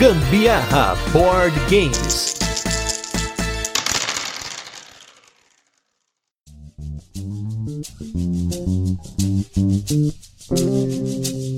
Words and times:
Gambiarra 0.00 0.96
Board 1.12 1.54
Games. 1.68 2.34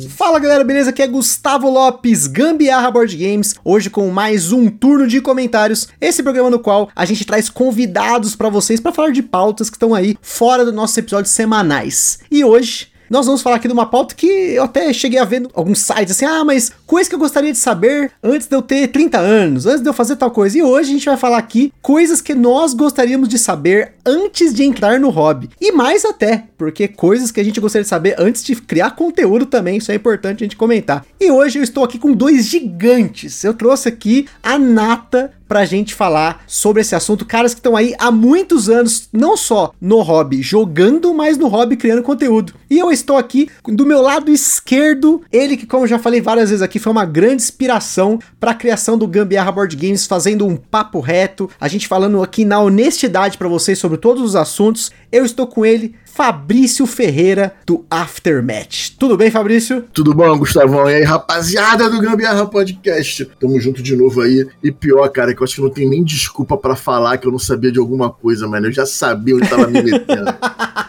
Fala 0.09 0.41
galera, 0.41 0.65
beleza? 0.65 0.91
Aqui 0.91 1.03
é 1.03 1.07
Gustavo 1.07 1.71
Lopes, 1.71 2.27
Gambiarra 2.27 2.91
Board 2.91 3.17
Games, 3.17 3.55
hoje 3.65 3.89
com 3.89 4.11
mais 4.11 4.51
um 4.51 4.69
turno 4.69 5.07
de 5.07 5.21
comentários. 5.21 5.87
Esse 6.01 6.21
programa 6.21 6.51
no 6.51 6.59
qual 6.59 6.91
a 6.97 7.05
gente 7.05 7.25
traz 7.25 7.49
convidados 7.49 8.35
para 8.35 8.49
vocês 8.49 8.81
para 8.81 8.91
falar 8.91 9.11
de 9.11 9.23
pautas 9.23 9.71
que 9.71 9.77
estão 9.77 9.95
aí 9.95 10.19
fora 10.21 10.65
dos 10.65 10.75
nossos 10.75 10.97
episódios 10.99 11.33
semanais. 11.33 12.19
E 12.29 12.45
hoje 12.45 12.92
nós 13.13 13.27
vamos 13.27 13.43
falar 13.43 13.57
aqui 13.57 13.69
de 13.69 13.75
uma 13.75 13.85
pauta 13.85 14.15
que 14.15 14.27
eu 14.27 14.65
até 14.65 14.91
cheguei 14.91 15.19
a 15.19 15.25
ver 15.27 15.47
alguns 15.53 15.81
sites 15.81 16.13
assim, 16.13 16.25
ah, 16.25 16.43
mas 16.43 16.73
coisa 16.87 17.11
que 17.11 17.15
eu 17.15 17.19
gostaria 17.19 17.53
de 17.53 17.59
saber 17.59 18.11
antes 18.23 18.47
de 18.47 18.57
eu 18.57 18.63
ter 18.63 18.89
30 18.89 19.19
anos, 19.19 19.67
antes 19.67 19.83
de 19.83 19.89
eu 19.91 19.93
fazer 19.93 20.17
tal 20.17 20.31
coisa. 20.31 20.57
E 20.57 20.63
hoje 20.63 20.89
a 20.89 20.93
gente 20.95 21.05
vai 21.05 21.19
falar 21.19 21.37
aqui 21.37 21.71
coisas 21.83 22.23
que 22.23 22.35
nós 22.35 22.73
gostaríamos 22.73 23.29
de 23.29 23.39
saber 23.39 23.93
antes 24.07 24.55
de 24.55 24.65
entrar 24.65 24.99
no 24.99 25.11
hobby. 25.11 25.51
E 25.61 25.73
mais 25.73 26.07
até, 26.07 26.45
porque 26.57 26.89
coisas 26.89 27.31
que 27.31 27.39
a 27.39 27.45
gente 27.45 27.61
gostaria 27.61 27.83
de 27.83 27.89
saber 27.91 28.15
antes 28.19 28.43
de 28.43 28.57
criar 28.57 28.93
conteúdo 28.93 29.45
também, 29.45 29.77
isso 29.77 29.93
é 29.93 29.95
importante 29.95 30.43
a 30.43 30.47
gente 30.47 30.57
comentar. 30.57 31.05
E 31.21 31.31
hoje 31.31 31.59
eu 31.59 31.63
estou 31.63 31.85
aqui 31.85 31.99
com 31.99 32.15
dois 32.15 32.47
gigantes. 32.47 33.45
Eu 33.45 33.53
trouxe 33.53 33.91
aqui 33.91 34.27
a 34.43 34.59
Nata 34.59 35.33
pra 35.53 35.67
gente 35.67 35.95
falar 35.95 36.43
sobre 36.47 36.81
esse 36.81 36.95
assunto. 36.95 37.27
Caras 37.27 37.53
que 37.53 37.61
estão 37.61 37.77
aí 37.77 37.95
há 37.99 38.11
muitos 38.11 38.71
anos, 38.71 39.11
não 39.13 39.37
só 39.37 39.75
no 39.79 40.01
hobby 40.01 40.41
jogando, 40.41 41.13
mas 41.13 41.37
no 41.37 41.47
hobby 41.47 41.77
criando 41.77 42.03
conteúdo. 42.03 42.55
E 42.71 42.79
eu 42.79 42.91
estou 42.91 43.19
aqui 43.19 43.51
do 43.67 43.85
meu 43.85 44.01
lado 44.01 44.31
esquerdo, 44.31 45.21
ele 45.31 45.59
que, 45.59 45.67
como 45.67 45.87
já 45.87 45.99
falei 45.99 46.23
várias 46.23 46.49
vezes 46.49 46.63
aqui, 46.63 46.79
foi 46.79 46.91
uma 46.91 47.05
grande 47.05 47.43
inspiração 47.43 48.19
para 48.41 48.53
a 48.53 48.55
criação 48.55 48.97
do 48.97 49.07
Gambiarra 49.07 49.53
Board 49.53 49.77
Games, 49.77 50.07
fazendo 50.07 50.47
um 50.47 50.57
papo 50.57 51.01
reto, 51.01 51.51
a 51.61 51.69
gente 51.69 51.87
falando 51.87 52.23
aqui 52.23 52.47
na 52.47 52.59
honestidade 52.59 53.37
para 53.37 53.47
vocês 53.47 53.79
sobre 53.79 53.99
todos 53.99 54.23
os 54.23 54.35
assuntos. 54.35 54.91
Eu 55.13 55.27
estou 55.27 55.47
com 55.47 55.67
ele, 55.67 55.95
Fabrício 56.07 56.87
Ferreira, 56.87 57.55
do 57.67 57.85
Aftermatch. 57.91 58.93
Tudo 58.99 59.15
bem, 59.15 59.31
Fabrício? 59.31 59.85
Tudo 59.93 60.15
bom, 60.15 60.39
Gustavão? 60.39 60.89
E 60.89 60.95
aí, 60.95 61.03
rapaziada 61.03 61.91
do 61.91 62.01
Gambiarra 62.01 62.47
Podcast? 62.47 63.27
Tamo 63.39 63.61
junto 63.61 63.83
de 63.83 63.95
novo 63.95 64.23
aí. 64.23 64.49
E 64.65 64.73
pior, 64.73 65.07
cara, 65.11 65.35
que 65.35 65.43
eu 65.43 65.45
acho 65.45 65.57
que 65.57 65.61
não 65.61 65.69
tem 65.69 65.87
nem 65.87 66.03
desculpa 66.03 66.57
para 66.57 66.75
falar 66.75 67.19
que 67.19 67.27
eu 67.27 67.31
não 67.31 67.39
sabia 67.39 67.71
de 67.71 67.79
alguma 67.79 68.09
coisa, 68.09 68.49
mano. 68.49 68.69
Eu 68.69 68.73
já 68.73 68.87
sabia 68.87 69.37
onde 69.37 69.51
tava 69.51 69.67
me 69.67 69.83
metendo. 69.83 70.35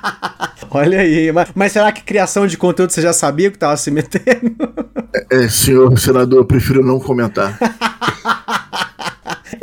Olha 0.71 1.01
aí, 1.01 1.29
mas, 1.33 1.49
mas, 1.53 1.73
será 1.73 1.91
que 1.91 2.01
criação 2.01 2.47
de 2.47 2.57
conteúdo 2.57 2.91
você 2.91 3.01
já 3.01 3.11
sabia 3.11 3.51
que 3.51 3.57
tava 3.57 3.75
se 3.75 3.91
metendo? 3.91 4.55
É, 5.29 5.49
senhor 5.49 5.99
senador, 5.99 6.39
eu 6.39 6.45
prefiro 6.45 6.81
não 6.81 6.97
comentar. 6.97 7.59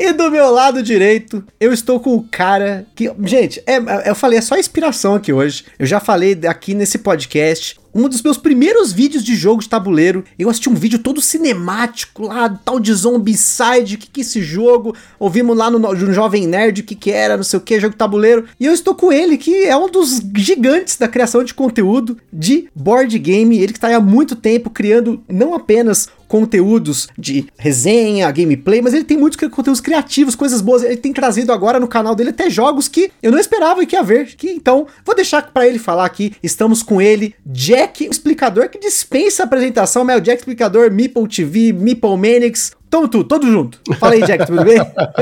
E 0.03 0.15
do 0.15 0.31
meu 0.31 0.51
lado 0.51 0.83
direito, 0.83 1.45
eu 1.61 1.75
estou 1.75 2.01
com 2.01 2.17
o 2.17 2.23
cara 2.23 2.87
que. 2.95 3.13
Gente, 3.23 3.63
é, 3.67 3.75
é, 3.75 4.09
eu 4.09 4.15
falei, 4.15 4.39
é 4.39 4.41
só 4.41 4.57
inspiração 4.57 5.15
aqui 5.15 5.31
hoje. 5.31 5.67
Eu 5.79 5.85
já 5.85 6.01
falei 6.01 6.41
aqui 6.49 6.73
nesse 6.73 6.97
podcast 6.97 7.79
um 7.95 8.09
dos 8.09 8.23
meus 8.23 8.39
primeiros 8.39 8.95
vídeos 8.95 9.23
de 9.23 9.35
jogo 9.35 9.61
de 9.61 9.69
tabuleiro. 9.69 10.25
Eu 10.39 10.49
assisti 10.49 10.71
um 10.71 10.75
vídeo 10.75 11.01
todo 11.01 11.21
cinemático 11.21 12.23
lá, 12.23 12.49
tal 12.49 12.81
de 12.81 12.95
Zombicide, 12.95 13.97
o 13.97 13.99
que 13.99 14.09
que 14.09 14.21
é 14.21 14.23
esse 14.23 14.41
jogo? 14.41 14.97
Ouvimos 15.19 15.55
lá 15.55 15.71
no, 15.71 15.79
no 15.79 16.13
Jovem 16.15 16.47
Nerd 16.47 16.81
o 16.81 16.85
que 16.85 16.95
que 16.95 17.11
era, 17.11 17.37
não 17.37 17.45
sei 17.45 17.59
o 17.59 17.63
que, 17.63 17.79
jogo 17.79 17.93
de 17.93 17.99
tabuleiro. 17.99 18.47
E 18.59 18.65
eu 18.65 18.73
estou 18.73 18.95
com 18.95 19.13
ele, 19.13 19.37
que 19.37 19.65
é 19.65 19.77
um 19.77 19.91
dos 19.91 20.23
gigantes 20.35 20.97
da 20.97 21.09
criação 21.09 21.45
de 21.45 21.53
conteúdo 21.53 22.17
de 22.33 22.71
board 22.75 23.19
game. 23.19 23.59
Ele 23.59 23.73
que 23.73 23.79
está 23.79 23.95
há 23.95 24.01
muito 24.01 24.35
tempo 24.35 24.71
criando 24.71 25.23
não 25.29 25.53
apenas 25.53 26.09
conteúdos 26.31 27.09
de 27.19 27.47
resenha, 27.59 28.31
gameplay, 28.31 28.81
mas 28.81 28.95
ele 28.95 29.03
tem 29.03 29.17
muitos 29.17 29.37
conteúdos 29.49 29.81
criativos, 29.81 30.37
coisas 30.37 30.61
boas. 30.61 30.85
Ele 30.85 30.97
tem 30.97 31.13
trazido 31.13 31.53
agora 31.53 31.81
no 31.81 31.89
canal 31.89 32.15
dele 32.15 32.31
até 32.31 32.49
jogos 32.49 32.87
que 32.87 33.11
eu 33.21 33.33
não 33.33 33.39
esperava 33.41 33.85
que 33.85 33.97
ia 33.97 34.03
ver. 34.05 34.37
Que, 34.37 34.49
então, 34.49 34.87
vou 35.05 35.17
deixar 35.17 35.51
para 35.51 35.67
ele 35.67 35.81
falar 35.81 36.05
aqui. 36.05 36.33
Estamos 36.41 36.85
com 36.85 37.03
ele, 37.03 37.35
Jack, 37.45 38.05
explicador 38.05 38.69
que 38.69 38.79
dispensa 38.79 39.43
a 39.43 39.47
apresentação, 39.47 40.05
mas 40.05 40.15
é 40.15 40.19
o 40.19 40.23
Jack 40.23 40.39
explicador, 40.39 40.89
Meeple 40.93 41.27
TV, 41.27 41.73
Meeple 41.73 42.17
Manix, 42.17 42.71
Tamo 42.91 43.07
tudo, 43.07 43.23
todo 43.23 43.47
junto. 43.47 43.81
Fala 44.01 44.15
aí, 44.15 44.23
Jack, 44.25 44.47
tudo 44.47 44.65
bem? 44.65 44.79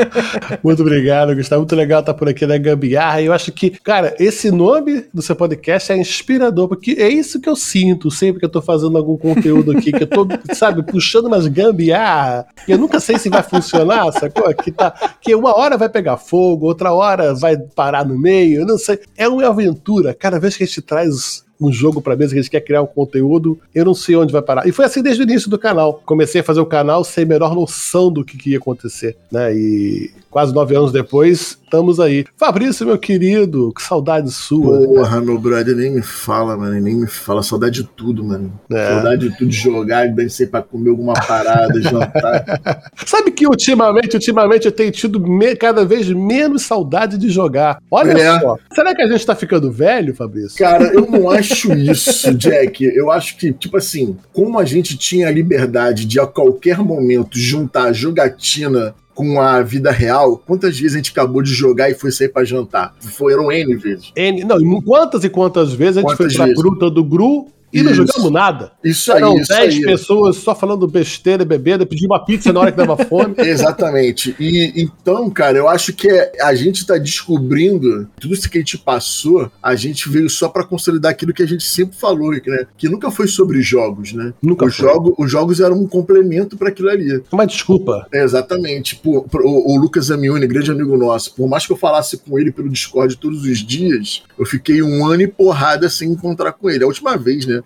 muito 0.65 0.81
obrigado, 0.81 1.35
Gustavo. 1.35 1.61
Muito 1.61 1.77
legal 1.77 2.01
estar 2.01 2.15
por 2.15 2.27
aqui 2.27 2.47
na 2.47 2.57
Gambiarra. 2.57 3.21
E 3.21 3.27
eu 3.27 3.33
acho 3.33 3.53
que, 3.53 3.69
cara, 3.69 4.17
esse 4.19 4.51
nome 4.51 5.05
do 5.13 5.21
seu 5.21 5.37
podcast 5.37 5.93
é 5.93 5.99
inspirador, 5.99 6.67
porque 6.67 6.93
é 6.93 7.11
isso 7.11 7.39
que 7.39 7.49
eu 7.49 7.55
sinto 7.55 8.11
sempre 8.11 8.41
que 8.41 8.47
eu 8.47 8.51
tô 8.51 8.63
fazendo 8.63 8.97
algum 8.97 9.19
conteúdo 9.19 9.73
aqui, 9.73 9.93
que 9.93 10.05
eu 10.05 10.07
tô, 10.07 10.27
sabe, 10.55 10.83
puxando 10.83 11.27
umas 11.27 11.47
gambiarra. 11.47 12.47
E 12.67 12.73
eu 12.73 12.79
nunca 12.79 12.99
sei 13.01 13.19
se 13.19 13.29
vai 13.29 13.43
funcionar, 13.43 14.11
sacou? 14.13 14.49
Que, 14.55 14.73
tá, 14.73 14.91
que 15.21 15.35
uma 15.35 15.55
hora 15.55 15.77
vai 15.77 15.91
pegar 15.91 16.17
fogo, 16.17 16.65
outra 16.65 16.95
hora 16.95 17.35
vai 17.35 17.59
parar 17.59 18.07
no 18.07 18.19
meio, 18.19 18.63
eu 18.63 18.67
não 18.67 18.79
sei. 18.79 18.99
É 19.15 19.29
uma 19.29 19.47
aventura. 19.47 20.15
Cada 20.15 20.41
vez 20.41 20.57
que 20.57 20.65
a 20.65 20.67
gente 20.67 20.81
traz 20.81 21.45
um 21.61 21.73
jogo 21.73 22.01
para 22.01 22.17
mesa, 22.17 22.33
que 22.33 22.39
a 22.39 22.43
gente 22.43 22.51
quer 22.51 22.61
criar 22.61 22.83
um 22.83 22.87
conteúdo, 22.87 23.59
eu 23.75 23.85
não 23.85 23.95
sei 23.95 24.17
onde 24.17 24.33
vai 24.33 24.43
parar. 24.43 24.67
E 24.67 24.73
foi 24.73 24.85
assim 24.85 25.03
desde 25.03 25.23
o 25.23 25.25
início 25.25 25.51
do 25.51 25.59
canal. 25.59 26.03
Comecei 26.07 26.41
a 26.41 26.45
fazer 26.45 26.61
o 26.61 26.67
canal 26.67 27.03
sem 27.03 27.25
a 27.25 27.27
menor 27.27 27.55
noção 27.55 28.11
do 28.11 28.25
que, 28.25 28.37
que 28.37 28.51
ia 28.51 28.59
acontecer, 28.59 29.17
né? 29.31 29.53
E 29.55 30.11
quase 30.31 30.55
nove 30.55 30.77
anos 30.77 30.93
depois, 30.93 31.59
estamos 31.69 32.01
aí. 32.01 32.25
Fabrício, 32.37 32.87
meu 32.87 32.99
querido, 32.99 33.73
que 33.75 33.83
saudade 33.83 34.33
sua. 34.33 34.79
Porra, 34.87 35.21
né? 35.21 35.27
meu 35.27 35.39
brother, 35.39 35.77
nem 35.77 35.91
me 35.95 36.03
fala, 36.03 36.57
mano, 36.57 36.81
nem 36.81 36.95
me 36.95 37.07
fala. 37.07 37.43
Saudade 37.43 37.83
de 37.83 37.89
tudo, 37.89 38.25
mano. 38.25 38.59
É. 38.73 38.89
Saudade 38.89 39.29
de 39.29 39.37
tudo, 39.37 39.51
de 39.51 39.57
jogar, 39.57 40.09
ser 40.29 40.49
pra 40.49 40.63
comer 40.63 40.91
alguma 40.91 41.13
parada, 41.13 41.81
jantar. 41.81 42.91
Sabe 43.07 43.31
que 43.31 43.47
ultimamente, 43.47 44.15
ultimamente 44.15 44.67
eu 44.67 44.73
tenho 44.73 44.91
tido 44.91 45.23
cada 45.61 45.85
vez 45.85 46.09
menos 46.09 46.63
saudade 46.63 47.19
de 47.19 47.29
jogar. 47.29 47.79
Olha 47.91 48.13
é. 48.13 48.41
só. 48.41 48.57
Será 48.75 48.95
que 48.95 49.03
a 49.03 49.07
gente 49.07 49.25
tá 49.25 49.37
ficando 49.37 49.71
velho, 49.71 50.15
Fabrício? 50.15 50.59
Cara, 50.59 50.85
eu 50.85 51.07
não 51.07 51.31
acho 51.31 51.73
isso, 51.75 52.35
Jack. 52.35 52.83
Eu 52.85 53.11
acho 53.11 53.37
que, 53.37 53.53
tipo 53.53 53.77
assim, 53.77 54.17
como 54.33 54.59
a 54.59 54.65
gente 54.65 54.97
tinha 54.97 55.29
a 55.29 55.31
liberdade 55.31 56.07
de 56.07 56.19
a 56.19 56.27
qualquer 56.27 56.79
momento 56.79 57.39
juntar 57.39 57.93
jogatina 57.93 58.95
com 59.19 59.41
a 59.41 59.63
vida 59.63 59.91
real, 59.91 60.41
quantas 60.47 60.79
vezes 60.79 60.95
a 60.95 60.99
gente 60.99 61.11
acabou 61.11 61.43
de 61.43 61.53
jogar 61.53 61.91
e 61.91 61.95
foi 61.95 62.13
sair 62.13 62.29
pra 62.29 62.45
jantar? 62.45 62.95
Foram 63.01 63.51
N 63.51 63.75
vezes. 63.75 64.13
N, 64.15 64.45
não, 64.45 64.81
quantas 64.81 65.25
e 65.25 65.29
quantas 65.29 65.73
vezes 65.73 65.97
a 65.97 66.01
gente 66.03 66.11
quantas 66.11 66.33
foi 66.33 66.37
pra 66.37 66.45
vezes? 66.45 66.63
gruta 66.63 66.89
do 66.89 67.03
Gru 67.03 67.49
e 67.73 67.83
não 67.83 67.93
jogamos 67.93 68.31
nada. 68.31 68.73
Isso 68.83 69.13
aí. 69.13 69.19
Eram 69.19 69.39
isso 69.39 69.49
10 69.49 69.75
aí. 69.75 69.83
pessoas 69.83 70.37
só 70.37 70.55
falando 70.55 70.87
besteira, 70.87 71.45
bebida, 71.45 71.85
pedir 71.85 72.07
uma 72.07 72.25
pizza 72.25 72.53
na 72.53 72.61
hora 72.61 72.73
que 72.73 72.79
dava 72.79 72.97
fome. 72.97 73.35
Exatamente. 73.39 74.35
E 74.39 74.73
então, 74.77 75.29
cara, 75.31 75.59
eu 75.59 75.69
acho 75.69 75.93
que 75.93 76.09
a 76.41 76.55
gente 76.55 76.87
tá 76.87 76.97
descobrindo 76.97 78.09
tudo 78.21 78.35
isso 78.35 78.49
que 78.49 78.59
a 78.59 78.61
gente 78.61 78.79
passou, 78.79 79.51
a 79.63 79.75
gente 79.75 80.09
veio 80.09 80.29
só 80.31 80.49
para 80.49 80.65
consolidar 80.65 81.13
aquilo 81.13 81.33
que 81.33 81.43
a 81.43 81.47
gente 81.47 81.65
sempre 81.65 81.97
falou, 81.97 82.31
né? 82.33 82.67
Que 82.77 82.89
nunca 82.89 83.11
foi 83.11 83.29
sobre 83.29 83.61
jogos, 83.61 84.13
né? 84.13 84.33
Nunca 84.43 84.67
os, 84.67 84.75
jogo, 84.75 85.15
os 85.19 85.31
jogos 85.31 85.61
eram 85.61 85.77
um 85.77 85.87
complemento 85.87 86.57
para 86.57 86.69
aquilo 86.69 86.89
ali. 86.89 87.23
Uma 87.31 87.47
desculpa. 87.47 88.07
É, 88.13 88.23
exatamente. 88.23 88.97
Por, 88.97 89.25
por, 89.25 89.43
o, 89.43 89.75
o 89.75 89.79
Lucas 89.79 90.11
Amione, 90.11 90.47
grande 90.47 90.71
amigo 90.71 90.97
nosso, 90.97 91.35
por 91.35 91.49
mais 91.49 91.67
que 91.67 91.73
eu 91.73 91.77
falasse 91.77 92.19
com 92.19 92.39
ele 92.39 92.51
pelo 92.51 92.69
Discord 92.69 93.17
todos 93.17 93.43
os 93.43 93.59
dias, 93.59 94.23
eu 94.39 94.47
fiquei 94.47 94.83
um 94.83 95.07
ano 95.07 95.23
e 95.23 95.29
porrada 95.29 95.89
sem 95.89 96.11
encontrar 96.11 96.53
com 96.53 96.71
ele. 96.71 96.85
A 96.85 96.87
última 96.87 97.17
vez, 97.17 97.47
né? 97.47 97.58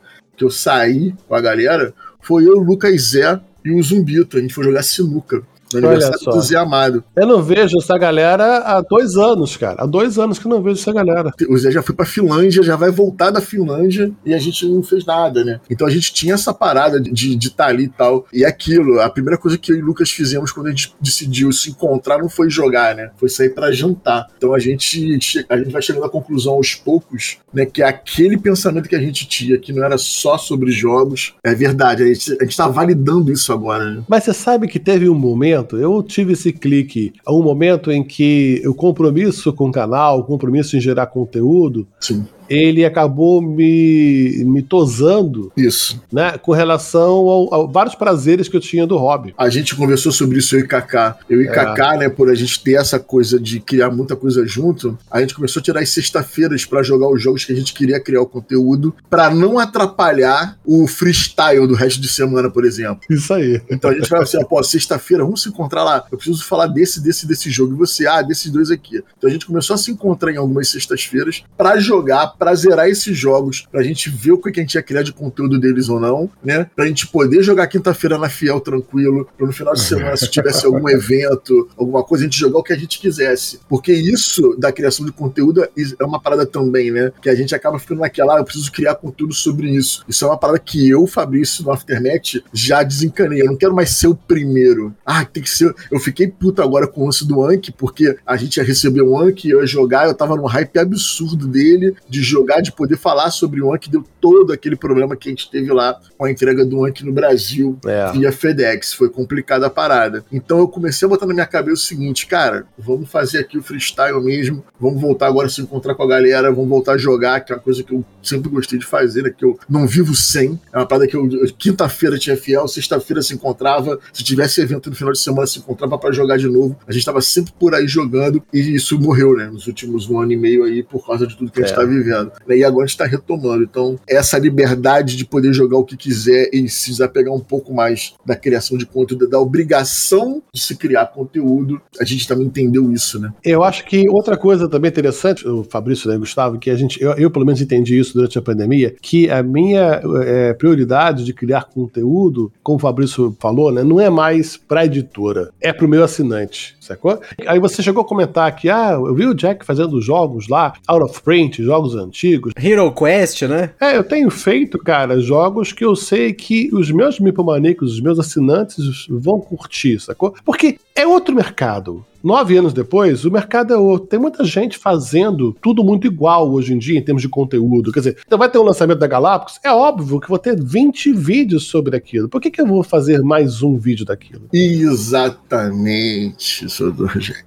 Que 0.43 0.45
eu 0.45 0.51
saí 0.51 1.15
com 1.29 1.35
a 1.37 1.41
galera 1.41 1.95
foi 2.21 2.45
eu, 2.45 2.57
o 2.59 2.63
Lucas 2.63 3.01
Zé 3.11 3.41
e 3.65 3.71
o 3.71 3.83
Zumbito. 3.83 4.37
A 4.37 4.41
gente 4.41 4.53
foi 4.53 4.65
jogar 4.65 4.83
sinuca 4.83 5.43
no 5.73 5.89
aniversário 5.89 6.19
do 6.19 6.41
Zé 6.41 6.57
Amado. 6.57 7.05
Eu 7.17 7.27
não 7.27 7.43
vejo 7.43 7.79
essa 7.79 7.97
galera 7.99 8.59
há 8.59 8.81
dois 8.81 9.17
anos, 9.17 9.57
cara. 9.57 9.83
Há 9.83 9.87
dois 9.87 10.19
anos 10.19 10.39
que 10.39 10.47
eu 10.47 10.51
não 10.51 10.63
vejo 10.63 10.81
essa 10.81 10.93
galera. 10.93 11.31
O 11.49 11.57
Zé 11.57 11.71
já 11.71 11.83
foi 11.83 11.95
pra 11.95 12.07
Finlândia, 12.07 12.63
já 12.63 12.77
vai 12.77 12.91
voltar 12.91 13.31
da 13.31 13.41
Finlândia 13.41 14.13
e 14.25 14.35
a 14.35 14.39
gente 14.39 14.67
não 14.67 14.83
fez 14.83 15.05
nada, 15.05 15.45
né? 15.45 15.61
Então 15.71 15.87
a 15.87 15.91
gente 15.91 16.13
tinha 16.13 16.35
essa 16.35 16.53
parada 16.53 17.01
de 17.01 17.37
estar 17.37 17.65
tá 17.65 17.71
ali 17.71 17.85
e 17.85 17.89
tal. 17.89 18.27
E 18.33 18.45
aquilo, 18.45 19.01
a 19.01 19.11
primeira 19.11 19.39
coisa 19.39 19.59
que 19.59 19.73
eu 19.73 19.77
e 19.77 19.83
o 19.83 19.87
Lucas 19.87 20.11
fizemos 20.11 20.53
quando 20.53 20.69
a 20.69 20.71
gente 20.71 20.95
decidiu 21.01 21.53
se 21.53 21.71
encontrar 21.71 22.19
não 22.19 22.29
foi 22.29 22.49
jogar, 22.49 22.95
né? 22.95 23.11
Foi 23.17 23.29
sair 23.29 23.51
para 23.51 23.73
jantar. 23.73 24.27
Então 24.37 24.55
a 24.55 24.59
gente, 24.59 25.45
a 25.49 25.57
gente 25.57 25.71
vai 25.71 25.83
chegando 25.83 26.05
à 26.05 26.11
conclusão 26.11 26.55
aos 26.55 26.75
poucos, 26.75 27.39
né? 27.53 27.67
Que 27.67 27.83
aquele 27.83 28.39
pensamento 28.39 28.89
que 28.89 28.97
a 28.97 29.01
gente 29.01 29.27
tinha, 29.27 29.59
que 29.59 29.73
não 29.73 29.85
era 29.85 29.99
só 29.99 30.39
sobre 30.39 30.71
jogos, 30.71 31.35
é 31.45 31.55
verdade. 31.55 32.03
A 32.03 32.07
gente, 32.07 32.37
a 32.41 32.45
gente 32.45 32.57
tá 32.57 32.69
validando 32.69 33.33
isso 33.33 33.53
agora, 33.53 33.91
né? 33.91 34.03
Mas 34.09 34.25
você 34.25 34.35
sabe 34.35 34.69
que 34.69 34.79
teve 34.79 35.09
um 35.09 35.15
momento 35.15 35.62
momento, 35.63 35.77
eu 35.79 36.03
tive 36.03 36.33
esse 36.33 36.53
clique. 36.53 37.13
Um 37.29 37.43
momento 37.43 37.91
em 37.91 38.03
que 38.03 38.63
o 38.67 38.75
compromisso 38.75 39.53
com 39.53 39.69
o 39.69 39.73
canal, 39.73 40.21
o 40.21 40.25
compromisso 40.25 40.77
em 40.77 40.81
gerar 40.81 41.07
conteúdo, 41.07 41.87
Sim 42.01 42.25
ele 42.53 42.85
acabou 42.85 43.41
me, 43.41 44.45
me 44.45 44.63
tosando, 44.63 45.51
Isso. 45.57 46.01
né, 46.13 46.37
com 46.39 46.53
relação 46.53 47.11
ao, 47.29 47.55
a 47.55 47.67
vários 47.67 47.95
prazeres 47.95 48.49
que 48.49 48.57
eu 48.57 48.61
tinha 48.61 48.87
do 48.87 48.97
hobby. 48.99 49.35
A 49.39 49.49
gente 49.49 49.75
conversou 49.75 50.13
sobre 50.13 50.39
isso, 50.39 50.55
eu 50.57 50.61
e 50.61 50.67
Kaká. 50.67 51.19
Eu 51.29 51.41
e 51.43 51.47
É. 51.47 51.51
Kaká, 51.51 51.97
né, 51.97 52.09
por 52.09 52.31
a 52.31 52.35
gente 52.35 52.63
ter 52.63 52.75
essa 52.75 52.99
coisa 52.99 53.39
de 53.39 53.61
criar 53.61 53.91
muita 53.91 54.15
coisa 54.17 54.47
junto, 54.47 54.99
a 55.11 55.21
gente 55.21 55.35
começou 55.35 55.61
a 55.61 55.63
tirar 55.63 55.81
as 55.81 55.89
sexta-feiras 55.89 56.65
pra 56.65 56.83
jogar 56.83 57.09
os 57.09 57.23
jogos 57.23 57.45
que 57.45 57.53
a 57.53 57.57
gente 57.57 57.73
queria 57.73 58.01
criar 58.01 58.21
o 58.23 58.27
conteúdo, 58.27 58.95
pra 59.09 59.31
não 59.31 59.59
atrapalhar 59.59 60.59
o 60.65 60.87
freestyle 60.87 61.67
do 61.67 61.75
resto 61.75 62.01
de 62.01 62.09
semana, 62.09 62.51
por 62.51 62.65
exemplo. 62.65 63.01
Isso 63.11 63.33
aí. 63.33 63.61
Então 63.71 63.91
a 63.91 63.95
gente 63.95 64.09
vai 64.09 64.23
assim, 64.23 64.43
pô, 64.45 64.63
sexta-feira, 64.63 65.25
vamos 65.25 65.43
se 65.43 65.49
encontrar 65.49 65.85
lá. 65.85 66.05
Eu 66.11 66.19
preciso 66.19 66.45
falar 66.45 66.67
desse, 66.67 67.01
desse, 67.03 67.27
desse 67.27 67.51
jogo. 67.51 67.75
E 67.75 67.77
você, 67.77 68.07
ah, 68.07 68.23
desses 68.23 68.51
dois 68.51 68.71
aqui. 68.71 69.03
Então 69.17 69.29
a 69.29 69.33
gente 69.33 69.47
começou 69.47 69.75
a 69.75 69.79
se 69.79 69.91
encontrar 69.91 70.33
em 70.33 70.37
algumas 70.37 70.69
sextas-feiras 70.69 71.43
pra 71.57 71.79
jogar, 71.79 72.35
pra 72.43 72.57
zerar 72.57 72.89
esses 72.89 73.17
jogos, 73.17 73.69
pra 73.71 73.85
gente 73.85 74.11
ver 74.11 74.33
o 74.33 74.39
que 74.39 74.51
a 74.51 74.63
gente 74.63 74.75
ia 74.75 74.83
criar 74.83 75.05
de 75.05 75.13
conteúdo 75.13 75.61
deles 75.61 75.89
ou 75.89 76.01
não, 76.01 76.29
né? 76.43 76.67
Pra 76.75 76.87
gente 76.87 77.07
poder 77.07 77.41
jogar 77.41 77.69
quinta-feira 77.69 78.19
na 78.19 78.29
Fiel 78.29 78.59
tranquilo, 78.61 79.29
pra 79.39 79.47
no 79.47 79.53
final 79.53 79.75
de 79.75 79.81
semana, 79.81 80.17
se 80.17 80.29
tivesse 80.29 80.67
algum 80.67 80.89
evento, 80.91 81.69
alguma 81.77 82.03
coisa, 82.03 82.25
a 82.25 82.27
gente 82.27 82.37
jogar 82.37 82.59
o 82.59 82.63
que 82.65 82.73
a 82.73 82.77
gente 82.77 82.99
quisesse. 82.99 83.61
Porque 83.69 83.93
isso 83.93 84.57
da 84.59 84.73
criação 84.73 85.07
de 85.07 85.13
conteúdo 85.13 85.63
é 85.63 86.05
uma 86.05 86.21
parada 86.21 86.45
também, 86.45 86.91
né? 86.91 87.13
Que 87.23 87.31
a 87.31 87.35
gente 87.37 87.55
acaba 87.55 87.79
ficando 87.79 88.01
naquela, 88.01 88.35
ah, 88.35 88.39
eu 88.41 88.45
preciso 88.45 88.73
criar 88.73 88.97
conteúdo 88.97 89.33
sobre 89.33 89.71
isso. 89.71 90.05
Isso 90.09 90.25
é 90.25 90.29
uma 90.29 90.37
parada 90.37 90.59
que 90.59 90.91
eu, 90.91 91.07
Fabrício, 91.07 91.63
no 91.63 91.71
Aftermath, 91.71 92.43
já 92.53 92.83
desencanei. 92.83 93.41
Eu 93.43 93.47
não 93.47 93.57
quero 93.57 93.73
mais 93.73 93.91
ser 93.91 94.09
o 94.09 94.17
primeiro. 94.17 94.93
Ah, 95.07 95.25
tem 95.25 95.45
que 95.45 95.51
ser. 95.51 95.73
Eu 95.93 96.01
fiquei 96.01 96.27
puto 96.27 96.61
agora 96.61 96.89
com 96.89 97.03
o 97.03 97.05
lance 97.05 97.25
do 97.25 97.41
Anki, 97.45 97.71
porque 97.71 98.17
a 98.27 98.37
gente 98.37 98.57
ia 98.57 98.65
receber 98.65 99.03
um 99.03 99.17
Anki, 99.17 99.49
eu 99.49 99.61
ia 99.61 99.67
jogar, 99.67 100.09
eu 100.09 100.15
tava 100.15 100.35
num 100.35 100.47
hype 100.47 100.77
absurdo 100.77 101.47
dele, 101.47 101.95
de 102.09 102.32
jogar, 102.33 102.61
de 102.61 102.73
poder 102.73 102.97
falar 102.97 103.31
sobre 103.31 103.61
o 103.63 103.73
Anki, 103.73 103.91
deu 103.91 104.05
todo 104.21 104.53
aquele 104.53 104.77
problema 104.77 105.17
que 105.17 105.29
a 105.29 105.31
gente 105.33 105.51
teve 105.51 105.73
lá 105.73 105.99
com 106.17 106.25
a 106.25 106.31
entrega 106.31 106.65
do 106.65 106.85
Anki 106.85 107.05
no 107.05 107.13
Brasil 107.13 107.79
É. 107.85 108.11
via 108.13 108.33
FedEx. 108.33 108.95
Foi 108.95 109.09
complicada 109.09 109.67
a 109.67 109.71
parada. 109.71 110.25
Então 110.33 110.59
eu 110.59 110.69
comecei 110.69 111.07
a 111.07 111.09
botar 111.09 111.27
na 111.27 111.35
minha 111.35 111.47
cabeça 111.47 111.75
o 111.83 111.85
seguinte, 111.85 112.27
cara, 112.27 112.67
vamos 112.79 113.09
fazer 113.11 113.39
aqui 113.39 113.59
o 113.59 113.63
freestyle 113.63 114.21
mesmo, 114.23 114.65
vamos 114.81 115.01
voltar 115.01 115.27
agora 115.29 115.47
a 115.47 115.51
se 115.51 115.61
encontrar 115.61 115.95
com 115.95 116.03
a 116.03 116.07
galera, 116.09 116.51
vamos 116.51 116.69
voltar 116.69 116.93
a 116.93 116.99
jogar, 116.99 117.41
que 117.41 117.53
é 117.53 117.57
uma 117.57 117.63
coisa 117.63 117.83
que 117.83 117.93
eu 117.93 118.05
sempre 118.23 118.49
gostei 118.51 118.79
de 118.79 118.85
fazer, 118.87 119.23
né? 119.23 119.31
Que 119.37 119.45
eu 119.45 119.59
não 119.69 119.87
vivo 119.87 120.15
sem. 120.15 120.59
É 120.73 120.79
uma 120.79 120.87
parada 120.87 121.07
que 121.07 121.17
eu, 121.17 121.29
quinta-feira 121.59 122.19
tinha 122.19 122.37
fiel, 122.37 122.67
sexta-feira 122.69 123.23
se 123.23 123.35
encontrava, 123.35 123.99
se 124.13 124.23
tivesse 124.25 124.61
evento 124.61 124.91
no 124.91 124.97
final 124.97 125.13
de 125.13 125.19
semana 125.19 125.47
se 125.47 125.59
encontrava 125.59 125.99
pra 125.99 126.13
jogar 126.13 126.37
de 126.39 126.49
novo. 126.49 126.77
A 126.87 126.93
gente 126.93 127.05
tava 127.05 127.21
sempre 127.21 127.53
por 127.59 127.75
aí 127.75 127.87
jogando 127.87 128.43
e 128.53 128.75
isso 128.75 128.99
morreu, 128.99 129.37
né? 129.37 129.47
Nos 129.47 129.67
últimos 129.67 130.09
um 130.09 130.21
ano 130.21 130.33
e 130.33 130.37
meio 130.37 130.65
aí 130.65 130.83
por 130.83 131.05
causa 131.07 131.27
de 131.27 131.37
tudo 131.37 131.51
que 131.51 131.61
a 131.61 131.67
gente 131.67 131.73
É. 131.73 131.77
tá 131.77 131.85
vivendo. 131.85 132.12
Né, 132.47 132.57
E 132.57 132.65
agora 132.65 132.85
a 132.85 132.87
gente 132.87 132.99
tá 132.99 133.07
retomando. 133.07 133.65
Então, 133.65 133.99
essa 134.09 134.39
liberdade 134.39 135.17
de 135.17 135.25
poder 135.25 135.53
jogar 135.53 135.79
o 135.79 135.85
que 135.85 135.97
quiser 135.97 136.49
e 136.53 136.69
se 136.69 136.91
desapegar 136.91 137.33
um 137.33 137.41
pouco 137.41 137.73
mais 137.75 138.15
da 138.25 138.37
criação 138.37 138.77
de 138.77 138.87
conteúdo, 138.87 139.29
da 139.29 139.39
obrigação 139.39 140.43
de 140.53 140.61
se 140.61 140.77
criar 140.77 141.07
conteúdo, 141.07 141.81
a 142.01 142.05
gente 142.05 142.27
também 142.27 142.47
entendeu 142.47 142.93
isso, 142.93 143.21
né? 143.21 143.33
Eu 143.45 143.63
acho 143.63 143.85
que 143.85 144.09
outra 144.09 144.37
coisa 144.37 144.69
também 144.69 144.91
interessante, 144.91 145.47
o 145.47 145.65
Fabrício 145.65 146.11
né, 146.11 146.19
Gustavo, 146.19 146.59
que 146.59 146.71
a 146.71 146.77
gente, 146.77 147.03
eu, 147.03 147.13
eu 147.13 147.31
pelo 147.31 147.47
menos 147.47 147.61
entendi 147.61 147.99
isso 147.99 148.15
durante 148.15 148.39
a 148.39 148.43
pandemia, 148.43 148.95
que 149.01 149.31
a 149.31 149.43
minha 149.43 150.01
é, 150.25 150.53
prioridade 150.55 151.25
de 151.25 151.33
criar 151.33 151.65
conteúdo, 151.65 152.53
como 152.63 152.77
o 152.77 152.81
Fabrício 152.81 153.37
falou, 153.41 153.73
né, 153.73 153.83
não 153.83 154.01
é 154.01 154.11
mais 154.11 154.57
pra 154.57 154.85
editora, 154.85 155.51
é 155.61 155.73
pro 155.73 155.89
meu 155.89 156.05
assinante, 156.05 156.77
sacou? 156.83 157.21
Aí 157.47 157.59
você 157.59 157.83
chegou 157.83 158.03
a 158.03 158.07
comentar 158.07 158.55
que, 158.55 158.69
ah, 158.69 158.93
eu 158.93 159.15
vi 159.15 159.27
o 159.27 159.35
Jack 159.35 159.65
fazendo 159.65 160.01
jogos 160.01 160.49
lá, 160.49 160.75
out 160.87 161.05
of 161.05 161.23
print, 161.23 161.63
jogos 161.63 161.95
antigos. 161.95 162.53
Hero 162.57 162.93
Quest, 162.93 163.43
né? 163.43 163.71
É, 163.81 163.97
eu 163.97 164.05
tenho 164.05 164.31
feito, 164.31 164.79
cara, 164.79 165.21
jogos 165.21 165.73
que 165.73 165.85
eu 165.85 165.95
sei 165.95 166.33
que 166.33 166.69
os 166.73 166.91
meus 166.91 167.21
mipomaníacos, 167.21 167.93
os 167.93 168.01
meus 168.01 168.19
assinantes 168.19 169.07
vão 169.09 169.41
curtir, 169.41 170.01
sacou? 170.01 170.35
Porque 170.45 170.79
é 170.95 171.07
outro 171.07 171.35
mercado. 171.35 172.05
Nove 172.23 172.57
anos 172.57 172.73
depois, 172.73 173.25
o 173.25 173.31
mercado 173.31 173.75
é 173.75 173.77
outro. 173.77 174.07
Tem 174.07 174.19
muita 174.19 174.45
gente 174.45 174.79
fazendo 174.79 175.57
tudo 175.61 175.83
muito 175.83 176.07
igual 176.07 176.53
hoje 176.53 176.73
em 176.73 176.79
dia, 176.79 176.99
em 176.99 177.03
termos 177.03 177.21
de 177.21 177.29
conteúdo. 177.29 177.91
Quer 177.91 177.99
dizer, 177.99 178.19
então 178.25 178.39
vai 178.39 178.49
ter 178.49 178.59
um 178.59 178.63
lançamento 178.63 179.01
da 179.01 179.09
Galápagos, 179.09 179.59
é 179.65 179.73
óbvio 179.73 180.21
que 180.21 180.29
vou 180.29 180.39
ter 180.39 180.57
20 180.57 181.13
vídeos 181.13 181.65
sobre 181.65 181.97
aquilo. 181.97 182.29
Por 182.29 182.41
que, 182.41 182.51
que 182.51 182.61
eu 182.61 182.67
vou 182.67 182.85
fazer 182.85 183.23
mais 183.23 183.63
um 183.63 183.77
vídeo 183.77 184.07
daquilo? 184.07 184.43
Exatamente. 184.53 186.67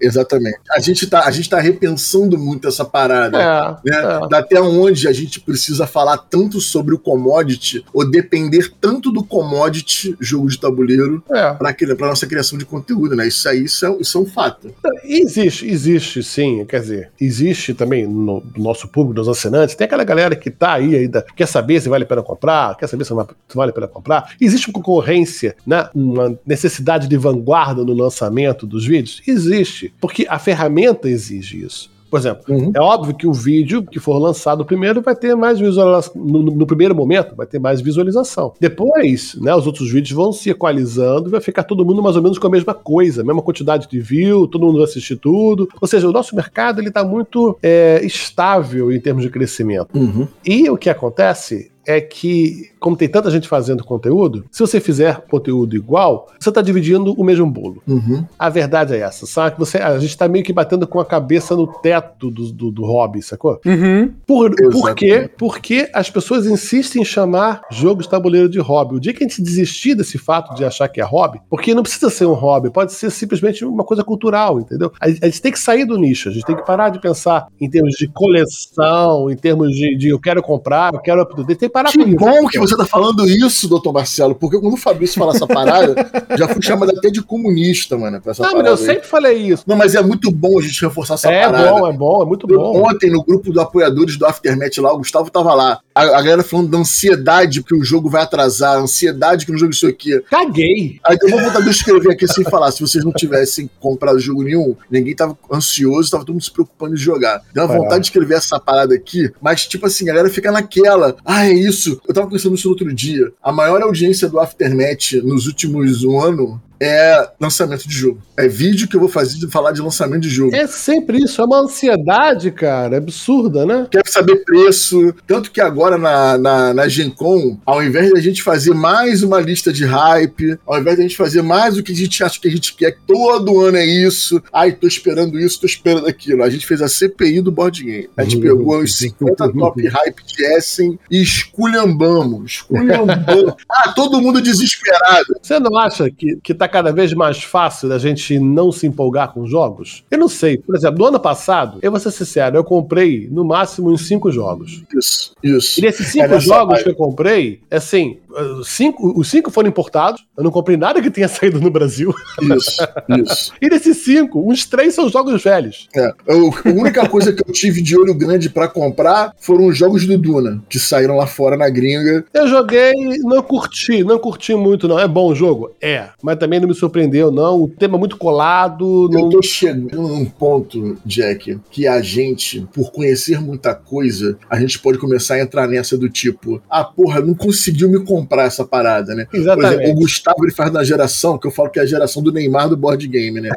Exatamente. 0.02 0.60
A 0.70 0.82
gente, 0.82 1.08
tá, 1.08 1.24
a 1.24 1.32
gente 1.32 1.50
tá 1.50 1.60
repensando 1.60 2.38
muito 2.38 2.68
essa 2.68 2.84
parada. 2.84 3.80
É, 3.86 3.90
né? 3.90 4.20
é. 4.32 4.36
Até 4.36 4.60
onde 4.60 5.08
a 5.08 5.14
gente 5.14 5.40
precisa 5.40 5.88
falar 5.88 6.18
tanto 6.18 6.60
sobre 6.60 6.94
o 6.94 7.00
commodity 7.00 7.86
ou 7.94 8.10
depender 8.10 8.74
tanto 8.82 9.10
do 9.10 9.24
commodity 9.24 10.18
jogo 10.20 10.50
de 10.50 10.60
tabuleiro 10.60 11.24
é. 11.32 11.54
para 11.54 12.08
nossa 12.08 12.28
criação 12.28 12.58
de 12.58 12.66
conteúdo, 12.66 13.16
né? 13.16 13.28
Isso 13.28 13.45
aí 13.46 13.64
isso 13.64 13.86
é, 13.86 13.98
isso 14.00 14.18
é 14.18 14.22
um 14.22 14.26
fato. 14.26 14.74
Existe, 15.04 15.68
existe 15.68 16.24
sim, 16.24 16.66
quer 16.66 16.82
dizer, 16.82 17.12
existe 17.20 17.74
também 17.74 18.08
no 18.08 18.44
nosso 18.58 18.88
público, 18.88 19.20
nos 19.20 19.30
assinantes, 19.30 19.76
tem 19.76 19.86
aquela 19.86 20.04
galera 20.04 20.36
que 20.36 20.50
tá 20.50 20.74
aí 20.74 20.96
ainda, 20.96 21.26
quer 21.36 21.48
saber 21.48 21.82
se 21.82 21.90
vale 21.90 22.04
a 22.04 22.08
pena 22.08 22.24
comprar, 22.24 22.76
quer 22.76 22.88
saber 22.88 23.06
se 23.06 23.14
vale 23.14 23.72
a 23.72 23.74
pena 23.74 23.88
comprar. 23.88 24.36
Existe 24.40 24.68
uma 24.68 24.74
concorrência, 24.74 25.56
né? 25.66 25.90
uma 25.94 26.38
necessidade 26.46 27.08
de 27.08 27.18
vanguarda 27.18 27.84
no 27.84 27.94
lançamento 27.94 28.66
dos 28.66 28.86
vídeos? 28.86 29.22
Existe, 29.28 29.94
porque 30.00 30.26
a 30.30 30.40
ferramenta 30.40 31.10
exige 31.10 31.64
isso. 31.64 31.95
Por 32.16 32.20
exemplo, 32.22 32.44
Uhum. 32.48 32.72
é 32.74 32.80
óbvio 32.80 33.14
que 33.14 33.28
o 33.28 33.34
vídeo 33.34 33.84
que 33.84 34.00
for 34.00 34.18
lançado 34.18 34.64
primeiro 34.64 35.02
vai 35.02 35.14
ter 35.16 35.36
mais 35.36 35.60
visualização. 35.60 36.14
No, 36.16 36.42
no- 36.44 36.66
primeiro 36.66 36.96
momento, 36.96 37.36
vai 37.36 37.46
ter 37.46 37.60
mais 37.60 37.82
visualização. 37.82 38.54
Depois, 38.58 39.36
né, 39.42 39.54
os 39.54 39.68
outros 39.68 39.92
vídeos 39.92 40.12
vão 40.16 40.32
se 40.32 40.50
equalizando 40.50 41.28
e 41.28 41.32
vai 41.32 41.42
ficar 41.42 41.64
todo 41.64 41.84
mundo 41.86 42.02
mais 42.02 42.16
ou 42.16 42.22
menos 42.22 42.38
com 42.40 42.48
a 42.48 42.50
mesma 42.50 42.74
coisa, 42.74 43.22
a 43.22 43.26
mesma 43.26 43.42
quantidade 43.42 43.88
de 43.90 44.00
view, 44.00 44.48
todo 44.48 44.66
mundo 44.66 44.76
vai 44.78 44.86
assistir 44.86 45.18
tudo. 45.18 45.68
Ou 45.82 45.88
seja, 45.88 46.08
o 46.08 46.12
nosso 46.14 46.36
mercado 46.36 46.80
ele 46.80 46.88
está 46.88 47.04
muito 47.04 47.58
é, 47.62 48.00
estável 48.06 48.92
em 48.92 49.00
termos 49.00 49.24
de 49.24 49.30
crescimento. 49.30 49.90
Uhum. 49.94 50.26
E 50.46 50.70
o 50.70 50.78
que 50.78 50.90
acontece 50.90 51.70
é 51.86 52.02
que, 52.02 52.72
como 52.80 52.96
tem 52.96 53.08
tanta 53.08 53.30
gente 53.30 53.48
fazendo 53.48 53.84
conteúdo, 53.84 54.46
se 54.52 54.60
você 54.60 54.80
fizer 54.80 55.22
conteúdo 55.30 55.76
igual, 55.76 56.28
você 56.40 56.50
está 56.50 56.62
dividindo 56.62 57.14
o 57.14 57.24
mesmo 57.24 57.50
bolo. 57.50 57.82
Uhum. 57.88 58.26
A 58.38 58.50
verdade 58.50 58.94
é 58.96 59.00
essa, 59.00 59.26
sabe? 59.26 59.58
Você, 59.58 59.78
a 59.78 59.98
gente 60.00 60.18
tá 60.18 60.28
meio 60.28 60.44
que 60.44 60.54
batendo 60.54 60.88
com 60.88 61.00
a 61.00 61.06
cabeça 61.06 61.56
no 61.56 61.68
teto 61.68 62.30
do, 62.32 62.52
do, 62.52 62.72
do 62.72 62.86
hobby, 62.86 63.22
sacou? 63.22 63.60
Uhum. 63.66 64.14
Por, 64.26 64.56
por 64.72 64.96
quê? 64.96 65.30
Porque 65.38 65.90
as 65.94 66.10
pessoas 66.10 66.46
insistem 66.46 67.02
em 67.02 67.06
chamar 67.06 67.62
jogo 67.72 68.02
de 68.02 68.10
tabuleiro 68.10 68.50
de 68.50 68.60
hobby. 68.60 68.96
O 68.96 69.00
dia 69.00 69.14
que 69.14 69.24
a 69.24 69.28
gente 69.28 69.42
desistir 69.42 69.96
desse 69.96 70.18
fato 70.18 70.56
de 70.56 70.64
achar 70.66 70.88
que 70.88 71.02
é 71.02 71.04
hobby, 71.04 71.40
porque 71.50 71.74
não 71.74 71.84
precisa 71.84 72.10
ser 72.10 72.26
um 72.26 72.34
hobby, 72.34 72.70
pode 72.70 72.94
ser 72.94 73.10
simplesmente 73.12 73.64
uma 73.66 73.84
coisa 73.84 74.04
cultural, 74.04 74.60
entendeu? 74.60 74.92
A, 75.00 75.06
a 75.06 75.26
gente 75.26 75.42
tem 75.42 75.52
que 75.52 75.60
sair 75.60 75.86
do 75.86 75.98
nicho, 75.98 76.30
a 76.30 76.32
gente 76.32 76.46
tem 76.46 76.56
que 76.56 76.66
parar 76.66 76.90
de 76.90 77.00
pensar 77.00 77.48
em 77.60 77.70
termos 77.70 77.96
de 77.96 78.08
coleção, 78.08 79.30
em 79.30 79.36
termos 79.36 79.72
de, 79.72 79.98
de 79.98 80.10
eu 80.10 80.20
quero 80.20 80.42
comprar, 80.42 80.94
eu 80.94 81.00
quero. 81.00 81.26
Tem 81.56 81.70
parar 81.76 81.92
Que 81.92 81.98
com 81.98 82.08
isso. 82.08 82.16
bom 82.18 82.48
que 82.48 82.58
você 82.58 82.78
tá 82.78 82.86
falando 82.86 83.28
isso, 83.28 83.68
doutor 83.68 83.92
Marcelo, 83.92 84.34
porque 84.34 84.58
quando 84.58 84.76
o 84.76 84.78
Fabrício 84.78 85.20
fala 85.20 85.36
essa 85.36 85.46
parada, 85.46 85.94
já 86.38 86.48
fui 86.48 86.62
chamado 86.62 86.92
até 86.98 87.10
de 87.10 87.22
comunista, 87.22 87.98
mano, 87.98 88.22
pra 88.22 88.32
essa 88.32 88.42
Não, 88.44 88.54
mas 88.54 88.62
parada. 88.64 88.80
eu 88.80 88.82
aí. 88.82 88.86
sempre 88.96 89.08
falei 89.08 89.38
isso. 89.38 89.64
Não, 89.68 89.76
mas 89.76 89.94
é 89.94 90.02
muito 90.02 90.32
bom 90.32 90.58
a 90.58 90.62
gente 90.62 90.82
reforçar 90.82 91.16
essa 91.16 91.30
É 91.30 91.44
parada. 91.46 91.70
bom, 91.72 91.88
é 91.88 91.92
bom, 91.94 92.24
é 92.24 92.26
muito 92.26 92.48
Eu- 92.50 92.58
bom. 92.58 92.88
Ontem, 92.90 93.12
no 93.12 93.22
grupo 93.24 93.52
do 93.52 93.60
apoiadores 93.60 94.16
do 94.18 94.26
Aftermath 94.26 94.78
lá, 94.78 94.94
o 94.94 95.00
Gustavo 95.00 95.30
tava 95.30 95.54
lá. 95.54 95.80
A, 95.96 96.02
a 96.02 96.22
galera 96.22 96.44
falando 96.44 96.72
da 96.72 96.78
ansiedade 96.78 97.64
que 97.64 97.74
o 97.74 97.82
jogo 97.82 98.10
vai 98.10 98.22
atrasar, 98.22 98.78
ansiedade 98.78 99.46
que 99.46 99.52
no 99.54 99.58
jogo 99.58 99.72
isso 99.72 99.88
aqui. 99.88 100.20
Caguei. 100.30 101.00
Aí 101.06 101.18
eu 101.22 101.30
vou 101.30 101.40
vontade 101.40 101.64
de 101.64 101.72
escrever 101.72 102.12
aqui 102.12 102.28
sem 102.28 102.44
falar. 102.44 102.70
Se 102.74 102.82
vocês 102.82 103.06
não 103.06 103.14
tivessem 103.14 103.70
comprado 103.80 104.20
jogo 104.20 104.44
nenhum, 104.44 104.76
ninguém 104.92 105.16
tava 105.16 105.38
ansioso, 105.50 106.12
tava 106.12 106.26
todo 106.26 106.34
mundo 106.34 106.44
se 106.44 106.52
preocupando 106.52 106.96
em 106.96 106.98
jogar. 106.98 107.42
Deu 107.54 107.64
uma 107.64 107.78
vontade 107.78 108.02
de 108.02 108.08
escrever 108.08 108.36
essa 108.36 108.60
parada 108.60 108.94
aqui, 108.94 109.32
mas 109.42 109.66
tipo 109.66 109.86
assim, 109.86 110.04
a 110.04 110.08
galera 110.08 110.30
fica 110.30 110.52
naquela. 110.52 111.16
Ah, 111.24 111.48
é 111.48 111.54
isso. 111.54 112.02
Eu 112.06 112.14
tava 112.14 112.30
pensando 112.30 112.56
isso 112.56 112.68
no 112.68 112.74
outro 112.74 112.94
dia. 112.94 113.32
A 113.42 113.54
maior 113.54 113.82
audiência 113.82 114.28
do 114.28 114.38
Aftermath 114.38 115.14
nos 115.24 115.48
últimos 115.48 116.04
um 116.04 116.20
ano 116.20 116.62
é 116.80 117.30
lançamento 117.40 117.88
de 117.88 117.96
jogo. 117.96 118.22
É 118.38 118.48
vídeo 118.48 118.88
que 118.88 118.96
eu 118.96 119.00
vou 119.00 119.10
fazer 119.10 119.38
de 119.40 119.48
falar 119.48 119.72
de 119.72 119.82
lançamento 119.82 120.22
de 120.22 120.30
jogo. 120.30 120.56
É 120.56 120.68
sempre 120.68 121.20
isso, 121.24 121.42
é 121.42 121.46
uma 121.46 121.60
ansiedade, 121.60 122.52
cara, 122.52 122.98
absurda, 122.98 123.66
né? 123.66 123.88
quer 123.90 124.08
saber 124.08 124.44
preço. 124.44 125.14
Tanto 125.26 125.52
que 125.52 125.62
agora 125.62 125.98
na, 125.98 126.38
na, 126.38 126.74
na 126.74 126.88
Gen 126.88 127.10
Con, 127.10 127.58
ao 127.66 127.84
invés 127.84 128.12
da 128.12 128.20
gente 128.20 128.44
fazer 128.44 128.74
mais 128.74 129.24
uma 129.24 129.40
lista 129.40 129.72
de 129.72 129.86
hype, 129.86 130.58
ao 130.66 130.80
invés 130.80 130.98
da 130.98 131.04
gente 131.04 131.16
fazer 131.16 131.42
mais 131.42 131.78
o 131.78 131.84
que 131.84 131.92
a 131.92 131.96
gente 131.96 132.24
acha 132.24 132.40
que 132.40 132.48
a 132.48 132.52
gente 132.52 132.76
quer, 132.76 132.92
que 132.92 133.00
todo 133.08 133.62
ano 133.62 133.78
é 133.78 133.86
isso. 133.86 134.42
Ai, 134.52 134.72
tô 134.72 134.88
esperando 134.88 135.40
isso, 135.40 135.60
tô 135.60 135.66
esperando 135.66 136.08
aquilo. 136.08 136.44
A 136.44 136.50
gente 136.50 136.66
fez 136.66 136.82
a 136.82 136.88
CPI 136.88 137.42
do 137.42 137.52
board 137.52 137.84
game. 137.84 138.10
A 138.18 138.24
gente 138.24 138.40
pegou 138.40 138.80
os 138.80 138.98
50 138.98 139.54
top 139.54 139.88
hype 139.88 140.24
de 140.26 140.46
Essen 140.58 141.00
e 141.10 141.22
esculhambamos. 141.22 142.52
Esculhambamos. 142.54 143.56
ah, 143.70 143.94
todo 143.94 144.22
mundo 144.22 144.42
desesperado. 144.42 145.36
Você 145.42 145.60
não 145.60 145.78
acha 145.78 146.10
que, 146.10 146.38
que 146.44 146.54
tá 146.54 146.65
tá 146.68 146.70
cada 146.70 146.92
vez 146.92 147.14
mais 147.14 147.44
fácil 147.44 147.88
da 147.90 147.98
gente 147.98 148.38
não 148.40 148.72
se 148.72 148.86
empolgar 148.88 149.34
com 149.34 149.46
jogos? 149.46 150.04
Eu 150.10 150.18
não 150.18 150.28
sei. 150.28 150.58
Por 150.58 150.76
exemplo, 150.76 151.00
no 151.00 151.06
ano 151.06 151.20
passado, 151.20 151.80
eu 151.82 151.92
vou 151.92 152.00
ser 152.00 152.12
sincero, 152.12 152.58
eu 152.58 152.64
comprei 152.64 153.28
no 153.32 153.44
máximo 153.46 153.90
uns 153.92 154.08
cinco 154.08 154.32
jogos. 154.32 154.84
Isso, 154.96 155.32
isso. 155.44 155.80
E 155.80 155.82
desses 155.82 156.08
cinco 156.08 156.34
É 156.34 156.40
jogos 156.40 156.82
que 156.84 156.90
eu 156.90 156.96
comprei, 156.96 157.60
assim, 157.72 158.18
os 158.60 158.68
cinco, 158.70 159.18
os 159.20 159.28
cinco 159.30 159.50
foram 159.52 159.70
importados. 159.70 160.26
Eu 160.38 160.44
não 160.44 160.52
comprei 160.52 160.76
nada 160.78 161.02
que 161.02 161.10
tenha 161.10 161.28
saído 161.30 161.60
no 161.62 161.70
Brasil. 161.70 162.14
Isso, 162.42 162.88
isso. 163.18 163.54
E 163.62 163.70
desses 163.70 163.98
cinco, 164.04 164.50
uns 164.50 164.66
três 164.66 164.94
são 164.94 165.08
jogos 165.10 165.42
velhos. 165.44 165.88
É. 165.96 166.12
Eu- 166.28 166.54
a 166.66 166.70
única 166.70 167.08
coisa 167.08 167.32
que 167.34 167.42
eu 167.48 167.54
tive 167.54 167.82
de 167.82 167.98
olho 167.98 168.14
grande 168.14 168.50
pra 168.50 168.68
comprar 168.68 169.34
foram 169.40 169.68
os 169.68 169.78
jogos 169.78 170.06
do 170.06 170.18
Duna, 170.18 170.62
que 170.70 170.80
saíram 170.80 171.16
lá 171.18 171.28
fora 171.28 171.56
na 171.58 171.70
gringa. 171.70 172.26
Eu 172.34 172.48
joguei, 172.48 172.94
não 173.24 173.42
curti, 173.42 174.04
não 174.04 174.20
curti 174.20 174.54
muito, 174.56 174.88
não. 174.88 175.00
É 175.00 175.08
bom 175.08 175.30
o 175.32 175.36
jogo? 175.36 175.72
É. 175.82 176.10
Mas 176.22 176.38
também 176.38 176.55
não 176.60 176.68
me 176.68 176.76
surpreendeu, 176.76 177.32
não. 177.32 177.64
O 177.64 177.68
tema 177.68 177.96
é 177.96 178.00
muito 178.00 178.18
colado. 178.18 179.10
Eu 179.12 179.22
Não... 179.22 179.30
tô 179.30 179.42
chegando 179.42 180.08
num 180.08 180.26
ponto, 180.26 180.98
Jack, 181.06 181.60
que 181.70 181.88
a 181.88 182.02
gente, 182.02 182.68
por 182.74 182.92
conhecer 182.92 183.40
muita 183.40 183.74
coisa, 183.74 184.38
a 184.50 184.60
gente 184.60 184.80
pode 184.80 184.98
começar 184.98 185.36
a 185.36 185.42
entrar 185.42 185.68
nessa 185.68 185.98
do 185.98 186.10
tipo, 186.10 186.62
ah, 186.70 186.84
porra, 186.84 187.22
não 187.22 187.34
conseguiu 187.34 187.90
me 187.90 188.04
comprar 188.04 188.44
essa 188.46 188.66
parada, 188.66 189.14
né? 189.16 189.26
Por 189.26 189.38
Exatamente. 189.38 189.84
exemplo, 189.84 189.92
o 189.92 189.96
Gustavo 190.02 190.46
ele 190.46 190.54
faz 190.54 190.72
na 190.72 190.84
geração, 190.84 191.38
que 191.38 191.48
eu 191.48 191.52
falo 191.52 191.70
que 191.70 191.80
é 191.80 191.84
a 191.84 191.86
geração 191.86 192.22
do 192.22 192.32
Neymar 192.32 192.70
do 192.70 192.78
board 192.78 193.08
game, 193.08 193.40
né? 193.42 193.50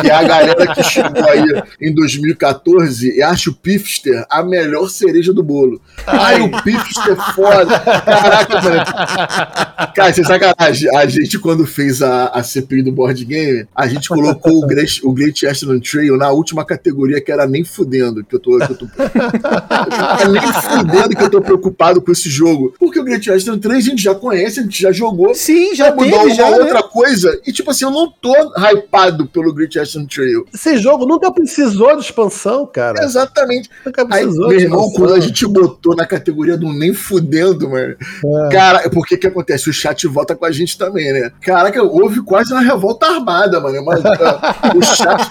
Que 0.00 0.08
é 0.08 0.14
a 0.14 0.22
galera 0.22 0.74
que 0.74 0.82
chegou 0.82 1.24
aí 1.28 1.62
em 1.80 1.94
2014 1.94 3.16
e 3.16 3.22
acha 3.22 3.50
o 3.50 3.54
Pifster 3.54 4.24
a 4.30 4.42
melhor 4.42 4.88
cereja 4.88 5.32
do 5.32 5.42
bolo. 5.42 5.80
Ai, 6.06 6.40
o 6.40 6.62
Pifster 6.62 7.12
é 7.12 7.32
foda. 7.32 7.78
Caraca, 7.80 8.62
mano. 8.62 9.92
Cara, 9.94 10.12
sem 10.12 10.24
sacanagem. 10.24 10.94
A 10.96 11.06
gente, 11.06 11.38
quando 11.38 11.66
fez 11.66 12.02
a, 12.02 12.28
a 12.28 12.42
CPI 12.46 12.82
do 12.82 12.92
board 12.92 13.24
game, 13.24 13.66
a 13.74 13.86
gente 13.86 14.08
colocou 14.08 14.62
o 14.62 14.66
Great, 14.66 15.00
o 15.04 15.12
Great 15.12 15.44
Western 15.44 15.80
Trail 15.80 16.16
na 16.16 16.30
última 16.30 16.64
categoria, 16.64 17.20
que 17.20 17.30
era 17.30 17.46
nem 17.46 17.64
fudendo, 17.64 18.24
que 18.24 18.34
eu 18.34 18.40
tô. 18.40 18.58
Que 18.58 18.72
eu 18.72 18.76
tô 18.76 18.86
é 18.96 20.28
nem 20.28 20.52
fudendo 20.52 21.16
que 21.16 21.22
eu 21.22 21.30
tô 21.30 21.40
preocupado 21.40 22.00
com 22.00 22.12
esse 22.12 22.30
jogo. 22.30 22.74
Porque 22.78 22.98
o 22.98 23.04
Great 23.04 23.28
Western 23.28 23.58
Trail 23.60 23.78
a 23.78 23.82
gente 23.82 24.02
já 24.02 24.14
conhece, 24.14 24.60
a 24.60 24.62
gente 24.62 24.80
já 24.80 24.92
jogou. 24.92 25.34
Sim, 25.34 25.74
já 25.74 25.90
mudou 25.90 26.04
teve, 26.04 26.16
uma 26.24 26.34
já. 26.34 26.50
né? 26.50 26.58
outra 26.58 26.82
coisa. 26.82 27.40
E 27.46 27.52
tipo 27.52 27.70
assim, 27.70 27.84
eu 27.84 27.90
não 27.90 28.10
tô 28.10 28.34
hypado 28.56 29.26
pelo 29.26 29.52
Great 29.52 29.78
Western 29.78 30.06
Trail. 30.06 30.46
Esse 30.52 30.78
jogo 30.78 31.06
nunca 31.06 31.30
precisou 31.32 31.94
de 31.96 32.02
expansão, 32.02 32.66
cara. 32.66 33.04
Exatamente. 33.04 33.68
Nunca 33.84 34.02
Aí, 34.10 34.22
precisou 34.22 34.48
meu 34.48 34.58
de 34.58 34.64
irmão, 34.64 34.90
quando 34.92 35.14
a 35.14 35.20
gente 35.20 35.46
botou 35.46 35.96
na 35.96 36.06
categoria 36.06 36.56
do 36.56 36.72
nem 36.72 36.92
fudendo, 36.92 37.68
mano. 37.68 37.96
É. 38.24 38.48
Cara, 38.50 38.90
porque 38.90 39.16
que 39.16 39.26
acontece? 39.26 39.68
O 39.68 39.72
chat 39.72 40.06
volta 40.06 40.34
com 40.34 40.44
a 40.44 40.52
gente 40.52 40.76
também, 40.78 41.12
né? 41.12 41.30
Caraca, 41.40 41.82
houve 41.82 42.22
quase 42.22 42.35
uma 42.50 42.60
revolta 42.60 43.06
armada, 43.06 43.60
mano. 43.60 43.76
Ah, 43.90 44.72
o 44.76 44.82
chat. 44.82 45.30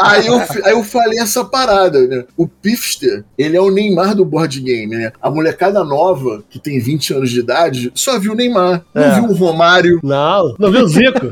aí, 0.00 0.26
eu, 0.26 0.40
aí 0.64 0.72
eu 0.72 0.82
falei 0.84 1.18
essa 1.18 1.44
parada, 1.44 2.00
né? 2.06 2.24
O 2.36 2.46
Pifster, 2.46 3.24
ele 3.38 3.56
é 3.56 3.60
o 3.60 3.70
Neymar 3.70 4.14
do 4.14 4.24
board 4.24 4.60
game, 4.60 4.96
né? 4.96 5.12
A 5.20 5.30
molecada 5.30 5.82
nova, 5.84 6.42
que 6.50 6.58
tem 6.58 6.78
20 6.80 7.14
anos 7.14 7.30
de 7.30 7.40
idade, 7.40 7.92
só 7.94 8.18
viu 8.18 8.32
o 8.32 8.36
Neymar. 8.36 8.82
Não 8.94 9.02
É. 9.02 9.14
viu 9.14 9.24
o 9.24 9.34
Romário. 9.34 10.00
Não, 10.02 10.54
não 10.58 10.70
viu 10.70 10.84
o 10.84 10.88
Zico? 10.88 11.30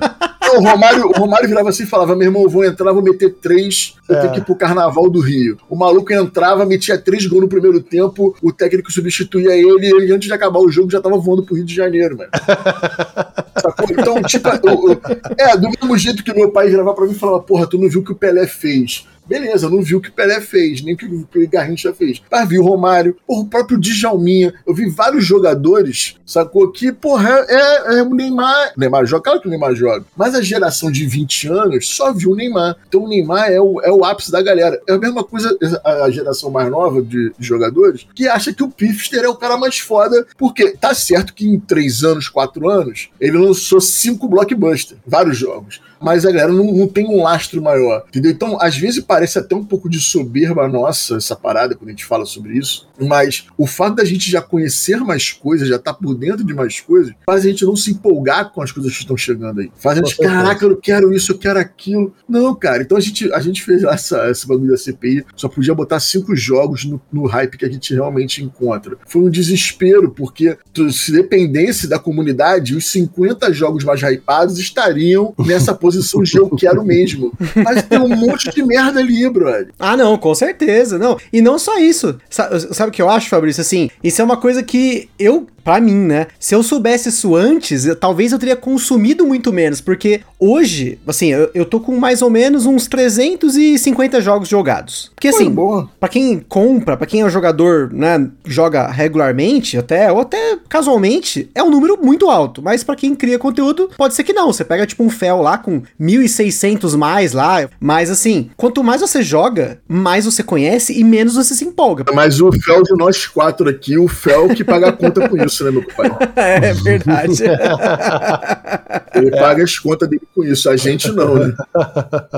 Não, 0.52 0.60
o 0.60 0.64
Romário, 0.72 1.06
o 1.08 1.12
Romário 1.12 1.48
virava 1.48 1.68
assim 1.70 1.82
e 1.84 1.86
falava: 1.86 2.14
meu 2.16 2.26
irmão, 2.28 2.42
eu 2.42 2.48
vou 2.48 2.64
entrar, 2.64 2.92
vou 2.92 3.02
meter 3.02 3.34
três, 3.40 3.94
eu 4.08 4.16
É. 4.16 4.20
tenho 4.20 4.32
que 4.34 4.38
ir 4.40 4.44
pro 4.44 4.54
carnaval 4.54 5.08
do 5.10 5.20
Rio. 5.20 5.56
O 5.68 5.76
maluco 5.76 6.12
entrava, 6.12 6.64
metia 6.66 6.98
três 6.98 7.26
gols 7.26 7.42
no 7.42 7.48
primeiro 7.48 7.80
tempo, 7.80 8.34
o 8.42 8.52
técnico 8.52 8.92
substituía 8.92 9.56
ele, 9.56 9.86
e 9.86 9.90
ele, 9.94 10.12
antes 10.12 10.28
de 10.28 10.34
acabar 10.34 10.58
o 10.60 10.70
jogo, 10.70 10.90
já 10.90 11.00
tava 11.00 11.16
voando 11.18 11.42
pro 11.42 11.54
Rio 11.54 11.64
de 11.64 11.74
Janeiro, 11.74 12.16
mano. 12.18 12.30
Sacou? 13.60 13.86
Então, 13.90 14.22
tipo, 14.22 14.48
o- 14.48 14.92
o- 14.92 15.00
é, 15.38 15.56
do 15.56 15.68
mesmo 15.70 15.96
jeito 15.98 16.24
que 16.24 16.32
meu 16.34 16.50
pai 16.50 16.68
virava 16.68 16.94
pra 16.94 17.04
mim 17.06 17.12
e 17.12 17.18
falava, 17.18 17.40
porra, 17.40 17.66
tu 17.66 17.78
não 17.78 17.88
viu 17.88 18.00
o 18.00 18.04
que 18.04 18.12
o 18.12 18.16
Pelé 18.16 18.46
fez. 18.46 19.06
Beleza, 19.26 19.70
não 19.70 19.82
vi 19.82 19.94
o 19.94 20.00
que 20.00 20.08
o 20.08 20.12
Pelé 20.12 20.40
fez, 20.40 20.82
nem 20.82 20.94
o 20.94 20.96
que 20.96 21.06
o 21.06 21.48
Garrincha 21.48 21.92
fez. 21.94 22.20
Mas 22.30 22.48
vi 22.48 22.58
o 22.58 22.62
Romário, 22.62 23.16
porra, 23.26 23.42
o 23.42 23.46
próprio 23.46 23.78
Djalminha. 23.78 24.52
Eu 24.66 24.74
vi 24.74 24.88
vários 24.90 25.24
jogadores, 25.24 26.16
sacou? 26.26 26.70
Que, 26.70 26.92
porra, 26.92 27.44
é, 27.48 27.98
é 27.98 28.02
o 28.02 28.14
Neymar. 28.14 28.72
O 28.76 28.80
Neymar 28.80 29.06
joga, 29.06 29.22
claro 29.22 29.40
que 29.40 29.46
o 29.46 29.50
Neymar 29.50 29.74
joga. 29.74 30.04
Mas 30.16 30.34
a 30.34 30.42
geração 30.42 30.90
de 30.90 31.06
20 31.06 31.48
anos 31.48 31.88
só 31.88 32.12
viu 32.12 32.32
o 32.32 32.36
Neymar. 32.36 32.76
Então 32.88 33.04
o 33.04 33.08
Neymar 33.08 33.50
é 33.50 33.60
o, 33.60 33.80
é 33.80 33.90
o 33.90 34.04
ápice 34.04 34.30
da 34.30 34.42
galera. 34.42 34.80
É 34.88 34.92
a 34.92 34.98
mesma 34.98 35.24
coisa 35.24 35.56
a, 35.84 36.04
a 36.04 36.10
geração 36.10 36.50
mais 36.50 36.70
nova 36.70 37.02
de, 37.02 37.32
de 37.38 37.46
jogadores 37.46 38.06
que 38.14 38.28
acha 38.28 38.52
que 38.52 38.62
o 38.62 38.70
Pifster 38.70 39.24
é 39.24 39.28
o 39.28 39.36
cara 39.36 39.56
mais 39.56 39.78
foda, 39.78 40.26
porque 40.36 40.76
tá 40.76 40.94
certo 40.94 41.34
que 41.34 41.46
em 41.46 41.58
3 41.58 42.04
anos, 42.04 42.28
4 42.28 42.68
anos, 42.68 43.10
ele 43.20 43.38
lançou 43.38 43.80
cinco 43.80 44.28
blockbusters, 44.28 45.00
vários 45.06 45.36
jogos 45.36 45.80
mas 46.02 46.26
a 46.26 46.30
galera 46.30 46.52
não, 46.52 46.72
não 46.72 46.88
tem 46.88 47.06
um 47.06 47.22
lastro 47.22 47.62
maior, 47.62 48.04
entendeu? 48.08 48.30
Então, 48.30 48.58
às 48.60 48.76
vezes 48.76 49.02
parece 49.02 49.38
até 49.38 49.54
um 49.54 49.64
pouco 49.64 49.88
de 49.88 50.00
soberba 50.00 50.68
nossa 50.68 51.16
essa 51.16 51.36
parada 51.36 51.74
quando 51.74 51.88
a 51.88 51.92
gente 51.92 52.04
fala 52.04 52.24
sobre 52.24 52.58
isso, 52.58 52.88
mas 53.00 53.46
o 53.56 53.66
fato 53.66 53.96
da 53.96 54.04
gente 54.04 54.30
já 54.30 54.42
conhecer 54.42 54.98
mais 55.00 55.32
coisas, 55.32 55.68
já 55.68 55.76
estar 55.76 55.94
por 55.94 56.14
dentro 56.14 56.44
de 56.44 56.54
mais 56.54 56.80
coisas, 56.80 57.12
faz 57.24 57.44
a 57.44 57.48
gente 57.48 57.64
não 57.64 57.76
se 57.76 57.92
empolgar 57.92 58.52
com 58.52 58.62
as 58.62 58.72
coisas 58.72 58.92
que 58.92 59.00
estão 59.00 59.16
chegando 59.16 59.60
aí. 59.60 59.70
Faz 59.76 59.98
a 59.98 60.02
gente, 60.02 60.16
caraca, 60.16 60.64
eu 60.64 60.76
quero 60.76 61.14
isso, 61.14 61.32
eu 61.32 61.38
quero 61.38 61.58
aquilo. 61.58 62.12
Não, 62.28 62.54
cara, 62.54 62.82
então 62.82 62.96
a 62.96 63.00
gente, 63.00 63.32
a 63.32 63.40
gente 63.40 63.62
fez 63.62 63.82
essa, 63.84 64.30
esse 64.30 64.46
bagulho 64.46 64.70
da 64.70 64.76
CPI, 64.76 65.24
só 65.36 65.48
podia 65.48 65.74
botar 65.74 66.00
cinco 66.00 66.34
jogos 66.34 66.84
no, 66.84 67.00
no 67.12 67.26
hype 67.26 67.56
que 67.56 67.64
a 67.64 67.70
gente 67.70 67.94
realmente 67.94 68.42
encontra. 68.42 68.96
Foi 69.06 69.22
um 69.22 69.30
desespero, 69.30 70.10
porque 70.10 70.56
se 70.90 71.12
dependesse 71.12 71.86
da 71.86 71.98
comunidade, 71.98 72.74
os 72.74 72.86
50 72.86 73.52
jogos 73.52 73.84
mais 73.84 74.00
hypados 74.02 74.58
estariam 74.58 75.34
nessa 75.38 75.74
posição 75.74 75.91
de 76.00 76.36
eu 76.38 76.48
quero 76.50 76.84
mesmo. 76.84 77.32
Mas 77.56 77.82
tem 77.82 77.98
um 77.98 78.08
monte 78.08 78.50
de 78.50 78.62
merda 78.64 79.00
ali, 79.00 79.28
brother. 79.28 79.68
Ah, 79.78 79.96
não, 79.96 80.16
com 80.16 80.34
certeza, 80.34 80.98
não. 80.98 81.16
E 81.32 81.40
não 81.40 81.58
só 81.58 81.78
isso. 81.78 82.18
Sa- 82.30 82.50
Sabe, 82.72 82.90
o 82.90 82.92
que 82.92 83.02
eu 83.02 83.08
acho, 83.10 83.28
Fabrício? 83.28 83.60
Assim, 83.60 83.90
isso 84.02 84.20
é 84.20 84.24
uma 84.24 84.36
coisa 84.36 84.62
que 84.62 85.08
eu, 85.18 85.46
pra 85.64 85.80
mim, 85.80 85.94
né? 85.94 86.26
Se 86.38 86.54
eu 86.54 86.62
soubesse 86.62 87.08
isso 87.08 87.34
antes, 87.36 87.84
eu- 87.86 87.96
talvez 87.96 88.32
eu 88.32 88.38
teria 88.38 88.56
consumido 88.56 89.26
muito 89.26 89.52
menos, 89.52 89.80
porque 89.80 90.20
hoje, 90.38 90.98
assim, 91.06 91.32
eu, 91.32 91.50
eu 91.54 91.64
tô 91.64 91.80
com 91.80 91.96
mais 91.96 92.22
ou 92.22 92.30
menos 92.30 92.66
uns 92.66 92.86
350 92.86 94.20
jogos 94.20 94.48
jogados. 94.48 95.10
Porque 95.14 95.28
assim, 95.28 95.44
Foi 95.44 95.52
boa. 95.52 95.90
Pra 95.98 96.08
quem 96.08 96.40
compra, 96.48 96.96
pra 96.96 97.06
quem 97.06 97.20
é 97.20 97.24
um 97.24 97.30
jogador, 97.30 97.92
né, 97.92 98.28
joga 98.46 98.86
regularmente, 98.88 99.76
até 99.78 100.10
ou 100.10 100.20
até 100.20 100.58
casualmente, 100.68 101.50
é 101.54 101.62
um 101.62 101.70
número 101.70 101.98
muito 102.02 102.28
alto. 102.28 102.62
Mas 102.62 102.82
pra 102.84 102.96
quem 102.96 103.14
cria 103.14 103.38
conteúdo, 103.38 103.90
pode 103.96 104.14
ser 104.14 104.24
que 104.24 104.32
não. 104.32 104.52
Você 104.52 104.64
pega 104.64 104.86
tipo 104.86 105.02
um 105.04 105.10
fel 105.10 105.40
lá 105.42 105.58
com 105.58 105.81
1.600 106.00 106.96
mais 106.96 107.32
lá. 107.32 107.68
Mas 107.80 108.10
assim, 108.10 108.50
quanto 108.56 108.82
mais 108.82 109.00
você 109.00 109.22
joga, 109.22 109.80
mais 109.88 110.24
você 110.24 110.42
conhece 110.42 110.98
e 110.98 111.04
menos 111.04 111.34
você 111.34 111.54
se 111.54 111.64
empolga. 111.64 112.04
Mas 112.12 112.40
o 112.40 112.50
Fel 112.52 112.82
de 112.82 112.94
nós 112.96 113.26
quatro 113.26 113.68
aqui, 113.68 113.98
o 113.98 114.08
Fel 114.08 114.48
que 114.48 114.64
paga 114.64 114.88
a 114.88 114.92
conta 114.92 115.28
com 115.28 115.36
isso, 115.44 115.64
né, 115.64 115.70
meu 115.70 115.84
pai? 115.96 116.10
é 116.36 116.72
verdade. 116.72 117.42
Ele 119.14 119.30
paga 119.30 119.62
as 119.62 119.78
contas 119.78 120.08
dele 120.08 120.22
com 120.34 120.44
isso, 120.44 120.68
a 120.70 120.76
gente 120.76 121.10
não, 121.12 121.34
né? 121.34 121.54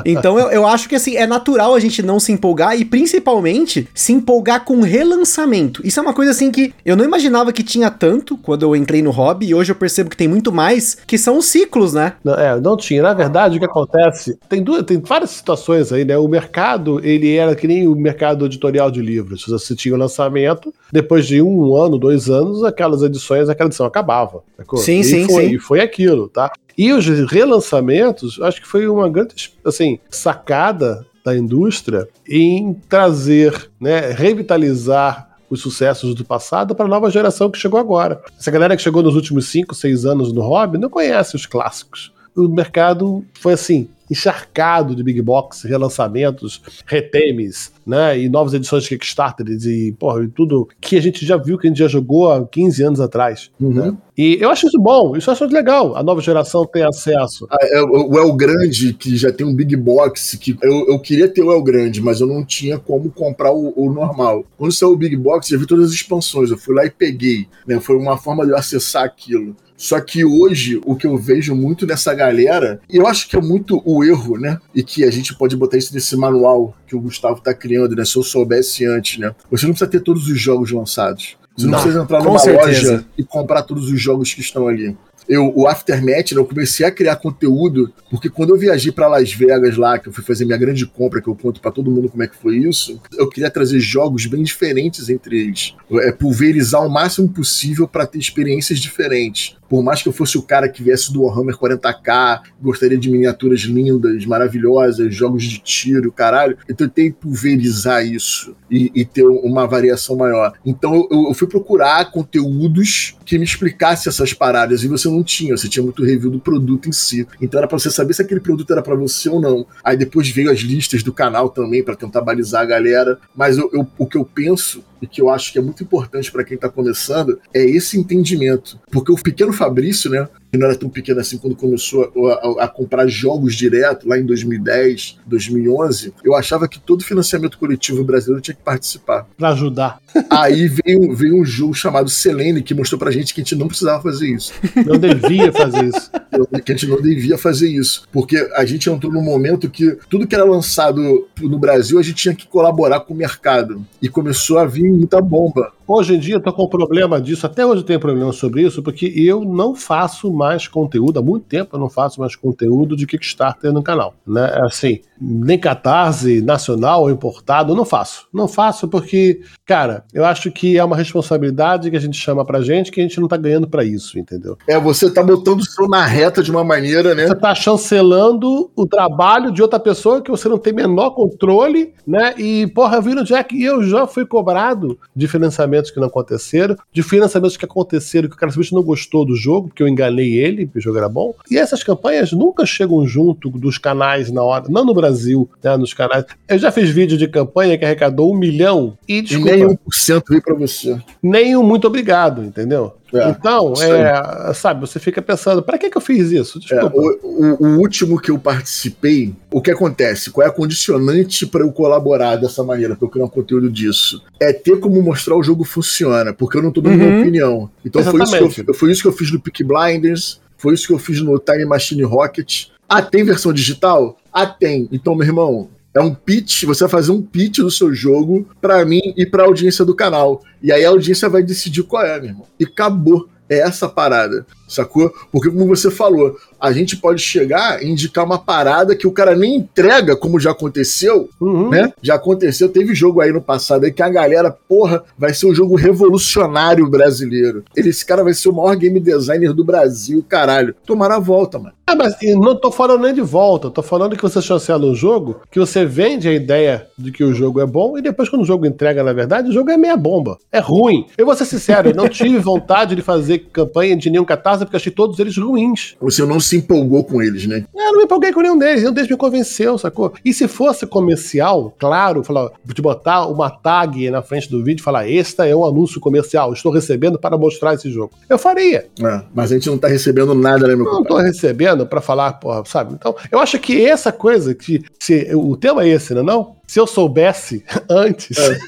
Então 0.05 0.39
eu, 0.39 0.51
eu 0.51 0.67
acho 0.67 0.89
que 0.89 0.95
assim, 0.95 1.17
é 1.17 1.27
natural 1.27 1.75
a 1.75 1.81
gente 1.81 2.03
não 2.03 2.19
se 2.19 2.33
empolgar 2.33 2.79
e 2.79 2.85
principalmente 2.85 3.89
se 3.95 4.13
empolgar 4.13 4.65
com 4.65 4.81
relançamento. 4.81 5.81
Isso 5.87 6.01
é 6.01 6.03
uma 6.03 6.13
coisa 6.13 6.33
assim 6.33 6.51
que 6.51 6.75
eu 6.85 6.97
não 6.97 7.05
imaginava 7.05 7.53
que 7.53 7.63
tinha 7.63 7.91
tanto 7.91 8.37
quando 8.37 8.63
eu 8.63 8.77
entrei 8.77 9.03
no 9.03 9.11
hobby 9.11 9.47
e 9.47 9.55
hoje 9.55 9.73
eu 9.73 9.77
percebo 9.77 10.11
que 10.11 10.17
tem 10.17 10.29
muito 10.29 10.53
mais, 10.53 10.97
que 11.07 11.17
são 11.19 11.39
os 11.39 11.47
ciclos, 11.47 11.95
né? 11.95 12.15
Não, 12.23 12.35
é, 12.35 12.61
não 12.61 12.77
tinha. 12.77 13.03
Na 13.03 13.15
verdade, 13.15 13.34
o 13.57 13.59
que 13.59 13.64
acontece? 13.64 14.38
Tem, 14.49 14.62
duas, 14.62 14.83
tem 14.85 15.00
várias 15.00 15.31
situações 15.31 15.93
aí, 15.93 16.05
né? 16.05 16.17
O 16.17 16.29
mercado, 16.29 17.00
ele 17.05 17.37
era 17.37 17.55
que 17.55 17.67
nem 17.67 17.87
o 17.88 17.95
mercado 17.95 18.47
editorial 18.47 18.91
de 18.91 19.00
livros. 19.00 19.45
Você 19.47 19.75
tinha 19.75 19.95
o 19.95 19.99
lançamento, 19.99 20.73
depois 20.93 21.26
de 21.26 21.43
um 21.43 21.76
ano, 21.76 21.99
dois 21.99 22.31
anos, 22.31 22.62
aquelas 22.64 23.03
edições, 23.03 23.49
aquela 23.49 23.69
edição 23.69 23.87
acabava. 23.87 24.43
sacou? 24.57 24.79
Sim, 24.79 25.00
e 25.00 25.05
sim, 25.05 25.26
foi, 25.26 25.49
sim. 25.49 25.55
E 25.55 25.59
foi 25.59 25.81
aquilo, 25.81 26.29
tá? 26.29 26.53
E 26.76 26.93
os 26.93 27.07
relançamentos, 27.31 28.41
acho 28.41 28.61
que 28.61 28.69
foi 28.69 28.88
uma 28.88 29.09
grande, 29.09 29.53
assim, 29.64 29.99
sacada 30.11 31.07
da 31.25 31.37
indústria 31.37 32.09
em 32.29 32.75
trazer, 32.88 33.71
né, 33.81 34.11
revitalizar 34.11 35.31
os 35.49 35.61
sucessos 35.61 36.14
do 36.14 36.25
passado 36.25 36.75
para 36.75 36.85
a 36.85 36.88
nova 36.88 37.11
geração 37.11 37.50
que 37.50 37.59
chegou 37.59 37.79
agora. 37.79 38.21
Essa 38.38 38.50
galera 38.50 38.76
que 38.76 38.83
chegou 38.83 39.03
nos 39.03 39.14
últimos 39.14 39.47
5, 39.49 39.75
6 39.75 40.05
anos 40.05 40.33
no 40.33 40.43
hobby 40.43 40.79
não 40.79 40.91
conhece 40.91 41.37
os 41.37 41.47
clássicos. 41.47 42.12
O 42.37 42.49
mercado 42.49 43.25
foi 43.35 43.53
assim, 43.53 43.88
encharcado 44.11 44.95
de 44.95 45.03
big 45.03 45.21
box, 45.23 45.64
relançamentos, 45.64 46.61
retemes, 46.87 47.73
né, 47.87 48.19
e 48.19 48.29
novas 48.29 48.55
edições 48.55 48.85
de 48.85 48.91
Kickstarter 48.91 49.47
e, 49.49 49.93
porra, 49.93 50.25
e 50.25 50.29
tudo 50.29 50.69
que 50.81 50.97
a 50.97 51.03
gente 51.03 51.25
já 51.25 51.37
viu, 51.37 51.59
que 51.59 51.67
a 51.67 51.71
gente 51.71 51.79
já 51.79 51.88
jogou 51.88 52.31
há 52.31 52.47
15 52.47 52.83
anos 52.83 53.00
atrás. 53.00 53.50
Uhum. 53.61 53.97
E 54.17 54.38
eu 54.41 54.49
acho 54.50 54.67
isso 54.67 54.79
bom, 54.79 55.17
isso 55.17 55.29
eu 55.29 55.33
acho 55.33 55.45
legal. 55.47 55.97
A 55.97 56.03
nova 56.03 56.21
geração 56.21 56.64
tem 56.64 56.85
acesso. 56.85 57.47
Ah, 57.50 57.57
é, 57.62 57.83
o 57.83 58.17
El 58.17 58.33
Grande, 58.35 58.95
que 58.95 59.17
já 59.17 59.33
tem 59.33 59.45
um 59.45 59.55
Big 59.55 59.75
Box, 59.75 60.38
que 60.38 60.57
eu, 60.62 60.87
eu 60.88 60.99
queria 61.00 61.29
ter 61.29 61.43
o 61.43 61.53
El 61.53 61.62
Grande, 61.62 62.00
mas 62.00 62.21
eu 62.21 62.26
não 62.26 62.45
tinha 62.45 62.79
como 62.79 63.11
comprar 63.11 63.53
o, 63.53 63.73
o 63.76 63.93
normal. 63.93 64.45
Quando 64.57 64.73
saiu 64.73 64.93
o 64.93 64.97
Big 64.97 65.17
Box, 65.17 65.50
eu 65.50 65.59
vi 65.59 65.67
todas 65.67 65.87
as 65.87 65.93
expansões, 65.93 66.50
eu 66.50 66.59
fui 66.59 66.75
lá 66.75 66.85
e 66.85 66.91
peguei. 66.91 67.49
Né? 67.67 67.81
Foi 67.81 67.97
uma 67.97 68.17
forma 68.17 68.45
de 68.45 68.53
eu 68.53 68.57
acessar 68.57 69.03
aquilo. 69.03 69.57
Só 69.76 70.00
que 70.00 70.25
hoje, 70.25 70.81
o 70.85 70.95
que 70.95 71.07
eu 71.07 71.16
vejo 71.16 71.54
muito 71.54 71.87
nessa 71.87 72.14
galera, 72.14 72.81
e 72.88 72.97
eu 72.97 73.07
acho 73.07 73.28
que 73.28 73.37
é 73.37 73.40
muito 73.40 73.83
o 73.85 74.04
erro, 74.04 74.38
né? 74.38 74.59
E 74.75 74.83
que 74.83 75.04
a 75.04 75.11
gente 75.11 75.37
pode 75.37 75.57
botar 75.57 75.76
isso 75.76 75.93
nesse 75.93 76.16
manual 76.16 76.76
que 76.87 76.95
o 76.95 77.00
Gustavo 77.00 77.40
tá 77.40 77.52
criando, 77.52 77.97
né? 77.97 78.04
Se 78.04 78.16
eu 78.16 78.23
soubesse 78.23 78.85
antes, 78.85 79.19
né? 79.19 79.35
Você 79.50 79.66
não 79.66 79.73
precisa 79.73 79.90
ter 79.90 80.00
todos 80.00 80.28
os 80.28 80.40
jogos 80.40 80.71
lançados. 80.71 81.37
Você 81.57 81.66
não, 81.66 81.73
não 81.73 81.81
precisa 81.81 82.02
entrar 82.02 82.23
numa 82.23 82.38
certeza. 82.38 82.93
loja 82.93 83.07
e 83.19 83.25
comprar 83.25 83.62
todos 83.62 83.90
os 83.90 84.00
jogos 84.00 84.33
que 84.33 84.40
estão 84.40 84.66
ali 84.69 84.97
eu, 85.28 85.52
o 85.54 85.66
Aftermath, 85.66 86.33
né, 86.33 86.38
eu 86.38 86.45
comecei 86.45 86.85
a 86.87 86.90
criar 86.90 87.16
conteúdo, 87.16 87.93
porque 88.11 88.28
quando 88.28 88.50
eu 88.50 88.59
viajei 88.59 88.93
para 88.93 89.09
Las 89.09 89.33
Vegas 89.33 89.76
lá, 89.76 89.99
que 89.99 90.09
eu 90.09 90.12
fui 90.12 90.23
fazer 90.23 90.45
minha 90.45 90.59
grande 90.59 90.87
compra, 90.87 91.21
que 91.21 91.28
eu 91.28 91.35
conto 91.35 91.61
para 91.61 91.71
todo 91.71 91.90
mundo 91.90 92.09
como 92.09 92.23
é 92.23 92.28
que 92.28 92.37
foi 92.37 92.59
isso, 92.59 93.00
eu 93.16 93.28
queria 93.28 93.50
trazer 93.50 93.81
jogos 93.81 94.26
bem 94.26 94.43
diferentes 94.43 95.09
entre 95.09 95.40
eles. 95.40 95.75
É 96.02 96.12
pulverizar 96.12 96.85
o 96.85 96.90
máximo 96.90 97.28
possível 97.28 97.88
para 97.88 98.07
ter 98.07 98.19
experiências 98.19 98.78
diferentes. 98.78 99.57
Por 99.75 99.83
mais 99.83 100.00
que 100.00 100.09
eu 100.09 100.12
fosse 100.12 100.38
o 100.38 100.43
cara 100.43 100.69
que 100.69 100.85
viesse 100.85 101.12
do 101.12 101.23
Warhammer 101.23 101.57
40k, 101.57 102.43
gostaria 102.62 102.97
de 102.97 103.11
miniaturas 103.11 103.62
lindas, 103.62 104.25
maravilhosas, 104.25 105.12
jogos 105.12 105.43
de 105.43 105.59
tiro, 105.59 106.12
caralho, 106.12 106.57
eu 106.69 106.76
tentei 106.76 107.11
pulverizar 107.11 108.07
isso 108.07 108.54
e, 108.71 108.93
e 108.95 109.04
ter 109.04 109.26
uma 109.26 109.66
variação 109.66 110.14
maior. 110.14 110.52
Então 110.64 111.09
eu, 111.11 111.26
eu 111.26 111.35
fui 111.35 111.49
procurar 111.49 112.12
conteúdos 112.12 113.16
que 113.25 113.37
me 113.37 113.43
explicassem 113.43 114.09
essas 114.09 114.33
paradas 114.33 114.85
e 114.85 114.87
você 114.87 115.09
não 115.09 115.25
tinha, 115.25 115.57
você 115.57 115.69
tinha 115.69 115.83
muito 115.83 116.04
review 116.04 116.31
do 116.31 116.38
produto 116.38 116.88
em 116.88 116.93
si. 116.93 117.26
Então 117.43 117.59
era 117.59 117.66
para 117.66 117.76
você 117.76 117.90
saber 117.90 118.14
se 118.14 118.23
aquele 118.23 118.38
produto 118.38 118.73
era 118.73 118.81
para 118.81 118.95
você 118.95 119.28
ou 119.28 119.40
não. 119.40 119.66
Aí 119.83 119.97
depois 119.97 120.31
veio 120.31 120.52
as 120.52 120.61
listas 120.61 121.02
do 121.02 121.12
canal 121.12 121.49
também 121.49 121.83
para 121.83 121.97
tentar 121.97 122.21
balizar 122.21 122.62
a 122.62 122.66
galera. 122.66 123.19
Mas 123.35 123.59
eu, 123.59 123.69
eu, 123.73 123.85
o 123.99 124.07
que 124.07 124.16
eu 124.16 124.25
penso 124.25 124.85
e 125.04 125.06
que 125.06 125.20
eu 125.20 125.28
acho 125.28 125.52
que 125.52 125.58
é 125.58 125.62
muito 125.62 125.82
importante 125.82 126.32
para 126.32 126.44
quem 126.44 126.56
está 126.56 126.68
começando 126.68 127.38
é 127.52 127.62
esse 127.62 127.99
entendimento. 127.99 128.78
Porque 128.90 129.12
o 129.12 129.16
pequeno 129.16 129.52
Fabrício, 129.52 130.11
né, 130.11 130.28
que 130.54 130.58
não 130.58 130.68
era 130.68 130.76
tão 130.76 130.88
pequeno 130.88 131.18
assim 131.18 131.37
quando 131.37 131.56
começou 131.56 132.12
a, 132.28 132.62
a, 132.62 132.64
a, 132.64 132.68
comprar 132.68 133.08
jogos 133.08 133.56
direto, 133.56 134.08
lá 134.08 134.16
em 134.16 134.25
2010, 134.25 135.18
2011, 135.26 136.14
eu 136.23 136.32
achava 136.32 136.68
que 136.68 136.78
todo 136.78 137.02
financiamento 137.02 137.58
coletivo 137.58 138.04
brasileiro 138.04 138.40
tinha 138.40 138.54
que 138.54 138.62
participar. 138.62 139.26
Para 139.37 139.49
ajudar. 139.49 139.99
Aí 140.30 140.68
veio, 140.68 141.12
veio 141.12 141.40
um 141.40 141.44
jogo 141.44 141.75
chamado 141.75 142.08
Selene 142.08 142.62
que 142.62 142.73
mostrou 142.73 143.00
pra 143.00 143.11
gente 143.11 143.34
que 143.34 143.40
a 143.40 143.44
gente 143.44 143.56
não 143.56 143.66
precisava 143.66 144.00
fazer 144.00 144.28
isso. 144.28 144.52
Não 144.87 144.96
devia 144.96 145.52
fazer 145.52 145.87
isso. 145.87 146.11
Que 146.64 146.73
a 146.73 146.75
gente 146.75 146.88
não 146.88 147.00
devia 147.00 147.38
fazer 147.38 147.68
isso. 147.68 148.08
Porque 148.11 148.37
a 148.56 148.64
gente 148.64 148.90
entrou 148.90 149.12
num 149.12 149.23
momento 149.23 149.70
que 149.70 149.96
tudo 150.11 150.26
que 150.26 150.34
era 150.34 150.44
lançado 150.44 151.28
no 151.40 151.58
Brasil, 151.61 151.96
a 151.96 152.02
gente 152.02 152.16
tinha 152.16 152.34
que 152.34 152.46
colaborar 152.46 153.00
com 153.00 153.14
o 153.14 153.16
mercado. 153.16 153.84
E 154.02 154.08
começou 154.08 154.58
a 154.58 154.66
vir 154.66 154.90
muita 154.90 155.20
bomba. 155.20 155.73
Hoje 155.87 156.14
em 156.14 156.18
dia 156.18 156.37
eu 156.37 156.40
tô 156.40 156.50
com 156.52 156.66
problema 156.66 157.20
disso, 157.20 157.46
até 157.46 157.64
hoje 157.64 157.82
eu 157.82 157.87
tenho 157.87 158.00
problema 158.00 158.32
sobre 158.32 158.62
isso, 158.62 158.82
porque 158.82 159.12
eu 159.14 159.44
não 159.44 159.75
faço 159.75 160.32
mais 160.32 160.44
conteúdo, 160.71 161.19
há 161.19 161.23
muito 161.23 161.47
tempo 161.47 161.77
eu 161.77 161.81
não 161.81 161.89
faço 161.89 162.21
mais 162.21 162.37
conteúdo 162.37 162.97
de 162.97 163.07
Kickstarter 163.07 163.73
no 163.73 163.83
canal, 163.83 164.15
né? 164.27 164.59
Assim, 164.65 165.01
nem 165.21 165.59
catarse 165.59 166.41
nacional 166.41 167.03
ou 167.03 167.11
importado, 167.11 167.73
eu 167.73 167.77
não 167.77 167.85
faço. 167.85 168.27
Não 168.33 168.47
faço 168.47 168.89
porque, 168.89 169.41
cara, 169.67 170.05
eu 170.13 170.25
acho 170.25 170.51
que 170.51 170.77
é 170.77 170.85
uma 170.85 170.97
responsabilidade 170.97 171.91
que 171.91 171.97
a 171.97 172.01
gente 172.01 172.19
chama 172.19 172.45
pra 172.45 172.61
gente 172.61 172.91
que 172.91 173.01
a 173.01 173.03
gente 173.03 173.21
não 173.21 173.29
tá 173.29 173.37
ganhando 173.37 173.69
para 173.69 173.85
isso, 173.85 174.19
entendeu? 174.19 174.57
É, 174.69 174.79
você 174.79 175.11
tá 175.11 175.23
botando 175.23 175.61
o 175.61 175.65
seu 175.65 175.89
na 175.89 176.05
reta 176.05 176.43
de 176.43 176.51
uma 176.51 176.65
maneira, 176.65 177.15
né? 177.15 177.27
Você 177.27 177.35
tá 177.35 177.55
chancelando 177.55 178.71
o 178.77 178.87
trabalho 178.87 179.51
de 179.51 179.63
outra 179.63 179.81
pessoa 179.81 180.21
que 180.21 180.31
você 180.31 180.49
não 180.49 180.59
tem 180.59 180.73
menor 180.73 181.11
controle, 181.11 181.95
né? 182.07 182.35
E, 182.37 182.67
porra, 182.69 182.97
eu 182.97 183.03
vi 183.03 183.15
no 183.15 183.25
Jack 183.25 183.57
e 183.57 183.65
eu 183.65 183.83
já 183.83 184.07
fui 184.07 184.27
cobrado 184.27 184.99
de 185.15 185.27
financiamento 185.27 185.55
financiamentos 185.65 185.91
que 185.91 186.01
não 186.01 186.09
aconteceram, 186.09 186.77
de 186.93 187.03
financiamentos 187.03 187.57
que 187.57 187.65
aconteceram 187.65 188.29
que 188.29 188.35
o 188.35 188.39
cara 188.39 188.51
simplesmente 188.51 188.75
não 188.75 188.83
gostou 188.83 189.25
do 189.25 189.37
jogo, 189.37 189.69
porque 189.69 189.83
eu 189.83 189.89
enganei 189.89 190.34
ele, 190.37 190.71
o 190.75 190.81
jogo 190.81 190.99
era 190.99 191.09
bom. 191.09 191.35
E 191.50 191.59
essas 191.59 191.83
campanhas 191.83 192.33
nunca 192.33 192.67
chegam 192.67 193.07
junto 193.07 193.50
dos 193.50 193.79
canais 193.79 194.31
na 194.31 194.43
hora, 194.43 194.67
não 194.69 194.85
no 194.85 194.95
Brasil, 194.95 195.49
né, 195.62 195.76
nos 195.76 195.95
canais. 195.95 196.25
Eu 196.49 196.59
já 196.59 196.71
fiz 196.71 196.91
vídeo 196.91 197.17
de 197.17 197.29
campanha 197.29 197.76
que 197.79 197.85
arrecadou 197.85 198.33
um 198.33 198.37
milhão 198.37 198.97
e, 199.09 199.23
desculpa, 199.23 199.50
e 199.50 199.57
nem 199.57 199.69
1% 199.69 200.23
veio 200.29 200.43
pra 200.43 200.55
você. 200.55 200.99
Nem 201.23 201.57
um 201.57 201.62
muito 201.62 201.87
obrigado, 201.87 202.43
entendeu? 202.43 202.95
É, 203.14 203.30
então, 203.30 203.73
é, 203.80 204.52
sabe, 204.54 204.80
você 204.80 204.99
fica 204.99 205.23
pensando, 205.23 205.62
para 205.62 205.78
que, 205.78 205.88
que 205.88 205.97
eu 205.97 206.00
fiz 206.00 206.30
isso? 206.30 206.59
É, 206.71 206.85
o, 206.85 206.88
o, 207.23 207.64
o, 207.64 207.78
último 207.78 208.21
que 208.21 208.30
eu 208.30 208.38
participei, 208.38 209.35
o 209.50 209.62
que 209.62 209.71
acontece? 209.71 210.30
Qual 210.30 210.44
é 210.44 210.50
a 210.50 210.52
condicionante 210.52 211.47
para 211.47 211.62
eu 211.62 211.71
colaborar 211.73 212.37
dessa 212.37 212.62
maneira, 212.64 212.97
para 212.97 213.06
eu 213.06 213.11
criar 213.11 213.25
um 213.25 213.28
conteúdo 213.28 213.71
disso? 213.71 214.23
É 214.40 214.52
ter 214.52 214.80
como 214.80 215.00
mostrar 215.00 215.37
o 215.37 215.42
jogo 215.42 215.64
funciona, 215.64 216.33
porque 216.33 216.59
eu 216.59 216.62
não 216.62 216.73
tô 216.73 216.80
dando 216.80 217.00
uhum. 217.00 217.06
minha 217.06 217.21
opinião. 217.21 217.71
Então 217.85 218.02
foi 218.02 218.23
isso, 218.23 218.37
que 218.64 218.71
eu, 218.71 218.75
foi 218.75 218.90
isso 218.90 219.02
que 219.02 219.09
eu 219.09 219.12
fiz 219.12 219.30
no 219.30 219.40
Peak 219.40 219.62
Blinders, 219.62 220.40
foi 220.56 220.75
isso 220.75 220.87
que 220.87 220.92
eu 220.92 220.99
fiz 220.99 221.21
no 221.21 221.38
Time 221.38 221.64
Machine 221.64 222.02
Rocket. 222.02 222.67
Ah, 222.89 223.02
tem 223.02 223.25
versão 223.25 223.52
digital? 223.52 224.19
Ah, 224.32 224.47
tem. 224.47 224.89
Então, 224.91 225.15
meu 225.15 225.26
irmão, 225.26 225.69
é 225.95 226.00
um 226.00 226.13
pitch, 226.13 226.65
você 226.65 226.85
vai 226.85 226.91
fazer 226.91 227.13
um 227.13 227.23
pitch 227.23 227.59
do 227.59 227.71
seu 227.71 227.95
jogo 227.95 228.49
para 228.61 228.85
mim 228.85 229.15
e 229.17 229.25
para 229.25 229.45
a 229.45 229.47
audiência 229.47 229.85
do 229.85 229.95
canal. 229.95 230.43
E 230.61 230.73
aí 230.73 230.85
a 230.85 230.89
audiência 230.89 231.28
vai 231.28 231.43
decidir 231.43 231.85
qual 231.85 232.04
é, 232.04 232.19
meu 232.19 232.30
irmão. 232.30 232.47
E 232.59 232.65
acabou. 232.65 233.28
É 233.47 233.59
essa 233.59 233.87
parada, 233.87 234.47
sacou? 234.75 235.13
Porque, 235.30 235.50
como 235.50 235.67
você 235.67 235.91
falou, 235.91 236.37
a 236.60 236.73
gente 236.73 236.97
pode 236.97 237.21
chegar 237.21 237.82
e 237.82 237.91
indicar 237.91 238.25
uma 238.25 238.39
parada 238.39 238.97
que 238.97 239.06
o 239.06 239.13
cara 239.13 239.34
nem 239.34 239.56
entrega, 239.56 240.17
como 240.17 240.41
já 240.41 240.50
aconteceu, 240.52 241.28
uhum. 241.41 241.69
né? 241.69 241.93
Já 242.02 242.15
aconteceu, 242.15 242.69
teve 242.69 242.95
jogo 242.95 243.21
aí 243.21 243.32
no 243.32 243.41
passado 243.41 243.84
aí 243.84 243.93
que 243.93 244.02
a 244.02 244.08
galera, 244.08 244.50
porra, 244.50 245.02
vai 245.19 245.34
ser 245.34 245.47
um 245.47 245.54
jogo 245.54 245.76
revolucionário 245.76 246.89
brasileiro. 246.89 247.65
Esse 247.76 248.04
cara 248.04 248.25
vai 248.25 248.34
ser 248.34 248.49
o 248.49 248.54
maior 248.54 248.76
game 248.76 248.99
designer 248.99 249.52
do 249.52 249.65
Brasil, 249.65 250.25
caralho. 250.28 250.75
Tomara 250.87 251.17
a 251.17 251.21
volta, 251.21 251.58
mano. 251.58 251.75
Ah, 251.87 251.95
mas 251.95 252.17
não 252.23 252.56
tô 252.56 252.73
falando 252.73 253.02
nem 253.02 253.13
de 253.13 253.21
volta, 253.21 253.71
tô 253.71 253.82
falando 253.82 254.17
que 254.17 254.23
você 254.23 254.41
chancela 254.41 254.87
um 254.87 254.95
jogo, 254.95 255.43
que 255.50 255.60
você 255.60 255.84
vende 255.84 256.26
a 256.26 256.32
ideia 256.32 256.87
de 256.97 257.13
que 257.13 257.23
o 257.23 257.34
jogo 257.34 257.60
é 257.60 257.67
bom 257.67 257.99
e 257.99 258.02
depois 258.02 258.28
quando 258.30 258.41
o 258.41 258.47
jogo 258.47 258.65
entrega, 258.65 259.04
na 259.04 259.13
verdade, 259.13 259.50
o 259.50 259.52
jogo 259.52 259.71
é 259.71 259.76
meia 259.76 259.97
bomba. 259.97 260.39
É 260.50 260.60
ruim. 260.60 261.06
Eu 261.19 261.26
vou 261.26 261.37
ser 261.37 261.45
sincero, 261.45 261.91
eu 261.91 261.95
não 261.95 262.08
tive 262.10 262.39
vontade 262.39 262.97
de 262.97 263.02
fazer 263.02 263.50
campanha 263.52 263.95
de 263.97 264.08
nenhum 264.08 264.25
catarse 264.25 264.64
porque 264.65 264.77
achei 264.77 264.93
todos 264.93 265.19
eles 265.19 265.37
ruins. 265.37 265.95
Você 266.00 266.25
não 266.25 266.41
se 266.41 266.57
empolgou 266.57 267.05
com 267.05 267.23
eles, 267.23 267.47
né? 267.47 267.65
É, 267.75 267.85
não 267.87 267.99
me 267.99 268.05
empolguei 268.05 268.33
com 268.33 268.41
nenhum 268.41 268.59
deles, 268.59 268.83
nenhum 268.83 268.93
deles 268.93 269.11
me 269.11 269.17
convenceu, 269.17 269.77
sacou? 269.79 270.13
E 270.25 270.33
se 270.33 270.49
fosse 270.49 270.87
comercial, 270.87 271.75
claro, 271.79 272.23
falar, 272.23 272.50
de 272.65 272.83
botar 272.83 273.27
uma 273.27 273.50
tag 273.50 274.11
na 274.11 274.23
frente 274.23 274.50
do 274.50 274.63
vídeo 274.63 274.81
e 274.81 274.85
falar, 274.85 275.11
esta 275.11 275.47
é 275.47 275.55
um 275.55 275.65
anúncio 275.65 276.00
comercial, 276.00 276.53
estou 276.53 276.73
recebendo 276.73 277.19
para 277.19 277.37
mostrar 277.37 277.75
esse 277.75 277.91
jogo. 277.91 278.13
Eu 278.29 278.39
faria. 278.39 278.87
É, 279.00 279.23
mas 279.35 279.50
a 279.50 279.55
gente 279.55 279.69
não 279.69 279.79
tá 279.79 279.89
recebendo 279.89 280.35
nada, 280.35 280.67
né, 280.67 280.75
meu 280.75 280.85
Não 280.85 281.05
tô 281.05 281.17
recebendo 281.19 281.87
para 281.87 282.00
falar, 282.00 282.35
porra, 282.35 282.63
sabe? 282.67 282.95
Então, 282.95 283.15
eu 283.31 283.39
acho 283.39 283.59
que 283.59 283.85
essa 283.85 284.13
coisa 284.13 284.55
que 284.55 284.83
se, 284.99 285.35
o 285.35 285.57
tema 285.57 285.85
é 285.85 285.89
esse, 285.89 286.15
né, 286.15 286.23
não? 286.23 286.57
Se 286.67 286.81
eu 286.81 286.87
soubesse 286.87 287.65
antes 287.89 288.37
é. 288.39 288.59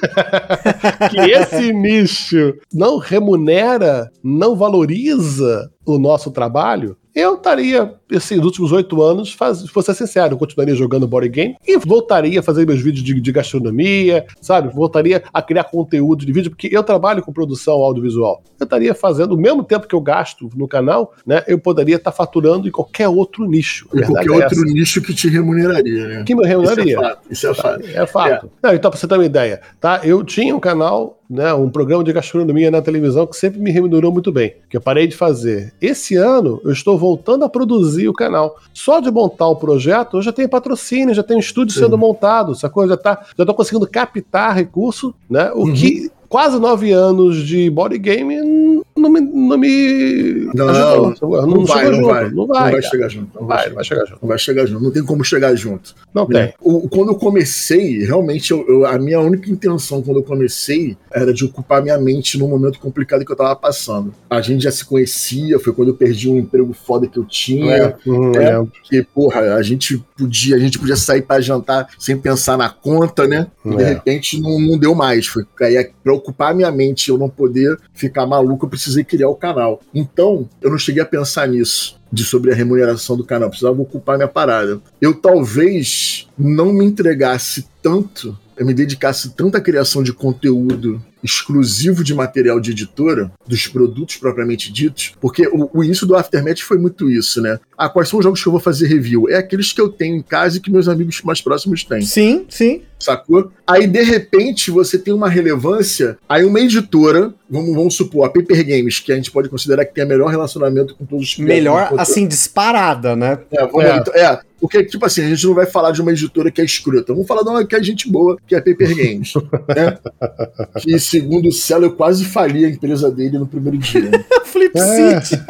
que 1.09 1.19
esse 1.19 1.73
nicho 1.75 2.55
não 2.73 2.99
remunera, 2.99 4.11
não 4.23 4.55
valoriza 4.57 5.71
o 5.85 5.99
nosso 5.99 6.31
trabalho, 6.31 6.97
eu 7.17 7.37
estaria, 7.37 7.95
assim, 8.15 8.37
nos 8.37 8.45
últimos 8.45 8.73
oito 8.73 9.03
anos, 9.03 9.33
faz, 9.33 9.65
vou 9.73 9.83
ser 9.83 9.95
sincero, 9.95 10.35
eu 10.35 10.39
continuaria 10.39 10.75
jogando 10.75 11.09
board 11.09 11.31
game 11.31 11.57
e 11.67 11.79
voltaria 11.79 12.41
a 12.41 12.43
fazer 12.43 12.67
meus 12.67 12.83
vídeos 12.83 13.03
de, 13.03 13.19
de, 13.19 13.33
gastronomia, 13.33 14.27
sabe? 14.39 14.69
Voltaria 14.69 15.25
a 15.33 15.41
criar 15.41 15.65
conteúdo 15.65 16.27
de 16.27 16.31
vídeo, 16.31 16.51
porque 16.51 16.69
eu 16.71 16.83
trabalho 16.83 17.23
com 17.23 17.33
produção 17.33 17.77
audiovisual. 17.77 18.43
Eu 18.61 18.65
estaria 18.65 18.95
fazendo 18.95 19.33
o 19.33 19.39
mesmo 19.39 19.65
tempo 19.65 19.89
que 19.89 19.95
eu 19.95 20.01
gasto 20.03 20.51
no 20.55 20.69
canal, 20.69 21.15
né? 21.27 21.43
Eu 21.49 21.59
poderia 21.59 21.97
estar 21.97 22.13
faturando 22.13 22.69
em 22.69 22.71
qualquer 22.71 23.09
outro 23.09 23.47
nicho. 23.47 23.89
Em 23.95 24.03
qualquer 24.03 24.29
é 24.29 24.45
outro 24.45 24.63
nicho 24.65 25.01
que 25.01 25.15
te 25.15 25.27
remuneraria, 25.27 26.09
né? 26.09 26.25
Que 26.25 26.35
me 26.35 26.47
remuneraria. 26.47 26.99
Isso 26.99 26.99
é 26.99 27.03
fato. 27.03 27.23
Isso 27.31 27.47
é 27.47 27.55
fato. 27.55 27.87
É 27.87 28.07
fato. 28.07 28.47
É. 28.47 28.49
Não, 28.63 28.75
então, 28.75 28.91
pra 28.91 29.01
você 29.01 29.09
ter 29.09 29.15
uma 29.15 29.25
ideia, 29.25 29.63
tá? 29.81 30.03
Eu 30.05 30.23
tinha 30.23 30.55
um 30.55 30.61
canal 30.61 31.17
né, 31.29 31.53
um 31.55 31.69
programa 31.69 32.05
de 32.05 32.13
gastronomia 32.13 32.71
na 32.71 32.81
televisão 32.81 33.27
que 33.27 33.37
sempre 33.37 33.61
me 33.61 33.71
remunerou 33.71 34.13
muito 34.13 34.33
bem, 34.33 34.55
que 34.71 34.77
eu 34.77 34.81
parei 34.81 35.07
de 35.07 35.17
fazer. 35.17 35.73
Esse 35.81 36.17
ano 36.17 36.61
eu 36.65 36.73
estou 36.73 36.97
voltando 37.07 37.45
a 37.45 37.49
produzir 37.49 38.09
o 38.09 38.13
canal. 38.13 38.57
Só 38.75 38.99
de 38.99 39.11
montar 39.11 39.49
o 39.49 39.57
projeto, 39.57 40.17
eu 40.17 40.23
já 40.23 40.33
tenho 40.33 40.49
patrocínio, 40.49 41.15
já 41.15 41.23
tenho 41.23 41.39
estúdio 41.39 41.73
Sim. 41.73 41.81
sendo 41.81 41.97
montado, 41.97 42.55
sacou? 42.55 42.87
Já 42.89 42.97
tá, 42.97 43.25
já 43.39 43.47
tô 43.47 43.55
conseguindo 43.55 43.87
captar 43.87 44.55
recurso, 44.55 45.15
né? 45.31 45.53
O 45.53 45.67
uhum. 45.67 45.75
que 45.75 46.11
quase 46.29 46.59
nove 46.59 46.91
anos 46.91 47.47
de 47.47 47.71
board 47.71 47.97
game 47.99 48.83
não 48.97 49.11
me. 49.11 49.21
Não, 49.21 49.59
me 49.59 50.51
Não, 50.55 50.69
ajudou. 50.69 51.47
não, 51.47 51.65
vai, 51.65 51.85
chegou 51.85 51.91
não 51.93 51.97
junto. 52.01 52.07
vai. 52.07 52.31
Não 52.31 52.47
vai. 52.47 52.71
cara. 52.71 52.83
chegar 52.83 53.09
junto. 53.09 53.29
Não 53.41 53.47
vai, 53.47 53.67
não 53.69 53.75
vai 53.75 53.85
chegar 53.85 54.05
junto. 54.07 54.19
Não 54.23 54.29
vai 54.29 54.39
chegar 54.39 54.67
junto. 54.67 54.83
Não 54.85 54.91
tem 54.91 55.05
como 55.05 55.25
chegar 55.25 55.55
junto. 55.55 55.95
Não 56.15 56.27
né? 56.29 56.47
tem. 56.49 56.55
O- 56.61 56.89
quando 56.89 57.11
eu 57.11 57.15
comecei, 57.17 58.05
realmente, 58.05 58.51
eu- 58.51 58.65
eu- 58.69 58.87
a 58.87 58.99
minha 58.99 59.21
única 59.21 59.51
intenção 59.51 60.03
quando 60.03 60.19
eu 60.19 60.23
comecei 60.23 60.97
era 61.13 61.33
de 61.33 61.45
ocupar 61.45 61.83
minha 61.83 61.99
mente 61.99 62.39
num 62.39 62.49
momento 62.49 62.79
complicado 62.79 63.25
que 63.25 63.31
eu 63.33 63.37
tava 63.37 63.55
passando. 63.57 64.15
A 64.31 64.41
gente 64.41 64.65
já 64.65 64.71
se 64.71 64.85
conhecia, 64.85 65.59
foi 65.59 65.73
quando 65.73 65.89
eu 65.89 65.95
perdi 65.95 66.29
um 66.31 66.37
emprego 66.39 66.73
foda 66.73 67.07
que 67.07 67.19
eu 67.19 67.25
tinha. 67.25 67.75
É. 67.75 67.97
é. 68.39 68.57
Porque, 68.65 69.07
porra, 69.15 69.55
a 69.55 69.63
gente 69.63 70.03
podia, 70.17 70.57
a 70.57 70.59
gente 70.59 70.79
podia 70.79 70.97
sair 70.97 71.23
pra 71.23 71.41
jantar 71.41 71.89
sem 71.99 72.17
pensar 72.17 72.57
na 72.57 72.69
conta, 72.71 73.27
né? 73.27 73.47
E 73.65 73.77
de 73.77 73.83
É. 73.83 73.89
repente 73.89 74.41
não, 74.41 74.61
não 74.61 74.79
deu 74.79 74.95
mais. 74.95 75.27
Foi 75.27 75.45
aí, 75.61 75.91
pra 76.03 76.15
ocupar 76.15 76.55
minha 76.55 76.71
mente 76.71 77.09
eu 77.11 77.19
não 77.19 77.29
poder 77.29 77.77
ficar 77.95 78.27
maluco, 78.27 78.67
eu 78.67 78.71
precisei 78.87 79.05
criar 79.05 79.29
o 79.29 79.35
canal. 79.35 79.81
Então, 79.93 80.49
eu 80.63 80.71
não 80.71 80.79
cheguei 80.79 81.03
a 81.03 81.07
pensar 81.07 81.49
nisso. 81.49 81.97
De 82.13 82.25
sobre 82.25 82.53
a 82.53 82.55
remuneração 82.55 83.17
do 83.17 83.25
canal, 83.25 83.49
precisava 83.49 83.83
ocupar 83.83 84.17
minha 84.17 84.29
parada. 84.29 84.81
Eu 85.01 85.13
talvez 85.13 86.29
não 86.39 86.73
me 86.73 86.85
entregasse 86.85 87.67
tanto, 87.83 88.39
eu 88.57 88.67
me 88.67 88.75
dedicasse 88.75 89.31
tanto 89.31 89.57
à 89.57 89.61
criação 89.61 90.03
de 90.03 90.13
conteúdo 90.13 91.03
exclusivo 91.23 92.05
de 92.05 92.15
material 92.15 92.61
de 92.61 92.71
editora, 92.71 93.33
dos 93.47 93.67
produtos 93.67 94.17
propriamente 94.17 94.73
ditos, 94.73 95.13
porque 95.21 95.47
o, 95.49 95.69
o 95.73 95.83
início 95.83 96.07
do 96.07 96.15
Aftermath 96.15 96.61
foi 96.61 96.79
muito 96.79 97.11
isso, 97.11 97.43
né? 97.43 97.59
Ah, 97.77 97.89
quais 97.89 98.09
são 98.09 98.19
os 98.19 98.25
jogos 98.25 98.41
que 98.41 98.47
eu 98.47 98.53
vou 98.53 98.61
fazer 98.61 98.87
review? 98.87 99.29
É 99.29 99.37
aqueles 99.37 99.73
que 99.73 99.81
eu 99.81 99.89
tenho 99.89 100.17
em 100.17 100.23
casa 100.23 100.57
e 100.57 100.61
que 100.61 100.71
meus 100.71 100.89
amigos 100.89 101.21
mais 101.23 101.41
próximos 101.41 101.83
têm 101.83 102.03
Sim, 102.03 102.47
sim. 102.49 102.83
sacou? 102.99 103.51
Aí, 103.67 103.87
de 103.87 104.03
repente, 104.03 104.71
você 104.71 104.99
tem 104.99 105.13
uma 105.13 105.29
relevância. 105.29 106.17
Aí, 106.29 106.45
uma 106.45 106.61
editora, 106.61 107.35
vamos, 107.51 107.75
vamos 107.75 107.95
supor, 107.97 108.27
a 108.27 108.31
Paper 108.31 108.65
Games, 108.65 109.01
que 109.01 109.13
a 109.13 109.17
gente 109.17 109.31
pode 109.31 109.49
considerar 109.49 109.85
que 109.85 109.95
tem 109.95 110.05
o 110.05 110.09
melhor 110.09 110.29
relacionamento 110.31 110.95
com 110.95 111.05
todos 111.05 111.31
os 111.31 111.39
Melhor, 111.39 111.93
assim, 111.99 112.27
disparada, 112.27 113.17
né? 113.17 113.39
É, 113.51 113.67
vamos, 113.67 113.85
É. 113.85 113.97
então, 113.97 114.15
é, 114.15 114.41
porque, 114.61 114.85
tipo 114.85 115.05
assim, 115.05 115.23
a 115.23 115.29
gente 115.29 115.47
não 115.47 115.55
vai 115.55 115.67
falar 115.67 115.91
de 115.91 116.01
uma 116.01 116.11
editora 116.13 116.51
que 116.51 116.61
é 116.61 116.65
escrota. 116.65 117.13
Vamos 117.13 117.27
falar 117.29 117.43
de 117.43 117.49
uma 117.51 117.67
que 117.67 117.77
é 117.77 117.83
gente 117.83 118.11
boa, 118.11 118.37
que 118.47 118.55
é 118.55 118.59
a 118.59 118.63
Paper 118.63 118.89
Games. 118.97 119.33
né? 119.75 119.99
Que, 120.81 120.99
segundo 120.99 121.49
o 121.49 121.53
Celo, 121.53 121.87
eu 121.87 121.93
quase 121.93 122.25
fali 122.25 122.65
a 122.65 122.69
empresa 122.69 123.11
dele 123.11 123.39
no 123.39 123.47
primeiro 123.47 123.79
dia. 123.79 124.11
Flip 124.45 124.73
É. 124.79 125.21
City. 125.21 125.43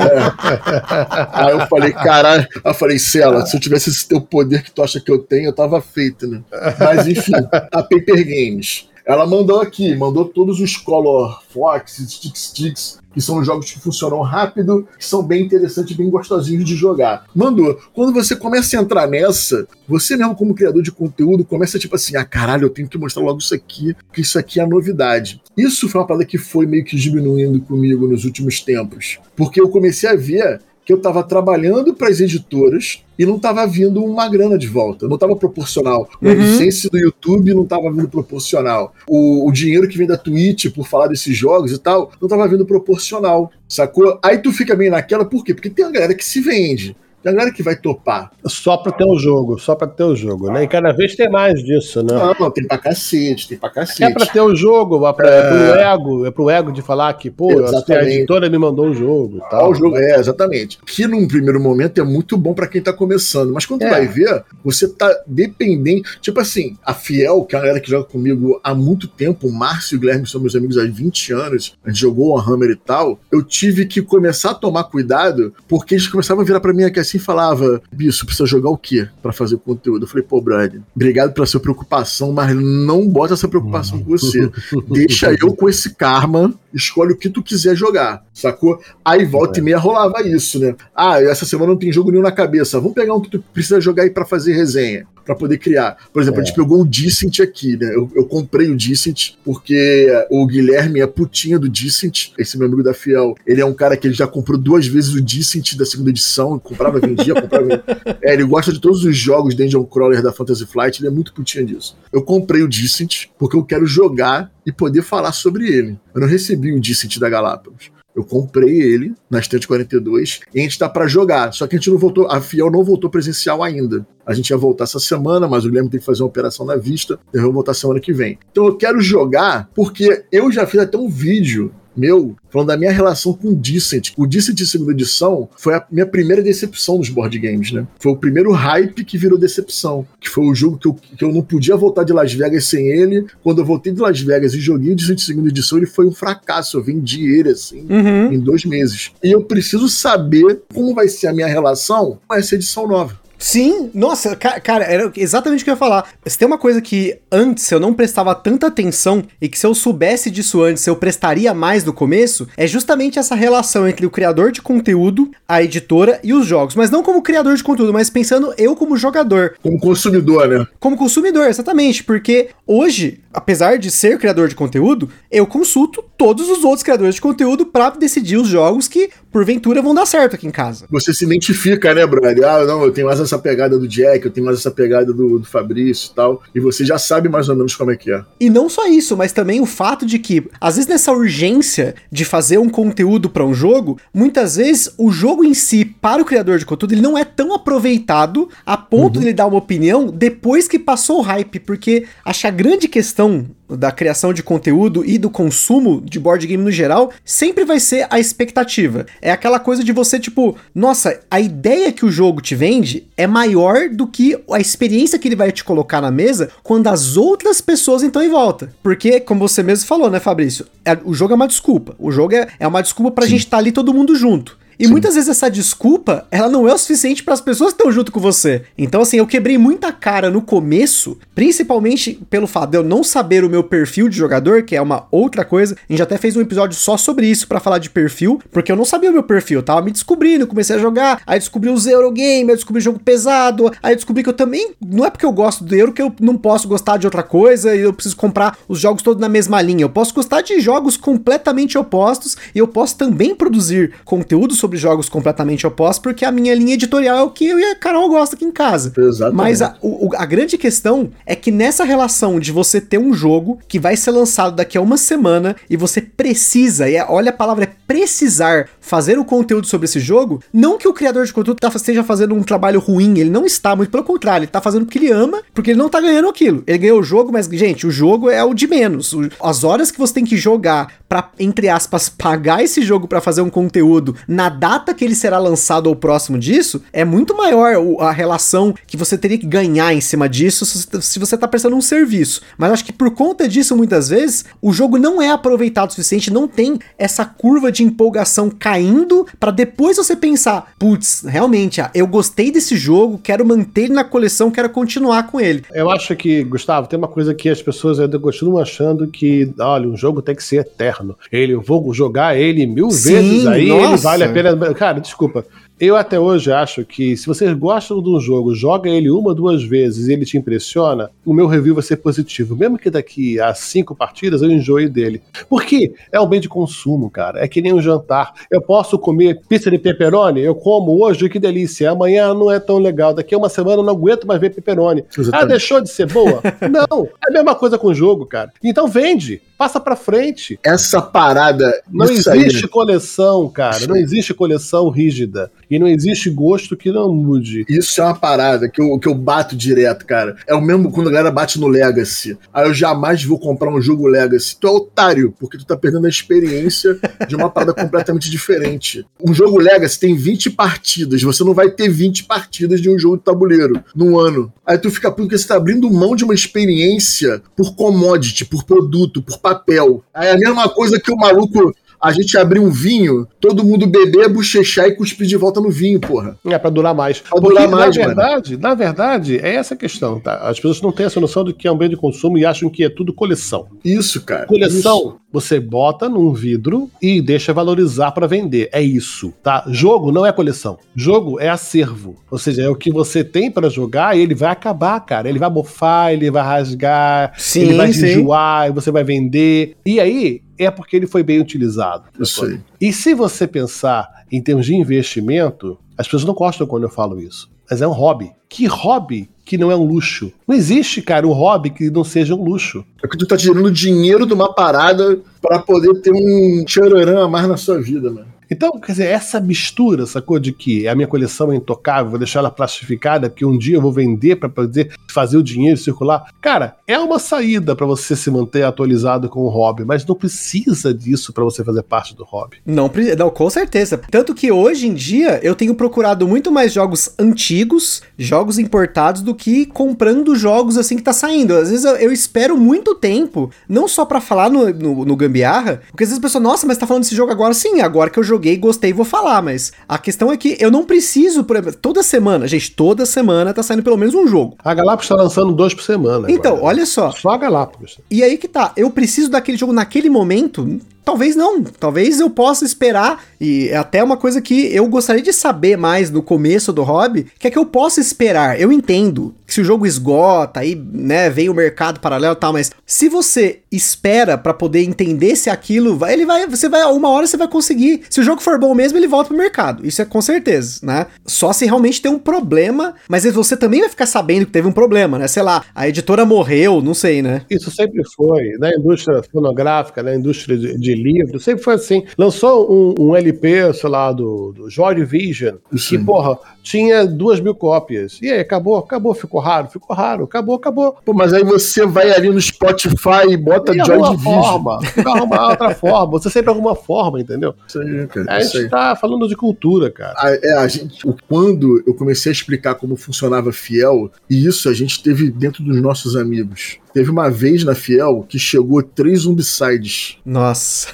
Aí 1.33 1.53
eu 1.53 1.67
falei, 1.67 1.93
caralho, 1.93 2.47
aí 2.65 2.71
eu 2.71 2.75
falei, 2.75 2.99
Cela, 2.99 3.45
se 3.47 3.57
eu 3.57 3.61
tivesse 3.61 3.91
esse 3.91 4.07
teu 4.09 4.21
poder 4.21 4.63
que 4.63 4.71
tu 4.71 4.83
acha 4.83 5.01
que 5.01 5.11
eu 5.11 5.19
tenho, 5.19 5.47
eu 5.49 5.53
tava 5.53 5.81
feito, 5.81 6.27
né? 6.27 6.43
Mas 6.79 7.07
enfim, 7.07 7.33
a 7.73 7.83
Paper 7.83 8.25
Games. 8.25 8.89
Ela 9.07 9.25
mandou 9.25 9.61
aqui, 9.61 9.95
mandou 9.95 10.25
todos 10.25 10.59
os 10.59 10.77
Color 10.77 11.41
Fox, 11.51 12.05
Stick 12.09 12.37
Sticks, 12.37 12.99
que 13.15 13.21
são 13.21 13.43
jogos 13.45 13.71
que 13.71 13.79
funcionam 13.79 14.21
rápido, 14.21 14.87
que 14.99 15.05
são 15.05 15.23
bem 15.23 15.45
interessantes, 15.45 15.97
bem 15.97 16.11
gostosinhos 16.11 16.65
de 16.65 16.75
jogar. 16.75 17.25
Mandou. 17.33 17.79
Quando 17.95 18.13
você 18.13 18.35
começa 18.35 18.77
a 18.77 18.83
entrar 18.83 19.07
nessa, 19.07 19.65
você 19.87 20.17
mesmo 20.17 20.35
como 20.35 20.57
criador 20.57 20.83
de 20.83 20.91
conteúdo 20.91 21.45
começa 21.45 21.79
tipo 21.79 21.95
assim, 21.95 22.17
ah 22.17 22.25
caralho, 22.25 22.65
eu 22.65 22.71
tenho 22.71 22.89
que 22.89 22.99
mostrar 22.99 23.23
logo 23.23 23.39
isso 23.39 23.55
aqui, 23.55 23.95
porque 24.09 24.23
isso 24.23 24.41
aqui 24.41 24.59
é 24.59 24.65
a 24.65 24.67
novidade. 24.67 25.41
Isso 25.57 25.89
foi 25.89 26.01
uma 26.01 26.07
parada 26.07 26.27
que 26.27 26.37
foi 26.37 26.67
meio 26.67 26.85
que 26.85 26.97
diminuindo 26.97 27.61
comigo 27.61 28.09
nos 28.09 28.25
últimos 28.25 28.61
tempos, 28.61 29.21
porque 29.37 29.61
eu 29.61 29.69
comecei 29.69 30.11
a 30.11 30.17
ver 30.17 30.61
que 30.87 30.93
eu 30.93 30.99
estava 30.99 31.25
trabalhando 31.25 31.93
para 31.93 32.09
as 32.09 32.21
editoras 32.21 33.03
e 33.19 33.27
não 33.27 33.37
estava 33.37 33.67
vindo 33.67 34.05
uma 34.05 34.29
grana 34.29 34.57
de 34.57 34.69
volta, 34.69 35.09
não 35.09 35.17
estava 35.17 35.35
proporcional. 35.35 36.09
Uhum. 36.23 36.31
AdSense 36.31 36.89
do 36.89 36.97
YouTube 36.97 37.53
não 37.55 37.65
estava 37.65 37.91
vindo 37.91 38.09
proporcional. 38.09 38.95
O, 39.09 39.49
o 39.49 39.53
dinheiro 39.53 39.89
que 39.89 39.99
vem 39.99 40.07
da 40.07 40.17
Twitch 40.17 40.73
por 40.73 40.87
falar 40.87 41.09
desses 41.09 41.37
jogos 41.37 41.73
e 41.73 41.79
tal, 41.79 42.13
não 42.21 42.27
estava 42.27 42.47
vindo 42.47 42.65
proporcional, 42.65 43.51
sacou? 43.69 44.17
Aí 44.23 44.39
tu 44.39 44.53
fica 44.53 44.77
meio 44.77 44.93
naquela, 44.93 45.25
por 45.25 45.45
quê? 45.45 45.53
Porque 45.53 45.69
tem 45.69 45.85
a 45.85 45.91
galera 45.91 46.15
que 46.15 46.25
se 46.25 46.41
vende. 46.41 46.97
A 47.27 47.33
galera 47.33 47.53
que 47.53 47.63
vai 47.63 47.77
topar. 47.77 48.31
Só 48.47 48.77
pra 48.77 48.93
ter 48.93 49.05
o 49.05 49.19
jogo, 49.19 49.59
só 49.59 49.75
pra 49.75 49.87
ter 49.87 50.05
o 50.05 50.15
jogo, 50.15 50.51
né? 50.51 50.65
E 50.65 50.69
cada 50.69 50.93
vez 50.93 51.15
tem 51.15 51.29
mais 51.31 51.63
disso, 51.63 52.03
né? 52.03 52.13
Não, 52.39 52.51
tem 52.51 52.67
pra 52.67 52.79
cacete, 52.79 53.49
tem 53.49 53.59
pra 53.59 53.71
cacete. 53.71 54.05
É 54.05 54.11
pra 54.11 54.27
ter 54.27 54.41
o 54.41 54.55
jogo, 54.55 55.07
é, 55.07 55.13
pra, 55.13 55.29
é 55.29 55.43
pro 55.49 55.81
ego, 55.81 56.27
é 56.27 56.31
pro 56.31 56.51
ego 56.51 56.73
de 56.73 56.83
falar 56.83 57.13
que, 57.15 57.31
pô, 57.31 57.51
a 57.51 57.63
Exatamente. 57.65 58.15
editora 58.17 58.49
me 58.49 58.59
mandou 58.59 58.87
um 58.87 58.95
jogo 58.95 59.39
e 59.39 59.41
Ah, 59.43 59.49
tal. 59.51 59.71
o 59.71 59.75
jogo, 59.75 59.97
é, 59.99 60.19
exatamente. 60.19 60.79
Que 60.87 61.07
num 61.07 61.27
primeiro 61.27 61.61
momento 61.61 62.01
é 62.01 62.05
muito 62.05 62.37
bom 62.37 62.55
pra 62.55 62.67
quem 62.67 62.81
tá 62.83 62.93
começando, 62.93 63.53
mas 63.53 63.67
quando 63.67 63.83
É. 63.83 63.91
vai 63.91 64.07
ver, 64.07 64.45
você 64.65 64.89
tá 64.89 65.13
dependente. 65.27 66.19
Tipo 66.21 66.41
assim, 66.41 66.77
a 66.85 66.95
Fiel, 66.95 67.45
que 67.45 67.55
é 67.55 67.59
a 67.59 67.63
galera 67.63 67.81
que 67.81 67.91
joga 67.91 68.05
comigo 68.05 68.61
há 68.63 68.75
muito 68.75 69.09
tempo, 69.09 69.49
o 69.49 69.53
Márcio 69.53 69.95
e 69.95 69.99
o 69.99 70.01
Guilherme 70.01 70.27
são 70.27 70.41
meus 70.41 70.55
amigos 70.57 70.79
há 70.79 70.85
20 70.85 71.33
anos, 71.33 71.75
a 71.85 71.89
gente 71.91 72.01
jogou 72.01 72.35
o 72.35 72.39
Hammer 72.41 72.71
e 72.71 72.77
tal, 72.77 73.19
eu 73.33 73.43
tive 73.43 73.87
que 73.87 74.03
começar 74.03 74.51
a 74.51 74.55
tomar 74.55 74.85
cuidado, 74.85 75.53
porque 75.69 75.95
eles 75.95 76.07
começavam 76.09 76.43
a 76.43 76.47
virar 76.47 76.61
pra 76.61 76.73
mim 76.73 76.85
aqui 76.85 77.01
assim 77.01 77.16
e 77.17 77.19
falava, 77.19 77.83
Bicho, 77.93 78.25
precisa 78.27 78.47
jogar 78.47 78.71
o 78.71 78.77
quê 78.77 79.09
pra 79.23 79.33
fazer 79.33 79.57
o 79.57 79.59
conteúdo? 79.59 80.05
Eu 80.05 80.09
falei, 80.09 80.23
pô, 80.23 80.41
brother, 80.41 80.81
obrigado 80.95 81.33
pela 81.33 81.47
sua 81.47 81.61
preocupação, 81.61 82.33
mas 82.33 82.55
não 82.55 83.09
bota 83.09 83.35
essa 83.35 83.49
preocupação 83.49 84.03
com 84.03 84.11
você. 84.11 84.51
Deixa 84.91 85.35
eu 85.41 85.55
com 85.55 85.69
esse 85.69 85.95
karma, 85.95 86.55
escolhe 86.77 87.13
o 87.13 87.17
que 87.17 87.31
tu 87.31 87.43
quiser 87.43 87.75
jogar, 87.75 88.25
sacou? 88.33 88.81
Aí 89.05 89.25
volta 89.25 89.59
e 89.59 89.63
meia 89.63 89.79
rolava 89.79 90.23
isso, 90.23 90.59
né? 90.59 90.75
Ah, 90.95 91.21
essa 91.23 91.47
semana 91.47 91.73
não 91.73 91.79
tem 91.79 91.93
jogo 91.93 92.11
nenhum 92.11 92.23
na 92.23 92.33
cabeça. 92.33 92.79
Vamos 92.79 92.95
pegar 92.95 93.15
um 93.15 93.21
que 93.21 93.31
tu 93.31 93.43
precisa 93.53 93.81
jogar 93.81 94.03
aí 94.03 94.11
pra 94.11 94.25
fazer 94.25 94.53
resenha, 94.53 95.07
pra 95.25 95.35
poder 95.35 95.59
criar. 95.59 95.97
Por 96.13 96.23
exemplo, 96.23 96.41
a 96.41 96.45
gente 96.45 96.55
pegou 96.55 96.81
o 96.81 96.85
Decent 96.85 97.41
aqui, 97.41 97.77
né? 97.77 97.95
Eu, 97.95 98.11
eu 98.15 98.25
comprei 98.27 98.71
o 98.71 98.77
Decent 98.77 99.35
porque 99.45 100.07
o 100.31 100.47
Guilherme 100.47 101.01
é 101.01 101.07
putinha 101.07 101.59
do 101.59 101.69
Decent, 101.69 102.33
esse 102.39 102.59
meu 102.59 102.67
amigo 102.67 102.83
da 102.83 102.95
Fiel. 102.95 103.35
Ele 103.47 103.61
é 103.61 103.65
um 103.65 103.75
cara 103.75 103.97
que 103.97 104.07
ele 104.07 104.15
já 104.15 104.27
comprou 104.27 104.59
duas 104.59 104.87
vezes 104.87 105.15
o 105.15 105.23
Decent 105.23 105.75
da 105.77 105.87
segunda 105.87 106.11
edição, 106.11 106.59
comprava, 106.59 107.01
vendia, 107.01 107.35
comprava. 107.41 107.83
É, 108.23 108.35
ele 108.35 108.45
gosta 108.45 108.73
de 108.73 108.81
todos 108.81 109.05
os 109.05 109.17
jogos 109.17 109.55
Dungeon 109.55 109.85
Crawler 109.85 110.23
da 110.23 110.33
Fantasy 110.33 110.67
Flight, 110.67 111.01
ele 111.01 111.09
é 111.09 111.11
muito 111.11 111.33
putinha 111.33 111.65
disso. 111.65 111.97
Eu 112.13 112.23
comprei 112.23 112.63
o 112.63 112.69
Decent 112.69 113.27
porque 113.39 113.57
eu 113.57 113.65
quero 113.65 113.87
jogar 113.87 114.51
e 114.67 114.73
poder 114.73 115.03
falar 115.03 115.33
sobre 115.33 115.69
ele. 115.69 115.97
Eu 116.17 116.23
não 116.23 116.29
recebi 116.29 116.73
o 116.73 116.81
Decent 116.81 117.19
da 117.19 117.29
Galápagos. 117.29 117.91
Eu 118.15 118.25
comprei 118.25 118.81
ele 118.81 119.15
na 119.29 119.39
Estante 119.39 119.69
42 119.69 120.41
e 120.55 120.59
a 120.59 120.63
gente 120.63 120.79
tá 120.79 120.89
pra 120.89 121.07
jogar. 121.07 121.53
Só 121.53 121.67
que 121.67 121.77
a 121.77 121.79
gente 121.79 121.91
não 121.91 121.99
voltou, 121.99 122.27
a 122.27 122.41
Fiel 122.41 122.71
não 122.71 122.83
voltou 122.83 123.11
presencial 123.11 123.63
ainda. 123.63 124.07
A 124.25 124.33
gente 124.33 124.49
ia 124.49 124.57
voltar 124.57 124.85
essa 124.85 124.99
semana, 124.99 125.47
mas 125.47 125.67
o 125.67 125.69
Guilherme 125.69 125.91
tem 125.91 126.01
que 126.01 126.07
fazer 126.07 126.23
uma 126.23 126.29
operação 126.31 126.65
na 126.65 126.75
vista. 126.75 127.21
Então 127.29 127.43
eu 127.43 127.45
vou 127.45 127.53
voltar 127.53 127.75
semana 127.75 128.01
que 128.01 128.15
vem. 128.15 128.39
Então 128.51 128.65
eu 128.65 128.79
quero 128.79 128.99
jogar 128.99 129.69
porque 129.75 130.25
eu 130.33 130.51
já 130.51 130.67
fiz 130.67 130.81
até 130.81 130.97
um 130.97 131.11
vídeo 131.11 131.71
meu 131.97 132.37
falando 132.51 132.69
da 132.69 132.77
minha 132.77 132.91
relação 132.93 133.33
com 133.35 133.49
o 133.49 133.55
Decent. 133.55 134.13
O 134.17 134.27
Decent 134.27 134.59
segunda 134.65 134.93
edição 134.93 135.49
foi 135.57 135.75
a 135.75 135.85
minha 135.91 136.07
primeira 136.07 136.43
decepção 136.43 136.99
nos 136.99 137.09
board 137.09 137.39
games, 137.39 137.71
né? 137.73 137.87
Foi 137.99 138.13
o 138.13 138.17
primeiro 138.17 138.51
hype 138.53 139.05
que 139.05 139.19
virou 139.19 139.39
decepção. 139.39 140.07
Que 140.21 140.29
foi 140.29 140.45
o 140.47 140.55
jogo 140.55 140.79
que 140.79 140.87
eu, 140.89 140.95
que 140.95 141.25
eu 141.25 141.33
não 141.33 141.43
podia 141.43 141.77
voltar 141.77 142.05
de 142.05 142.13
Las 142.13 142.33
Vegas 142.33 142.67
sem 142.67 142.89
ele. 142.89 143.27
Quando 143.43 143.59
eu 143.61 143.65
voltei 143.65 143.93
de 143.93 144.01
Las 144.01 144.21
Vegas 144.21 144.55
e 144.55 144.61
joguei 144.61 144.93
o 144.93 144.97
Decent 144.97 145.19
segunda 145.21 145.49
edição, 145.49 145.79
ele 145.79 145.87
foi 145.87 146.07
um 146.07 146.13
fracasso. 146.13 146.77
Eu 146.79 146.83
vendi 146.85 147.25
ele 147.27 147.51
assim 147.51 147.87
Uhum. 147.91 148.33
em 148.33 148.39
dois 148.41 148.65
meses. 148.65 149.11
E 149.23 149.31
eu 149.31 149.43
preciso 149.43 149.89
saber 149.89 150.63
como 150.73 150.95
vai 150.95 151.09
ser 151.09 151.27
a 151.29 151.33
minha 151.33 151.47
relação 151.47 152.19
com 152.27 152.35
essa 152.35 152.55
edição 152.55 152.87
nova. 152.89 153.19
Sim, 153.39 153.91
nossa, 153.95 154.35
ca- 154.35 154.59
cara, 154.61 154.85
era 154.85 155.13
exatamente 155.17 155.61
o 155.61 155.65
que 155.65 155.71
eu 155.71 155.75
ia 155.75 155.79
falar. 155.79 156.09
Se 156.27 156.39
tem 156.39 156.47
uma 156.47 156.59
coisa 156.59 156.81
que 156.81 157.19
antes 157.31 157.71
eu 157.71 157.79
não 157.79 157.93
prestava 157.93 158.35
tanta 158.35 158.67
atenção 158.67 159.23
e 159.41 159.49
que 159.49 159.59
se 159.59 159.67
eu 159.67 159.75
soubesse 159.75 160.31
disso 160.31 160.63
antes 160.63 160.87
eu 160.87 160.97
prestaria 160.97 161.53
mais 161.53 161.85
no 161.85 161.93
começo, 161.93 162.49
é 162.57 162.67
justamente 162.67 163.19
essa 163.19 163.35
relação 163.35 163.87
entre 163.87 164.07
o 164.07 164.11
criador 164.11 164.51
de 164.53 164.63
conteúdo, 164.63 165.31
a 165.47 165.63
editora 165.63 166.19
e 166.25 166.33
os 166.33 166.47
jogos. 166.47 166.75
Mas 166.75 166.91
não 166.91 167.03
como 167.03 167.23
criador 167.23 167.55
de 167.57 167.63
conteúdo, 167.63 167.93
mas 167.93 168.09
pensando 168.11 168.55
eu 168.57 168.75
como 168.75 168.97
jogador, 168.97 169.55
Como 169.63 169.79
consumidor, 169.79 170.49
né? 170.49 170.67
como 170.81 170.97
consumidor, 170.97 171.47
exatamente, 171.49 172.03
porque 172.05 172.49
hoje, 172.67 173.21
apesar 173.33 173.79
de 173.79 173.91
ser 173.91 174.19
criador 174.19 174.49
de 174.49 174.55
conteúdo, 174.55 175.11
eu 175.31 175.47
consulto 175.47 176.03
todos 176.17 176.49
os 176.49 176.65
outros 176.65 176.83
criadores 176.83 177.17
de 177.17 177.21
conteúdo 177.21 177.67
pra 177.67 177.91
decidir 177.91 178.39
os 178.39 178.49
jogos 178.49 178.89
que 178.89 179.11
porventura 179.31 179.83
vão 179.83 179.95
dar 179.95 180.07
certo 180.07 180.35
aqui 180.35 180.47
em 180.47 180.51
casa. 180.51 180.87
Você 180.91 181.13
se 181.13 181.25
identifica, 181.25 181.93
né, 181.95 182.07
brother? 182.07 182.43
Ah, 182.49 182.65
não, 182.65 182.83
eu 182.83 182.91
tenho 182.93 183.07
mais 183.07 183.21
essa 183.27 183.39
pegada 183.39 183.79
do 183.79 183.87
Jack, 183.87 184.25
eu 184.25 184.31
tenho 184.31 184.47
mais 184.47 184.59
essa 184.59 184.71
pegada 184.71 185.13
do, 185.13 185.39
do 185.39 185.45
Fabrício 185.45 186.11
e 186.11 186.15
tal. 186.15 186.43
E 186.55 186.61
você 186.61 186.85
já 186.85 186.99
sabe 186.99 187.29
mais 187.29 187.49
ou 187.49 187.57
menos 187.57 187.75
como 187.75 187.91
é 187.91 187.97
que 187.97 188.11
é. 188.11 188.25
E 188.41 188.49
não 188.49 188.69
só 188.69 188.87
isso, 188.87 189.17
mas 189.17 189.33
também 189.33 189.61
o 189.61 189.67
fato 189.67 190.07
de 190.07 190.19
que, 190.19 190.49
às 190.61 190.77
vezes, 190.77 190.89
nessa 190.89 191.13
urgência 191.13 191.95
de 192.11 192.25
fazer 192.25 192.59
um 192.59 192.69
conteúdo 192.69 193.29
para 193.29 193.45
um 193.45 193.55
jogo, 193.55 193.99
muitas 194.13 194.57
vezes 194.57 194.93
o 194.97 195.11
jogo 195.11 195.45
em 195.45 195.55
si, 195.55 195.85
para 195.85 196.23
o 196.23 196.25
criador 196.25 196.59
de 196.59 196.67
conteúdo, 196.67 196.93
ele 196.93 197.03
não 197.03 197.19
é 197.19 197.25
tão 197.25 197.55
aproveitado 197.55 198.49
a 198.65 198.77
ponto 198.77 199.19
de 199.19 199.27
ele 199.27 199.35
dar 199.35 199.47
uma 199.47 199.59
opinião 199.59 200.07
depois 200.07 200.69
que 200.69 200.79
passou 200.79 201.19
o 201.19 201.23
hype. 201.23 201.61
Porque 201.61 202.07
acho 202.25 202.41
que 202.41 202.47
a 202.47 202.51
grande 202.51 202.89
questão 202.89 203.47
da 203.69 203.91
criação 203.91 204.33
de 204.33 204.43
conteúdo 204.43 205.05
e 205.05 205.19
do 205.19 205.31
consumo 205.31 206.03
de 206.05 206.19
board 206.19 206.47
game 206.47 206.63
no 206.63 206.71
geral 206.71 207.13
sempre 207.25 207.65
vai 207.65 207.81
ser 207.81 208.07
a 208.11 208.19
expectativa. 208.19 209.07
É 209.21 209.31
aquela 209.31 209.59
coisa 209.59 209.83
de 209.83 209.93
você, 209.93 210.19
tipo, 210.19 210.57
nossa, 210.75 211.21
a 211.31 211.41
ideia 211.41 211.93
que 211.93 212.05
o 212.05 212.11
jogo 212.11 212.41
te 212.41 212.55
vende 212.55 213.07
é 213.17 213.27
maior 213.27 213.89
do 213.89 214.07
que 214.07 214.39
a 214.51 214.61
experiência 214.61 215.19
que 215.19 215.29
ele 215.29 215.37
vai 215.37 215.51
te 215.51 215.65
colocar 215.65 216.01
na 216.01 216.11
mesa 216.11 216.51
quando 216.63 216.89
as 216.89 217.17
outras 217.17 217.61
pessoas 217.61 218.03
estão 218.03 218.23
em 218.23 218.29
volta. 218.29 218.73
Porque, 218.83 219.21
como 219.21 219.47
você 219.49 219.63
mesmo 219.63 219.87
falou, 219.87 220.11
né, 220.11 220.21
Fabrício? 220.21 220.67
É, 220.85 220.97
o 221.05 221.15
jogo 221.15 221.33
é 221.33 221.37
uma 221.37 221.49
desculpa. 221.49 221.95
O 221.99 222.11
jogo 222.11 222.35
é, 222.35 222.49
é 222.59 222.67
uma 222.67 222.83
desculpa 222.83 223.11
pra 223.11 223.25
Sim. 223.25 223.31
gente 223.31 223.41
estar 223.41 223.57
tá 223.57 223.63
ali 223.63 223.73
todo 223.73 223.95
mundo 223.95 224.15
junto. 224.15 224.57
E 224.79 224.85
Sim. 224.85 224.91
muitas 224.91 225.15
vezes 225.15 225.29
essa 225.29 225.51
desculpa, 225.51 226.27
ela 226.31 226.49
não 226.49 226.69
é 226.69 226.75
o 226.75 226.79
suficiente 226.79 227.23
para 227.23 227.35
as 227.35 227.41
pessoas 227.41 227.73
que 227.73 227.79
estão 227.79 227.93
junto 227.93 228.13
com 228.13 228.21
você. 228.21 228.63
Então, 228.77 229.01
assim, 229.01 229.19
eu 229.19 229.27
quebrei 229.27 229.57
muita 229.57 229.93
cara 229.93 230.31
no 230.31 230.43
começo, 230.43 231.19
principalmente 231.35 232.21
pelo 232.29 232.47
fato 232.47 232.71
de 232.71 232.77
eu 232.77 232.83
não 232.83 233.03
saber 233.03 233.45
o 233.45 233.51
meu 233.51 233.65
perfil 233.65 234.09
de 234.09 234.17
jogador, 234.17 234.63
que 234.63 234.77
é 234.77 234.83
uma 234.83 235.07
outra 235.11 235.45
coisa. 235.45 235.77
A 235.89 235.93
gente 235.93 236.03
até 236.03 236.19
fez 236.19 236.37
um 236.37 236.41
episódio 236.41 236.79
só 236.79 236.97
sobre 236.97 237.27
isso 237.27 237.49
para 237.49 237.61
falar 237.61 237.79
de 237.79 237.91
perfil, 237.91 238.41
porque 238.51 238.71
eu 238.71 238.77
não 238.77 238.85
sabia 238.85 239.11
o 239.11 239.13
meu 239.13 239.23
perfil, 239.23 239.61
eu 239.61 239.63
tava 239.63 239.83
me 239.83 239.91
descobrindo, 239.91 240.47
comecei 240.47 240.77
a 240.77 240.79
jogar, 240.79 241.23
aí 241.27 241.39
descobri 241.39 241.71
os 241.71 241.87
Eurogame, 241.87 242.51
aí 242.51 242.57
descobri 242.57 242.83
jogo 242.83 242.99
pesado, 242.99 243.73
aí 243.83 243.95
descobri 243.95 244.23
que 244.23 244.29
eu 244.29 244.35
também, 244.35 244.73
não 244.85 245.05
é 245.05 245.11
porque 245.11 245.25
eu 245.25 245.33
gosto 245.33 245.65
do 245.65 245.75
Euro 245.75 245.93
que 245.93 246.03
eu 246.03 246.15
não 246.21 246.37
posso 246.37 246.69
gostar 246.69 246.97
de 246.97 247.07
outra 247.07 247.23
coisa 247.23 247.75
e 247.75 247.81
eu 247.81 247.93
preciso 247.93 248.17
comprar 248.17 248.59
os 248.69 248.79
jogos 248.79 249.03
todos 249.03 249.21
na 249.21 249.29
mesma 249.29 249.61
linha. 249.63 249.85
Eu 249.85 249.91
posso 249.91 250.15
gostar 250.15 250.43
de 250.43 250.61
jogos 250.61 250.97
completamente 250.97 251.79
opostos 251.79 252.37
e 252.55 252.59
eu 252.59 252.69
posso 252.69 252.97
também 252.97 253.35
produzir 253.35 253.95
conteúdo 254.05 254.55
sobre 254.55 254.66
sobre 254.67 254.77
jogos 254.79 255.09
completamente 255.09 255.65
opostos, 255.65 256.01
porque 256.01 256.25
a 256.25 256.33
minha 256.33 256.53
linha 256.55 256.75
editorial 256.75 257.19
é 257.19 257.23
o 257.23 257.31
que 257.31 257.47
eu 257.47 257.59
e 257.59 257.65
a 257.65 257.77
Carol 257.77 258.09
gosta 258.09 258.35
aqui 258.35 258.45
em 258.45 258.51
casa. 258.51 258.93
Exatamente. 258.97 259.37
Mas 259.37 259.63
a, 259.63 259.77
o, 259.81 260.11
a 260.17 260.27
grande 260.27 260.59
questão 260.59 261.11
é 261.25 261.37
que 261.37 261.53
nessa 261.53 261.85
relação 261.85 262.41
de 262.41 262.51
você 262.51 262.81
ter 262.81 262.99
um 262.99 263.15
jogo 263.15 263.61
que 263.69 263.79
vai 263.79 263.97
ser 263.97 264.11
lançado 264.11 264.57
daqui 264.57 264.77
a 264.77 264.81
uma 264.81 264.97
semana 264.97 265.55
e 265.71 265.77
você 265.77 266.01
precisa, 266.01 266.89
e 266.89 266.97
é, 266.97 267.07
olha 267.09 267.31
a 267.31 267.33
palavra 267.33 267.65
é 267.65 267.73
precisar 267.87 268.69
fazer 268.81 269.19
o 269.19 269.25
conteúdo 269.25 269.67
sobre 269.67 269.85
esse 269.85 270.01
jogo, 270.01 270.43
não 270.53 270.77
que 270.77 270.89
o 270.89 270.93
criador 270.93 271.25
de 271.25 271.33
conteúdo 271.33 271.61
tá, 271.61 271.69
esteja 271.69 272.03
fazendo 272.03 272.35
um 272.35 272.43
trabalho 272.43 272.81
ruim, 272.81 273.19
ele 273.19 273.31
não 273.31 273.47
está, 273.47 273.77
muito 273.77 273.91
pelo 273.91 274.03
contrário, 274.03 274.45
ele 274.45 274.51
tá 274.51 274.61
fazendo 274.61 274.85
porque 274.85 274.99
ele 274.99 275.13
ama, 275.13 275.43
porque 275.55 275.71
ele 275.71 275.79
não 275.79 275.89
tá 275.89 276.01
ganhando 276.01 276.29
aquilo. 276.29 276.65
Ele 276.67 276.79
ganhou 276.79 276.99
o 276.99 277.05
jogo, 277.05 277.31
mas, 277.33 277.47
gente, 277.47 277.87
o 277.87 277.91
jogo 277.91 278.29
é 278.29 278.43
o 278.43 278.53
de 278.53 278.67
menos. 278.67 279.13
O, 279.13 279.29
as 279.41 279.63
horas 279.63 279.93
que 279.93 279.99
você 279.99 280.15
tem 280.15 280.25
que 280.25 280.37
jogar 280.37 280.93
para 281.09 281.31
entre 281.39 281.69
aspas, 281.69 282.09
pagar 282.09 282.63
esse 282.63 282.83
jogo 282.83 283.07
para 283.07 283.21
fazer 283.21 283.43
um 283.43 283.51
conteúdo 283.51 284.17
na 284.27 284.51
data 284.59 284.95
que 284.95 285.05
ele 285.05 285.15
será 285.15 285.39
lançado 285.39 285.87
ou 285.87 285.97
próximo 285.97 286.39
disso, 286.39 286.83
é 286.93 287.05
muito 287.05 287.37
maior 287.37 287.77
a 288.01 288.11
relação 288.11 288.75
que 288.87 288.97
você 288.97 289.17
teria 289.17 289.39
que 289.39 289.47
ganhar 289.47 289.93
em 289.93 290.01
cima 290.01 290.29
disso 290.29 290.65
se 290.67 291.19
você 291.19 291.37
tá 291.37 291.47
prestando 291.47 291.77
um 291.77 291.81
serviço. 291.81 292.43
Mas 292.57 292.73
acho 292.73 292.85
que 292.85 292.93
por 292.93 293.11
conta 293.11 293.49
disso, 293.49 293.77
muitas 293.77 294.09
vezes, 294.09 294.45
o 294.61 294.73
jogo 294.73 294.99
não 294.99 295.21
é 295.21 295.31
aproveitado 295.31 295.91
o 295.91 295.93
suficiente, 295.93 296.33
não 296.33 296.49
tem 296.49 296.79
essa 296.99 297.25
curva 297.25 297.71
de 297.71 297.83
empolgação 297.83 298.51
caindo 298.51 299.27
para 299.39 299.51
depois 299.51 299.97
você 299.97 300.17
pensar, 300.17 300.73
putz, 300.79 301.23
realmente, 301.27 301.81
ah, 301.81 301.91
eu 301.95 302.07
gostei 302.07 302.51
desse 302.51 302.77
jogo, 302.77 303.19
quero 303.23 303.45
manter 303.45 303.85
ele 303.85 303.95
na 303.95 304.05
coleção, 304.05 304.51
quero 304.51 304.71
continuar 304.71 305.25
com 305.25 305.41
ele. 305.41 305.65
Eu 305.73 305.91
acho 305.91 306.15
que, 306.17 306.43
Gustavo, 306.45 306.87
tem 306.87 306.99
uma 306.99 307.09
coisa 307.09 307.35
que 307.35 307.49
as 307.49 307.63
pessoas 307.63 308.01
ainda 308.01 308.19
continuam 308.19 308.61
achando 308.61 309.07
que, 309.07 309.53
olha, 309.59 309.89
um 309.89 309.97
jogo 309.97 310.23
tem 310.23 310.35
que 310.35 310.43
ser 310.43 310.57
eterno. 310.57 311.17
Ele, 311.31 311.53
eu 311.53 311.61
vou 311.61 311.93
jogar 311.93 312.37
ele 312.37 312.67
mil 312.67 312.91
Sim, 312.91 313.13
vezes 313.13 313.47
aí, 313.47 313.69
nossa. 313.69 313.87
ele 313.87 313.97
vale 313.97 314.25
a 314.25 314.29
pena. 314.33 314.46
Cara, 314.75 315.01
desculpa. 315.01 315.45
Eu 315.79 315.95
até 315.95 316.19
hoje 316.19 316.51
acho 316.51 316.87
que 316.87 317.19
se 317.19 317.27
vocês 317.27 317.53
gostam 317.53 318.03
de 318.03 318.09
um 318.09 318.19
jogo, 318.19 318.55
joga 318.55 318.89
ele 318.89 319.11
uma, 319.11 319.35
duas 319.35 319.63
vezes 319.63 320.09
e 320.09 320.13
ele 320.15 320.25
te 320.25 320.39
impressiona, 320.39 321.11
o 321.23 321.35
meu 321.35 321.47
review 321.47 321.75
vai 321.75 321.83
ser 321.83 321.99
positivo. 321.99 322.57
Mesmo 322.57 322.79
que 322.79 322.89
daqui 322.89 323.39
a 323.39 323.53
cinco 323.53 323.95
partidas 323.95 324.41
eu 324.41 324.51
enjoe 324.51 324.89
dele. 324.89 325.21
Porque 325.51 325.93
é 326.11 326.19
um 326.19 326.27
bem 326.27 326.41
de 326.41 326.49
consumo, 326.49 327.11
cara. 327.11 327.45
É 327.45 327.47
que 327.47 327.61
nem 327.61 327.75
um 327.75 327.83
jantar. 327.83 328.33
Eu 328.51 328.63
posso 328.63 328.99
comer 328.99 329.43
pizza 329.47 329.71
de 329.71 329.77
pepperoni, 329.77 330.41
eu 330.41 330.55
como 330.55 331.05
hoje, 331.05 331.29
que 331.29 331.39
delícia. 331.39 331.91
Amanhã 331.91 332.33
não 332.33 332.51
é 332.51 332.59
tão 332.59 332.79
legal. 332.79 333.13
Daqui 333.13 333.35
a 333.35 333.39
uma 333.39 333.51
semana 333.51 333.81
eu 333.81 333.85
não 333.85 333.93
aguento 333.93 334.27
mais 334.27 334.41
ver 334.41 334.55
pepperoni. 334.55 335.05
Ah, 335.35 335.45
deixou 335.45 335.83
de 335.83 335.91
ser 335.91 336.11
boa? 336.11 336.41
não. 336.73 337.05
É 337.05 337.31
a 337.31 337.33
mesma 337.33 337.55
coisa 337.55 337.79
com 337.79 337.89
o 337.89 337.95
jogo, 337.95 338.25
cara. 338.25 338.51
Então 338.65 338.89
vende. 338.89 339.43
Passa 339.57 339.81
pra 339.81 339.97
frente. 339.97 340.59
Essa 340.63 341.01
parada. 341.01 341.73
Não 341.91 342.07
existe 342.07 342.31
aí, 342.31 342.47
né? 342.47 342.69
coleção, 342.69 343.49
cara. 343.49 343.87
Não 343.87 343.97
existe 343.97 344.35
coleção 344.35 344.91
rígida. 344.91 345.51
E 345.71 345.79
não 345.79 345.89
existe 345.89 346.29
gosto 346.29 346.77
que 346.77 346.93
não 346.93 347.13
mude. 347.13 347.65
Isso 347.69 348.01
é 348.01 348.05
uma 348.05 348.15
parada 348.15 348.69
que 348.69 348.81
eu, 348.81 348.99
que 348.99 349.09
eu 349.09 349.15
bato 349.15 349.57
direto, 349.57 350.05
cara. 350.05 350.37
É 350.47 350.55
o 350.55 350.61
mesmo 350.61 350.91
quando 350.91 351.09
a 351.09 351.13
galera 351.13 351.31
bate 351.31 351.59
no 351.59 351.69
Legacy. 351.69 352.37
Aí 352.53 352.67
eu 352.67 352.75
jamais 352.75 353.25
vou 353.25 353.39
comprar 353.39 353.73
um 353.73 353.81
jogo 353.81 354.07
Legacy. 354.07 354.57
Tu 354.61 354.67
é 354.67 354.71
otário, 354.71 355.35
porque 355.39 355.57
tu 355.57 355.65
tá 355.65 355.77
perdendo 355.77 356.07
a 356.07 356.11
experiência 356.11 356.99
de 357.27 357.35
uma 357.35 357.51
parada 357.51 357.73
completamente 357.75 358.31
diferente. 358.31 359.07
Um 359.25 359.33
jogo 359.33 359.59
Legacy 359.59 359.99
tem 359.99 360.15
20 360.15 360.51
partidas. 360.51 361.23
Você 361.23 361.43
não 361.43 361.55
vai 361.55 361.71
ter 361.71 361.89
20 361.89 362.25
partidas 362.25 362.81
de 362.81 362.91
um 362.91 362.99
jogo 362.99 363.17
de 363.17 363.25
tabuleiro 363.25 363.83
num 363.95 364.19
ano. 364.19 364.53
Aí 364.67 364.77
tu 364.77 364.91
fica 364.91 365.11
porque 365.11 365.39
você 365.39 365.47
tá 365.47 365.57
abrindo 365.57 365.91
mão 365.91 366.15
de 366.15 366.25
uma 366.25 366.35
experiência 366.35 367.41
por 367.57 367.75
commodity, 367.75 368.45
por 368.45 368.65
produto, 368.65 369.23
por 369.23 369.39
papel. 369.47 370.03
Aí 370.13 370.29
é 370.29 370.33
a 370.33 370.39
mesma 370.39 370.69
coisa 370.69 370.99
que 370.99 371.13
o 371.13 371.17
maluco 371.17 371.73
a 372.01 372.13
gente 372.13 372.37
abrir 372.37 372.61
um 372.61 372.71
vinho, 372.71 373.27
todo 373.41 373.65
mundo 373.65 373.87
beber, 373.87 374.29
bochechar 374.29 374.87
e 374.87 374.95
cuspir 374.95 375.27
de 375.27 375.37
volta 375.37 375.61
no 375.61 375.71
vinho, 375.71 375.99
porra. 375.99 376.37
É, 376.47 376.59
pra 376.59 376.71
durar 376.71 376.95
mais. 376.95 377.21
Pra 377.21 377.31
Porque, 377.31 377.49
durar 377.49 377.69
mais, 377.69 377.97
na 377.97 378.07
verdade, 378.07 378.51
mano. 378.53 378.63
na 378.63 378.75
verdade, 378.75 379.39
é 379.39 379.55
essa 379.55 379.75
a 379.75 379.77
questão, 379.77 380.21
tá? 380.21 380.37
As 380.49 380.57
pessoas 380.57 380.81
não 380.81 380.93
têm 380.93 381.07
essa 381.07 381.21
noção 381.21 381.45
do 381.45 381.55
que 381.55 381.67
é 381.67 381.73
um 381.73 381.77
bem 381.77 381.89
de 381.89 381.97
consumo 381.97 382.37
e 382.37 382.45
acham 382.45 382.69
que 382.69 382.85
é 382.85 382.89
tudo 382.89 383.13
coleção. 383.13 383.67
Isso, 383.85 384.23
cara. 384.23 384.47
Coleção, 384.47 384.99
isso. 384.99 385.21
Você 385.37 385.61
bota 385.61 386.09
num 386.09 386.33
vidro 386.33 386.91
e 387.01 387.21
deixa 387.21 387.53
valorizar 387.53 388.11
para 388.13 388.27
vender. 388.27 388.71
É 388.73 388.81
isso, 388.81 389.35
tá? 389.43 389.63
Jogo 389.69 390.11
não 390.11 390.25
é 390.25 390.33
coleção. 390.33 390.79
Jogo 390.95 391.39
é 391.39 391.51
acervo. 391.51 392.17
Ou 392.31 392.39
seja, 392.39 392.63
é 392.63 392.71
o 392.71 392.75
que 392.75 392.91
você 392.91 393.23
tem 393.23 393.51
para 393.51 393.69
jogar 393.69 394.17
e 394.17 394.23
ele 394.23 394.35
vai 394.35 394.51
acabar, 394.51 394.99
cara. 395.01 395.29
Ele 395.29 395.39
vai 395.39 395.51
mofar, 395.51 396.15
ele 396.15 396.31
vai 396.31 396.43
rasgar, 396.43 397.35
sim, 397.37 397.61
ele 397.61 397.75
vai 397.75 397.91
enjoar, 397.91 398.73
você 398.73 398.91
vai 398.91 399.05
vender. 399.05 399.77
E 399.85 400.01
aí, 400.01 400.41
é 400.59 400.71
porque 400.71 400.97
ele 400.97 401.07
foi 401.07 401.23
bem 401.23 401.39
utilizado. 401.39 402.05
Isso 402.19 402.43
aí. 402.43 402.59
E 402.81 402.91
se 402.91 403.13
você 403.13 403.47
pensar 403.47 404.09
em 404.33 404.41
termos 404.43 404.65
de 404.65 404.75
investimento, 404.75 405.79
as 405.99 406.07
pessoas 406.07 406.25
não 406.25 406.33
gostam 406.33 406.67
quando 406.67 406.85
eu 406.85 406.91
falo 406.91 407.21
isso, 407.21 407.51
mas 407.71 407.83
é 407.83 407.87
um 407.87 407.93
hobby. 407.93 408.33
Que 408.49 408.67
hobby 408.67 409.29
que 409.45 409.59
não 409.59 409.71
é 409.71 409.77
um 409.77 409.85
luxo? 409.85 410.33
Não 410.47 410.55
existe, 410.55 411.03
cara, 411.03 411.27
um 411.27 411.33
hobby 411.33 411.71
que 411.71 411.91
não 411.91 412.05
seja 412.05 412.35
um 412.35 412.43
luxo. 412.43 412.85
É 413.03 413.09
que 413.09 413.17
tu 413.17 413.27
tá 413.27 413.37
tirando 413.37 413.71
dinheiro 413.71 414.27
de 414.27 414.35
uma 414.35 414.53
parada 414.53 415.21
para 415.41 415.59
poder 415.59 416.01
ter 416.01 416.13
um 416.13 416.65
tchararã 416.65 417.25
a 417.25 417.29
mais 417.29 417.49
na 417.49 417.57
sua 417.57 417.81
vida, 417.81 418.11
mano. 418.11 418.36
Então, 418.51 418.79
quer 418.79 418.93
dizer, 418.93 419.07
essa 419.07 419.41
mistura, 419.41 420.07
sacou? 420.07 420.39
De 420.39 420.53
que 420.53 420.87
a 420.87 420.95
minha 420.95 421.09
coleção 421.09 421.53
é 421.53 421.57
intocável, 421.57 422.11
vou 422.11 422.19
deixar 422.19 422.41
ela 422.41 422.51
plastificada, 422.51 423.29
que 423.29 423.45
um 423.45 423.57
dia 423.57 423.77
eu 423.77 423.83
vou 423.83 423.93
vender 423.93 424.37
para 424.37 424.49
poder 424.49 424.93
fazer 425.11 425.37
o 425.37 425.43
dinheiro 425.43 425.77
circular. 425.77 426.31
Cara, 426.41 426.77
é 426.87 426.99
uma 426.99 427.19
saída 427.19 427.75
para 427.75 427.87
você 427.87 428.15
se 428.15 428.31
manter 428.31 428.63
atualizado 428.65 429.29
com 429.29 429.41
o 429.41 429.49
hobby, 429.49 429.85
mas 429.85 430.05
não 430.05 430.15
precisa 430.15 430.93
disso 430.93 431.33
para 431.33 431.45
você 431.45 431.65
fazer 431.65 431.83
parte 431.83 432.15
do 432.15 432.25
hobby. 432.25 432.59
Não, 432.65 432.91
não, 433.19 433.31
com 433.31 433.49
certeza. 433.51 434.01
Tanto 434.11 434.35
que 434.35 434.53
hoje 434.53 434.87
em 434.87 434.95
dia 434.95 435.41
eu 435.43 435.55
tenho 435.55 435.75
procurado 435.75 436.27
muito 436.27 436.53
mais 436.53 436.73
jogos 436.73 437.15
antigos, 437.19 438.03
jogos 438.19 438.59
importados, 438.59 439.23
do 439.23 439.35
que 439.35 439.67
comprando 439.67 440.37
jogos 440.37 440.77
assim 440.77 440.97
que 440.97 441.03
tá 441.03 441.13
saindo. 441.13 441.55
Às 441.55 441.71
vezes 441.71 441.85
eu, 441.85 441.97
eu 441.97 442.13
espero 442.13 442.57
muito 442.57 442.95
tempo, 442.95 443.51
não 443.69 443.89
só 443.89 444.05
para 444.05 444.21
falar 444.21 444.51
no, 444.51 444.73
no, 444.73 445.05
no 445.05 445.17
Gambiarra, 445.17 445.83
porque 445.91 446.05
às 446.05 446.11
vezes 446.11 446.19
a 446.19 446.23
pessoa, 446.23 446.43
nossa, 446.43 446.67
mas 446.67 446.79
tá 446.79 446.87
falando 446.87 447.03
desse 447.03 447.17
jogo 447.17 447.33
agora? 447.33 447.55
Sim, 447.55 447.81
agora 447.81 448.11
que 448.11 448.19
eu 448.19 448.25
joguei, 448.37 448.57
gostei, 448.57 448.93
vou 448.93 449.05
falar, 449.05 449.43
mas 449.43 449.73
a 449.89 449.99
questão 449.99 450.31
é 450.31 450.37
que 450.37 450.57
eu 450.61 450.71
não 450.71 450.85
preciso, 450.85 451.45
por 451.45 451.57
exemplo, 451.57 451.79
toda 451.81 452.03
semana, 452.03 452.47
gente, 452.47 452.71
toda 452.71 453.07
semana 453.07 453.53
tá 453.53 453.63
saindo 453.63 453.83
pelo 453.83 453.97
menos 453.97 454.15
um 454.15 454.27
jogo. 454.27 454.57
A 454.63 454.75
Galápagos 454.75 455.09
tá 455.09 455.17
lançando 455.17 455.53
dois 455.53 455.75
por 455.75 455.83
semana. 455.83 456.31
Então, 456.31 456.53
agora. 456.53 456.67
olha 456.67 456.87
só. 456.87 457.11
Só 457.11 457.31
a 457.31 457.37
Galápagos. 457.37 457.99
E 458.11 458.23
aí 458.23 458.37
que 458.37 458.47
tá, 458.47 458.73
eu 458.77 458.91
preciso 458.91 459.31
daquele 459.31 459.57
jogo 459.57 459.73
naquele 459.73 460.11
momento, 460.11 460.79
Talvez 461.07 461.37
não, 461.37 461.63
talvez 461.63 462.19
eu 462.19 462.29
possa 462.29 462.65
esperar, 462.65 463.23
e 463.41 463.69
é 463.69 463.77
até 463.77 464.03
uma 464.03 464.17
coisa 464.17 464.41
que 464.41 464.75
eu 464.75 464.89
gostaria 464.89 465.23
de 465.23 465.33
saber 465.33 465.77
mais 465.77 466.11
no 466.11 466.21
começo 466.21 466.73
do 466.73 466.83
hobby, 466.83 467.29
que 467.39 467.47
é 467.47 467.51
que 467.51 467.57
eu 467.57 467.65
possa 467.65 468.01
esperar. 468.01 468.61
Eu 468.61 468.73
entendo 468.73 469.33
que 469.47 469.55
se 469.55 469.61
o 469.61 469.65
jogo 469.65 469.87
esgota, 469.87 470.59
aí, 470.59 470.75
né, 470.75 471.31
vem 471.31 471.49
o 471.49 471.55
mercado 471.55 472.01
paralelo 472.01 472.35
e 472.35 472.41
tal, 472.41 472.53
mas 472.53 472.73
se 472.85 473.09
você 473.09 473.61
espera 473.71 474.37
para 474.37 474.53
poder 474.53 474.83
entender 474.83 475.37
se 475.37 475.49
aquilo 475.49 475.97
vai, 475.97 476.13
ele 476.13 476.27
vai, 476.27 476.45
você 476.49 476.69
vai, 476.69 476.83
uma 476.87 477.09
hora 477.11 477.25
você 477.25 477.37
vai 477.37 477.47
conseguir. 477.47 478.03
Se 478.11 478.19
o 478.19 478.25
jogo 478.25 478.41
for 478.41 478.59
bom 478.59 478.75
mesmo, 478.75 478.99
ele 478.99 479.07
volta 479.07 479.29
pro 479.29 479.39
mercado. 479.39 479.87
Isso 479.87 480.03
é 480.03 480.05
com 480.05 480.21
certeza, 480.21 480.81
né? 480.83 481.07
Só 481.25 481.53
se 481.53 481.65
realmente 481.67 482.03
tem 482.03 482.11
um 482.11 482.19
problema, 482.19 482.95
mas 483.09 483.25
você 483.27 483.57
também 483.57 483.79
vai 483.79 483.89
ficar 483.89 484.07
sabendo 484.07 484.47
que 484.47 484.53
teve 484.53 484.67
um 484.67 484.73
problema, 484.73 485.21
né? 485.21 485.29
Sei 485.29 485.43
lá, 485.45 485.65
a 485.73 485.89
editora 485.89 486.25
morreu, 486.25 486.83
não 486.83 486.95
sei, 486.95 487.23
né? 487.23 487.43
Isso 487.49 487.71
sempre 487.71 488.03
foi, 488.17 488.57
na 488.59 488.75
indústria 488.75 489.23
fonográfica, 489.31 490.03
na 490.03 490.17
indústria 490.17 490.59
de 490.59 490.96
livro, 490.97 491.39
sempre 491.39 491.63
foi 491.63 491.75
assim. 491.75 492.05
Lançou 492.17 492.73
um, 492.73 492.95
um 492.99 493.17
LP, 493.17 493.73
sei 493.75 493.91
lá, 493.91 494.13
do, 494.13 494.53
do 494.53 494.71
Joy 494.71 495.05
Vision, 495.05 495.57
que, 495.89 495.99
porra, 495.99 496.39
tinha 496.67 497.07
duas 497.07 497.39
mil 497.39 497.55
cópias. 497.55 498.19
E 498.21 498.29
aí, 498.29 498.41
acabou, 498.41 498.77
acabou, 498.77 499.15
ficou 499.15 499.41
raro, 499.41 499.69
ficou 499.69 499.95
raro, 499.95 500.25
acabou, 500.25 500.57
acabou. 500.57 500.97
Pô, 501.05 501.15
mas 501.15 501.33
aí 501.33 501.45
você 501.45 501.87
vai 501.87 502.11
ali 502.11 502.29
no 502.29 502.41
Spotify 502.41 503.31
e 503.31 503.37
bota 503.37 503.73
E 503.73 503.79
Joy 503.79 504.03
Division. 504.03 504.19
forma, 504.19 504.81
arruma 505.07 505.51
outra 505.51 505.73
forma, 505.77 506.19
você 506.19 506.29
sempre 506.29 506.49
alguma 506.49 506.75
forma, 506.75 507.21
entendeu? 507.21 507.55
Isso 507.69 507.79
aí, 507.79 508.07
cara. 508.09 508.33
A 508.33 508.41
gente 508.41 508.69
tá 508.69 508.97
falando 508.97 509.29
de 509.29 509.37
cultura, 509.37 509.93
cara. 509.93 510.15
A, 510.17 510.31
é, 510.33 510.53
a 510.55 510.67
gente, 510.67 511.07
quando 511.29 511.81
eu 511.87 511.95
comecei 511.95 512.31
a 512.31 512.35
explicar 512.35 512.75
como 512.75 512.97
funcionava 512.97 513.51
a 513.51 513.53
Fiel, 513.53 514.11
e 514.29 514.45
isso 514.45 514.69
a 514.69 514.75
gente 514.75 515.01
teve 515.01 515.31
dentro 515.31 515.63
dos 515.63 515.81
nossos 515.81 516.17
amigos. 516.17 516.81
Teve 516.97 517.11
uma 517.11 517.29
vez 517.29 517.63
na 517.63 517.75
Fiel 517.75 518.25
que 518.27 518.39
chegou 518.39 518.83
três 518.83 519.21
Zombicides. 519.21 520.17
Nossa. 520.25 520.89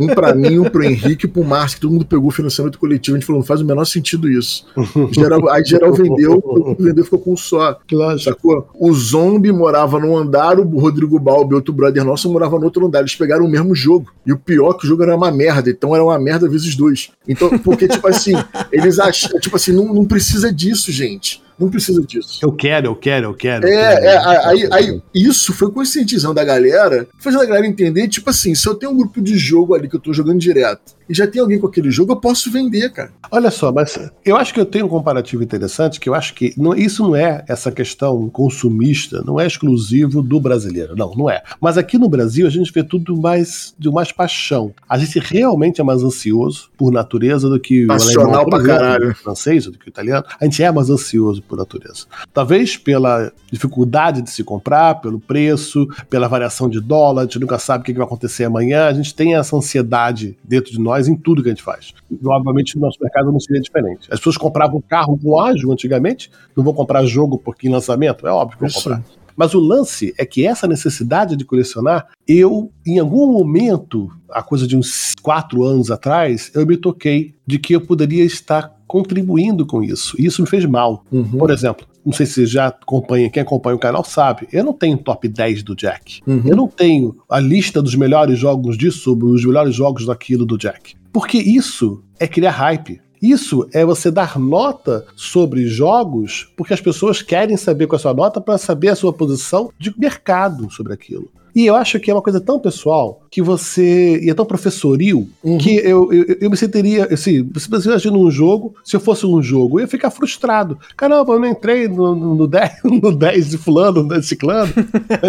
Um 0.00 0.06
pra 0.06 0.34
mim, 0.34 0.58
um 0.58 0.64
pro 0.64 0.80
Henrique 0.82 1.26
e 1.26 1.28
pro 1.28 1.44
Márcio, 1.44 1.76
que 1.76 1.82
todo 1.82 1.92
mundo 1.92 2.06
pegou 2.06 2.28
o 2.28 2.30
financiamento 2.30 2.78
coletivo. 2.78 3.16
A 3.16 3.20
gente 3.20 3.26
falou, 3.26 3.40
não 3.40 3.46
faz 3.46 3.60
o 3.60 3.64
menor 3.66 3.84
sentido 3.84 4.30
isso. 4.30 4.66
Geral, 5.12 5.48
aí 5.50 5.64
geral 5.64 5.92
vendeu, 5.92 6.42
vendeu 6.78 7.04
ficou 7.04 7.18
com 7.18 7.32
um 7.32 7.36
só. 7.36 7.78
Lógico. 7.90 8.30
Sacou? 8.30 8.68
O 8.74 8.92
Zombie 8.92 9.52
morava 9.52 9.98
num 9.98 10.16
andar, 10.16 10.58
o 10.58 10.78
Rodrigo 10.78 11.18
Balbi, 11.18 11.54
outro 11.54 11.72
brother 11.72 12.04
nosso, 12.04 12.30
morava 12.30 12.58
no 12.58 12.64
outro 12.64 12.86
andar. 12.86 13.00
Eles 13.00 13.14
pegaram 13.14 13.44
o 13.44 13.50
mesmo 13.50 13.74
jogo. 13.74 14.12
E 14.26 14.32
o 14.32 14.38
pior 14.38 14.70
é 14.74 14.78
que 14.78 14.84
o 14.84 14.88
jogo 14.88 15.02
era 15.02 15.16
uma 15.16 15.30
merda. 15.30 15.70
Então 15.70 15.94
era 15.94 16.04
uma 16.04 16.18
merda 16.18 16.48
vezes 16.48 16.74
dois. 16.74 17.10
Então, 17.26 17.58
porque, 17.58 17.88
tipo 17.88 18.06
assim, 18.08 18.32
eles 18.72 18.98
acham. 18.98 19.38
Tipo 19.40 19.56
assim, 19.56 19.72
não, 19.72 19.92
não 19.92 20.04
precisa 20.04 20.52
disso, 20.52 20.90
gente. 20.90 21.42
Não 21.58 21.68
precisa 21.70 22.02
disso. 22.02 22.40
Eu 22.42 22.50
quero, 22.52 22.88
eu 22.88 22.96
quero, 22.96 23.26
eu 23.26 23.34
quero. 23.34 23.66
eu 23.66 23.72
É, 23.72 23.94
quero. 23.94 24.06
é, 24.06 24.46
aí, 24.46 24.68
aí 24.72 25.02
isso 25.14 25.52
foi 25.52 25.70
conscientizando 25.70 26.40
a 26.40 26.44
galera, 26.44 27.06
fazendo 27.18 27.42
a 27.42 27.46
galera 27.46 27.66
entender, 27.66 28.08
tipo 28.08 28.28
assim, 28.30 28.54
se 28.54 28.66
eu 28.66 28.74
tenho 28.74 28.90
um 28.90 28.96
grupo 28.96 29.20
de 29.20 29.36
jogo 29.36 29.74
ali 29.74 29.88
que 29.88 29.94
eu 29.94 30.00
tô 30.00 30.12
jogando 30.12 30.40
direto 30.40 30.94
e 31.12 31.14
já 31.14 31.26
tem 31.26 31.40
alguém 31.42 31.58
com 31.58 31.66
aquele 31.66 31.90
jogo, 31.90 32.12
eu 32.12 32.16
posso 32.16 32.50
vender, 32.50 32.90
cara. 32.90 33.10
Olha 33.30 33.50
só, 33.50 33.70
mas 33.70 33.98
eu 34.24 34.36
acho 34.36 34.54
que 34.54 34.60
eu 34.60 34.64
tenho 34.66 34.86
um 34.86 34.88
comparativo 34.88 35.42
interessante, 35.42 36.00
que 36.00 36.08
eu 36.08 36.14
acho 36.14 36.32
que 36.34 36.54
não- 36.56 36.74
isso 36.74 37.02
não 37.02 37.14
é 37.14 37.44
essa 37.46 37.70
questão 37.70 38.28
consumista, 38.30 39.22
não 39.24 39.38
é 39.38 39.46
exclusivo 39.46 40.22
do 40.22 40.40
brasileiro, 40.40 40.96
não, 40.96 41.14
não 41.14 41.28
é. 41.30 41.42
Mas 41.60 41.76
aqui 41.76 41.98
no 41.98 42.08
Brasil 42.08 42.46
a 42.46 42.50
gente 42.50 42.72
vê 42.72 42.82
tudo 42.82 43.16
mais 43.20 43.74
de 43.78 43.90
mais 43.90 44.10
paixão. 44.10 44.72
A 44.88 44.96
gente 44.98 45.18
realmente 45.18 45.80
é 45.80 45.84
mais 45.84 46.02
ansioso 46.02 46.70
por 46.76 46.90
natureza 46.92 47.48
do 47.48 47.60
que 47.60 47.86
Passional 47.86 48.30
o 48.30 48.34
alemão, 48.36 48.50
pra 48.50 48.62
caralho. 48.64 49.08
do 49.08 49.14
que 49.14 49.20
o 49.20 49.22
francês, 49.24 49.64
do 49.66 49.72
que 49.78 49.86
o 49.86 49.90
italiano. 49.90 50.24
A 50.40 50.44
gente 50.44 50.62
é 50.62 50.70
mais 50.72 50.88
ansioso 50.88 51.42
por 51.42 51.58
natureza. 51.58 52.06
Talvez 52.32 52.76
pela 52.76 53.32
dificuldade 53.50 54.22
de 54.22 54.30
se 54.30 54.42
comprar, 54.42 54.96
pelo 55.00 55.20
preço, 55.20 55.86
pela 56.08 56.28
variação 56.28 56.68
de 56.68 56.80
dólar, 56.80 57.22
a 57.22 57.24
gente 57.24 57.38
nunca 57.38 57.58
sabe 57.58 57.82
o 57.82 57.84
que 57.84 57.92
vai 57.92 58.04
acontecer 58.06 58.44
amanhã, 58.44 58.86
a 58.86 58.92
gente 58.92 59.14
tem 59.14 59.34
essa 59.34 59.56
ansiedade 59.56 60.36
dentro 60.42 60.72
de 60.72 60.78
nós 60.80 61.01
em 61.08 61.16
tudo 61.16 61.42
que 61.42 61.48
a 61.48 61.52
gente 61.52 61.62
faz. 61.62 61.92
E, 62.10 62.18
Obviamente, 62.26 62.76
o 62.76 62.80
nosso 62.80 62.98
mercado 63.00 63.30
não 63.30 63.40
seria 63.40 63.60
diferente. 63.60 64.08
As 64.10 64.18
pessoas 64.18 64.36
compravam 64.36 64.80
carro 64.80 65.18
com 65.18 65.38
ágio 65.38 65.70
antigamente, 65.72 66.30
não 66.56 66.64
vão 66.64 66.74
comprar 66.74 67.04
jogo 67.04 67.38
porque 67.38 67.68
em 67.68 67.70
lançamento? 67.70 68.26
É 68.26 68.30
óbvio 68.30 68.58
que 68.58 68.64
vão 68.64 68.72
comprar. 68.72 69.02
Mas 69.36 69.54
o 69.54 69.60
lance 69.60 70.14
é 70.18 70.26
que 70.26 70.46
essa 70.46 70.66
necessidade 70.66 71.36
de 71.36 71.44
colecionar, 71.44 72.08
eu, 72.26 72.70
em 72.86 72.98
algum 72.98 73.32
momento, 73.32 74.10
a 74.30 74.42
coisa 74.42 74.66
de 74.66 74.76
uns 74.76 75.14
quatro 75.22 75.64
anos 75.64 75.90
atrás, 75.90 76.50
eu 76.54 76.66
me 76.66 76.76
toquei 76.76 77.34
de 77.46 77.58
que 77.58 77.74
eu 77.74 77.80
poderia 77.80 78.24
estar 78.24 78.76
contribuindo 78.86 79.64
com 79.64 79.82
isso. 79.82 80.20
E 80.20 80.26
isso 80.26 80.42
me 80.42 80.48
fez 80.48 80.64
mal. 80.66 81.04
Uhum. 81.10 81.38
Por 81.38 81.50
exemplo, 81.50 81.86
não 82.04 82.12
sei 82.12 82.26
se 82.26 82.34
você 82.34 82.46
já 82.46 82.66
acompanha, 82.68 83.30
quem 83.30 83.42
acompanha 83.42 83.76
o 83.76 83.78
canal 83.78 84.04
sabe, 84.04 84.48
eu 84.52 84.64
não 84.64 84.72
tenho 84.72 84.98
top 84.98 85.28
10 85.28 85.62
do 85.62 85.74
Jack. 85.74 86.20
Uhum. 86.26 86.42
Eu 86.44 86.56
não 86.56 86.68
tenho 86.68 87.16
a 87.28 87.38
lista 87.38 87.80
dos 87.80 87.94
melhores 87.94 88.38
jogos 88.38 88.76
disso, 88.76 89.16
os 89.16 89.44
melhores 89.44 89.74
jogos 89.74 90.06
daquilo 90.06 90.44
do 90.44 90.58
Jack. 90.58 90.94
Porque 91.12 91.38
isso 91.38 92.02
é 92.18 92.26
criar 92.26 92.52
hype. 92.52 93.00
Isso 93.20 93.68
é 93.72 93.84
você 93.84 94.10
dar 94.10 94.36
nota 94.36 95.06
sobre 95.14 95.68
jogos 95.68 96.50
porque 96.56 96.74
as 96.74 96.80
pessoas 96.80 97.22
querem 97.22 97.56
saber 97.56 97.86
qual 97.86 97.96
é 97.96 98.00
a 98.00 98.02
sua 98.02 98.14
nota 98.14 98.40
para 98.40 98.58
saber 98.58 98.88
a 98.88 98.96
sua 98.96 99.12
posição 99.12 99.70
de 99.78 99.94
mercado 99.96 100.68
sobre 100.72 100.92
aquilo. 100.92 101.30
E 101.54 101.66
eu 101.66 101.74
acho 101.76 101.98
que 102.00 102.10
é 102.10 102.14
uma 102.14 102.22
coisa 102.22 102.40
tão 102.40 102.58
pessoal 102.58 103.20
que 103.30 103.42
você. 103.42 104.18
e 104.22 104.30
é 104.30 104.34
tão 104.34 104.44
professoril 104.46 105.28
Uhum. 105.44 105.58
que 105.58 105.76
eu, 105.78 106.12
eu, 106.12 106.36
eu 106.40 106.50
me 106.50 106.56
sentiria. 106.56 107.08
Assim, 107.12 107.48
se 107.56 107.68
você 107.68 107.88
imagina 107.88 108.16
um 108.16 108.30
jogo, 108.30 108.74
se 108.84 108.94
eu 108.96 109.00
fosse 109.00 109.26
um 109.26 109.42
jogo, 109.42 109.78
eu 109.78 109.82
ia 109.84 109.88
ficar 109.88 110.10
frustrado. 110.10 110.78
Caramba, 110.96 111.32
eu 111.34 111.40
não 111.40 111.48
entrei 111.48 111.88
no, 111.88 112.14
no, 112.14 112.34
no 112.34 112.46
10, 112.46 112.72
no 113.02 113.12
10 113.12 113.50
de 113.50 113.58
fulano, 113.58 114.02
no 114.02 114.08
10 114.08 114.20
de 114.22 114.26
ciclano. 114.28 114.72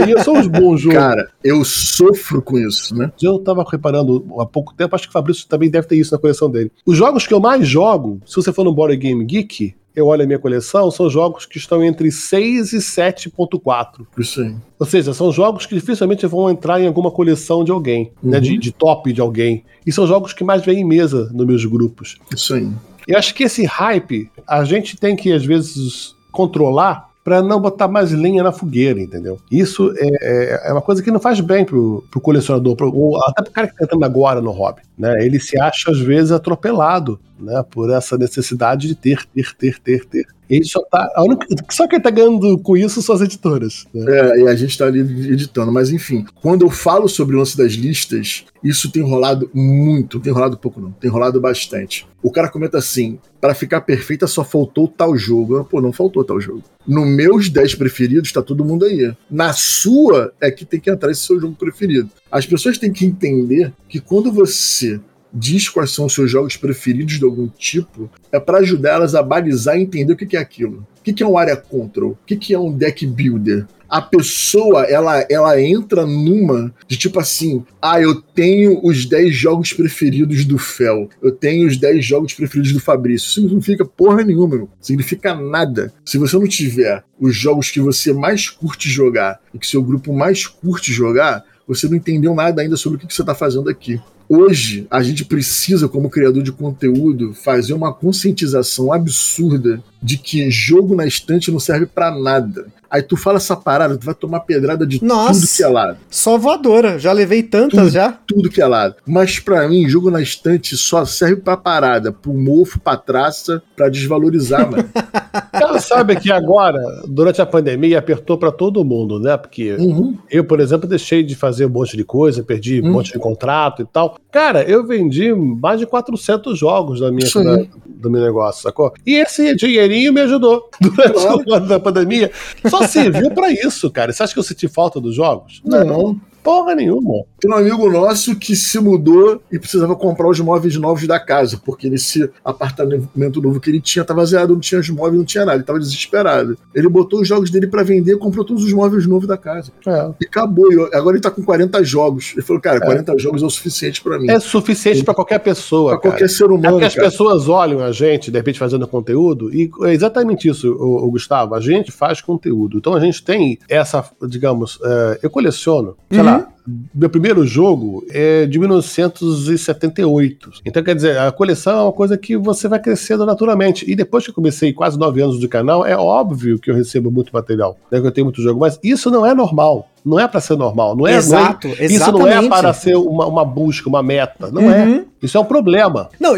e 0.07 0.11
eu 0.11 0.23
sou 0.23 0.37
um 0.37 0.47
bom 0.47 0.77
jogo. 0.77 0.95
Cara, 0.95 1.29
eu 1.43 1.63
sofro 1.63 2.41
com 2.41 2.57
isso, 2.57 2.95
né? 2.95 3.11
Eu 3.21 3.39
tava 3.39 3.63
reparando 3.69 4.25
há 4.39 4.45
pouco 4.45 4.73
tempo, 4.73 4.95
acho 4.95 5.05
que 5.05 5.09
o 5.09 5.13
Fabrício 5.13 5.47
também 5.47 5.69
deve 5.69 5.87
ter 5.87 5.95
isso 5.97 6.13
na 6.13 6.19
coleção 6.19 6.49
dele. 6.49 6.71
Os 6.85 6.97
jogos 6.97 7.25
que 7.27 7.33
eu 7.33 7.39
mais 7.39 7.67
jogo, 7.67 8.19
se 8.25 8.35
você 8.35 8.51
for 8.53 8.63
no 8.63 8.73
Board 8.73 8.95
Game 8.97 9.23
Geek, 9.25 9.73
eu 9.95 10.07
olho 10.07 10.23
a 10.23 10.25
minha 10.25 10.39
coleção, 10.39 10.89
são 10.91 11.09
jogos 11.09 11.45
que 11.45 11.57
estão 11.57 11.83
entre 11.83 12.11
6 12.11 12.73
e 12.73 12.77
7.4. 12.77 14.05
Isso 14.17 14.41
aí. 14.41 14.55
Ou 14.79 14.85
seja, 14.85 15.13
são 15.13 15.31
jogos 15.31 15.65
que 15.65 15.75
dificilmente 15.75 16.25
vão 16.27 16.49
entrar 16.49 16.81
em 16.81 16.87
alguma 16.87 17.11
coleção 17.11 17.63
de 17.63 17.71
alguém, 17.71 18.11
né, 18.21 18.37
Uhum. 18.37 18.43
de, 18.43 18.57
de 18.57 18.71
top 18.71 19.11
de 19.13 19.21
alguém. 19.21 19.63
E 19.85 19.91
são 19.91 20.05
jogos 20.07 20.33
que 20.33 20.43
mais 20.43 20.63
vêm 20.65 20.79
em 20.81 20.85
mesa 20.85 21.29
nos 21.33 21.45
meus 21.45 21.65
grupos. 21.65 22.17
Isso 22.33 22.53
aí. 22.55 22.69
Eu 23.07 23.17
acho 23.17 23.33
que 23.35 23.43
esse 23.43 23.65
hype 23.65 24.29
a 24.47 24.63
gente 24.63 24.95
tem 24.97 25.15
que, 25.15 25.31
às 25.31 25.45
vezes, 25.45 26.15
controlar 26.31 27.09
para 27.23 27.41
não 27.41 27.57
botar 27.59 27.87
mais 27.87 28.11
lenha 28.11 28.43
na 28.43 28.51
fogueira, 28.51 28.99
entendeu? 28.99 29.39
Isso 29.49 29.93
é, 29.97 30.07
é- 30.21 30.69
é 30.69 30.73
uma 30.73 30.81
coisa 30.81 31.01
que 31.01 31.09
não 31.09 31.21
faz 31.21 31.39
bem 31.39 31.63
pro, 31.63 32.03
pro 32.11 32.19
colecionador, 32.19 32.75
pro, 32.75 32.93
ou 32.93 33.17
até 33.23 33.41
pro 33.43 33.51
cara 33.51 33.67
que 33.69 33.77
tá 33.77 33.85
entrando 33.85 34.03
agora 34.03 34.41
no 34.41 34.51
hobby, 34.51 34.81
né? 34.97 35.25
Ele 35.25 35.39
se 35.39 35.57
acha, 35.57 35.89
às 35.89 35.99
vezes, 35.99 36.33
atropelado, 36.33 37.17
né? 37.43 37.63
Por 37.69 37.91
essa 37.91 38.17
necessidade 38.17 38.87
de 38.87 38.95
ter, 38.95 39.25
ter, 39.25 39.53
ter, 39.55 39.79
ter, 39.79 40.05
ter. 40.05 40.27
Ele 40.49 40.65
só 40.65 40.81
tá. 40.83 41.09
Única, 41.17 41.47
só 41.71 41.87
quem 41.87 41.99
tá 41.99 42.09
ganhando 42.09 42.57
com 42.59 42.77
isso 42.77 43.01
são 43.01 43.15
as 43.15 43.21
editoras. 43.21 43.87
Né? 43.93 44.05
É, 44.07 44.39
e 44.41 44.47
a 44.47 44.55
gente 44.55 44.77
tá 44.77 44.85
ali 44.85 44.99
editando. 44.99 45.71
Mas 45.71 45.89
enfim, 45.89 46.25
quando 46.41 46.63
eu 46.63 46.69
falo 46.69 47.07
sobre 47.07 47.35
o 47.35 47.39
lance 47.39 47.57
das 47.57 47.73
listas, 47.73 48.45
isso 48.63 48.91
tem 48.91 49.01
rolado 49.01 49.49
muito. 49.53 50.19
Tem 50.19 50.33
rolado 50.33 50.57
pouco, 50.57 50.79
não. 50.79 50.91
Tem 50.91 51.09
rolado 51.09 51.39
bastante. 51.39 52.05
O 52.21 52.31
cara 52.31 52.49
comenta 52.49 52.77
assim: 52.77 53.19
para 53.39 53.55
ficar 53.55 53.81
perfeita 53.81 54.27
só 54.27 54.43
faltou 54.43 54.87
tal 54.87 55.17
jogo. 55.17 55.63
Pô, 55.65 55.81
não 55.81 55.91
faltou 55.91 56.23
tal 56.23 56.39
jogo. 56.39 56.63
No 56.85 57.05
meus 57.05 57.49
10 57.49 57.75
preferidos, 57.75 58.31
tá 58.31 58.41
todo 58.41 58.65
mundo 58.65 58.85
aí. 58.85 59.13
Na 59.31 59.53
sua 59.53 60.33
é 60.39 60.51
que 60.51 60.65
tem 60.65 60.79
que 60.79 60.89
entrar 60.89 61.11
esse 61.11 61.21
seu 61.21 61.39
jogo 61.39 61.55
preferido. 61.55 62.09
As 62.31 62.45
pessoas 62.45 62.77
têm 62.77 62.91
que 62.91 63.05
entender 63.05 63.73
que 63.87 63.99
quando 63.99 64.31
você 64.31 64.99
diz 65.33 65.67
quais 65.67 65.91
são 65.91 66.05
os 66.05 66.13
seus 66.13 66.29
jogos 66.29 66.55
preferidos 66.55 67.17
de 67.17 67.25
algum 67.25 67.47
tipo, 67.47 68.09
é 68.31 68.39
para 68.39 68.59
ajudar 68.59 68.91
elas 68.91 69.15
a 69.15 69.23
balizar 69.23 69.77
e 69.77 69.81
entender 69.81 70.13
o 70.13 70.15
que 70.15 70.37
é 70.37 70.39
aquilo. 70.39 70.85
O 70.99 71.03
que 71.03 71.23
é 71.23 71.27
um 71.27 71.37
area 71.37 71.57
control? 71.57 72.11
O 72.11 72.17
que 72.25 72.35
que 72.35 72.53
é 72.53 72.59
um 72.59 72.71
deck 72.71 73.05
builder? 73.05 73.65
A 73.89 74.01
pessoa, 74.01 74.85
ela, 74.85 75.23
ela 75.29 75.61
entra 75.61 76.05
numa 76.05 76.73
de 76.87 76.97
tipo 76.97 77.19
assim: 77.19 77.63
ah, 77.81 78.01
eu 78.01 78.19
tenho 78.21 78.79
os 78.83 79.05
10 79.05 79.35
jogos 79.35 79.73
preferidos 79.73 80.45
do 80.45 80.57
Fel, 80.57 81.09
eu 81.21 81.31
tenho 81.31 81.67
os 81.67 81.77
10 81.77 82.03
jogos 82.03 82.33
preferidos 82.33 82.71
do 82.71 82.79
Fabrício. 82.79 83.27
Isso 83.27 83.41
não 83.41 83.49
significa 83.49 83.85
porra 83.85 84.23
nenhuma, 84.23 84.55
meu. 84.55 84.69
Significa 84.81 85.35
nada. 85.35 85.93
Se 86.05 86.17
você 86.17 86.37
não 86.37 86.47
tiver 86.47 87.03
os 87.19 87.35
jogos 87.35 87.69
que 87.69 87.79
você 87.79 88.13
mais 88.13 88.49
curte 88.49 88.89
jogar 88.89 89.39
e 89.53 89.59
que 89.59 89.67
seu 89.67 89.83
grupo 89.83 90.11
mais 90.11 90.47
curte 90.47 90.91
jogar, 90.91 91.43
você 91.67 91.87
não 91.87 91.95
entendeu 91.95 92.33
nada 92.33 92.61
ainda 92.61 92.75
sobre 92.75 92.97
o 92.97 92.99
que 93.07 93.13
você 93.13 93.21
está 93.21 93.35
fazendo 93.35 93.69
aqui. 93.69 94.01
Hoje, 94.35 94.87
a 94.89 95.03
gente 95.03 95.23
precisa, 95.23 95.87
como 95.87 96.09
criador 96.09 96.41
de 96.41 96.51
conteúdo, 96.51 97.35
fazer 97.35 97.71
uma 97.73 97.93
conscientização 97.93 98.91
absurda 98.91 99.79
de 100.01 100.17
que 100.17 100.49
jogo 100.49 100.95
na 100.95 101.05
estante 101.05 101.51
não 101.51 101.59
serve 101.59 101.85
pra 101.85 102.09
nada. 102.09 102.65
Aí 102.93 103.01
tu 103.01 103.17
fala 103.17 103.37
essa 103.37 103.55
parada, 103.55 103.97
tu 103.97 104.05
vai 104.05 104.13
tomar 104.13 104.41
pedrada 104.41 104.85
de 104.85 105.03
Nossa. 105.03 105.41
tudo 105.41 105.47
que 105.55 105.63
é 105.63 105.67
lado. 105.67 105.97
Só 106.11 106.37
voadora. 106.37 106.99
Já 106.99 107.11
levei 107.11 107.41
tantas 107.41 107.79
Tudo. 107.79 107.89
já. 107.89 108.11
Tudo 108.27 108.49
que 108.51 108.61
é 108.61 108.67
lado. 108.67 108.95
Mas 109.07 109.39
pra 109.39 109.67
mim, 109.67 109.89
jogo 109.89 110.11
na 110.11 110.21
estante 110.21 110.77
só 110.77 111.03
serve 111.03 111.37
pra 111.37 111.57
parada, 111.57 112.11
pro 112.11 112.31
mofo, 112.31 112.79
pra 112.79 112.95
traça, 112.95 113.63
pra 113.75 113.89
desvalorizar, 113.89 114.69
mano. 114.69 114.87
Ela 115.51 115.79
sabe 115.79 116.15
que 116.17 116.31
agora, 116.31 116.79
durante 117.07 117.41
a 117.41 117.45
pandemia, 117.47 117.97
apertou 117.97 118.37
para 118.37 118.51
todo 118.51 118.83
mundo, 118.85 119.19
né? 119.19 119.35
Porque 119.37 119.73
Uhum. 119.73 120.15
eu, 120.29 120.43
por 120.45 120.59
exemplo, 120.59 120.87
deixei 120.87 121.23
de 121.23 121.35
fazer 121.35 121.65
um 121.65 121.69
monte 121.69 121.97
de 121.97 122.03
coisa, 122.03 122.43
perdi 122.43 122.79
um 122.79 122.89
Hum. 122.89 122.91
monte 122.91 123.11
de 123.13 123.17
contrato 123.19 123.81
e 123.81 123.85
tal. 123.85 124.17
Cara, 124.31 124.61
eu 124.63 124.85
vendi 124.85 125.33
mais 125.33 125.79
de 125.79 125.87
400 125.87 126.57
jogos 126.59 126.99
da 126.99 127.11
minha, 127.11 127.27
da- 127.27 127.65
do 127.87 128.11
meu 128.11 128.21
negócio, 128.21 128.61
sacou? 128.61 128.93
E 129.05 129.15
esse 129.15 129.55
dinheirinho 129.55 130.13
me 130.13 130.21
ajudou 130.21 130.69
durante 130.79 131.13
Claro. 131.13 131.43
o 131.47 131.53
ano 131.53 131.67
da 131.67 131.79
pandemia. 131.79 132.31
Só 132.69 132.82
serviu 132.87 133.31
pra 133.31 133.51
isso, 133.51 133.89
cara. 133.89 134.11
Você 134.11 134.23
acha 134.23 134.33
que 134.33 134.39
eu 134.39 134.43
senti 134.43 134.67
falta 134.67 134.99
dos 134.99 135.15
jogos? 135.15 135.61
Não, 135.65 136.19
Porra 136.43 136.75
nenhuma. 136.75 137.23
Tem 137.39 137.51
um 137.51 137.55
amigo 137.55 137.89
nosso 137.89 138.35
que 138.35 138.55
se 138.55 138.79
mudou 138.79 139.41
e 139.51 139.57
precisava 139.57 139.95
comprar 139.95 140.27
os 140.27 140.39
móveis 140.39 140.75
novos 140.75 141.07
da 141.07 141.19
casa, 141.19 141.59
porque 141.63 141.89
nesse 141.89 142.29
apartamento 142.43 143.41
novo 143.41 143.59
que 143.59 143.69
ele 143.69 143.79
tinha 143.79 144.03
tava 144.03 144.25
zerado, 144.25 144.53
não 144.53 144.59
tinha 144.59 144.79
os 144.79 144.89
móveis, 144.89 145.17
não 145.17 145.25
tinha 145.25 145.45
nada, 145.45 145.57
ele 145.57 145.63
tava 145.63 145.79
desesperado. 145.79 146.57
Ele 146.73 146.89
botou 146.89 147.21
os 147.21 147.27
jogos 147.27 147.49
dele 147.49 147.67
para 147.67 147.83
vender, 147.83 148.17
comprou 148.17 148.45
todos 148.45 148.63
os 148.63 148.73
móveis 148.73 149.07
novos 149.07 149.27
da 149.27 149.37
casa. 149.37 149.71
É. 149.87 150.11
E 150.21 150.25
acabou. 150.25 150.67
Agora 150.93 151.15
ele 151.15 151.21
tá 151.21 151.31
com 151.31 151.43
40 151.43 151.83
jogos. 151.83 152.33
Ele 152.33 152.41
falou, 152.41 152.61
cara, 152.61 152.79
40 152.79 153.13
é. 153.13 153.17
jogos 153.19 153.41
é 153.41 153.45
o 153.45 153.49
suficiente 153.49 154.01
para 154.01 154.19
mim. 154.19 154.29
É 154.29 154.39
suficiente 154.39 155.03
para 155.03 155.13
qualquer 155.13 155.39
pessoa. 155.39 155.91
Pra 155.91 156.11
qualquer 156.11 156.29
ser 156.29 156.45
humano. 156.45 156.67
É 156.67 156.71
porque 156.71 156.85
as 156.85 156.95
pessoas 156.95 157.47
olham 157.47 157.79
a 157.79 157.91
gente, 157.91 158.31
de 158.31 158.37
repente, 158.37 158.59
fazendo 158.59 158.87
conteúdo, 158.87 159.53
e 159.53 159.71
é 159.83 159.93
exatamente 159.93 160.47
isso, 160.47 160.73
o, 160.73 161.05
o 161.05 161.11
Gustavo. 161.11 161.55
A 161.55 161.61
gente 161.61 161.91
faz 161.91 162.21
conteúdo. 162.21 162.77
Então 162.77 162.93
a 162.93 162.99
gente 162.99 163.23
tem 163.23 163.57
essa, 163.69 164.03
digamos, 164.27 164.75
uh, 164.77 165.17
eu 165.21 165.29
coleciono, 165.29 165.95
sei 166.09 166.19
uhum. 166.19 166.25
lá, 166.25 166.32
mm-hmm. 166.37 166.52
Meu 166.93 167.09
primeiro 167.09 167.45
jogo 167.45 168.05
é 168.09 168.45
de 168.45 168.57
1978. 168.57 170.51
Então, 170.65 170.83
quer 170.83 170.95
dizer, 170.95 171.17
a 171.17 171.31
coleção 171.31 171.79
é 171.79 171.81
uma 171.83 171.91
coisa 171.91 172.17
que 172.17 172.37
você 172.37 172.67
vai 172.67 172.79
crescendo 172.79 173.25
naturalmente. 173.25 173.89
E 173.89 173.95
depois 173.95 174.23
que 174.23 174.29
eu 174.29 174.33
comecei 174.35 174.71
quase 174.71 174.97
nove 174.97 175.21
anos 175.21 175.39
de 175.39 175.47
canal, 175.47 175.85
é 175.85 175.97
óbvio 175.97 176.57
que 176.59 176.71
eu 176.71 176.75
recebo 176.75 177.11
muito 177.11 177.31
material, 177.33 177.77
né, 177.91 177.99
que 177.99 178.07
eu 178.07 178.11
tenho 178.11 178.25
muito 178.25 178.41
jogo, 178.41 178.59
mas 178.59 178.79
isso 178.83 179.11
não 179.11 179.25
é 179.25 179.33
normal. 179.33 179.89
Não 180.05 180.19
é 180.19 180.27
para 180.27 180.41
ser 180.41 180.57
normal. 180.57 180.95
Não 180.95 181.07
é, 181.07 181.15
Exato, 181.15 181.67
não 181.67 181.75
é, 181.75 181.85
Isso 181.85 182.11
não 182.11 182.27
é 182.27 182.49
para 182.49 182.73
ser 182.73 182.95
uma, 182.95 183.25
uma 183.25 183.45
busca, 183.45 183.87
uma 183.87 184.03
meta. 184.03 184.51
Não 184.51 184.69
é. 184.69 184.83
uhum. 184.83 184.95
é. 184.95 185.05
Isso 185.21 185.37
é 185.37 185.39
um 185.39 185.45
problema. 185.45 186.09
Não, 186.19 186.33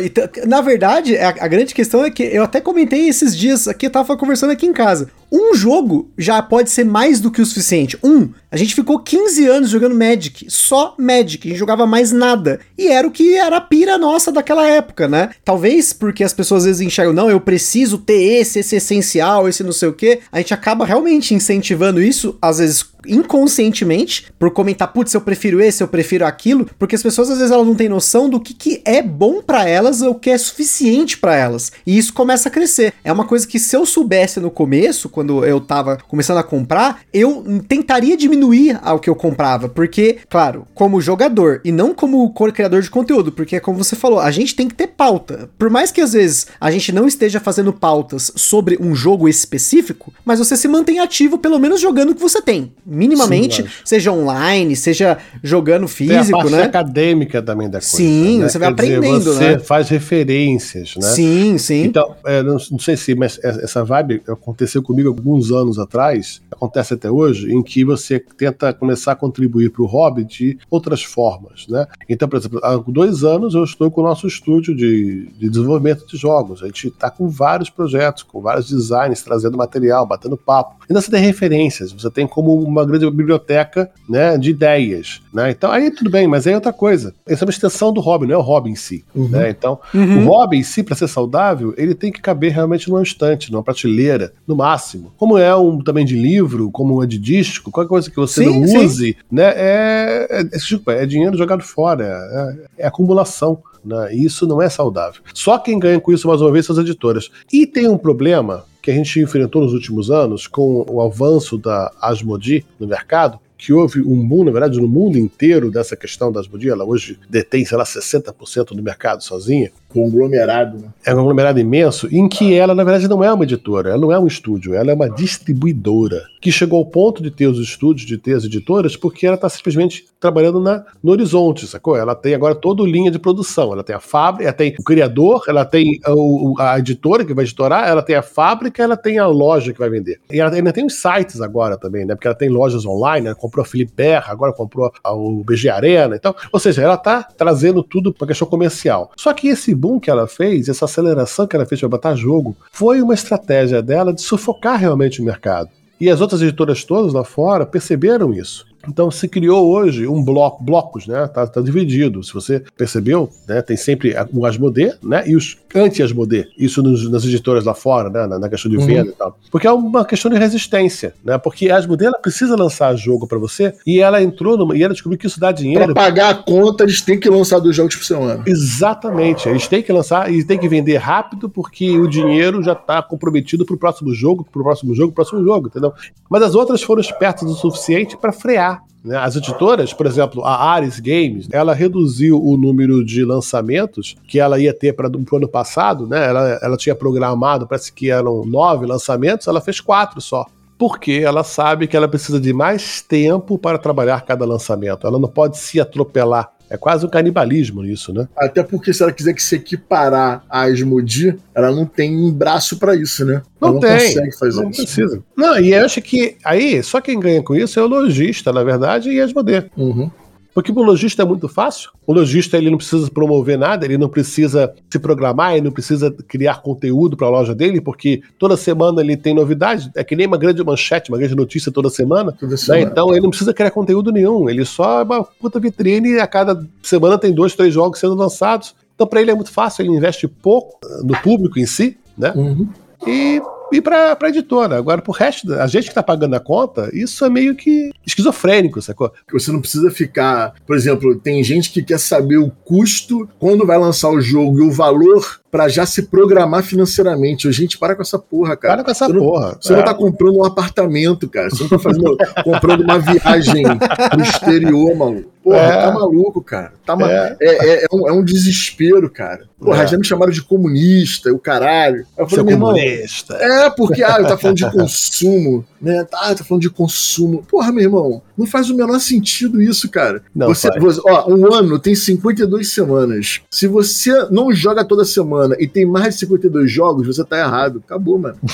na 0.46 0.62
verdade, 0.62 1.18
a, 1.18 1.30
a, 1.30 1.48
grande 1.48 1.74
questão 1.74 2.06
é 2.06 2.12
que 2.12 2.22
eu 2.22 2.44
até 2.44 2.62
comentei 2.62 3.08
esses 3.08 3.36
dias 3.36 3.68
aqui, 3.68 3.88
eu 3.88 3.90
tava 3.90 4.16
conversando 4.16 4.52
aqui 4.52 4.68
em 4.68 4.74
casa. 4.74 5.10
Um 5.32 5.56
jogo 5.56 6.12
já 6.16 6.40
pode 6.44 6.70
ser 6.70 6.86
mais 6.86 7.20
do 7.20 7.32
que 7.32 7.42
o 7.42 7.46
suficiente. 7.46 7.98
Um, 8.04 8.30
a 8.52 8.56
gente 8.56 8.76
ficou 8.76 9.00
15 9.00 9.48
anos 9.48 9.70
jogando 9.72 9.96
Magic, 9.96 10.15
só 10.48 10.96
Magic, 10.98 11.48
a 11.48 11.52
gente 11.52 11.60
jogava 11.60 11.86
mais 11.86 12.12
nada. 12.12 12.60
E 12.78 12.88
era 12.88 13.08
o 13.08 13.12
que 13.12 13.36
era 13.36 13.58
a 13.58 13.62
pira 13.62 13.98
nossa 13.98 14.32
daquela 14.32 14.68
época, 14.68 15.08
né? 15.08 15.32
Talvez 15.44 15.94
porque 15.94 16.24
as 16.24 16.34
pessoas 16.34 16.64
às 16.64 16.66
vezes 16.66 16.82
enxergam, 16.82 17.14
não, 17.14 17.30
eu 17.30 17.40
preciso 17.40 17.98
ter 17.98 18.40
esse, 18.40 18.60
esse 18.60 18.76
essencial, 18.76 19.48
esse 19.48 19.64
não 19.64 19.72
sei 19.72 19.90
o 19.90 19.94
quê. 19.94 20.20
A 20.32 20.38
gente 20.38 20.54
acaba 20.54 20.86
realmente 20.86 21.34
incentivando 21.34 22.02
isso, 22.02 22.38
às 22.42 22.60
vezes 22.60 22.86
inconscientemente, 23.08 24.28
por 24.38 24.52
comentar, 24.52 24.92
putz, 24.92 25.14
eu 25.14 25.22
prefiro 25.22 25.62
esse, 25.62 25.84
eu 25.84 25.88
prefiro 25.88 26.26
aquilo, 26.26 26.70
porque 26.78 26.96
as 26.96 27.04
pessoas 27.04 27.30
às 27.30 27.38
vezes 27.38 27.52
elas 27.52 27.66
não 27.66 27.76
têm 27.76 27.90
noção 27.90 28.30
do 28.30 28.40
que, 28.40 28.54
que 28.54 28.82
é 28.86 29.02
bom 29.02 29.42
para 29.42 29.68
elas 29.68 30.02
ou 30.02 30.12
o 30.12 30.16
que 30.16 30.30
é 30.30 30.38
suficiente 30.38 31.18
para 31.18 31.36
elas. 31.36 31.72
E 31.86 31.98
isso 31.98 32.14
começa 32.14 32.50
a 32.50 32.52
crescer. 32.52 32.94
É 33.04 33.12
uma 33.12 33.26
coisa 33.26 33.48
que 33.48 33.60
se 33.60 33.76
eu 33.76 33.86
soubesse 33.86 34.40
no 34.40 34.52
começo, 34.52 35.10
quando 35.10 35.46
eu 35.46 35.60
tava 35.60 35.98
começando 36.08 36.38
a 36.38 36.44
comprar, 36.44 37.02
eu 37.14 37.44
tentaria 37.68 38.18
diminuir 38.18 38.80
ao 38.82 39.00
que 39.00 39.10
eu 39.10 39.16
comprava, 39.16 39.70
porque, 39.70 40.20
claro, 40.30 40.66
como 40.74 41.02
jogador 41.02 41.62
e 41.64 41.72
não 41.72 41.94
como 41.94 42.34
criador 42.52 42.82
de 42.82 42.90
conteúdo, 42.90 43.32
porque 43.32 43.60
como 43.60 43.84
você 43.84 43.96
falou, 43.96 44.20
a 44.20 44.32
gente 44.32 44.56
tem 44.56 44.68
que 44.68 44.76
ter 44.76 44.88
pauta. 44.88 45.50
Por 45.58 45.70
mais 45.70 45.92
que 45.92 46.02
às 46.02 46.14
vezes 46.14 46.48
a 46.60 46.72
gente 46.72 46.92
não 46.92 47.08
esteja 47.08 47.40
fazendo 47.40 47.74
pautas 47.74 48.32
sobre 48.36 48.78
um 48.80 48.96
jogo 48.96 49.28
específico, 49.28 50.14
mas 50.24 50.40
você 50.40 50.56
se 50.56 50.68
mantém 50.68 51.00
ativo 51.00 51.38
pelo 51.38 51.60
menos 51.60 51.82
jogando 51.82 52.12
o 52.12 52.16
que 52.16 52.22
você 52.22 52.42
tem 52.42 52.74
minimamente, 52.96 53.64
Sim, 53.64 53.70
seja 53.84 54.12
online, 54.12 54.76
seja 54.76 55.18
jogando 55.44 55.88
físico, 55.88 56.24
Tem 56.24 56.34
a 56.34 56.38
parte 56.38 56.52
né? 56.52 56.64
acadêmica 56.64 57.42
também 57.42 57.70
da 57.70 57.80
coisa. 57.80 57.98
Sim, 57.98 58.40
né? 58.40 58.50
você 58.50 58.58
vai 58.58 58.74
Quer 58.74 58.74
aprendendo, 58.74 59.18
dizer, 59.20 59.34
você 59.34 59.50
né? 59.52 59.60
faz 59.60 59.90
referências, 59.90 60.96
né? 60.96 61.08
Sim, 61.08 61.58
sim. 61.58 61.84
Então, 61.84 62.16
é, 62.26 62.42
não, 62.42 62.58
não, 62.72 62.80
sei 62.80 62.96
se, 62.96 63.14
mas 63.16 63.40
essa 63.44 63.84
vibe 63.84 64.22
aconteceu 64.28 64.82
comigo 64.82 65.10
alguns 65.10 65.52
anos 65.52 65.78
atrás, 65.78 66.42
acontece 66.52 66.94
até 66.94 67.12
hoje, 67.12 67.52
em 67.54 67.62
que 67.62 67.84
você 67.84 68.20
tenta 68.20 68.74
começar 68.74 69.12
a 69.12 69.16
contribuir 69.16 69.70
para 69.72 69.84
o 69.84 69.86
hobby 69.86 70.24
de 70.24 70.58
outras 70.70 71.04
formas, 71.04 71.68
né? 71.68 71.86
Então, 72.10 72.28
por 72.28 72.38
exemplo, 72.38 72.60
há 72.64 72.76
dois 72.88 73.24
anos 73.24 73.54
eu 73.54 73.64
estou 73.64 73.92
com 73.92 74.02
o 74.02 74.04
nosso 74.04 74.28
estúdio 74.28 74.76
de, 74.76 75.28
de 75.38 75.50
desenvolvimento 75.50 76.08
de 76.08 76.18
jogos. 76.18 76.64
A 76.64 76.68
gente 76.68 76.88
está 76.88 77.10
com 77.10 77.28
vários 77.28 77.70
projetos, 77.70 78.24
com 78.24 78.42
vários 78.42 78.70
designs, 78.70 79.22
trazendo 79.22 79.58
material, 79.58 80.06
batendo 80.06 80.38
papo. 80.38 80.76
Ainda 80.90 81.02
você 81.02 81.12
tem 81.12 81.22
referências, 81.22 81.92
você 81.92 82.10
tem 82.10 82.28
como 82.28 82.54
uma 82.62 82.85
grande 82.86 83.10
biblioteca 83.10 83.90
né, 84.08 84.38
de 84.38 84.52
ideias. 84.52 85.22
Né? 85.34 85.52
Então, 85.52 85.72
aí 85.72 85.92
tudo 85.92 86.10
bem, 86.10 86.28
mas 86.28 86.46
aí 86.46 86.54
é 86.54 86.56
outra 86.56 86.74
coisa. 86.74 87.14
Essa 87.28 87.44
é 87.44 87.46
uma 87.46 87.52
extensão 87.52 87.92
do 87.92 88.02
hobby, 88.02 88.28
não 88.28 88.36
é 88.36 88.38
o 88.38 88.42
hobby 88.42 88.70
em 88.70 88.76
si. 88.76 89.04
Uhum. 89.14 89.28
Né? 89.28 89.50
Então, 89.50 89.80
uhum. 89.94 90.26
o 90.26 90.30
hobby 90.30 90.58
em 90.58 90.64
si, 90.64 90.84
para 90.84 90.96
ser 90.96 91.08
saudável, 91.08 91.74
ele 91.78 91.94
tem 91.94 92.12
que 92.12 92.22
caber 92.22 92.52
realmente 92.52 92.90
numa 92.90 93.04
estante, 93.04 93.52
numa 93.52 93.64
prateleira, 93.64 94.34
no 94.48 94.56
máximo. 94.56 95.12
Como 95.18 95.38
é 95.38 95.56
um 95.56 95.82
também 95.82 96.06
de 96.06 96.16
livro, 96.16 96.72
como 96.72 97.04
é 97.04 97.08
de 97.08 97.18
disco, 97.18 97.72
qualquer 97.72 97.90
coisa 97.90 98.10
que 98.10 98.16
você 98.16 98.44
sim, 98.44 98.60
não 98.60 98.68
sim. 98.68 98.78
use, 98.78 99.18
né? 99.32 99.54
É, 99.56 100.28
é, 100.30 100.44
desculpa, 100.44 100.94
é 100.94 101.06
dinheiro 101.06 101.38
jogado 101.38 101.64
fora, 101.64 102.58
é, 102.78 102.84
é 102.84 102.88
acumulação. 102.88 103.60
Né? 103.84 104.16
Isso 104.16 104.48
não 104.48 104.62
é 104.62 104.68
saudável. 104.68 105.22
Só 105.34 105.60
quem 105.60 105.78
ganha 105.78 106.00
com 106.00 106.12
isso, 106.12 106.28
mais 106.28 106.42
uma 106.42 106.52
vez, 106.52 106.66
são 106.66 106.76
as 106.76 106.82
editoras. 106.82 107.30
E 107.54 107.68
tem 107.68 107.88
um 107.88 107.98
problema 107.98 108.64
que 108.86 108.92
a 108.92 108.94
gente 108.94 109.20
enfrentou 109.20 109.64
nos 109.64 109.74
últimos 109.74 110.12
anos 110.12 110.46
com 110.46 110.86
o 110.88 111.02
avanço 111.02 111.58
da 111.58 111.92
Asmodi 112.00 112.64
no 112.80 112.86
mercado, 112.86 113.40
que 113.58 113.74
houve 113.74 114.00
um 114.00 114.28
boom, 114.28 114.44
na 114.44 114.52
verdade, 114.52 114.80
no 114.80 114.88
mundo 114.88 115.18
inteiro 115.18 115.72
dessa 115.72 115.96
questão 115.96 116.32
da 116.32 116.40
Asmodi. 116.40 116.70
Ela 116.70 116.86
hoje 116.86 117.18
detém, 117.28 117.66
sei 117.66 117.80
lá, 117.80 117.84
60% 117.84 118.76
do 118.76 118.84
mercado 118.84 119.24
sozinha 119.24 119.72
conglomerado. 119.96 120.78
Né? 120.78 120.90
É 121.06 121.14
um 121.14 121.18
conglomerado 121.18 121.58
imenso, 121.58 122.14
em 122.14 122.28
que 122.28 122.54
ela, 122.54 122.76
na 122.76 122.84
verdade, 122.84 123.08
não 123.08 123.24
é 123.24 123.32
uma 123.32 123.46
editora, 123.46 123.92
ela 123.92 123.98
não 123.98 124.12
é 124.12 124.20
um 124.20 124.28
estúdio, 124.28 124.76
ela 124.76 124.92
é 124.92 124.94
uma 124.94 125.10
distribuidora, 125.10 126.24
que 126.42 126.52
chegou 126.52 126.80
ao 126.80 126.86
ponto 126.86 127.24
de 127.24 127.32
ter 127.32 127.48
os 127.48 127.60
estúdios, 127.60 128.06
de 128.06 128.18
ter 128.18 128.34
as 128.34 128.44
editoras, 128.44 128.98
porque 128.98 129.26
ela 129.26 129.36
está 129.36 129.48
simplesmente 129.48 130.06
trabalhando 130.20 130.60
na, 130.60 130.84
no 131.02 131.12
horizonte, 131.12 131.66
sacou? 131.68 131.96
Ela 131.96 132.14
tem 132.14 132.34
agora 132.34 132.56
toda 132.56 132.84
a 132.84 132.86
linha 132.86 133.10
de 133.10 133.20
produção, 133.20 133.72
ela 133.72 133.84
tem 133.84 133.96
a 133.96 134.00
fábrica, 134.00 134.50
ela 134.50 134.54
tem 134.54 134.76
o 134.78 134.84
criador, 134.84 135.44
ela 135.48 135.64
tem 135.64 136.00
a, 136.04 136.72
a 136.74 136.80
editora 136.80 137.24
que 137.24 137.34
vai 137.34 137.46
editorar, 137.46 137.88
ela 137.88 138.02
tem 138.02 138.16
a 138.16 138.22
fábrica, 138.22 138.84
ela 138.84 138.98
tem 138.98 139.18
a 139.18 139.28
loja 139.28 139.72
que 139.72 139.80
vai 139.80 139.90
vender. 139.90 140.20
E 140.32 140.40
ela 140.40 140.54
ainda 140.54 140.74
tem 140.74 140.86
os 140.86 140.96
sites 140.96 141.42
agora 141.42 141.78
também, 141.78 142.06
né? 142.06 142.16
Porque 142.16 142.28
ela 142.28 142.36
tem 142.36 142.50
lojas 142.50 142.86
online, 142.86 143.28
ela 143.28 143.36
comprou 143.36 143.64
a 143.64 143.66
Felipe 143.66 143.94
Berra, 143.96 144.32
agora 144.32 144.52
comprou 144.52 144.92
o 145.06 145.44
BG 145.44 145.70
Arena, 145.70 146.16
então, 146.16 146.36
ou 146.52 146.60
seja, 146.60 146.82
ela 146.82 146.96
está 146.96 147.24
trazendo 147.24 147.84
tudo 147.84 148.12
para 148.12 148.26
a 148.26 148.28
questão 148.30 148.48
comercial. 148.48 149.12
Só 149.16 149.32
que 149.34 149.48
esse 149.48 149.74
boom 149.86 150.00
que 150.00 150.10
ela 150.10 150.28
fez, 150.28 150.68
essa 150.68 150.86
aceleração 150.86 151.46
que 151.46 151.56
ela 151.56 151.66
fez 151.66 151.80
para 151.80 151.90
botar 151.90 152.16
jogo, 152.16 152.58
foi 152.72 153.04
uma 153.04 153.14
estratégia 153.14 153.84
dela 153.84 154.12
de 154.12 154.22
sufocar 154.22 154.80
realmente 154.80 155.22
o 155.22 155.24
mercado. 155.24 155.70
E 156.02 156.10
as 156.10 156.22
outras 156.22 156.42
editoras 156.42 156.84
todas 156.84 157.14
lá 157.14 157.24
fora 157.24 157.66
perceberam 157.66 158.34
isso. 158.34 158.66
Então 158.88 159.10
se 159.12 159.28
criou 159.28 159.68
hoje 159.68 160.08
um 160.08 160.24
bloco, 160.24 160.64
blocos, 160.64 161.08
né? 161.08 161.28
Tá, 161.28 161.46
tá 161.48 161.62
dividido. 161.62 162.24
Se 162.24 162.34
você 162.34 162.64
percebeu, 162.78 163.30
né? 163.48 163.62
Tem 163.62 163.78
sempre 163.78 164.16
o 164.34 164.46
Asmodee, 164.46 164.94
né? 165.04 165.24
E 165.28 165.36
os 165.36 165.58
anti-Asmodee. 165.74 166.48
Isso 166.58 166.82
nos, 166.82 167.10
nas 167.10 167.24
editoras 167.24 167.66
lá 167.66 167.74
fora, 167.74 168.10
né? 168.10 168.28
Na, 168.28 168.40
na 168.40 168.50
questão 168.50 168.70
de 168.70 168.78
uhum. 168.78 168.86
venda 168.86 169.10
e 169.10 169.14
tal. 169.14 169.38
Porque 169.52 169.68
é 169.68 169.72
uma 169.72 170.06
questão 170.06 170.32
de 170.32 170.38
resistência, 170.38 171.14
né? 171.24 171.38
Porque 171.38 171.70
a 171.70 171.78
Asmodee 171.78 172.08
ela 172.08 172.20
precisa 172.20 172.56
lançar 172.56 172.96
jogo 172.96 173.28
para 173.28 173.38
você 173.38 173.74
e 173.86 174.00
ela 174.00 174.22
entrou 174.22 174.58
numa, 174.58 174.76
e 174.76 174.84
ela 174.84 174.94
descobriu 174.94 175.20
que 175.20 175.28
isso 175.28 175.40
dá 175.40 175.52
dinheiro. 175.52 175.94
Para 175.94 175.94
pagar 175.94 176.30
a 176.30 176.36
conta, 176.36 176.84
eles 176.84 177.02
têm 177.02 177.20
que 177.20 177.30
lançar 177.30 177.60
dois 177.60 177.76
jogos 177.76 177.96
por 177.96 178.06
semana. 178.06 178.44
Exatamente. 178.46 179.48
Eles 179.50 179.68
têm 179.68 179.82
que 179.82 179.92
lançar 179.92 180.32
e 180.32 180.44
têm 180.44 180.58
que 180.58 180.68
vender 180.68 180.98
rápido 180.98 181.50
porque 181.50 181.98
o 181.98 182.08
dinheiro 182.08 182.64
já 182.64 182.74
está 182.74 183.02
comprometido 183.02 183.66
pro 183.66 183.78
próximo 183.78 184.14
jogo, 184.14 184.46
pro 184.52 184.64
próximo 184.64 184.94
jogo, 184.94 185.12
pro 185.12 185.24
próximo 185.24 185.44
jogo, 185.44 185.68
entendeu? 185.68 185.94
Mas 186.30 186.44
as 186.44 186.56
outras 186.56 186.82
foram 186.82 187.02
espertas 187.02 187.50
o 187.50 187.56
suficiente 187.56 188.18
para 188.18 188.32
frear 188.32 188.75
né? 189.04 189.18
As 189.18 189.36
editoras, 189.36 189.94
por 189.94 190.08
exemplo, 190.08 190.44
a 190.44 190.72
Ares 190.72 191.00
Games, 191.00 191.48
ela 191.52 191.74
reduziu 191.74 192.44
o 192.44 192.58
número 192.58 193.06
de 193.06 193.24
lançamentos 193.24 194.16
que 194.28 194.40
ela 194.40 194.60
ia 194.60 194.74
ter 194.74 194.94
para 194.94 195.08
o 195.08 195.36
ano 195.36 195.48
passado, 195.48 196.08
né? 196.08 196.28
Ela, 196.28 196.60
ela 196.62 196.78
tinha 196.78 196.96
programado, 196.96 197.68
parece 197.68 197.94
que 197.94 198.10
eram 198.10 198.44
nove 198.46 198.86
lançamentos, 198.86 199.48
ela 199.48 199.62
fez 199.62 199.80
quatro 199.80 200.20
só 200.20 200.46
porque 200.78 201.22
ela 201.24 201.44
sabe 201.44 201.88
que 201.88 201.96
ela 201.96 202.08
precisa 202.08 202.40
de 202.40 202.52
mais 202.52 203.02
tempo 203.02 203.58
para 203.58 203.78
trabalhar 203.78 204.22
cada 204.26 204.46
lançamento. 204.46 205.08
Ela 205.08 205.18
não 205.18 205.30
pode 205.30 205.58
se 205.58 205.80
atropelar 205.80 206.52
é 206.70 206.78
quase 206.78 207.06
um 207.06 207.10
canibalismo 207.10 207.84
isso, 207.86 208.14
né? 208.14 208.28
Até 208.38 208.64
porque 208.64 208.94
se 208.94 209.04
ela 209.04 209.12
quiser 209.12 209.34
que 209.34 209.44
se 209.44 209.56
equiparar 209.56 210.44
a 210.50 210.64
Asmodi, 210.64 211.38
ela 211.54 211.72
não 211.72 211.86
tem 211.86 212.16
um 212.16 212.32
braço 212.32 212.78
para 212.78 212.96
isso, 212.96 213.24
né? 213.26 213.42
Não, 213.62 213.70
ela 213.70 213.74
não 213.74 213.80
tem, 213.80 214.08
consegue 214.08 214.38
fazer 214.38 214.62
não 214.62 214.70
isso. 214.70 214.82
Precisa. 214.84 215.24
Não, 215.36 215.60
e 215.60 215.74
eu 215.74 215.86
acho 215.86 216.02
que 216.02 216.38
aí 216.44 216.82
só 216.84 217.00
quem 217.00 217.20
ganha 217.20 217.42
com 217.44 217.56
isso 217.56 217.80
é 217.80 217.84
o 217.84 217.88
lojista, 217.88 218.52
na 218.52 218.64
verdade, 218.64 219.10
e 219.10 219.22
a 219.22 219.26
Asmodee. 219.26 219.66
Uhum. 219.78 220.10
Porque 220.56 220.72
o 220.72 220.82
lojista 220.82 221.22
é 221.22 221.26
muito 221.26 221.50
fácil. 221.50 221.92
O 222.08 222.14
lojista 222.14 222.58
ele 222.58 222.70
não 222.70 222.78
precisa 222.78 223.12
promover 223.12 223.58
nada, 223.58 223.84
ele 223.84 223.98
não 223.98 224.08
precisa 224.08 224.74
se 224.90 224.98
programar, 224.98 225.52
ele 225.52 225.66
não 225.66 225.72
precisa 225.72 226.10
criar 226.10 226.62
conteúdo 226.62 227.18
para 227.18 227.28
a 227.28 227.30
loja 227.30 227.54
dele, 227.54 227.82
porque 227.82 228.22
toda 228.40 228.56
semana 228.56 229.02
ele 229.02 229.18
tem 229.18 229.36
novidade. 229.36 229.92
É 229.94 230.02
que 230.02 230.16
nem 230.16 230.26
uma 230.26 230.38
grande 230.38 230.64
manchete, 230.64 231.12
uma 231.12 231.18
grande 231.18 231.36
notícia 231.36 231.74
toda 231.74 231.90
semana. 231.90 232.32
Toda 232.32 232.52
né? 232.52 232.58
semana. 232.58 232.90
Então 232.90 233.12
ele 233.12 233.20
não 233.20 233.32
precisa 233.32 233.54
criar 233.54 233.70
conteúdo 233.70 234.14
nenhum. 234.14 234.50
Ele 234.50 234.64
só 234.64 235.02
é 235.02 235.04
uma 235.04 235.26
puta 235.26 235.60
vitrine 235.60 236.14
e 236.14 236.20
a 236.22 236.28
cada 236.28 236.66
semana 236.82 237.18
tem 237.18 237.34
dois, 237.34 237.54
três 237.54 237.74
jogos 237.74 238.00
sendo 238.00 238.16
lançados. 238.16 238.74
Então 238.96 239.06
para 239.06 239.22
ele 239.22 239.32
é 239.32 239.36
muito 239.36 239.52
fácil, 239.52 239.84
ele 239.84 239.92
investe 239.92 240.26
pouco 240.26 240.80
no 241.04 241.18
público 241.22 241.60
em 241.60 241.66
si, 241.66 241.98
né? 242.18 242.32
Uhum. 242.34 242.70
E 243.06 243.42
e 243.72 243.82
pra, 243.82 244.16
pra 244.16 244.30
editora. 244.30 244.78
Agora, 244.78 245.02
pro 245.02 245.12
resto, 245.12 245.54
a 245.54 245.68
gente 245.68 245.90
que 245.90 245.96
tá 245.96 246.04
pagando 246.04 246.36
a 246.36 246.40
conta, 246.40 246.90
isso 246.94 247.26
é 247.26 247.30
meio 247.30 247.56
que 247.56 247.92
esquizofrênico, 248.06 248.82
sacou? 248.82 249.12
Você 249.32 249.52
não 249.52 249.62
precisa 249.62 249.90
ficar. 249.92 250.54
Por 250.66 250.76
exemplo, 250.76 251.16
tem 251.16 251.44
gente 251.44 251.72
que 251.72 251.84
quer 251.84 252.00
saber 252.00 252.38
o 252.38 252.52
custo 252.64 253.28
quando 253.40 253.66
vai 253.66 253.78
lançar 253.78 254.10
o 254.10 254.22
jogo 254.22 254.60
e 254.60 254.68
o 254.68 254.72
valor 254.72 255.42
para 255.56 255.70
já 255.70 255.86
se 255.86 256.02
programar 256.04 256.64
financeiramente. 256.64 257.50
Gente, 257.50 257.78
para 257.78 257.96
com 257.96 258.02
essa 258.02 258.20
porra, 258.20 258.58
cara. 258.58 258.74
Para 258.76 258.84
com 258.84 258.92
essa 258.92 259.06
você 259.08 259.14
não, 259.14 259.20
porra. 259.22 259.58
Você 259.62 259.72
É. 259.72 259.78
não 259.78 259.86
tá 259.86 259.94
comprando 259.94 260.36
um 260.40 260.44
apartamento, 260.44 261.30
cara. 261.30 261.50
Você 261.50 261.64
não 261.64 261.70
tá 261.70 261.80
fazendo, 261.80 262.18
comprando 262.44 262.82
uma 262.82 263.00
viagem 263.00 263.64
pro 264.10 264.22
exterior, 264.22 264.94
maluco. 264.98 265.32
Porra, 265.42 265.58
É. 265.58 265.82
tá 265.84 265.92
maluco, 265.94 266.42
cara. 266.42 266.74
Tá 266.86 266.96
ma- 266.96 267.10
É. 267.10 267.38
é. 267.40 267.68
É, 267.70 267.84
é 267.84 267.88
um, 267.94 268.10
é 268.10 268.12
um 268.12 268.22
desespero, 268.24 269.10
cara. 269.10 269.46
Porra, 269.58 269.84
É. 269.84 269.88
já 269.88 269.98
me 269.98 270.04
chamaram 270.04 270.32
de 270.34 270.42
comunista, 270.42 271.32
o 271.32 271.40
caralho. 271.40 272.06
Eu 272.18 272.28
Seu 272.28 272.40
falei, 272.40 272.56
irmão, 272.56 272.74
comunista. 272.74 273.36
é, 273.36 273.70
porque, 273.70 274.04
ah, 274.04 274.22
tá 274.24 274.38
falando 274.38 274.58
de 274.58 274.70
consumo, 274.72 275.64
né? 275.86 276.04
Tá, 276.04 276.34
tá 276.34 276.44
falando 276.44 276.64
de 276.64 276.70
consumo. 276.70 277.44
Porra, 277.48 277.72
meu 277.72 277.84
irmão, 277.84 278.22
não 278.36 278.46
faz 278.48 278.70
o 278.70 278.76
menor 278.76 279.00
sentido 279.00 279.62
isso, 279.62 279.88
cara. 279.90 280.24
Não 280.34 280.48
você, 280.48 280.68
você- 280.80 281.00
ó, 281.06 281.30
um 281.32 281.54
ano 281.54 281.78
tem 281.80 281.94
52 281.94 282.70
semanas. 282.70 283.42
Se 283.52 283.68
você 283.68 284.28
não 284.32 284.52
joga 284.52 284.84
toda 284.84 285.06
semana 285.06 285.56
e 285.60 285.68
tem 285.68 285.86
mais 285.86 286.16
de 286.16 286.22
52 286.22 286.72
jogos, 286.72 287.06
você 287.06 287.24
tá 287.24 287.38
errado. 287.40 287.84
Acabou, 287.86 288.18
mano. 288.18 288.36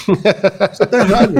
Você 0.71 0.85
tá 0.85 0.99
errado. 0.99 1.33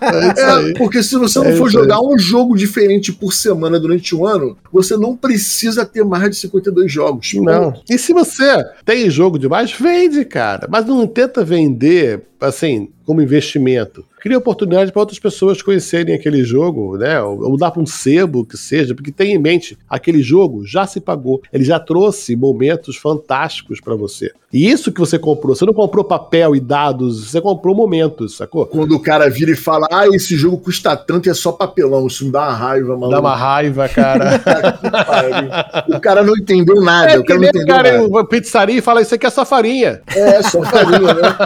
É. 0.00 0.70
É, 0.70 0.74
porque 0.74 1.02
se 1.02 1.16
você 1.16 1.38
não 1.38 1.46
É 1.46 1.56
for 1.56 1.70
jogar 1.70 2.00
um 2.00 2.18
jogo 2.18 2.56
diferente 2.56 3.12
por 3.12 3.32
semana 3.32 3.78
durante 3.78 4.14
um 4.14 4.26
ano, 4.26 4.56
você 4.72 4.96
não 4.96 5.16
precisa 5.16 5.84
ter 5.84 6.04
mais 6.04 6.30
de 6.30 6.36
52 6.36 6.90
jogos. 6.90 7.32
Não. 7.34 7.74
E 7.88 7.98
se 7.98 8.12
você 8.12 8.64
tem 8.84 9.08
jogo 9.10 9.38
demais, 9.38 9.72
vende, 9.72 10.24
cara. 10.24 10.66
Mas 10.70 10.86
não 10.86 11.06
tenta 11.06 11.44
vender, 11.44 12.22
assim, 12.40 12.88
como 13.04 13.22
investimento. 13.22 14.04
Cria 14.20 14.38
oportunidade 14.38 14.92
para 14.92 15.00
outras 15.00 15.18
pessoas 15.18 15.62
conhecerem 15.62 16.14
aquele 16.14 16.44
jogo, 16.44 16.96
né? 16.96 17.20
Ou, 17.22 17.56
dar 17.56 17.70
para 17.70 17.82
um 17.82 17.86
sebo 17.86 18.44
que 18.44 18.56
seja, 18.56 18.94
porque 18.94 19.12
tem 19.12 19.34
em 19.34 19.38
mente, 19.38 19.76
aquele 19.88 20.22
jogo 20.22 20.66
já 20.66 20.86
se 20.86 21.00
pagou. 21.00 21.42
Ele 21.52 21.64
já 21.64 21.78
trouxe 21.78 22.36
momentos 22.36 22.96
fantásticos 22.96 23.80
para 23.80 23.94
você. 23.94 24.32
E 24.52 24.68
isso 24.70 24.92
que 24.92 25.00
você 25.00 25.18
comprou, 25.18 25.54
você 25.56 25.64
não 25.64 25.72
comprou 25.72 26.04
papel 26.04 26.54
e 26.54 26.60
dados, 26.60 27.30
você 27.30 27.40
comprou 27.40 27.74
momentos, 27.74 28.36
sacou? 28.36 28.66
Quando 28.66 28.94
o 28.94 29.00
cara 29.00 29.30
vira 29.30 29.50
e 29.50 29.56
fala, 29.56 29.86
ah, 29.90 30.06
esse 30.08 30.36
jogo 30.36 30.58
custa 30.58 30.94
tanto 30.94 31.26
e 31.26 31.30
é 31.30 31.34
só 31.34 31.52
papelão, 31.52 32.06
isso 32.06 32.26
me 32.26 32.30
dá 32.30 32.40
uma 32.42 32.52
raiva, 32.54 32.88
maluco. 32.88 33.10
Dá 33.10 33.20
uma 33.20 33.34
raiva, 33.36 33.88
cara. 33.88 34.42
O 35.88 36.00
cara 36.00 36.22
não 36.22 36.36
entendeu 36.36 36.80
nada, 36.82 37.12
É 37.12 37.18
o 37.18 37.24
cara 37.24 37.40
não 37.40 37.48
entendeu 37.48 37.66
cara 37.66 37.92
nada. 37.92 38.04
em 38.04 38.06
uma 38.08 38.26
pizzaria 38.26 38.76
e 38.78 38.80
fala, 38.82 39.00
isso 39.00 39.14
aqui 39.14 39.26
é 39.26 39.30
só 39.30 39.44
farinha. 39.44 40.00
É, 40.14 40.42
só 40.42 40.62
farinha, 40.62 41.14
né? 41.14 41.36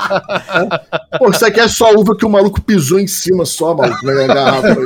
Pô, 1.18 1.30
isso 1.30 1.44
aqui 1.46 1.60
é 1.60 1.68
só 1.68 1.92
uva 1.94 2.16
que 2.16 2.24
o 2.26 2.30
maluco 2.30 2.60
pisou 2.60 2.98
em 2.98 3.06
cima 3.06 3.44
só, 3.44 3.74
maluco, 3.74 4.04
na 4.04 4.26
garrafa. 4.26 4.76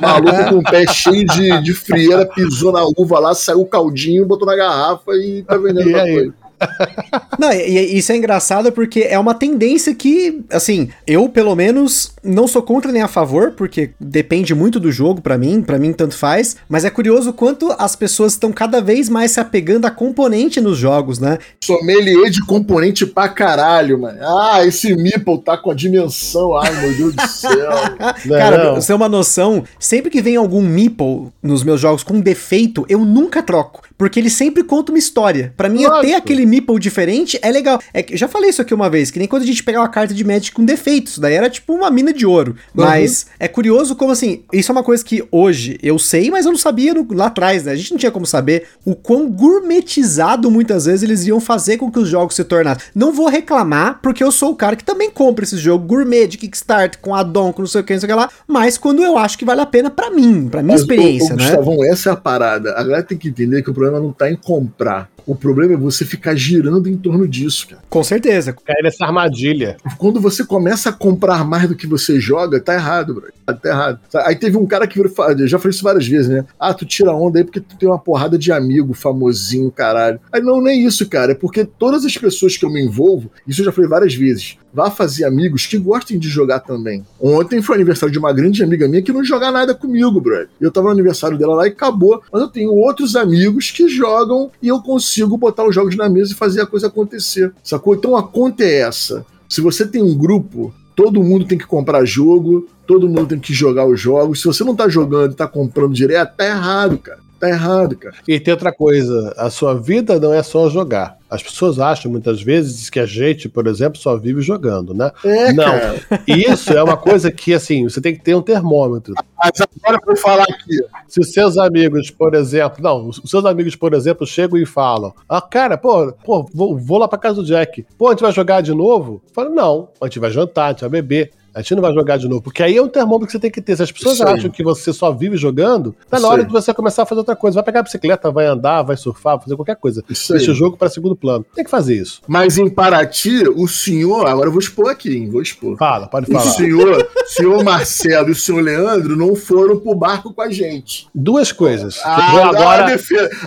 maluco 0.00 0.44
com 0.50 0.58
o 0.58 0.62
pé 0.62 0.86
cheio 0.86 1.26
de, 1.26 1.62
de 1.62 1.72
frieira, 1.74 2.26
pisou 2.26 2.72
na 2.72 2.82
uva 2.96 3.18
lá, 3.18 3.34
saiu 3.34 3.60
o 3.62 3.66
caldinho, 3.66 4.26
botou 4.26 4.46
na 4.46 4.56
garrafa 4.56 5.12
e 5.14 5.42
tá 5.42 5.56
vendendo 5.56 5.88
E 5.88 5.92
pra 5.92 6.02
aí? 6.02 6.14
coisa. 6.14 6.41
Não, 7.38 7.52
e, 7.52 7.94
e 7.94 7.98
isso 7.98 8.12
é 8.12 8.16
engraçado 8.16 8.70
porque 8.72 9.00
é 9.00 9.18
uma 9.18 9.34
tendência 9.34 9.94
que, 9.94 10.42
assim, 10.50 10.90
eu 11.06 11.28
pelo 11.28 11.54
menos 11.54 12.12
não 12.22 12.46
sou 12.46 12.62
contra 12.62 12.92
nem 12.92 13.02
a 13.02 13.08
favor, 13.08 13.52
porque 13.52 13.90
depende 13.98 14.54
muito 14.54 14.78
do 14.78 14.92
jogo 14.92 15.20
pra 15.20 15.38
mim, 15.38 15.62
pra 15.62 15.78
mim 15.78 15.92
tanto 15.92 16.14
faz, 16.16 16.56
mas 16.68 16.84
é 16.84 16.90
curioso 16.90 17.30
o 17.30 17.32
quanto 17.32 17.72
as 17.78 17.96
pessoas 17.96 18.32
estão 18.34 18.52
cada 18.52 18.80
vez 18.80 19.08
mais 19.08 19.32
se 19.32 19.40
apegando 19.40 19.86
a 19.86 19.90
componente 19.90 20.60
nos 20.60 20.78
jogos, 20.78 21.18
né? 21.18 21.38
Sommelier 21.62 22.30
de 22.30 22.44
componente 22.44 23.06
pra 23.06 23.28
caralho, 23.28 23.98
mano. 24.00 24.18
Ah, 24.22 24.64
esse 24.64 24.94
Meeple 24.94 25.38
tá 25.42 25.56
com 25.56 25.70
a 25.70 25.74
dimensão. 25.74 26.56
Ai, 26.56 26.70
meu 26.80 26.94
Deus 26.94 27.14
do 27.14 27.26
céu. 27.28 27.52
Não, 28.26 28.38
Cara, 28.38 28.56
não. 28.58 28.64
pra 28.72 28.80
você 28.80 28.88
ter 28.88 28.94
uma 28.94 29.08
noção, 29.08 29.64
sempre 29.78 30.10
que 30.10 30.20
vem 30.22 30.36
algum 30.36 30.60
meeple 30.62 31.28
nos 31.42 31.62
meus 31.64 31.80
jogos 31.80 32.02
com 32.02 32.20
defeito, 32.20 32.84
eu 32.88 33.00
nunca 33.00 33.42
troco. 33.42 33.82
Porque 34.02 34.18
ele 34.18 34.28
sempre 34.30 34.64
conta 34.64 34.90
uma 34.90 34.98
história. 34.98 35.54
Pra 35.56 35.68
mim, 35.68 35.86
Lógico. 35.86 36.16
aquele 36.16 36.44
meeple 36.44 36.76
diferente 36.80 37.38
é 37.40 37.52
legal. 37.52 37.78
É 37.94 38.02
que, 38.02 38.14
eu 38.14 38.18
já 38.18 38.26
falei 38.26 38.50
isso 38.50 38.60
aqui 38.60 38.74
uma 38.74 38.90
vez, 38.90 39.12
que 39.12 39.18
nem 39.20 39.28
quando 39.28 39.44
a 39.44 39.46
gente 39.46 39.62
pegava 39.62 39.84
uma 39.84 39.88
carta 39.90 40.12
de 40.12 40.24
Magic 40.24 40.50
com 40.50 40.64
defeito. 40.64 41.06
Isso 41.06 41.20
daí 41.20 41.34
era 41.34 41.48
tipo 41.48 41.72
uma 41.72 41.88
mina 41.88 42.12
de 42.12 42.26
ouro. 42.26 42.56
Mas 42.74 43.26
é 43.38 43.46
curioso 43.46 43.94
como 43.94 44.10
assim, 44.10 44.42
isso 44.52 44.72
é 44.72 44.74
uma 44.74 44.82
coisa 44.82 45.04
que 45.04 45.22
hoje 45.30 45.78
eu 45.80 46.00
sei, 46.00 46.32
mas 46.32 46.46
eu 46.46 46.50
não 46.50 46.58
sabia 46.58 46.92
no- 46.92 47.06
lá 47.12 47.26
atrás, 47.26 47.62
né? 47.62 47.70
A 47.70 47.76
gente 47.76 47.92
não 47.92 47.98
tinha 47.98 48.10
como 48.10 48.26
saber 48.26 48.64
o 48.84 48.96
quão 48.96 49.30
gourmetizado 49.30 50.50
muitas 50.50 50.86
vezes 50.86 51.04
eles 51.04 51.24
iam 51.26 51.40
fazer 51.40 51.76
com 51.76 51.90
que 51.90 51.98
os 52.00 52.08
jogos 52.08 52.34
se 52.34 52.42
tornassem. 52.44 52.82
Não 52.94 53.12
vou 53.12 53.28
reclamar, 53.28 54.00
porque 54.02 54.22
eu 54.24 54.32
sou 54.32 54.50
o 54.50 54.56
cara 54.56 54.74
que 54.74 54.84
também 54.84 55.10
compra 55.10 55.44
esse 55.44 55.56
jogo 55.56 55.86
gourmet 55.86 56.26
de 56.26 56.38
Kickstarter, 56.38 56.98
com 57.00 57.14
addon, 57.14 57.52
com 57.52 57.62
não 57.62 57.68
sei 57.68 57.80
o 57.80 57.84
que, 57.84 57.92
não 57.92 58.00
sei 58.00 58.08
o 58.08 58.12
que 58.12 58.18
lá, 58.18 58.28
mas 58.48 58.76
quando 58.76 59.02
eu 59.02 59.16
acho 59.16 59.38
que 59.38 59.44
vale 59.44 59.60
a 59.60 59.66
pena 59.66 59.90
pra 59.90 60.10
mim, 60.10 60.48
pra 60.48 60.62
minha 60.62 60.72
Mas, 60.74 60.80
experiência, 60.82 61.32
ô, 61.32 61.34
ô, 61.34 61.36
né? 61.38 61.44
Gustavão, 61.46 61.84
essa 61.84 62.10
é 62.10 62.12
a 62.12 62.16
parada. 62.16 62.70
A 62.72 62.82
galera 62.82 63.02
tem 63.02 63.16
que 63.18 63.28
entender 63.28 63.62
que 63.62 63.70
o 63.70 63.74
problema 63.74 63.91
não 64.00 64.12
tá 64.12 64.30
em 64.30 64.36
comprar. 64.36 65.10
O 65.26 65.36
problema 65.36 65.74
é 65.74 65.76
você 65.76 66.04
ficar 66.04 66.34
girando 66.34 66.88
em 66.88 66.96
torno 66.96 67.28
disso, 67.28 67.68
cara. 67.68 67.82
Com 67.88 68.02
certeza. 68.02 68.52
Cair 68.52 68.82
nessa 68.82 69.04
armadilha. 69.04 69.76
Quando 69.96 70.20
você 70.20 70.44
começa 70.44 70.90
a 70.90 70.92
comprar 70.92 71.44
mais 71.44 71.68
do 71.68 71.76
que 71.76 71.86
você 71.86 72.18
joga, 72.18 72.60
tá 72.60 72.74
errado, 72.74 73.14
bro. 73.14 73.32
Tá 73.46 73.68
errado. 73.68 74.00
Aí 74.24 74.34
teve 74.34 74.56
um 74.56 74.66
cara 74.66 74.86
que 74.86 75.00
virou, 75.00 75.12
e 75.36 75.42
eu 75.42 75.48
já 75.48 75.58
falei 75.58 75.70
isso 75.70 75.84
várias 75.84 76.06
vezes, 76.06 76.28
né? 76.28 76.44
Ah, 76.58 76.74
tu 76.74 76.84
tira 76.84 77.12
onda 77.12 77.38
aí 77.38 77.44
porque 77.44 77.60
tu 77.60 77.76
tem 77.76 77.88
uma 77.88 77.98
porrada 77.98 78.36
de 78.36 78.50
amigo 78.50 78.94
famosinho, 78.94 79.70
caralho. 79.70 80.18
Aí 80.32 80.40
não, 80.40 80.60
nem 80.60 80.84
isso, 80.84 81.08
cara. 81.08 81.32
É 81.32 81.34
porque 81.34 81.64
todas 81.64 82.04
as 82.04 82.16
pessoas 82.16 82.56
que 82.56 82.64
eu 82.64 82.70
me 82.70 82.84
envolvo, 82.84 83.30
isso 83.46 83.60
eu 83.60 83.66
já 83.66 83.72
falei 83.72 83.88
várias 83.88 84.14
vezes, 84.14 84.56
vá 84.72 84.90
fazer 84.90 85.24
amigos 85.24 85.66
que 85.66 85.76
gostem 85.78 86.18
de 86.18 86.28
jogar 86.28 86.60
também. 86.60 87.04
Ontem 87.20 87.60
foi 87.60 87.76
aniversário 87.76 88.12
de 88.12 88.18
uma 88.18 88.32
grande 88.32 88.62
amiga 88.62 88.88
minha 88.88 89.02
que 89.02 89.12
não 89.12 89.24
joga 89.24 89.50
nada 89.50 89.74
comigo, 89.74 90.20
bro. 90.20 90.46
Eu 90.60 90.70
tava 90.70 90.86
no 90.86 90.92
aniversário 90.92 91.36
dela 91.38 91.54
lá 91.54 91.66
e 91.66 91.70
acabou. 91.70 92.22
Mas 92.32 92.42
eu 92.42 92.48
tenho 92.48 92.72
outros 92.72 93.14
amigos 93.14 93.70
que 93.70 93.81
jogam 93.88 94.50
e 94.60 94.68
eu 94.68 94.80
consigo 94.80 95.36
botar 95.36 95.66
os 95.66 95.74
jogos 95.74 95.96
na 95.96 96.08
mesa 96.08 96.32
e 96.32 96.36
fazer 96.36 96.60
a 96.60 96.66
coisa 96.66 96.86
acontecer. 96.86 97.52
Sacou? 97.62 97.94
Então 97.94 98.16
a 98.16 98.22
conta 98.22 98.64
é 98.64 98.80
essa. 98.80 99.24
Se 99.48 99.60
você 99.60 99.86
tem 99.86 100.02
um 100.02 100.16
grupo, 100.16 100.74
todo 100.94 101.22
mundo 101.22 101.44
tem 101.44 101.58
que 101.58 101.66
comprar 101.66 102.04
jogo, 102.04 102.68
todo 102.86 103.08
mundo 103.08 103.26
tem 103.26 103.38
que 103.38 103.52
jogar 103.52 103.86
os 103.86 104.00
jogos. 104.00 104.40
Se 104.40 104.46
você 104.46 104.64
não 104.64 104.74
tá 104.74 104.88
jogando 104.88 105.32
e 105.32 105.36
tá 105.36 105.46
comprando 105.46 105.94
direto, 105.94 106.36
tá 106.36 106.46
errado, 106.46 106.98
cara. 106.98 107.21
Tá 107.42 107.48
errado, 107.48 107.96
cara. 107.96 108.14
E 108.28 108.38
tem 108.38 108.54
outra 108.54 108.72
coisa, 108.72 109.34
a 109.36 109.50
sua 109.50 109.74
vida 109.74 110.20
não 110.20 110.32
é 110.32 110.44
só 110.44 110.70
jogar. 110.70 111.18
As 111.28 111.42
pessoas 111.42 111.80
acham 111.80 112.08
muitas 112.08 112.40
vezes 112.40 112.88
que 112.88 113.00
a 113.00 113.04
gente, 113.04 113.48
por 113.48 113.66
exemplo, 113.66 113.98
só 113.98 114.16
vive 114.16 114.40
jogando, 114.40 114.94
né? 114.94 115.10
É, 115.24 115.52
Não. 115.52 115.64
cara. 115.64 116.00
E 116.24 116.48
isso 116.48 116.72
é 116.72 116.80
uma 116.80 116.96
coisa 116.96 117.32
que, 117.32 117.52
assim, 117.52 117.82
você 117.82 118.00
tem 118.00 118.14
que 118.14 118.22
ter 118.22 118.36
um 118.36 118.42
termômetro. 118.42 119.14
Mas 119.36 119.60
agora 119.60 120.00
eu 120.00 120.06
vou 120.06 120.16
falar 120.16 120.44
aqui. 120.44 120.78
Se 121.08 121.18
os 121.18 121.32
seus 121.32 121.58
amigos, 121.58 122.12
por 122.12 122.32
exemplo, 122.32 122.80
não, 122.80 123.08
os 123.08 123.20
seus 123.28 123.44
amigos, 123.44 123.74
por 123.74 123.92
exemplo, 123.92 124.24
chegam 124.24 124.56
e 124.56 124.64
falam: 124.64 125.12
Ah, 125.28 125.40
cara, 125.40 125.76
pô, 125.76 126.12
pô 126.24 126.46
vou, 126.54 126.78
vou 126.78 126.98
lá 126.98 127.08
pra 127.08 127.18
casa 127.18 127.42
do 127.42 127.44
Jack. 127.44 127.84
Pô, 127.98 128.06
a 128.06 128.10
gente 128.12 128.22
vai 128.22 128.30
jogar 128.30 128.60
de 128.60 128.72
novo? 128.72 129.20
Fala, 129.32 129.48
não, 129.48 129.88
a 130.00 130.04
gente 130.04 130.20
vai 130.20 130.30
jantar, 130.30 130.66
a 130.66 130.68
gente 130.70 130.82
vai 130.82 130.90
beber. 130.90 131.32
A 131.54 131.60
gente 131.60 131.74
não 131.74 131.82
vai 131.82 131.92
jogar 131.92 132.16
de 132.16 132.28
novo, 132.28 132.42
porque 132.42 132.62
aí 132.62 132.76
é 132.76 132.82
um 132.82 132.88
termômetro 132.88 133.26
que 133.26 133.32
você 133.32 133.38
tem 133.38 133.50
que 133.50 133.60
ter. 133.60 133.76
Se 133.76 133.82
as 133.82 133.92
pessoas 133.92 134.20
aí. 134.20 134.34
acham 134.34 134.50
que 134.50 134.62
você 134.62 134.92
só 134.92 135.12
vive 135.12 135.36
jogando, 135.36 135.94
tá 136.08 136.18
na 136.18 136.28
hora 136.28 136.44
de 136.44 136.50
você 136.52 136.72
começar 136.72 137.02
a 137.02 137.06
fazer 137.06 137.18
outra 137.20 137.36
coisa. 137.36 137.56
Vai 137.56 137.64
pegar 137.64 137.80
a 137.80 137.82
bicicleta, 137.82 138.30
vai 138.30 138.46
andar, 138.46 138.82
vai 138.82 138.96
surfar, 138.96 139.36
vai 139.36 139.44
fazer 139.44 139.56
qualquer 139.56 139.76
coisa. 139.76 140.02
Aí. 140.08 140.16
Deixa 140.30 140.50
o 140.50 140.54
jogo 140.54 140.76
para 140.76 140.88
segundo 140.88 141.14
plano. 141.14 141.44
Tem 141.54 141.64
que 141.64 141.70
fazer 141.70 141.94
isso. 141.96 142.20
Mas 142.26 142.58
em 142.58 142.68
Paraty, 142.68 143.48
o 143.54 143.66
senhor. 143.68 144.26
Agora 144.26 144.48
eu 144.48 144.52
vou 144.52 144.60
expor 144.60 144.90
aqui, 144.90 145.16
hein? 145.16 145.28
Vou 145.30 145.42
expor. 145.42 145.76
Fala, 145.76 146.06
pode 146.08 146.28
O 146.30 146.32
falar. 146.32 146.50
senhor, 146.52 147.08
senhor 147.26 147.62
Marcelo 147.64 148.28
e 148.28 148.32
o 148.32 148.34
senhor 148.34 148.62
Leandro 148.62 149.16
não 149.16 149.34
foram 149.34 149.78
pro 149.78 149.94
barco 149.94 150.32
com 150.32 150.42
a 150.42 150.50
gente. 150.50 151.06
Duas 151.14 151.52
coisas. 151.52 152.00
Ah, 152.04 152.28
agora. 152.30 152.58
agora, 152.58 153.00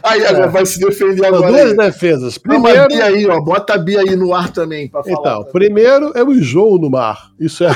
Aí, 0.03 0.25
agora 0.25 0.45
É. 0.45 0.49
vai 0.49 0.65
se 0.65 0.79
defender 0.79 1.25
agora. 1.25 1.51
duas 1.51 1.71
aí. 1.71 1.77
defesas. 1.77 2.35
Não, 2.45 2.61
Primeiro, 2.61 2.87
Bia 2.87 3.05
aí, 3.05 3.27
ó. 3.27 3.39
Bota 3.41 3.73
a 3.73 3.77
Bia 3.77 4.01
aí 4.01 4.15
no 4.15 4.33
ar 4.33 4.51
também 4.51 4.87
pra 4.87 5.03
falar. 5.03 5.15
então, 5.19 5.43
primeiro 5.51 6.11
é 6.15 6.23
o 6.23 6.31
enjoo 6.31 6.77
no 6.77 6.89
mar. 6.89 7.31
Isso 7.39 7.63
é. 7.63 7.75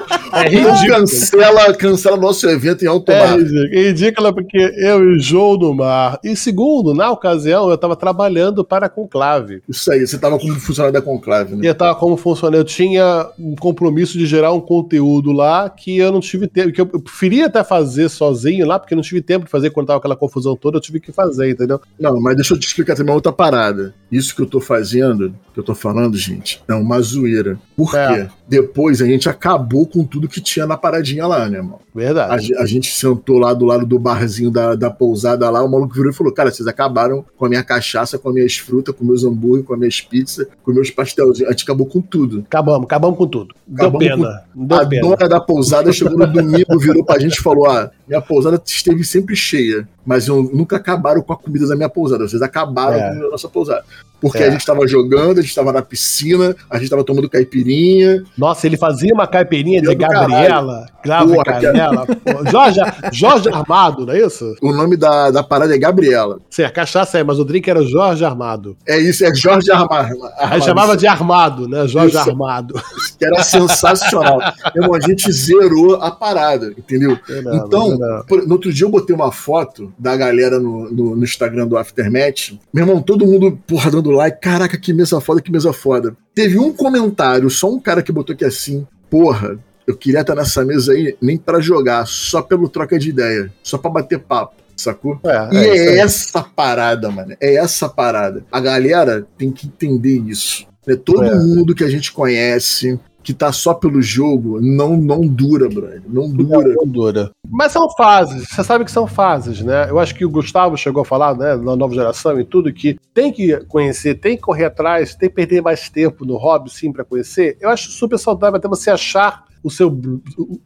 é 0.33 0.49
ridículo. 0.49 0.87
cancela, 0.87 1.73
cancela 1.73 2.17
nosso 2.17 2.47
evento 2.49 2.83
em 2.83 2.87
alto 2.87 3.11
É 3.11 3.35
ridículo. 3.35 3.67
ridículo 3.69 4.33
porque 4.33 4.57
eu 4.57 5.15
enjoo 5.15 5.57
no 5.57 5.73
mar. 5.73 6.19
E 6.23 6.35
segundo, 6.35 6.93
na 6.93 7.09
ocasião, 7.11 7.67
eu 7.69 7.75
estava 7.75 7.95
trabalhando 7.95 8.63
para 8.63 8.85
a 8.85 8.89
Conclave. 8.89 9.61
Isso 9.67 9.91
aí, 9.91 10.05
você 10.05 10.17
tava 10.17 10.37
como 10.39 10.53
funcionário 10.59 10.93
da 10.93 11.01
Conclave, 11.01 11.53
E 11.53 11.57
né? 11.57 11.69
eu 11.69 11.75
tava 11.75 11.95
como 11.95 12.15
funcionário, 12.17 12.59
eu 12.61 12.65
tinha 12.65 13.27
um 13.39 13.55
compromisso 13.55 14.17
de 14.17 14.25
gerar 14.25 14.51
um 14.53 14.61
conteúdo 14.61 15.31
lá 15.31 15.69
que 15.69 15.97
eu 15.97 16.11
não 16.11 16.19
tive 16.19 16.47
tempo, 16.47 16.71
que 16.71 16.79
eu 16.81 16.89
eu 16.93 16.99
preferia 16.99 17.45
até 17.45 17.63
fazer 17.63 18.09
sozinho 18.09 18.65
lá, 18.67 18.77
porque 18.77 18.93
eu 18.93 18.97
não 18.97 19.03
tive 19.03 19.21
tempo 19.21 19.45
de 19.45 19.51
fazer 19.51 19.69
quando 19.69 19.87
tava 19.87 19.99
aquela 19.99 20.15
confusão 20.15 20.55
toda, 20.55 20.77
eu 20.77 20.81
tive 20.81 20.99
que 20.99 21.11
fazer, 21.11 21.49
entendeu? 21.51 21.79
Não, 21.99 22.19
mas 22.19 22.35
deixa 22.35 22.53
eu 22.53 22.59
te 22.59 22.67
explicar 22.67 22.95
também 22.95 23.11
uma 23.11 23.15
outra 23.15 23.31
parada. 23.31 23.93
Isso 24.11 24.35
que 24.35 24.41
eu 24.41 24.45
tô 24.45 24.59
fazendo, 24.59 25.33
que 25.53 25.59
eu 25.59 25.63
tô 25.63 25.73
falando, 25.73 26.17
gente, 26.17 26.61
é 26.67 26.73
uma 26.73 26.99
zoeira. 27.01 27.57
Por 27.77 27.95
É. 27.95 28.07
quê? 28.25 28.27
Depois 28.47 29.01
a 29.01 29.05
gente 29.05 29.29
acabou 29.29 29.87
com 29.87 30.03
tudo 30.03 30.20
que 30.27 30.41
tinha 30.41 30.65
na 30.65 30.77
paradinha 30.77 31.25
lá, 31.27 31.47
né, 31.49 31.57
irmão? 31.57 31.79
Verdade. 31.93 32.55
A, 32.55 32.61
a 32.61 32.65
gente 32.65 32.91
sentou 32.93 33.37
lá 33.37 33.53
do 33.53 33.65
lado 33.65 33.85
do 33.85 33.99
barzinho 33.99 34.49
da, 34.49 34.75
da 34.75 34.89
pousada 34.89 35.49
lá, 35.49 35.63
o 35.63 35.69
maluco 35.69 35.93
virou 35.93 36.09
e 36.09 36.13
falou: 36.13 36.31
Cara, 36.33 36.49
vocês 36.51 36.67
acabaram 36.67 37.25
com 37.37 37.45
a 37.45 37.49
minha 37.49 37.63
cachaça, 37.63 38.17
com 38.17 38.29
as 38.29 38.35
minhas 38.35 38.57
frutas, 38.57 38.95
com 38.95 39.03
meus 39.03 39.23
hambúrguer, 39.23 39.65
com 39.65 39.73
as 39.73 39.79
minhas 39.79 39.99
pizzas, 40.01 40.47
com 40.63 40.71
meus 40.71 40.89
pastelzinhos. 40.89 41.49
A 41.49 41.51
gente 41.51 41.63
acabou 41.63 41.85
com 41.85 41.99
tudo. 42.01 42.43
Acabamos, 42.47 42.85
acabamos 42.85 43.17
com 43.17 43.27
tudo. 43.27 43.53
Deu 43.67 43.87
Acabamos 43.87 44.07
pena. 44.07 44.43
com- 44.53 44.65
Deu 44.65 44.77
a 44.77 44.85
pena. 44.85 45.01
dona 45.01 45.29
da 45.29 45.39
pousada 45.41 45.91
chegou 45.93 46.17
no 46.17 46.27
domingo, 46.27 46.79
virou 46.79 47.03
pra 47.03 47.19
gente 47.19 47.35
e 47.37 47.41
falou: 47.43 47.67
Ah, 47.69 47.91
minha 48.07 48.21
pousada 48.21 48.61
esteve 48.65 49.03
sempre 49.03 49.35
cheia, 49.35 49.87
mas 50.05 50.27
eu, 50.27 50.41
nunca 50.43 50.77
acabaram 50.77 51.21
com 51.21 51.33
a 51.33 51.37
comida 51.37 51.67
da 51.67 51.75
minha 51.75 51.89
pousada. 51.89 52.27
Vocês 52.27 52.41
acabaram 52.41 52.95
É. 52.97 53.15
com 53.19 53.25
a 53.25 53.29
nossa 53.31 53.49
pousada. 53.49 53.83
Porque 54.21 54.37
É. 54.37 54.47
a 54.49 54.51
gente 54.51 54.63
tava 54.63 54.87
jogando, 54.87 55.39
a 55.39 55.41
gente 55.41 55.55
tava 55.55 55.73
na 55.73 55.81
piscina, 55.81 56.55
a 56.69 56.77
gente 56.77 56.91
tava 56.91 57.03
tomando 57.03 57.27
caipirinha. 57.27 58.23
Nossa, 58.37 58.67
ele 58.67 58.77
fazia 58.77 59.11
uma 59.15 59.25
caipirinha 59.25 59.81
de 59.81 59.95
Gabriela, 59.95 60.85
Grave 61.03 61.31
Porra, 61.33 61.43
Pô. 61.89 62.49
Jorge, 62.49 62.79
Jorge 63.11 63.49
Armado, 63.49 64.05
não 64.05 64.13
é 64.13 64.25
isso? 64.25 64.55
O 64.61 64.71
nome 64.73 64.95
da, 64.97 65.31
da 65.31 65.43
parada 65.43 65.73
é 65.75 65.77
Gabriela. 65.77 66.39
Sim, 66.49 66.63
a 66.63 66.69
cachaça 66.71 67.17
é, 67.19 67.23
mas 67.23 67.39
o 67.39 67.45
drink 67.45 67.69
era 67.69 67.83
Jorge 67.83 68.23
Armado. 68.25 68.75
É 68.87 68.99
isso, 68.99 69.25
é 69.25 69.33
Jorge 69.33 69.71
Armar. 69.71 70.09
Aí 70.37 70.61
chamava 70.61 70.95
de 70.97 71.07
Armado, 71.07 71.67
né? 71.67 71.87
Jorge 71.87 72.15
Isso. 72.17 72.29
Armado. 72.29 72.73
que 73.17 73.25
era 73.25 73.41
sensacional. 73.43 74.39
Meu 74.75 74.83
irmão, 74.83 74.95
a 74.95 74.99
gente 74.99 75.31
zerou 75.31 75.95
a 75.95 76.11
parada, 76.11 76.73
entendeu? 76.77 77.17
Não, 77.43 77.55
então, 77.55 77.97
não. 77.97 78.25
por- 78.25 78.45
no 78.45 78.53
outro 78.53 78.71
dia 78.73 78.85
eu 78.85 78.89
botei 78.91 79.15
uma 79.15 79.31
foto 79.31 79.91
da 79.97 80.15
galera 80.15 80.59
no, 80.59 80.91
no, 80.91 81.15
no 81.15 81.23
Instagram 81.23 81.67
do 81.67 81.77
Aftermatch. 81.77 82.53
Meu 82.73 82.83
irmão, 82.85 83.01
todo 83.01 83.25
mundo, 83.25 83.57
porra, 83.67 83.91
dando 83.91 84.11
like. 84.11 84.39
Caraca, 84.41 84.77
que 84.77 84.93
mesa 84.93 85.19
foda, 85.21 85.41
que 85.41 85.51
mesa 85.51 85.71
foda. 85.73 86.15
Teve 86.33 86.57
um 86.59 86.71
comentário, 86.73 87.49
só 87.49 87.69
um 87.69 87.79
cara 87.79 88.01
que 88.01 88.11
botou 88.11 88.33
aqui 88.33 88.45
assim, 88.45 88.85
porra. 89.09 89.57
Eu 89.87 89.95
queria 89.97 90.21
estar 90.21 90.35
nessa 90.35 90.63
mesa 90.63 90.93
aí 90.93 91.15
nem 91.21 91.37
pra 91.37 91.59
jogar, 91.59 92.05
só 92.07 92.41
pelo 92.41 92.69
troca 92.69 92.97
de 92.99 93.09
ideia, 93.09 93.51
só 93.63 93.77
pra 93.77 93.89
bater 93.91 94.19
papo, 94.19 94.55
sacou? 94.75 95.19
É, 95.23 95.49
E 95.55 95.57
é 95.57 95.77
é, 95.77 95.99
essa 95.99 96.41
parada, 96.43 97.09
mano. 97.09 97.35
É 97.41 97.55
essa 97.55 97.89
parada. 97.89 98.43
A 98.51 98.59
galera 98.59 99.25
tem 99.37 99.51
que 99.51 99.67
entender 99.67 100.19
isso. 100.19 100.65
né? 100.87 100.95
Todo 100.95 101.23
É. 101.23 101.35
mundo 101.35 101.75
que 101.75 101.83
a 101.83 101.89
gente 101.89 102.11
conhece, 102.11 102.99
que 103.23 103.33
tá 103.35 103.51
só 103.51 103.73
pelo 103.75 104.01
jogo, 104.01 104.59
não, 104.59 104.97
não 104.97 105.21
dura, 105.21 105.69
brother. 105.69 106.01
Não 106.07 106.27
dura. 106.27 106.73
Não 106.75 106.87
dura. 106.87 107.29
Mas 107.47 107.71
são 107.71 107.87
fases, 107.91 108.47
você 108.49 108.63
sabe 108.63 108.83
que 108.85 108.91
são 108.91 109.05
fases, 109.05 109.61
né? 109.61 109.87
Eu 109.89 109.99
acho 109.99 110.15
que 110.15 110.25
o 110.25 110.29
Gustavo 110.29 110.75
chegou 110.77 111.03
a 111.03 111.05
falar, 111.05 111.35
né, 111.37 111.55
na 111.55 111.75
nova 111.75 111.93
geração 111.93 112.39
e 112.39 112.43
tudo, 112.45 112.73
que 112.73 112.97
tem 113.13 113.31
que 113.31 113.57
conhecer, 113.67 114.15
tem 114.15 114.35
que 114.35 114.41
correr 114.41 114.65
atrás, 114.65 115.13
tem 115.13 115.29
que 115.29 115.35
perder 115.35 115.61
mais 115.61 115.87
tempo 115.89 116.25
no 116.25 116.35
hobby, 116.37 116.71
sim, 116.71 116.91
pra 116.91 117.03
conhecer. 117.03 117.57
Eu 117.61 117.69
acho 117.69 117.91
super 117.91 118.17
saudável 118.17 118.57
até 118.57 118.67
você 118.67 118.89
achar 118.89 119.43
o 119.63 119.69
seu, 119.69 119.95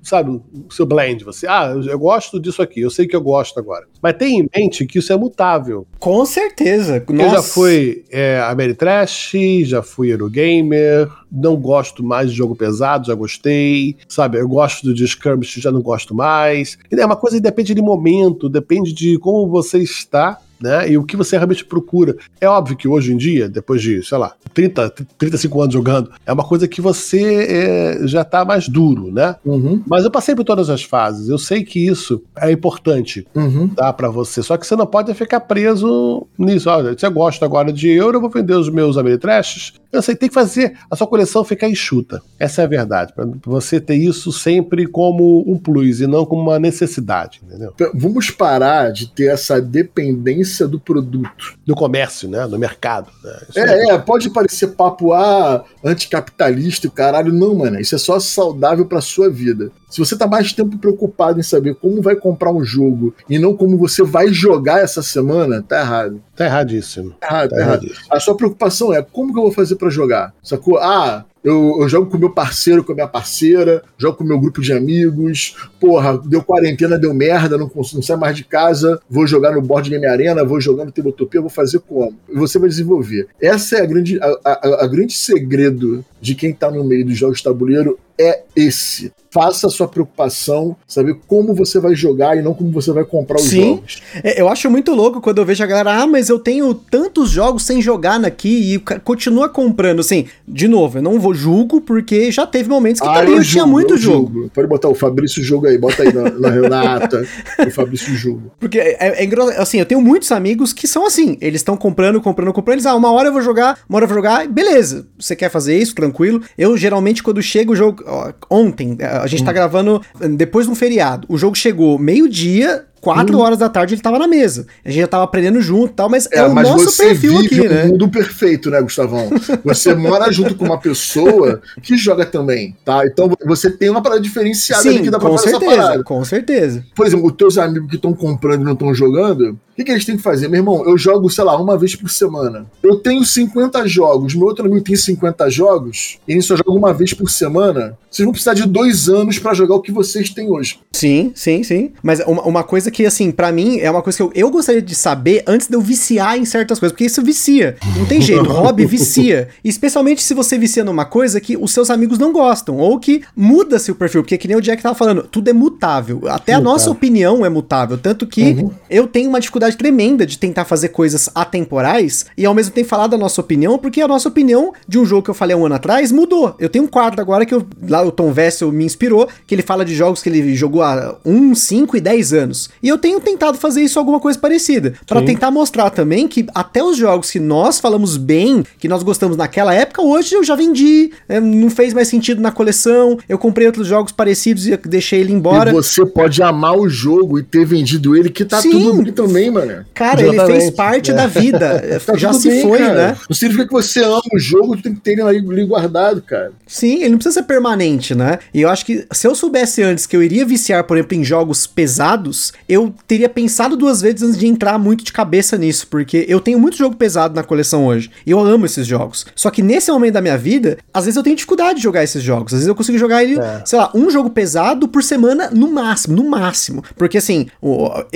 sabe, 0.01 0.29
o 0.31 0.71
seu 0.73 0.85
blend. 0.85 1.23
Você, 1.23 1.47
ah, 1.47 1.73
eu- 1.85 1.99
gosto 1.99 2.39
disso 2.39 2.61
aqui, 2.61 2.81
eu 2.81 2.89
sei 2.89 3.07
que 3.07 3.15
eu 3.15 3.21
gosto 3.21 3.59
agora. 3.59 3.85
Mas 4.01 4.13
tenha 4.13 4.43
em 4.43 4.49
mente 4.55 4.85
que 4.85 4.99
isso 4.99 5.11
é 5.11 5.17
mutável. 5.17 5.85
Com 5.99 6.25
certeza. 6.25 7.03
Eu 7.07 7.29
já 7.29 7.41
fui 7.41 8.05
é, 8.11 8.39
Ameritrash, 8.41 9.33
já 9.63 9.81
fui 9.81 10.11
Eurogamer, 10.13 11.09
não 11.31 11.55
gosto 11.55 12.03
mais 12.03 12.29
de 12.31 12.37
jogo 12.37 12.55
pesado, 12.55 13.07
já 13.07 13.13
gostei, 13.15 13.95
sabe? 14.07 14.39
Eu 14.39 14.47
gosto 14.47 14.93
de 14.93 15.03
skirmish, 15.05 15.55
já 15.59 15.71
não 15.71 15.81
gosto 15.81 16.13
mais. 16.13 16.77
É 16.91 17.05
uma 17.05 17.15
coisa 17.15 17.37
que 17.37 17.41
depende 17.43 17.73
de 17.73 17.81
momento, 17.81 18.47
depende 18.47 18.93
de 18.93 19.17
como 19.19 19.49
você 19.49 19.79
está, 19.79 20.39
né? 20.59 20.89
E 20.89 20.97
o 20.97 21.03
que 21.03 21.17
você 21.17 21.37
realmente 21.37 21.65
procura. 21.65 22.15
É 22.39 22.47
óbvio 22.47 22.77
que 22.77 22.87
hoje 22.87 23.13
em 23.13 23.17
dia, 23.17 23.49
depois 23.49 23.81
de, 23.81 24.03
sei 24.03 24.17
lá, 24.17 24.33
30, 24.53 24.89
35 25.17 25.61
anos 25.61 25.73
jogando, 25.73 26.11
é 26.25 26.33
uma 26.33 26.43
coisa 26.43 26.67
que 26.67 26.81
você 26.81 27.45
é, 27.49 28.07
já 28.07 28.23
tá 28.23 28.45
mais 28.45 28.67
duro, 28.67 29.11
né? 29.11 29.35
Uhum, 29.45 29.81
Mas 29.87 30.03
eu 30.03 30.11
passei 30.11 30.35
por 30.35 30.43
todas 30.43 30.69
as 30.69 30.83
fases, 30.83 31.29
eu 31.29 31.37
sei 31.37 31.63
que 31.63 31.85
isso 31.85 32.23
é 32.37 32.51
importante 32.51 33.27
uhum. 33.35 33.67
dá 33.67 33.91
pra 33.91 34.09
você. 34.09 34.41
Só 34.41 34.57
que 34.57 34.65
você 34.65 34.75
não 34.75 34.85
pode 34.85 35.13
ficar 35.13 35.41
preso 35.41 36.25
nisso. 36.37 36.69
Olha, 36.69 36.97
você 36.97 37.09
gosta 37.09 37.45
agora 37.45 37.71
de 37.71 37.89
euro, 37.89 38.17
eu 38.17 38.21
vou 38.21 38.29
vender 38.29 38.53
os 38.53 38.69
meus 38.69 38.97
Ameritrashes. 38.97 39.73
Eu 39.95 40.01
sei, 40.01 40.15
tem 40.15 40.27
que 40.29 40.35
fazer 40.35 40.77
a 40.91 40.95
sua 40.95 41.07
coleção 41.07 41.43
ficar 41.43 41.69
enxuta. 41.69 42.21
Essa 42.39 42.61
é 42.61 42.65
a 42.65 42.67
verdade. 42.67 43.13
Pra 43.13 43.25
você 43.45 43.79
ter 43.79 43.95
isso 43.95 44.31
sempre 44.31 44.85
como 44.87 45.43
um 45.47 45.57
plus 45.57 46.01
e 46.01 46.07
não 46.07 46.25
como 46.25 46.41
uma 46.41 46.59
necessidade, 46.59 47.41
entendeu? 47.45 47.71
P- 47.71 47.91
Vamos 47.93 48.29
parar 48.29 48.91
de 48.91 49.07
ter 49.07 49.31
essa 49.31 49.61
dependência 49.61 50.67
do 50.67 50.79
produto. 50.79 51.57
Do 51.65 51.75
comércio, 51.75 52.29
né? 52.29 52.47
Do 52.47 52.59
mercado. 52.59 53.09
Né? 53.23 53.33
Aí. 53.57 53.63
É, 53.63 53.89
é, 53.93 53.97
pode 53.97 54.29
parecer 54.29 54.67
papo 54.67 55.13
ah, 55.13 55.63
anticapitalista 55.83 56.87
o 56.87 56.91
caralho. 56.91 57.33
Não, 57.33 57.55
mano. 57.55 57.79
Isso 57.79 57.95
é 57.95 57.97
só 57.97 58.19
saudável 58.19 58.85
pra 58.85 59.01
sua 59.01 59.29
vida. 59.29 59.71
Se 59.95 59.99
você 59.99 60.17
tá 60.17 60.27
mais 60.27 60.51
tempo 60.51 60.77
preocupado 60.77 61.39
em 61.39 61.43
saber 61.43 61.73
como 61.75 62.01
vai 62.01 62.17
comprar 62.17 62.51
um 62.51 62.65
jogo 62.65 63.15
e 63.29 63.39
não 63.39 63.55
como 63.55 63.77
você 63.77 64.03
vai 64.03 64.27
jogar 64.27 64.81
essa 64.81 65.01
semana, 65.01 65.63
tá 65.65 65.79
errado. 65.79 66.21
Tá 66.35 66.43
erradíssimo. 66.43 67.11
Tá 67.21 67.27
errado, 67.27 67.49
Tá 67.51 67.55
tá 67.55 67.61
errado. 67.61 67.87
A 68.11 68.19
sua 68.19 68.35
preocupação 68.35 68.93
é 68.93 69.01
como 69.01 69.31
que 69.31 69.39
eu 69.39 69.43
vou 69.43 69.53
fazer 69.53 69.75
pra 69.77 69.89
jogar? 69.89 70.33
Sacou? 70.43 70.79
Ah, 70.79 71.23
eu, 71.41 71.77
eu 71.79 71.87
jogo 71.87 72.09
com 72.11 72.17
meu 72.17 72.31
parceiro, 72.31 72.83
com 72.83 72.91
a 72.91 72.95
minha 72.95 73.07
parceira, 73.07 73.83
jogo 73.97 74.17
com 74.17 74.25
meu 74.25 74.37
grupo 74.37 74.61
de 74.61 74.73
amigos. 74.73 75.55
Porra, 75.79 76.17
deu 76.25 76.43
quarentena, 76.43 76.97
deu 76.99 77.13
merda, 77.13 77.57
não, 77.57 77.71
não 77.73 78.01
saio 78.01 78.19
mais 78.19 78.35
de 78.35 78.43
casa, 78.43 78.99
vou 79.09 79.25
jogar 79.25 79.53
no 79.53 79.61
Board 79.61 79.89
Game 79.89 80.05
Arena, 80.05 80.43
vou 80.43 80.59
jogar 80.59 80.83
no 80.83 80.91
Tabletopia, 80.91 81.39
vou 81.39 81.49
fazer 81.49 81.79
como? 81.79 82.17
E 82.27 82.35
você 82.35 82.59
vai 82.59 82.67
desenvolver. 82.67 83.27
Essa 83.41 83.77
é 83.77 83.81
a 83.81 83.85
grande, 83.85 84.19
a, 84.19 84.27
a- 84.43 84.83
a 84.83 84.87
grande 84.87 85.13
segredo 85.13 86.03
de 86.19 86.35
quem 86.35 86.51
tá 86.51 86.69
no 86.69 86.83
meio 86.83 87.05
dos 87.05 87.15
jogos 87.17 87.37
de 87.37 87.43
tabuleiro 87.45 87.97
é 88.20 88.41
esse. 88.55 89.11
Faça 89.32 89.68
a 89.68 89.70
sua 89.70 89.86
preocupação, 89.86 90.78
saber 90.88 91.18
como 91.28 91.53
você 91.53 91.78
vai 91.78 91.93
jogar 91.93 92.38
e 92.38 92.41
não 92.41 92.53
como 92.53 92.72
você 92.72 92.93
vai 92.93 93.03
comprar 93.03 93.36
os 93.36 93.43
Sim. 93.49 93.61
jogos. 93.76 94.01
É, 94.24 94.39
Eu 94.39 94.47
acho 94.47 94.70
muito 94.72 94.93
louco 94.93 95.20
quando 95.20 95.39
eu 95.39 95.45
vejo 95.45 95.61
a 95.61 95.68
galera, 95.68 95.93
ah, 96.03 96.07
mas 96.07 96.30
eu 96.30 96.39
tenho 96.39 96.74
tantos 96.74 97.32
jogos 97.32 97.63
sem 97.63 97.82
jogar 97.82 98.24
aqui 98.24 98.76
e 98.76 98.80
continua 99.01 99.49
comprando. 99.49 99.99
Assim, 99.99 100.26
de 100.47 100.70
novo, 100.70 100.99
eu 100.99 101.01
não 101.01 101.20
vou 101.20 101.34
julgo 101.34 101.82
porque 101.82 102.32
já 102.32 102.47
teve 102.47 102.70
momentos 102.70 103.01
que 103.01 103.07
também 103.07 103.36
eu, 103.36 103.43
tinha 103.43 103.63
julgo, 103.63 103.68
muito 103.72 103.93
eu 103.95 103.97
jogo. 103.97 104.34
julgo. 104.34 104.49
Pode 104.53 104.68
botar 104.70 104.88
o 104.88 104.95
Fabrício 104.95 105.43
Jogo 105.43 105.68
aí, 105.68 105.78
bota 105.78 106.03
aí 106.03 106.13
na, 106.13 106.30
na 106.30 106.49
Renata, 106.49 107.28
o 107.68 107.72
Fabrício 107.72 108.16
Jogo. 108.16 108.53
Porque 108.57 108.80
é, 108.80 108.95
é 109.20 109.24
engra- 109.26 109.61
assim, 109.61 109.80
eu 109.80 109.86
tenho 109.86 109.99
muitos 109.99 110.32
amigos 110.32 110.72
que 110.72 110.88
são 110.88 111.05
assim, 111.05 111.38
eles 111.41 111.59
estão 111.59 111.76
comprando, 111.76 112.22
comprando, 112.22 112.53
comprando, 112.53 112.76
eles, 112.76 112.86
ah, 112.86 112.95
uma 112.95 113.11
hora 113.11 113.28
eu 113.28 113.34
vou 113.34 113.41
jogar, 113.41 113.80
uma 113.89 113.97
hora 113.97 114.05
eu 114.05 114.07
vou 114.07 114.16
jogar, 114.16 114.47
beleza, 114.47 115.05
você 115.20 115.36
quer 115.36 115.49
fazer 115.49 115.78
isso, 115.78 115.93
tranquilo. 115.93 116.41
Eu, 116.57 116.78
geralmente, 116.78 117.22
quando 117.22 117.41
chega 117.41 117.70
o 117.70 117.76
jogo, 117.76 118.04
ontem, 118.49 118.97
a 119.01 119.27
gente 119.27 119.43
tá 119.43 119.51
gravando 119.51 120.01
depois 120.35 120.65
de 120.65 120.71
um 120.71 120.75
feriado, 120.75 121.25
o 121.29 121.37
jogo 121.37 121.55
chegou 121.55 121.97
meio-dia, 121.97 122.85
quatro 123.05 123.37
horas 123.37 123.59
da 123.59 123.69
tarde 123.69 123.93
ele 123.93 124.01
tava 124.01 124.17
na 124.17 124.27
mesa. 124.27 124.65
A 124.83 124.89
gente 124.89 125.01
já 125.01 125.07
tava 125.07 125.25
aprendendo 125.25 125.61
junto 125.61 125.91
e 125.91 125.93
tal, 125.93 126.09
mas 126.09 126.27
é, 126.31 126.43
o 126.43 126.55
mas 126.55 126.67
nosso 126.67 126.97
perfil 126.97 127.37
vive 127.37 127.45
aqui, 127.45 127.67
um 127.67 127.69
né? 127.69 127.85
mundo 127.85 128.09
perfeito, 128.09 128.71
né, 128.71 128.81
Gustavão? 128.81 129.29
Você 129.63 129.93
mora 129.95 130.31
junto 130.31 130.55
com 130.55 130.65
uma 130.65 130.79
pessoa 130.79 131.61
que 131.83 131.95
joga 131.95 132.25
também, 132.25 132.75
tá? 132.83 133.05
Então 133.05 133.31
você 133.45 133.69
tem 133.69 133.91
uma 133.91 134.01
parada 134.01 134.19
diferenciada 134.19 134.89
ali 134.89 134.97
Sim, 134.97 135.03
que 135.03 135.11
dá 135.11 135.19
pra 135.19 135.29
com 135.29 135.37
fazer 135.37 135.49
essa 135.49 135.59
certeza, 135.59 135.81
parada. 135.81 136.03
com 136.03 136.25
certeza. 136.25 136.85
Por 136.95 137.05
exemplo, 137.05 137.27
os 137.27 137.33
teus 137.33 137.59
amigos 137.59 137.89
que 137.89 137.95
estão 137.95 138.11
comprando 138.11 138.61
e 138.61 138.65
não 138.65 138.73
estão 138.73 138.91
jogando, 138.91 139.51
o 139.51 139.75
que, 139.75 139.83
que 139.83 139.91
eles 139.91 140.05
têm 140.05 140.15
que 140.15 140.23
fazer? 140.23 140.47
Meu 140.47 140.59
irmão, 140.61 140.85
eu 140.85 140.97
jogo, 140.97 141.29
sei 141.29 141.43
lá, 141.43 141.59
uma 141.61 141.77
vez 141.77 141.97
por 141.97 142.09
semana. 142.09 142.65
Eu 142.81 142.95
tenho 142.95 143.25
50 143.25 143.85
jogos, 143.87 144.33
meu 144.33 144.47
outro 144.47 144.65
amigo 144.65 144.81
tem 144.81 144.95
50 144.95 145.49
jogos, 145.49 146.17
e 146.25 146.31
ele 146.31 146.41
só 146.41 146.55
joga 146.55 146.71
uma 146.71 146.93
vez 146.93 147.13
por 147.13 147.29
semana. 147.29 147.97
Vocês 148.09 148.23
vão 148.23 148.31
precisar 148.31 148.53
de 148.53 148.65
dois 148.65 149.09
anos 149.09 149.37
pra 149.37 149.53
jogar 149.53 149.75
o 149.75 149.81
que 149.81 149.91
vocês 149.91 150.29
têm 150.29 150.49
hoje. 150.49 150.79
Sim, 150.93 151.33
sim, 151.35 151.61
sim. 151.61 151.91
Mas 152.01 152.21
uma, 152.21 152.43
uma 152.43 152.63
coisa 152.63 152.89
que, 152.89 152.94
assim, 153.03 153.31
pra 153.31 153.51
mim, 153.51 153.79
é 153.79 153.89
uma 153.89 154.03
coisa 154.03 154.17
que 154.17 154.21
eu, 154.21 154.31
eu 154.35 154.51
gostaria 154.51 154.81
de 154.81 154.93
saber 154.93 155.43
antes 155.47 155.67
de 155.67 155.75
eu 155.75 155.81
viciar 155.81 156.37
em 156.37 156.45
certas 156.45 156.77
coisas, 156.79 156.93
porque 156.93 157.05
isso 157.05 157.23
vicia. 157.23 157.75
Não 157.97 158.05
tem 158.05 158.21
jeito, 158.21 158.43
hobby 158.43 158.85
vicia. 158.85 159.49
Especialmente 159.63 160.21
se 160.21 160.35
você 160.35 160.57
vicia 160.57 160.83
numa 160.83 161.05
coisa 161.05 161.41
que 161.41 161.57
os 161.57 161.71
seus 161.71 161.89
amigos 161.89 162.19
não 162.19 162.31
gostam, 162.31 162.77
ou 162.77 162.99
que 162.99 163.23
muda 163.35 163.79
seu 163.79 163.95
perfil, 163.95 164.21
porque 164.21 164.37
que 164.37 164.47
nem 164.47 164.55
o 164.55 164.61
Jack 164.61 164.83
tava 164.83 164.95
falando, 164.95 165.23
tudo 165.23 165.49
é 165.49 165.53
mutável. 165.53 166.21
Até 166.27 166.53
a 166.53 166.59
nossa 166.61 166.91
opinião 166.91 167.45
é 167.45 167.49
mutável. 167.49 167.97
Tanto 167.97 168.27
que 168.27 168.65
eu 168.89 169.07
tenho 169.07 169.29
uma 169.29 169.39
dificuldade 169.39 169.75
tremenda 169.75 170.25
de 170.25 170.37
tentar 170.37 170.65
fazer 170.65 170.89
coisas 170.89 171.29
atemporais 171.33 172.25
e 172.37 172.45
ao 172.45 172.53
mesmo 172.53 172.73
tempo 172.73 172.87
falar 172.87 173.07
da 173.07 173.17
nossa 173.17 173.41
opinião, 173.41 173.77
porque 173.77 174.01
a 174.01 174.07
nossa 174.07 174.29
opinião 174.29 174.73
de 174.87 174.99
um 174.99 175.05
jogo 175.05 175.23
que 175.23 175.29
eu 175.29 175.33
falei 175.33 175.55
há 175.55 175.57
um 175.57 175.65
ano 175.65 175.75
atrás 175.75 176.11
mudou. 176.11 176.55
Eu 176.59 176.69
tenho 176.69 176.85
um 176.85 176.87
quadro 176.87 177.19
agora 177.21 177.45
que 177.45 177.53
eu, 177.53 177.65
lá 177.87 178.03
o 178.03 178.11
Tom 178.11 178.31
Vessel 178.31 178.71
me 178.71 178.85
inspirou, 178.85 179.27
que 179.47 179.55
ele 179.55 179.61
fala 179.61 179.83
de 179.83 179.95
jogos 179.95 180.21
que 180.21 180.29
ele 180.29 180.55
jogou 180.55 180.81
há 180.81 181.17
1, 181.25 181.55
5 181.55 181.97
e 181.97 182.01
10 182.01 182.33
anos. 182.33 182.69
E 182.86 182.88
eu 182.88 182.99
tenho 182.99 183.19
tentado 183.19 183.57
fazer 183.57 183.81
isso 183.81 183.97
alguma 183.97 184.19
coisa 184.19 184.38
parecida, 184.38 184.93
para 185.07 185.19
tentar 185.23 185.49
mostrar 185.49 185.89
também 185.89 186.27
que 186.27 186.45
até 186.53 186.83
os 186.83 186.95
jogos 186.95 187.31
que 187.31 187.39
nós 187.39 187.79
falamos 187.79 188.15
bem, 188.15 188.63
que 188.77 188.88
nós 188.88 189.01
gostamos 189.01 189.36
naquela 189.36 189.73
época, 189.73 190.03
hoje 190.03 190.36
eu 190.36 190.43
já 190.43 190.55
vendi, 190.55 191.11
é, 191.27 191.39
não 191.39 191.71
fez 191.71 191.95
mais 191.95 192.07
sentido 192.07 192.39
na 192.39 192.51
coleção, 192.51 193.17
eu 193.27 193.39
comprei 193.39 193.65
outros 193.65 193.88
jogos 193.88 194.11
parecidos 194.11 194.67
e 194.67 194.77
deixei 194.77 195.21
ele 195.21 195.33
embora. 195.33 195.71
E 195.71 195.73
você 195.73 196.05
pode 196.05 196.43
amar 196.43 196.77
o 196.77 196.88
jogo 196.88 197.39
e 197.39 197.43
ter 197.43 197.65
vendido 197.65 198.15
ele, 198.15 198.29
que 198.29 198.45
tá 198.45 198.61
Sim. 198.61 198.69
tudo 198.69 199.01
bem 199.01 199.11
também, 199.11 199.49
mano. 199.49 199.83
Cara, 199.95 200.21
Exatamente. 200.21 200.51
ele 200.51 200.61
fez 200.61 200.75
parte 200.75 201.09
é. 201.09 201.13
da 201.15 201.25
vida, 201.25 201.83
tá 202.05 202.15
já 202.15 202.33
se 202.33 202.49
bem, 202.49 202.61
foi, 202.61 202.77
cara. 202.77 202.93
né? 202.93 203.17
Não 203.27 203.36
significa 203.36 203.65
que 203.65 203.73
você 203.73 204.03
ama 204.03 204.21
o 204.31 204.38
jogo, 204.38 204.77
tu 204.77 204.83
tem 204.83 204.93
que 204.93 205.01
ter 205.01 205.13
ele 205.13 205.23
ali 205.23 205.65
guardado, 205.65 206.21
cara. 206.21 206.51
Sim, 206.67 207.01
ele 207.01 207.09
não 207.09 207.17
precisa 207.17 207.41
ser 207.41 207.47
permanente, 207.47 208.13
né? 208.13 208.38
E 208.53 208.61
eu 208.61 208.69
acho 208.69 208.86
que 208.86 209.07
se 209.11 209.25
eu 209.25 209.33
soubesse 209.33 209.81
antes 209.81 210.05
que 210.05 210.15
eu 210.15 210.21
iria 210.21 210.45
viciar, 210.45 210.83
por 210.83 210.97
exemplo, 210.97 211.17
em 211.17 211.23
jogos 211.23 211.65
pesados, 211.65 212.53
eu 212.74 212.74
teria 213.07 213.30
pensado 213.30 213.76
duas 213.76 214.01
vezes 214.01 214.23
antes 214.23 214.38
de 214.38 214.47
entrar 214.47 214.78
muito 214.78 215.03
de 215.03 215.13
cabeça 215.13 215.57
nisso, 215.57 215.88
porque 215.88 216.26
eu 216.28 216.39
tenho 216.39 216.59
muito 216.59 216.78
jogo 216.78 216.95
pesado 216.95 217.36
na 217.36 217.43
coleção 217.43 217.86
hoje. 217.86 218.09
E 218.26 218.32
eu 218.32 218.39
amo 218.39 218.65
esses 218.65 218.86
jogos. 218.88 219.26
Só 219.36 219.49
que 219.49 219.61
nesse 219.61 219.91
momento 219.91 220.13
da 220.13 220.21
minha 220.21 220.38
vida, 220.38 220.78
às 220.93 221.05
vezes 221.05 221.17
eu 221.17 221.23
tenho 221.23 221.36
dificuldade 221.36 221.78
de 221.78 221.84
jogar 221.84 222.03
esses 222.03 222.21
jogos. 222.21 222.53
Às 222.53 222.59
vezes 222.59 222.67
eu 222.67 222.76
consigo 222.76 222.97
jogar 222.97 223.23
ele, 223.23 223.39
é. 223.39 223.61
sei 223.65 223.80
lá, 223.80 223.91
um 223.93 224.09
jogo 224.09 224.30
pesado 224.30 224.88
por 224.88 225.03
semana 225.03 225.49
no 225.51 225.71
máximo, 225.71 226.15
no 226.15 226.30
máximo. 226.30 226.84
Porque 226.95 227.17
assim, 227.17 227.47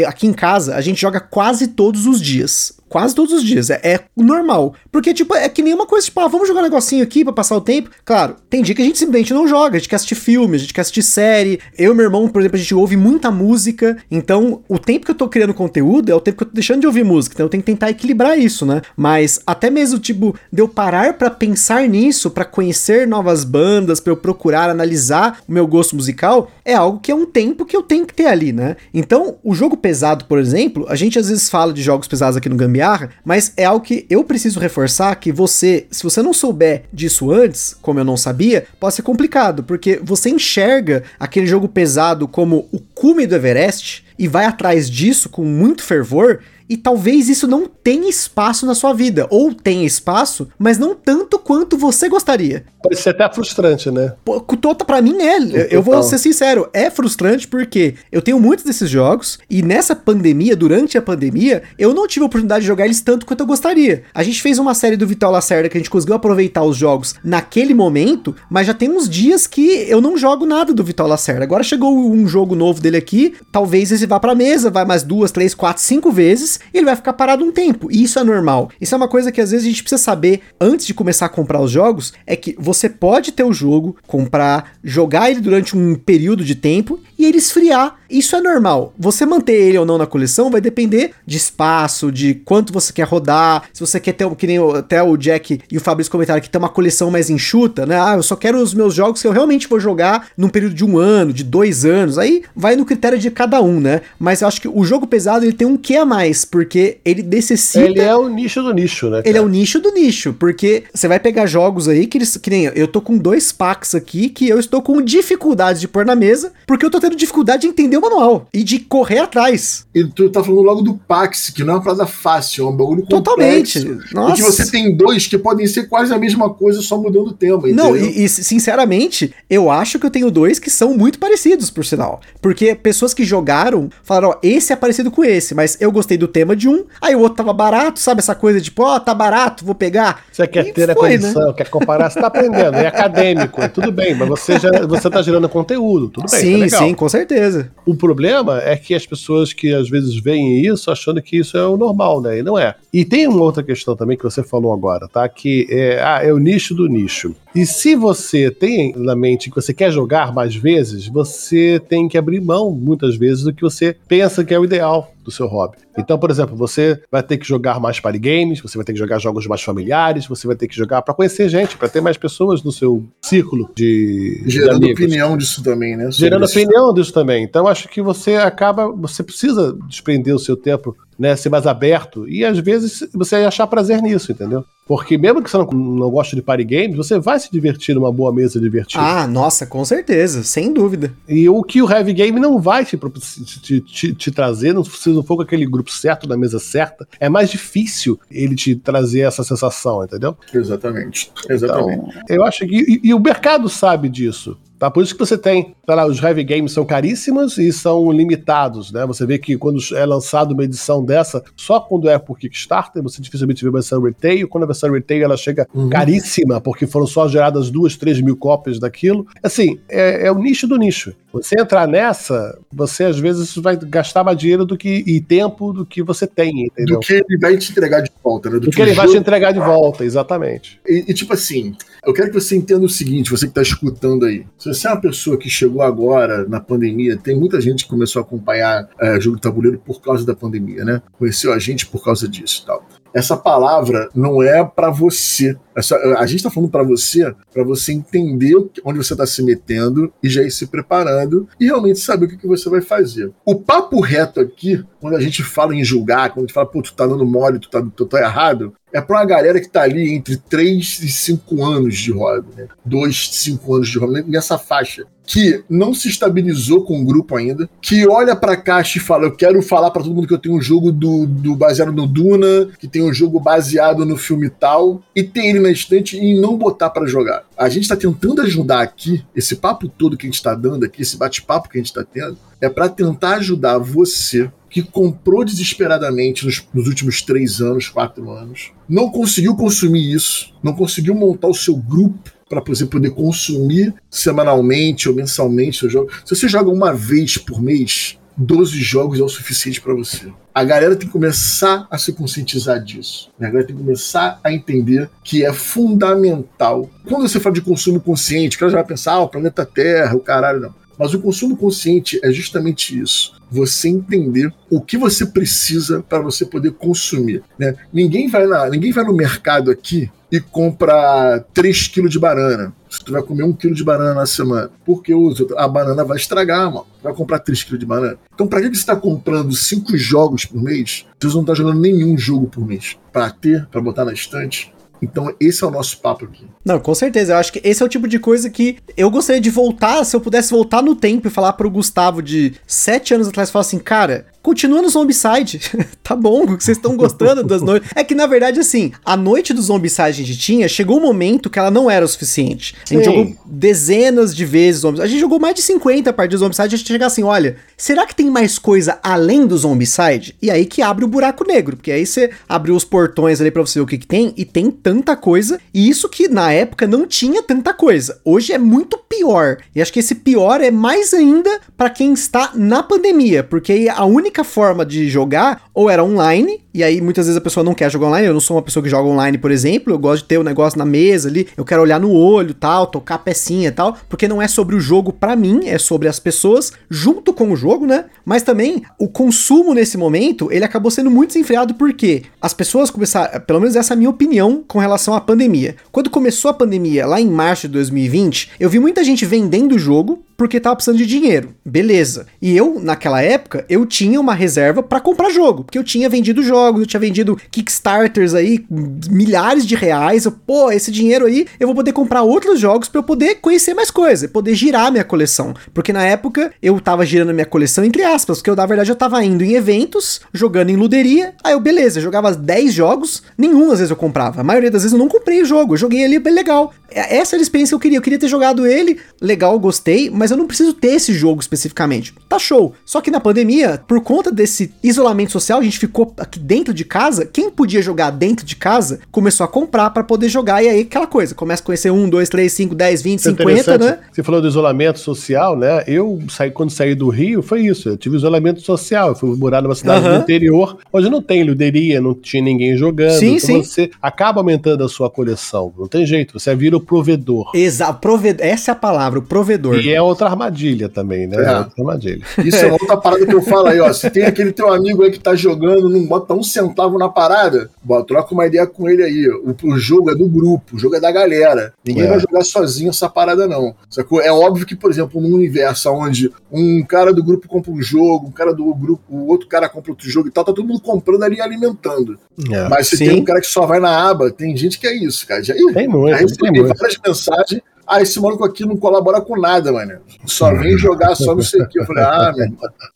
aqui 0.07 0.27
em 0.27 0.33
casa 0.33 0.75
a 0.75 0.81
gente 0.81 0.99
joga 0.99 1.19
quase 1.19 1.67
todos 1.67 2.05
os 2.05 2.21
dias. 2.21 2.78
Quase 2.89 3.13
todos 3.13 3.33
os 3.33 3.43
dias. 3.43 3.69
É, 3.69 3.79
é, 3.83 3.99
normal. 4.17 4.73
Porque, 4.91 5.13
tipo, 5.13 5.35
é 5.35 5.47
que 5.47 5.61
nenhuma 5.61 5.85
coisa, 5.85 6.05
tipo, 6.05 6.19
ah, 6.19 6.27
vamos 6.27 6.47
jogar 6.47 6.61
um 6.61 6.63
negocinho 6.63 7.03
aqui 7.03 7.23
pra 7.23 7.31
passar 7.31 7.55
o 7.55 7.61
tempo. 7.61 7.91
Claro, 8.03 8.35
tem 8.49 8.63
dia 8.63 8.73
que 8.73 8.81
a 8.81 8.85
gente 8.85 8.97
simplesmente 8.97 9.33
não 9.33 9.47
joga. 9.47 9.75
A 9.75 9.79
gente 9.79 9.87
quer 9.87 9.97
assistir 9.97 10.15
filme, 10.15 10.55
a 10.55 10.59
gente 10.59 10.73
quer 10.73 10.81
assistir 10.81 11.03
série. 11.03 11.59
Eu 11.77 11.93
e 11.93 11.95
meu 11.95 12.05
irmão, 12.05 12.27
por 12.27 12.41
exemplo, 12.41 12.57
a 12.57 12.59
gente 12.59 12.73
ouve 12.73 12.97
muita 12.97 13.29
música. 13.29 13.95
Então, 14.09 14.63
o 14.67 14.79
tempo 14.79 15.05
que 15.05 15.11
eu 15.11 15.15
tô 15.15 15.29
criando 15.29 15.53
conteúdo 15.53 16.11
é 16.11 16.15
o 16.15 16.19
tempo 16.19 16.37
que 16.37 16.43
eu 16.43 16.47
tô 16.47 16.53
deixando 16.53 16.81
de 16.81 16.87
ouvir 16.87 17.05
música. 17.05 17.35
Então, 17.35 17.45
eu 17.45 17.49
tenho 17.49 17.61
que 17.61 17.71
tentar 17.71 17.91
equilibrar 17.91 18.37
isso, 18.37 18.65
né? 18.65 18.81
Mas, 18.97 19.39
até 19.45 19.69
mesmo, 19.69 19.99
tipo, 19.99 20.35
de 20.51 20.61
eu 20.61 20.67
parar 20.67 21.13
para 21.13 21.29
pensar 21.29 21.87
nisso, 21.87 22.31
para 22.31 22.43
conhecer 22.43 23.07
novas 23.07 23.43
bandas, 23.43 23.99
para 23.99 24.11
eu 24.11 24.17
procurar, 24.17 24.69
analisar 24.69 25.41
o 25.47 25.51
meu 25.51 25.67
gosto 25.67 25.95
musical, 25.95 26.51
é 26.65 26.73
algo 26.73 26.99
que 26.99 27.11
é 27.11 27.15
um 27.15 27.25
tempo 27.25 27.65
que 27.65 27.77
eu 27.77 27.83
tenho 27.83 28.05
que 28.05 28.13
ter 28.15 28.25
ali, 28.25 28.51
né? 28.51 28.75
Então, 28.91 29.37
o 29.43 29.53
jogo 29.53 29.77
pesado, 29.77 30.25
por 30.25 30.39
exemplo, 30.39 30.87
a 30.89 30.95
gente 30.95 31.19
às 31.19 31.29
vezes 31.29 31.49
fala 31.49 31.71
de 31.71 31.83
jogos 31.83 32.07
pesados 32.07 32.35
aqui 32.35 32.49
no 32.49 32.55
Gambia 32.55 32.78
gambiarra, 32.79 33.09
mas 33.23 33.51
é 33.57 33.65
algo 33.65 33.83
que 33.83 34.05
eu 34.09 34.23
preciso 34.23 34.59
reforçar 34.59 35.15
que 35.15 35.31
você, 35.31 35.85
se 35.91 36.03
você 36.03 36.21
não 36.21 36.33
souber 36.33 36.83
disso 36.91 37.31
antes, 37.31 37.75
como 37.81 37.99
eu 37.99 38.05
não 38.05 38.15
sabia, 38.15 38.65
pode 38.79 38.95
ser 38.95 39.01
complicado, 39.01 39.63
porque 39.63 39.99
você 40.01 40.29
enxerga 40.29 41.03
aquele 41.19 41.45
jogo 41.45 41.67
pesado 41.67 42.27
como 42.27 42.67
o 42.71 42.79
cume 42.79 43.27
do 43.27 43.35
Everest 43.35 44.05
e 44.17 44.27
vai 44.27 44.45
atrás 44.45 44.89
disso 44.89 45.29
com 45.29 45.43
muito 45.43 45.83
fervor, 45.83 46.39
e 46.69 46.77
talvez 46.77 47.27
isso 47.27 47.47
não 47.47 47.65
tenha 47.65 48.07
espaço 48.07 48.65
na 48.65 48.75
sua 48.75 48.93
vida, 48.93 49.25
ou 49.31 49.53
tenha 49.53 49.85
espaço, 49.85 50.47
mas 50.59 50.77
não 50.77 50.93
tanto 50.93 51.39
quanto 51.39 51.75
você 51.75 52.07
gostaria. 52.07 52.63
Pode 52.83 52.95
ser 52.97 53.09
até 53.09 53.29
frustrante, 53.33 53.89
né? 53.89 54.13
Tota, 54.61 54.85
pra 54.85 55.01
mim 55.01 55.19
é. 55.19 55.39
Total. 55.39 55.61
Eu 55.71 55.81
vou 55.81 56.03
ser 56.03 56.17
sincero, 56.19 56.69
é 56.71 56.91
frustrante 56.91 57.47
porque 57.47 57.95
eu 58.11 58.21
tenho 58.21 58.39
muitos 58.39 58.63
desses 58.63 58.89
jogos 58.89 59.39
e 59.49 59.61
nessa 59.63 59.95
pandemia, 59.95 60.55
durante 60.55 60.97
a 60.97 61.01
pandemia, 61.01 61.63
eu 61.77 61.93
não 61.93 62.07
tive 62.07 62.23
a 62.23 62.27
oportunidade 62.27 62.61
de 62.61 62.67
jogar 62.67 62.85
eles 62.85 63.01
tanto 63.01 63.25
quanto 63.25 63.39
eu 63.41 63.47
gostaria. 63.47 64.03
A 64.13 64.21
gente 64.21 64.41
fez 64.41 64.59
uma 64.59 64.73
série 64.73 64.95
do 64.95 65.07
Vital 65.07 65.31
Lacerda 65.31 65.69
que 65.69 65.77
a 65.77 65.79
gente 65.79 65.89
conseguiu 65.89 66.15
aproveitar 66.15 66.63
os 66.63 66.77
jogos 66.77 67.15
naquele 67.23 67.73
momento, 67.73 68.35
mas 68.49 68.67
já 68.67 68.73
tem 68.73 68.89
uns 68.89 69.09
dias 69.09 69.47
que 69.47 69.85
eu 69.87 69.99
não 69.99 70.17
jogo 70.17 70.45
nada 70.45 70.73
do 70.73 70.83
Vital 70.83 71.07
Lacerda. 71.07 71.43
Agora 71.43 71.63
chegou 71.63 71.97
um 72.11 72.27
jogo 72.27 72.55
novo 72.55 72.81
dele 72.81 72.97
aqui, 72.97 73.35
talvez 73.51 73.91
esse 73.91 74.05
vá 74.05 74.19
pra 74.19 74.35
mesa, 74.35 74.69
vai 74.69 74.85
mais 74.85 75.03
duas, 75.03 75.31
três, 75.31 75.55
quatro, 75.55 75.81
cinco 75.81 76.11
vezes 76.11 76.58
ele 76.73 76.85
vai 76.85 76.95
ficar 76.95 77.13
parado 77.13 77.43
um 77.43 77.51
tempo. 77.51 77.91
E 77.91 78.03
isso 78.03 78.19
é 78.19 78.23
normal. 78.23 78.69
Isso 78.79 78.93
é 78.93 78.97
uma 78.97 79.07
coisa 79.07 79.31
que 79.31 79.41
às 79.41 79.51
vezes 79.51 79.65
a 79.65 79.69
gente 79.69 79.83
precisa 79.83 80.01
saber 80.01 80.41
antes 80.59 80.85
de 80.85 80.93
começar 80.93 81.25
a 81.25 81.29
comprar 81.29 81.61
os 81.61 81.71
jogos, 81.71 82.13
é 82.25 82.35
que 82.35 82.55
você 82.59 82.89
pode 82.89 83.31
ter 83.31 83.43
o 83.43 83.53
jogo, 83.53 83.95
comprar, 84.07 84.73
jogar 84.83 85.29
ele 85.29 85.41
durante 85.41 85.77
um 85.77 85.95
período 85.95 86.43
de 86.43 86.55
tempo 86.55 86.99
e 87.17 87.25
ele 87.25 87.37
esfriar. 87.37 87.97
Isso 88.09 88.35
é 88.35 88.41
normal. 88.41 88.93
Você 88.97 89.25
manter 89.25 89.53
ele 89.53 89.77
ou 89.77 89.85
não 89.85 89.97
na 89.97 90.07
coleção 90.07 90.49
vai 90.49 90.59
depender 90.59 91.11
de 91.25 91.37
espaço, 91.37 92.11
de 92.11 92.33
quanto 92.33 92.73
você 92.73 92.91
quer 92.91 93.07
rodar, 93.07 93.63
se 93.71 93.81
você 93.81 93.99
quer 93.99 94.13
ter, 94.13 94.27
que 94.35 94.47
nem 94.47 94.57
até 94.75 95.03
o 95.03 95.15
Jack 95.15 95.61
e 95.71 95.77
o 95.77 95.81
Fabrício 95.81 96.11
comentaram 96.11 96.41
que 96.41 96.49
tem 96.49 96.57
uma 96.57 96.69
coleção 96.69 97.11
mais 97.11 97.29
enxuta, 97.29 97.85
né? 97.85 97.99
Ah, 97.99 98.15
eu 98.15 98.23
só 98.23 98.35
quero 98.35 98.57
os 98.57 98.73
meus 98.73 98.93
jogos 98.95 99.21
que 99.21 99.27
eu 99.27 99.31
realmente 99.31 99.67
vou 99.67 99.79
jogar 99.79 100.29
num 100.35 100.49
período 100.49 100.73
de 100.73 100.83
um 100.83 100.97
ano, 100.97 101.31
de 101.31 101.43
dois 101.43 101.85
anos. 101.85 102.17
Aí 102.17 102.43
vai 102.55 102.75
no 102.75 102.85
critério 102.85 103.19
de 103.19 103.29
cada 103.29 103.61
um, 103.61 103.79
né? 103.79 104.01
Mas 104.17 104.41
eu 104.41 104.47
acho 104.47 104.61
que 104.61 104.67
o 104.67 104.83
jogo 104.83 105.05
pesado 105.05 105.45
ele 105.45 105.53
tem 105.53 105.67
um 105.67 105.77
que 105.77 105.95
a 105.95 106.05
mais, 106.05 106.45
porque 106.49 106.97
ele 107.05 107.23
necessita. 107.23 107.85
Ele 107.85 108.01
é 108.01 108.15
o 108.15 108.27
nicho 108.27 108.61
do 108.61 108.73
nicho, 108.73 109.09
né? 109.09 109.17
Cara? 109.17 109.29
Ele 109.29 109.37
é 109.37 109.41
o 109.41 109.47
nicho 109.47 109.79
do 109.79 109.91
nicho, 109.91 110.33
porque 110.33 110.83
você 110.93 111.07
vai 111.07 111.19
pegar 111.19 111.45
jogos 111.45 111.87
aí 111.87 112.07
que 112.07 112.17
eles. 112.17 112.37
Que 112.37 112.49
nem 112.49 112.65
eu 112.65 112.87
tô 112.87 113.01
com 113.01 113.17
dois 113.17 113.51
packs 113.51 113.95
aqui 113.95 114.29
que 114.29 114.47
eu 114.47 114.59
estou 114.59 114.81
com 114.81 115.01
dificuldade 115.01 115.79
de 115.79 115.87
pôr 115.87 116.05
na 116.05 116.15
mesa, 116.15 116.51
porque 116.65 116.85
eu 116.85 116.89
tô 116.89 116.99
tendo 116.99 117.15
dificuldade 117.15 117.61
de 117.63 117.67
entender 117.67 117.97
o 117.97 118.01
manual 118.01 118.47
e 118.53 118.63
de 118.63 118.79
correr 118.79 119.19
atrás. 119.19 119.85
E 119.93 120.03
tu 120.05 120.29
tá 120.29 120.43
falando 120.43 120.61
logo 120.61 120.81
do 120.81 120.95
Pax, 120.95 121.49
que 121.49 121.63
não 121.63 121.73
é 121.73 121.77
uma 121.77 121.83
parada 121.83 122.05
fácil, 122.05 122.65
é 122.65 122.69
um 122.69 122.75
bagulho 122.75 123.05
Totalmente. 123.05 123.79
complexo. 123.79 124.15
Nossa. 124.15 124.27
Porque 124.27 124.43
você 124.43 124.71
tem 124.71 124.95
dois 124.95 125.27
que 125.27 125.37
podem 125.37 125.67
ser 125.67 125.87
quase 125.87 126.13
a 126.13 126.17
mesma 126.17 126.49
coisa, 126.49 126.81
só 126.81 126.97
mudando 126.97 127.27
o 127.27 127.33
tema. 127.33 127.67
Não, 127.67 127.95
e, 127.95 128.23
e, 128.23 128.29
sinceramente, 128.29 129.33
eu 129.49 129.69
acho 129.69 129.99
que 129.99 130.05
eu 130.05 130.11
tenho 130.11 130.31
dois 130.31 130.59
que 130.59 130.69
são 130.69 130.95
muito 130.95 131.19
parecidos, 131.19 131.69
por 131.69 131.85
sinal. 131.85 132.21
Porque 132.41 132.75
pessoas 132.75 133.13
que 133.13 133.23
jogaram 133.23 133.89
falaram, 134.03 134.29
ó, 134.29 134.37
esse 134.41 134.71
é 134.71 134.75
parecido 134.75 135.11
com 135.11 135.23
esse, 135.23 135.53
mas 135.53 135.77
eu 135.79 135.91
gostei 135.91 136.17
do 136.17 136.27
tema 136.27 136.38
de 136.55 136.67
um, 136.67 136.85
aí 137.01 137.15
o 137.15 137.19
outro 137.19 137.37
tava 137.37 137.53
barato, 137.53 137.99
sabe 137.99 138.19
essa 138.19 138.35
coisa 138.35 138.59
de, 138.59 138.65
tipo, 138.65 138.83
ó, 138.83 138.95
oh, 138.95 138.99
tá 138.99 139.13
barato, 139.13 139.65
vou 139.65 139.75
pegar. 139.75 140.23
Você 140.31 140.47
quer 140.47 140.67
e 140.67 140.73
ter 140.73 140.85
foi, 140.85 140.91
a 140.91 140.95
condição, 140.95 141.47
né? 141.47 141.53
quer 141.53 141.69
comparar, 141.69 142.09
você 142.09 142.19
tá 142.19 142.27
aprendendo, 142.27 142.75
é 142.75 142.87
acadêmico, 142.87 143.61
tudo 143.69 143.91
bem, 143.91 144.15
mas 144.15 144.27
você 144.27 144.59
já 144.59 144.69
você 144.87 145.09
tá 145.09 145.21
gerando 145.21 145.47
conteúdo, 145.49 146.09
tudo 146.09 146.29
bem. 146.29 146.39
Sim, 146.39 146.67
tá 146.67 146.77
sim, 146.77 146.93
com 146.93 147.09
certeza. 147.09 147.71
O 147.85 147.95
problema 147.95 148.61
é 148.61 148.75
que 148.75 148.93
as 148.93 149.05
pessoas 149.05 149.53
que 149.53 149.73
às 149.73 149.89
vezes 149.89 150.15
veem 150.19 150.65
isso 150.65 150.91
achando 150.91 151.21
que 151.21 151.37
isso 151.37 151.57
é 151.57 151.65
o 151.65 151.77
normal, 151.77 152.21
né? 152.21 152.39
E 152.39 152.43
não 152.43 152.57
é. 152.57 152.75
E 152.91 153.05
tem 153.05 153.27
uma 153.27 153.41
outra 153.41 153.63
questão 153.63 153.95
também 153.95 154.17
que 154.17 154.23
você 154.23 154.43
falou 154.43 154.73
agora, 154.73 155.07
tá? 155.07 155.27
Que 155.27 155.67
é, 155.69 156.01
ah, 156.01 156.19
é 156.23 156.33
o 156.33 156.37
nicho 156.37 156.73
do 156.73 156.87
nicho. 156.87 157.35
E 157.53 157.65
se 157.65 157.95
você 157.95 158.51
tem 158.51 158.93
na 158.95 159.15
mente 159.15 159.49
que 159.49 159.55
você 159.55 159.73
quer 159.73 159.91
jogar 159.91 160.31
mais 160.33 160.55
vezes, 160.55 161.07
você 161.07 161.81
tem 161.89 162.07
que 162.07 162.17
abrir 162.17 162.39
mão, 162.39 162.71
muitas 162.71 163.15
vezes, 163.15 163.43
do 163.43 163.53
que 163.53 163.61
você 163.61 163.95
pensa 164.07 164.43
que 164.43 164.53
é 164.53 164.59
o 164.59 164.65
ideal 164.65 165.11
do 165.23 165.31
seu 165.31 165.47
hobby. 165.47 165.77
Então, 165.97 166.17
por 166.19 166.29
exemplo, 166.29 166.55
você 166.55 167.01
vai 167.11 167.23
ter 167.23 167.37
que 167.37 167.47
jogar 167.47 167.79
mais 167.79 167.99
party 167.99 168.19
games, 168.19 168.61
você 168.61 168.77
vai 168.77 168.85
ter 168.85 168.93
que 168.93 168.99
jogar 168.99 169.19
jogos 169.19 169.47
mais 169.47 169.61
familiares, 169.61 170.27
você 170.27 170.45
vai 170.45 170.55
ter 170.55 170.67
que 170.67 170.75
jogar 170.75 171.01
para 171.01 171.13
conhecer 171.13 171.49
gente, 171.49 171.77
para 171.77 171.89
ter 171.89 172.01
mais 172.01 172.17
pessoas 172.17 172.63
no 172.63 172.71
seu 172.71 173.03
círculo 173.21 173.69
de. 173.75 174.43
Gerando 174.45 174.85
de 174.85 174.91
opinião 174.91 175.37
disso 175.37 175.63
também, 175.63 175.95
né? 175.95 176.09
Gerando 176.11 176.45
isso. 176.45 176.59
opinião 176.59 176.93
disso 176.93 177.13
também. 177.13 177.43
Então, 177.43 177.67
acho 177.67 177.87
que 177.87 178.01
você 178.01 178.35
acaba. 178.35 178.91
Você 178.91 179.23
precisa 179.23 179.77
desprender 179.87 180.35
o 180.35 180.39
seu 180.39 180.55
tempo 180.55 180.95
né, 181.19 181.35
ser 181.35 181.49
mais 181.49 181.67
aberto 181.67 182.27
e 182.27 182.45
às 182.45 182.57
vezes 182.57 183.07
você 183.13 183.35
achar 183.35 183.67
prazer 183.67 184.01
nisso, 184.01 184.31
entendeu? 184.31 184.63
Porque 184.87 185.17
mesmo 185.17 185.43
que 185.43 185.51
você 185.51 185.57
não, 185.57 185.67
não 185.67 186.09
goste 186.09 186.35
de 186.35 186.41
party 186.41 186.63
games, 186.63 186.95
você 186.95 187.19
vai 187.19 187.39
se 187.39 187.51
divertir 187.51 187.93
numa 187.93 188.11
boa 188.11 188.33
mesa 188.33 188.59
divertida. 188.59 189.03
Ah, 189.03 189.27
nossa, 189.27 189.67
com 189.67 189.83
certeza, 189.85 190.43
sem 190.43 190.73
dúvida. 190.73 191.13
E 191.27 191.47
o 191.47 191.61
que 191.61 191.79
o 191.79 191.91
heavy 191.91 192.13
game 192.13 192.39
não 192.39 192.59
vai 192.59 192.83
te, 192.83 192.97
te, 192.97 193.81
te, 193.81 194.15
te 194.15 194.31
trazer, 194.31 194.73
não, 194.73 194.83
se 194.83 195.09
não 195.09 195.21
for 195.21 195.35
com 195.35 195.43
aquele 195.43 195.65
grupo 195.65 195.91
certo, 195.91 196.27
na 196.27 196.35
mesa 196.35 196.57
certa, 196.57 197.07
é 197.19 197.29
mais 197.29 197.51
difícil 197.51 198.19
ele 198.31 198.55
te 198.55 198.75
trazer 198.75 199.21
essa 199.21 199.43
sensação, 199.43 200.03
entendeu? 200.03 200.35
Exatamente. 200.51 201.31
Exatamente. 201.47 201.99
Então, 202.09 202.23
eu 202.27 202.43
acho 202.43 202.65
que. 202.65 202.75
E, 202.75 203.09
e 203.09 203.13
o 203.13 203.19
mercado 203.19 203.69
sabe 203.69 204.09
disso. 204.09 204.57
Tá? 204.79 204.89
Por 204.89 205.03
isso 205.03 205.13
que 205.13 205.19
você 205.19 205.37
tem, 205.37 205.75
tá 205.85 205.93
lá, 205.93 206.05
os 206.05 206.23
heavy 206.23 206.43
games 206.43 206.71
são 206.71 206.85
caríssimos 206.85 207.57
e 207.57 207.73
são 207.73 208.09
limitados, 208.11 208.93
né? 208.93 209.05
Você 209.05 209.25
vê 209.25 209.37
que 209.37 209.57
quando 209.57 209.77
é 209.93 210.05
lançado 210.05 210.53
uma 210.53 210.63
edição 210.63 211.03
dessa, 211.03 211.43
só 211.53 211.81
quando 211.81 212.09
é 212.09 212.17
por 212.17 212.39
Kickstarter, 212.39 213.03
você 213.03 213.21
dificilmente 213.21 213.61
vê 213.61 213.67
uma 213.67 213.73
versão 213.73 214.01
retail. 214.01 214.47
Quando 214.47 214.63
a 214.63 214.67
versão 214.67 214.89
retail 214.89 215.25
ela 215.25 215.35
chega 215.35 215.67
uhum. 215.73 215.89
caríssima, 215.89 216.61
porque 216.61 216.87
foram 216.87 217.05
só 217.05 217.27
geradas 217.27 217.69
duas, 217.69 217.97
três 217.97 218.21
mil 218.21 218.37
cópias 218.37 218.79
daquilo. 218.79 219.27
Assim, 219.43 219.77
é, 219.89 220.27
é 220.27 220.31
o 220.31 220.39
nicho 220.39 220.65
do 220.65 220.77
nicho. 220.77 221.13
Você 221.31 221.59
entrar 221.59 221.87
nessa, 221.87 222.57
você 222.71 223.03
às 223.03 223.19
vezes 223.19 223.55
vai 223.55 223.77
gastar 223.77 224.23
mais 224.23 224.37
dinheiro 224.37 224.65
do 224.65 224.77
que, 224.77 225.03
e 225.05 225.21
tempo 225.21 225.71
do 225.71 225.85
que 225.85 226.01
você 226.01 226.25
tem, 226.25 226.65
entendeu? 226.65 226.99
Do 226.99 226.99
que 226.99 227.13
ele 227.13 227.37
vai 227.39 227.57
te 227.57 227.71
entregar 227.71 228.01
de 228.01 228.11
volta, 228.23 228.49
né? 228.49 228.55
Do, 228.55 228.61
do 228.61 228.69
que, 228.71 228.75
que 228.75 228.81
ele 228.81 228.93
vai 228.93 229.07
te 229.07 229.17
entregar 229.17 229.51
de 229.51 229.59
volta, 229.59 230.03
exatamente. 230.03 230.79
E, 230.87 231.05
e, 231.07 231.13
tipo 231.13 231.33
assim, 231.33 231.75
eu 232.03 232.13
quero 232.13 232.29
que 232.29 232.39
você 232.39 232.55
entenda 232.55 232.85
o 232.85 232.89
seguinte, 232.89 233.29
você 233.29 233.45
que 233.45 233.51
está 233.51 233.61
escutando 233.61 234.25
aí. 234.25 234.45
Se 234.57 234.73
você 234.73 234.87
é 234.87 234.91
uma 234.91 235.01
pessoa 235.01 235.37
que 235.37 235.49
chegou 235.49 235.81
agora 235.81 236.47
na 236.47 236.59
pandemia, 236.59 237.17
tem 237.17 237.35
muita 237.35 237.61
gente 237.61 237.83
que 237.83 237.89
começou 237.89 238.21
a 238.21 238.25
acompanhar 238.25 238.89
é, 238.99 239.19
jogo 239.19 239.35
de 239.35 239.41
tabuleiro 239.41 239.79
por 239.79 240.01
causa 240.01 240.25
da 240.25 240.35
pandemia, 240.35 240.83
né? 240.83 241.01
Conheceu 241.13 241.53
a 241.53 241.59
gente 241.59 241.85
por 241.85 242.03
causa 242.03 242.27
disso 242.27 242.61
e 242.63 242.65
tal. 242.65 242.87
Essa 243.13 243.35
palavra 243.35 244.09
não 244.13 244.41
é 244.41 244.63
para 244.63 244.89
você. 244.89 245.57
Essa, 245.75 245.95
a 246.17 246.25
gente 246.25 246.43
tá 246.43 246.49
falando 246.49 246.69
para 246.69 246.83
você, 246.83 247.33
para 247.53 247.63
você 247.63 247.93
entender 247.93 248.55
onde 248.83 248.97
você 248.97 249.15
tá 249.15 249.25
se 249.25 249.43
metendo 249.43 250.11
e 250.21 250.29
já 250.29 250.41
ir 250.41 250.51
se 250.51 250.67
preparando 250.67 251.47
e 251.59 251.65
realmente 251.65 251.99
saber 251.99 252.25
o 252.25 252.29
que, 252.29 252.37
que 252.37 252.47
você 252.47 252.69
vai 252.69 252.81
fazer. 252.81 253.31
O 253.45 253.55
papo 253.55 253.99
reto 253.99 254.39
aqui, 254.39 254.83
quando 254.99 255.15
a 255.15 255.21
gente 255.21 255.43
fala 255.43 255.75
em 255.75 255.83
julgar, 255.83 256.29
quando 256.29 256.45
a 256.45 256.47
gente 256.47 256.53
fala, 256.53 256.67
pô, 256.67 256.81
tu 256.81 256.93
tá 256.93 257.07
dando 257.07 257.25
mole, 257.25 257.59
tu 257.59 257.69
tá, 257.69 257.83
tu 257.95 258.05
tá 258.05 258.19
errado, 258.19 258.73
é 258.91 258.99
pra 258.99 259.17
uma 259.17 259.25
galera 259.25 259.59
que 259.61 259.69
tá 259.69 259.83
ali 259.83 260.13
entre 260.13 260.37
3 260.37 260.99
e 261.03 261.09
5 261.09 261.63
anos 261.63 261.95
de 261.95 262.11
hobby, 262.11 262.47
né? 262.55 262.67
2, 262.85 263.29
5 263.31 263.75
anos 263.75 263.89
de 263.89 263.99
hobby, 263.99 264.23
nessa 264.27 264.57
faixa. 264.57 265.05
Que 265.31 265.63
não 265.69 265.93
se 265.93 266.09
estabilizou 266.09 266.83
com 266.83 266.99
o 266.99 267.05
grupo 267.05 267.35
ainda, 267.35 267.69
que 267.79 268.07
olha 268.07 268.35
pra 268.35 268.57
caixa 268.57 268.97
e 268.97 269.01
fala: 269.01 269.25
Eu 269.25 269.35
quero 269.35 269.61
falar 269.61 269.91
para 269.91 270.01
todo 270.01 270.15
mundo 270.15 270.27
que 270.27 270.33
eu 270.33 270.39
tenho 270.39 270.55
um 270.55 270.61
jogo 270.61 270.91
do, 270.91 271.27
do 271.27 271.55
baseado 271.55 271.91
no 271.91 272.07
Duna, 272.07 272.71
que 272.79 272.87
tem 272.87 273.03
um 273.03 273.13
jogo 273.13 273.39
baseado 273.39 274.03
no 274.07 274.17
filme 274.17 274.49
tal, 274.49 275.03
e 275.15 275.21
tem 275.21 275.51
ele 275.51 275.59
na 275.59 275.69
estante 275.69 276.17
e 276.17 276.39
não 276.41 276.57
botar 276.57 276.89
para 276.89 277.05
jogar. 277.05 277.43
A 277.55 277.69
gente 277.69 277.87
tá 277.87 277.95
tentando 277.95 278.41
ajudar 278.41 278.81
aqui, 278.81 279.23
esse 279.35 279.55
papo 279.57 279.87
todo 279.87 280.17
que 280.17 280.25
a 280.25 280.29
gente 280.31 280.41
tá 280.41 280.55
dando 280.55 280.83
aqui, 280.83 281.03
esse 281.03 281.15
bate-papo 281.15 281.69
que 281.69 281.77
a 281.77 281.81
gente 281.81 281.93
tá 281.93 282.03
tendo, 282.03 282.35
é 282.59 282.67
para 282.67 282.89
tentar 282.89 283.35
ajudar 283.35 283.77
você 283.77 284.49
que 284.69 284.83
comprou 284.83 285.43
desesperadamente 285.43 286.45
nos, 286.45 286.63
nos, 286.73 286.87
últimos 286.87 287.21
três 287.21 287.59
anos, 287.59 287.87
quatro 287.87 288.29
anos, 288.31 288.71
não 288.87 289.09
conseguiu 289.09 289.55
consumir 289.55 290.13
isso, 290.13 290.53
não 290.61 290.73
conseguiu 290.73 291.15
montar 291.15 291.47
o 291.47 291.55
seu 291.55 291.75
grupo 291.75 292.31
para 292.49 292.61
você 292.65 292.85
poder 292.85 293.11
consumir 293.11 293.93
semanalmente 294.09 295.07
ou 295.07 295.15
mensalmente 295.15 295.79
seu 295.79 295.89
jogo. 295.89 296.11
Se 296.25 296.35
você 296.35 296.47
joga 296.47 296.71
uma 296.71 296.93
vez 296.93 297.37
por 297.37 297.61
mês, 297.61 298.17
12 298.35 298.81
jogos 298.81 299.19
é 299.19 299.23
o 299.23 299.29
suficiente 299.29 299.79
para 299.79 299.93
você. 299.93 300.31
A 300.55 300.63
galera 300.63 300.95
tem 300.95 301.07
que 301.07 301.13
começar 301.13 301.87
a 301.91 301.97
se 301.97 302.13
conscientizar 302.13 302.81
disso. 302.83 303.29
Né? 303.37 303.47
A 303.47 303.51
galera 303.51 303.67
tem 303.67 303.75
que 303.75 303.81
começar 303.81 304.39
a 304.43 304.51
entender 304.51 305.09
que 305.23 305.45
é 305.45 305.53
fundamental. 305.53 306.89
Quando 307.07 307.27
você 307.27 307.39
fala 307.39 307.55
de 307.55 307.61
consumo 307.61 307.99
consciente, 307.99 308.55
o 308.55 308.59
cara 308.59 308.71
já 308.71 308.77
vai 308.77 308.87
pensar, 308.87 309.13
ah, 309.13 309.21
o 309.21 309.29
planeta 309.29 309.65
Terra, 309.65 310.15
o 310.15 310.21
caralho, 310.21 310.61
não. 310.61 310.75
Mas 310.97 311.13
o 311.13 311.21
consumo 311.21 311.55
consciente 311.55 312.19
é 312.23 312.31
justamente 312.31 312.99
isso. 312.99 313.38
Você 313.51 313.89
entender 313.89 314.53
o 314.69 314.81
que 314.81 314.97
você 314.97 315.25
precisa 315.25 316.03
para 316.07 316.19
você 316.19 316.45
poder 316.45 316.71
consumir. 316.71 317.43
Né? 317.57 317.75
Ninguém, 317.91 318.27
vai 318.27 318.45
na, 318.45 318.69
ninguém 318.69 318.91
vai 318.91 319.03
no 319.03 319.13
mercado 319.13 319.71
aqui 319.71 320.09
e 320.31 320.39
compra 320.39 321.43
3 321.53 321.87
kg 321.87 322.07
de 322.07 322.19
banana. 322.19 322.73
Se 322.89 323.03
tu 323.03 323.11
vai 323.11 323.21
comer 323.21 323.43
1 323.43 323.53
kg 323.53 323.73
de 323.73 323.83
banana 323.83 324.13
na 324.13 324.25
semana, 324.25 324.69
porque 324.85 325.13
a 325.57 325.67
banana 325.67 326.03
vai 326.03 326.17
estragar, 326.17 326.71
mano. 326.71 326.85
Vai 327.01 327.13
comprar 327.13 327.39
3 327.39 327.63
kg 327.63 327.77
de 327.77 327.85
banana. 327.85 328.17
Então, 328.33 328.47
para 328.47 328.61
que 328.61 328.67
você 328.67 328.73
está 328.73 328.95
comprando 328.95 329.51
5 329.51 329.97
jogos 329.97 330.45
por 330.45 330.61
mês, 330.61 331.05
você 331.19 331.33
não 331.33 331.41
está 331.41 331.53
jogando 331.53 331.79
nenhum 331.79 332.17
jogo 332.17 332.47
por 332.47 332.65
mês? 332.65 332.97
Para 333.11 333.29
ter, 333.31 333.67
para 333.67 333.81
botar 333.81 334.05
na 334.05 334.13
estante? 334.13 334.71
Então, 335.01 335.33
esse 335.39 335.63
é 335.63 335.67
o 335.67 335.71
nosso 335.71 335.97
papo 335.99 336.25
aqui. 336.25 336.45
Não, 336.63 336.79
com 336.79 336.93
certeza. 336.93 337.33
Eu 337.33 337.37
acho 337.37 337.53
que 337.53 337.61
esse 337.63 337.81
é 337.81 337.85
o 337.85 337.89
tipo 337.89 338.07
de 338.07 338.19
coisa 338.19 338.49
que 338.49 338.77
eu 338.97 339.09
gostaria 339.09 339.41
de 339.41 339.49
voltar, 339.49 340.03
se 340.03 340.15
eu 340.15 340.21
pudesse 340.21 340.51
voltar 340.51 340.81
no 340.81 340.95
tempo 340.95 341.27
e 341.27 341.31
falar 341.31 341.53
pro 341.53 341.69
Gustavo 341.69 342.21
de 342.21 342.55
sete 342.67 343.13
anos 343.13 343.27
atrás, 343.27 343.49
falar 343.49 343.61
assim, 343.61 343.79
cara, 343.79 344.27
Continua 344.41 344.81
no 344.81 344.89
Zombicide. 344.89 345.59
tá 346.01 346.15
bom, 346.15 346.45
vocês 346.45 346.77
estão 346.77 346.95
gostando 346.95 347.43
das 347.43 347.61
noites. 347.61 347.89
É 347.93 348.03
que, 348.03 348.15
na 348.15 348.25
verdade, 348.25 348.59
assim, 348.59 348.91
a 349.03 349.17
noite 349.17 349.53
do 349.53 349.61
Zombicide 349.61 350.07
a 350.07 350.11
gente 350.11 350.37
tinha, 350.37 350.67
chegou 350.67 350.97
um 350.97 351.01
momento 351.01 351.49
que 351.49 351.59
ela 351.59 351.69
não 351.69 351.91
era 351.91 352.05
o 352.05 352.07
suficiente. 352.07 352.75
A 352.85 352.93
gente 352.93 353.03
Sim. 353.03 353.11
jogou 353.11 353.35
dezenas 353.45 354.33
de 354.35 354.45
vezes 354.45 354.81
Zombicide. 354.81 355.05
A 355.05 355.09
gente 355.09 355.19
jogou 355.19 355.39
mais 355.39 355.55
de 355.55 355.61
50 355.61 356.13
partidas 356.13 356.39
do 356.39 356.43
Zombicide. 356.45 356.75
A 356.75 356.77
gente 356.77 356.87
chega 356.87 357.05
assim, 357.05 357.23
olha, 357.23 357.57
será 357.77 358.05
que 358.05 358.15
tem 358.15 358.29
mais 358.29 358.57
coisa 358.57 358.97
além 359.03 359.45
do 359.45 359.57
Zombicide? 359.57 360.35
E 360.41 360.49
aí 360.49 360.65
que 360.65 360.81
abre 360.81 361.03
o 361.03 361.07
buraco 361.07 361.45
negro, 361.45 361.75
porque 361.75 361.91
aí 361.91 362.05
você 362.05 362.31
abriu 362.47 362.75
os 362.75 362.85
portões 362.85 363.41
ali 363.41 363.51
pra 363.51 363.61
você 363.61 363.79
ver 363.79 363.83
o 363.83 363.87
que, 363.87 363.97
que 363.97 364.07
tem, 364.07 364.33
e 364.37 364.45
tem 364.45 364.71
tanta 364.71 365.15
coisa. 365.17 365.59
E 365.73 365.89
isso 365.89 366.07
que 366.07 366.29
na 366.29 366.51
época 366.51 366.87
não 366.87 367.05
tinha 367.05 367.43
tanta 367.43 367.73
coisa. 367.73 368.19
Hoje 368.23 368.53
é 368.53 368.57
muito 368.57 368.97
pior. 368.97 369.57
E 369.75 369.81
acho 369.81 369.91
que 369.91 369.99
esse 369.99 370.15
pior 370.15 370.61
é 370.61 370.71
mais 370.71 371.13
ainda 371.13 371.59
para 371.75 371.89
quem 371.89 372.13
está 372.13 372.51
na 372.55 372.81
pandemia, 372.81 373.43
porque 373.43 373.87
a 373.93 374.05
única 374.05 374.28
única 374.29 374.43
forma 374.43 374.85
de 374.85 375.09
jogar 375.09 375.63
ou 375.73 375.89
era 375.89 376.03
online, 376.03 376.63
e 376.71 376.83
aí 376.83 377.01
muitas 377.01 377.25
vezes 377.25 377.37
a 377.37 377.41
pessoa 377.41 377.63
não 377.63 377.73
quer 377.73 377.89
jogar 377.89 378.07
online. 378.07 378.27
Eu 378.27 378.33
não 378.33 378.39
sou 378.39 378.55
uma 378.55 378.61
pessoa 378.61 378.83
que 378.83 378.89
joga 378.89 379.09
online, 379.09 379.37
por 379.37 379.49
exemplo. 379.49 379.91
Eu 379.91 379.97
gosto 379.97 380.21
de 380.21 380.27
ter 380.29 380.37
o 380.37 380.41
um 380.41 380.43
negócio 380.43 380.77
na 380.77 380.85
mesa 380.85 381.27
ali, 381.27 381.47
eu 381.57 381.65
quero 381.65 381.81
olhar 381.81 381.99
no 381.99 382.11
olho, 382.11 382.53
tal, 382.53 382.85
tocar 382.85 383.15
a 383.15 383.19
pecinha 383.19 383.69
e 383.69 383.71
tal, 383.71 383.97
porque 384.07 384.27
não 384.27 384.41
é 384.41 384.47
sobre 384.47 384.75
o 384.75 384.79
jogo 384.79 385.11
para 385.11 385.35
mim, 385.35 385.67
é 385.67 385.79
sobre 385.79 386.07
as 386.07 386.19
pessoas 386.19 386.71
junto 386.89 387.33
com 387.33 387.51
o 387.51 387.55
jogo, 387.55 387.87
né? 387.87 388.05
Mas 388.23 388.43
também 388.43 388.83
o 388.99 389.07
consumo 389.07 389.73
nesse 389.73 389.97
momento, 389.97 390.51
ele 390.51 390.63
acabou 390.63 390.91
sendo 390.91 391.09
muito 391.09 391.29
desenfreado 391.29 391.73
porque 391.73 392.23
as 392.39 392.53
pessoas 392.53 392.91
começaram, 392.91 393.41
pelo 393.41 393.59
menos 393.59 393.75
essa 393.75 393.93
é 393.93 393.95
a 393.95 393.97
minha 393.97 394.09
opinião 394.09 394.63
com 394.67 394.77
relação 394.77 395.15
à 395.15 395.21
pandemia. 395.21 395.75
Quando 395.91 396.09
começou 396.09 396.51
a 396.51 396.53
pandemia 396.53 397.07
lá 397.07 397.19
em 397.19 397.29
março 397.29 397.67
de 397.67 397.73
2020, 397.73 398.51
eu 398.59 398.69
vi 398.69 398.79
muita 398.79 399.03
gente 399.03 399.25
vendendo 399.25 399.75
o 399.75 399.79
jogo 399.79 400.23
porque 400.39 400.57
tava 400.57 400.77
precisando 400.77 400.97
de 400.97 401.05
dinheiro. 401.05 401.53
Beleza. 401.65 402.25
E 402.41 402.55
eu, 402.55 402.79
naquela 402.79 403.21
época, 403.21 403.65
eu 403.67 403.85
tinha 403.85 404.17
uma 404.21 404.33
reserva 404.33 404.81
para 404.81 405.01
comprar 405.01 405.29
jogo, 405.31 405.65
porque 405.65 405.77
eu 405.77 405.83
tinha 405.83 406.07
vendido 406.07 406.41
jogos, 406.41 406.79
eu 406.79 406.87
tinha 406.87 406.99
vendido 406.99 407.37
Kickstarters 407.51 408.33
aí, 408.33 408.65
milhares 409.09 409.67
de 409.67 409.75
reais. 409.75 410.23
Eu, 410.23 410.31
pô, 410.31 410.71
esse 410.71 410.91
dinheiro 410.91 411.25
aí 411.25 411.45
eu 411.59 411.67
vou 411.67 411.75
poder 411.75 411.91
comprar 411.91 412.21
outros 412.21 412.57
jogos 412.57 412.87
para 412.87 412.99
eu 412.99 413.03
poder 413.03 413.35
conhecer 413.35 413.73
mais 413.73 413.91
coisas, 413.91 414.31
poder 414.31 414.55
girar 414.55 414.89
minha 414.89 415.03
coleção. 415.03 415.53
Porque 415.73 415.91
na 415.91 416.05
época 416.05 416.53
eu 416.63 416.79
tava 416.79 417.05
girando 417.05 417.33
minha 417.33 417.45
coleção 417.45 417.83
entre 417.83 418.01
aspas, 418.03 418.37
porque 418.37 418.49
eu 418.49 418.55
na 418.55 418.65
verdade 418.65 418.89
eu 418.89 418.95
tava 418.95 419.21
indo 419.21 419.43
em 419.43 419.55
eventos, 419.55 420.21
jogando 420.33 420.69
em 420.69 420.77
luderia. 420.77 421.33
Aí 421.43 421.51
eu, 421.51 421.59
beleza, 421.59 421.99
eu 421.99 422.03
jogava 422.03 422.33
10 422.33 422.73
jogos, 422.73 423.21
nenhum 423.37 423.73
às 423.73 423.79
vezes 423.79 423.91
eu 423.91 423.97
comprava. 423.97 424.39
A 424.39 424.43
maioria 424.43 424.71
das 424.71 424.83
vezes 424.83 424.93
eu 424.93 424.99
não 424.99 425.09
comprei 425.09 425.41
o 425.41 425.45
jogo, 425.45 425.73
eu 425.73 425.77
joguei 425.77 426.05
ali, 426.05 426.17
legal. 426.17 426.73
É, 426.91 427.17
essa 427.17 427.35
era 427.35 427.41
a 427.41 427.43
experiência 427.43 427.71
que 427.71 427.75
eu 427.75 427.79
queria. 427.79 427.97
Eu 427.97 428.01
queria 428.01 428.19
ter 428.19 428.27
jogado 428.27 428.65
ele, 428.65 428.99
legal, 429.21 429.57
gostei, 429.59 430.09
mas 430.09 430.28
eu 430.31 430.37
não 430.37 430.47
preciso 430.47 430.73
ter 430.73 430.93
esse 430.93 431.13
jogo 431.13 431.41
especificamente. 431.41 432.13
Tá 432.27 432.39
show. 432.39 432.73
Só 432.85 433.01
que 433.01 433.11
na 433.11 433.19
pandemia, 433.19 433.81
por 433.87 434.01
conta 434.01 434.31
desse 434.31 434.71
isolamento 434.83 435.31
social, 435.31 435.59
a 435.59 435.63
gente 435.63 435.79
ficou 435.79 436.13
aqui 436.17 436.39
dentro 436.39 436.73
de 436.73 436.85
casa. 436.85 437.25
Quem 437.25 437.49
podia 437.49 437.81
jogar 437.81 438.11
dentro 438.11 438.45
de 438.45 438.55
casa 438.55 438.99
começou 439.11 439.43
a 439.43 439.47
comprar 439.47 439.89
para 439.89 440.03
poder 440.03 440.29
jogar. 440.29 440.63
E 440.63 440.69
aí 440.69 440.81
aquela 440.81 441.07
coisa, 441.07 441.33
começa 441.35 441.61
a 441.61 441.65
conhecer 441.65 441.91
um, 441.91 442.09
dois, 442.09 442.29
três, 442.29 442.53
cinco, 442.53 442.75
dez, 442.75 443.01
vinte, 443.01 443.19
é 443.19 443.23
cinquenta, 443.29 443.77
né? 443.77 443.99
Você 444.11 444.23
falou 444.23 444.41
do 444.41 444.47
isolamento 444.47 444.99
social, 444.99 445.57
né? 445.57 445.83
Eu 445.87 446.19
saí 446.29 446.51
quando 446.51 446.69
saí 446.69 446.95
do 446.95 447.09
Rio, 447.09 447.41
foi 447.41 447.61
isso. 447.61 447.89
Eu 447.89 447.97
tive 447.97 448.15
isolamento 448.17 448.61
social. 448.61 449.09
Eu 449.09 449.15
fui 449.15 449.35
morar 449.35 449.61
numa 449.61 449.75
cidade 449.75 450.05
uhum. 450.05 450.17
do 450.17 450.21
interior, 450.21 450.77
onde 450.91 451.09
não 451.09 451.21
tem 451.21 451.43
luderia, 451.43 452.01
não 452.01 452.13
tinha 452.13 452.43
ninguém 452.43 452.77
jogando. 452.77 453.17
Sim, 453.17 453.35
então 453.35 453.39
sim. 453.39 453.63
você 453.63 453.91
acaba 454.01 454.39
aumentando 454.39 454.83
a 454.83 454.89
sua 454.89 455.09
coleção. 455.09 455.73
Não 455.77 455.87
tem 455.87 456.05
jeito. 456.05 456.39
Você 456.39 456.55
vira 456.55 456.77
o 456.77 456.79
provedor. 456.79 457.51
Exato, 457.53 457.99
provedor. 457.99 458.45
Essa 458.45 458.71
é 458.71 458.73
a 458.73 458.75
palavra, 458.75 459.19
o 459.19 459.21
provedor. 459.21 459.79
E 459.79 459.89
é 459.89 460.01
outra 460.19 460.27
armadilha 460.27 460.89
também, 460.89 461.25
né? 461.25 461.37
É. 461.37 461.57
outra 461.59 461.73
armadilha. 461.77 462.25
Isso 462.43 462.57
é 462.57 462.71
outra 462.71 462.97
parada 462.97 463.25
que 463.25 463.33
eu 463.33 463.41
falo 463.41 463.67
aí, 463.67 463.79
ó. 463.79 463.91
Se 463.93 464.09
tem 464.09 464.23
aquele 464.23 464.51
teu 464.51 464.71
amigo 464.71 465.03
aí 465.03 465.11
que 465.11 465.19
tá 465.19 465.35
jogando, 465.35 465.89
não 465.89 466.05
bota 466.05 466.33
um 466.33 466.43
centavo 466.43 466.97
na 466.97 467.07
parada, 467.07 467.69
bota, 467.81 468.07
troca 468.07 468.33
uma 468.33 468.45
ideia 468.45 468.67
com 468.67 468.89
ele 468.89 469.03
aí. 469.03 469.27
O, 469.27 469.55
o 469.63 469.77
jogo 469.77 470.11
é 470.11 470.15
do 470.15 470.27
grupo, 470.27 470.75
o 470.75 470.79
jogo 470.79 470.95
é 470.95 470.99
da 470.99 471.11
galera. 471.11 471.73
Ninguém 471.85 472.03
é. 472.03 472.09
vai 472.09 472.19
jogar 472.19 472.43
sozinho 472.43 472.89
essa 472.89 473.09
parada, 473.09 473.47
não. 473.47 473.73
Sacou? 473.89 474.21
É 474.21 474.31
óbvio 474.31 474.65
que, 474.65 474.75
por 474.75 474.91
exemplo, 474.91 475.21
num 475.21 475.35
universo 475.35 475.89
onde 475.91 476.31
um 476.51 476.83
cara 476.83 477.13
do 477.13 477.23
grupo 477.23 477.47
compra 477.47 477.71
um 477.71 477.81
jogo, 477.81 478.27
um 478.27 478.31
cara 478.31 478.53
do 478.53 478.73
grupo, 478.73 479.03
o 479.09 479.27
outro 479.27 479.47
cara 479.47 479.69
compra 479.69 479.91
outro 479.91 480.09
jogo 480.09 480.27
e 480.27 480.31
tal, 480.31 480.43
tá 480.43 480.51
todo 480.51 480.67
mundo 480.67 480.81
comprando 480.81 481.23
ali 481.23 481.37
e 481.37 481.41
alimentando. 481.41 482.19
É. 482.51 482.67
Mas 482.67 482.87
se 482.87 482.97
Sim. 482.97 483.07
tem 483.07 483.21
um 483.21 483.23
cara 483.23 483.39
que 483.39 483.47
só 483.47 483.65
vai 483.65 483.79
na 483.79 484.09
aba, 484.09 484.31
tem 484.31 484.55
gente 484.55 484.79
que 484.79 484.87
é 484.87 484.95
isso, 484.95 485.25
cara. 485.25 485.43
Já, 485.43 485.53
tem 485.53 485.87
muito. 485.87 486.15
Aí 486.15 486.25
tem 486.25 486.51
muito. 486.51 486.75
várias 486.75 486.97
mensagens 487.05 487.61
ah, 487.89 488.01
esse 488.01 488.21
maluco 488.21 488.45
aqui 488.45 488.63
não 488.65 488.77
colabora 488.77 489.19
com 489.19 489.39
nada, 489.39 489.71
mano. 489.71 489.99
Só 490.25 490.53
vem 490.53 490.77
jogar 490.77 491.15
só 491.15 491.33
não 491.33 491.41
sei 491.41 491.61
o 491.61 491.67
que. 491.67 491.79
Eu 491.79 491.85
falei, 491.85 492.03
ah, 492.03 492.31
meu 492.35 492.47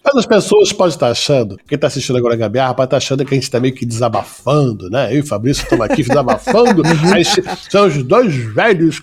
Mas 0.04 0.16
as 0.16 0.26
pessoas 0.26 0.72
podem 0.72 0.94
estar 0.94 1.10
achando, 1.10 1.58
quem 1.68 1.76
está 1.76 1.88
assistindo 1.88 2.18
agora 2.18 2.36
a 2.36 2.38
Gabiarra 2.38 2.76
pode 2.76 2.88
estar 2.88 2.98
achando 2.98 3.26
que 3.26 3.34
a 3.34 3.36
gente 3.36 3.44
está 3.44 3.60
meio 3.60 3.74
que 3.74 3.88
desabafando, 3.88 4.92
né? 4.92 5.12
Eu 5.12 5.18
e 5.18 5.20
o 5.22 5.26
Fabrício 5.26 5.64
estamos 5.64 5.84
aqui 5.86 6.04
desabafando. 6.04 6.84
são 7.72 7.88
os 7.88 8.04
dois 8.04 8.36
velhos 8.36 9.02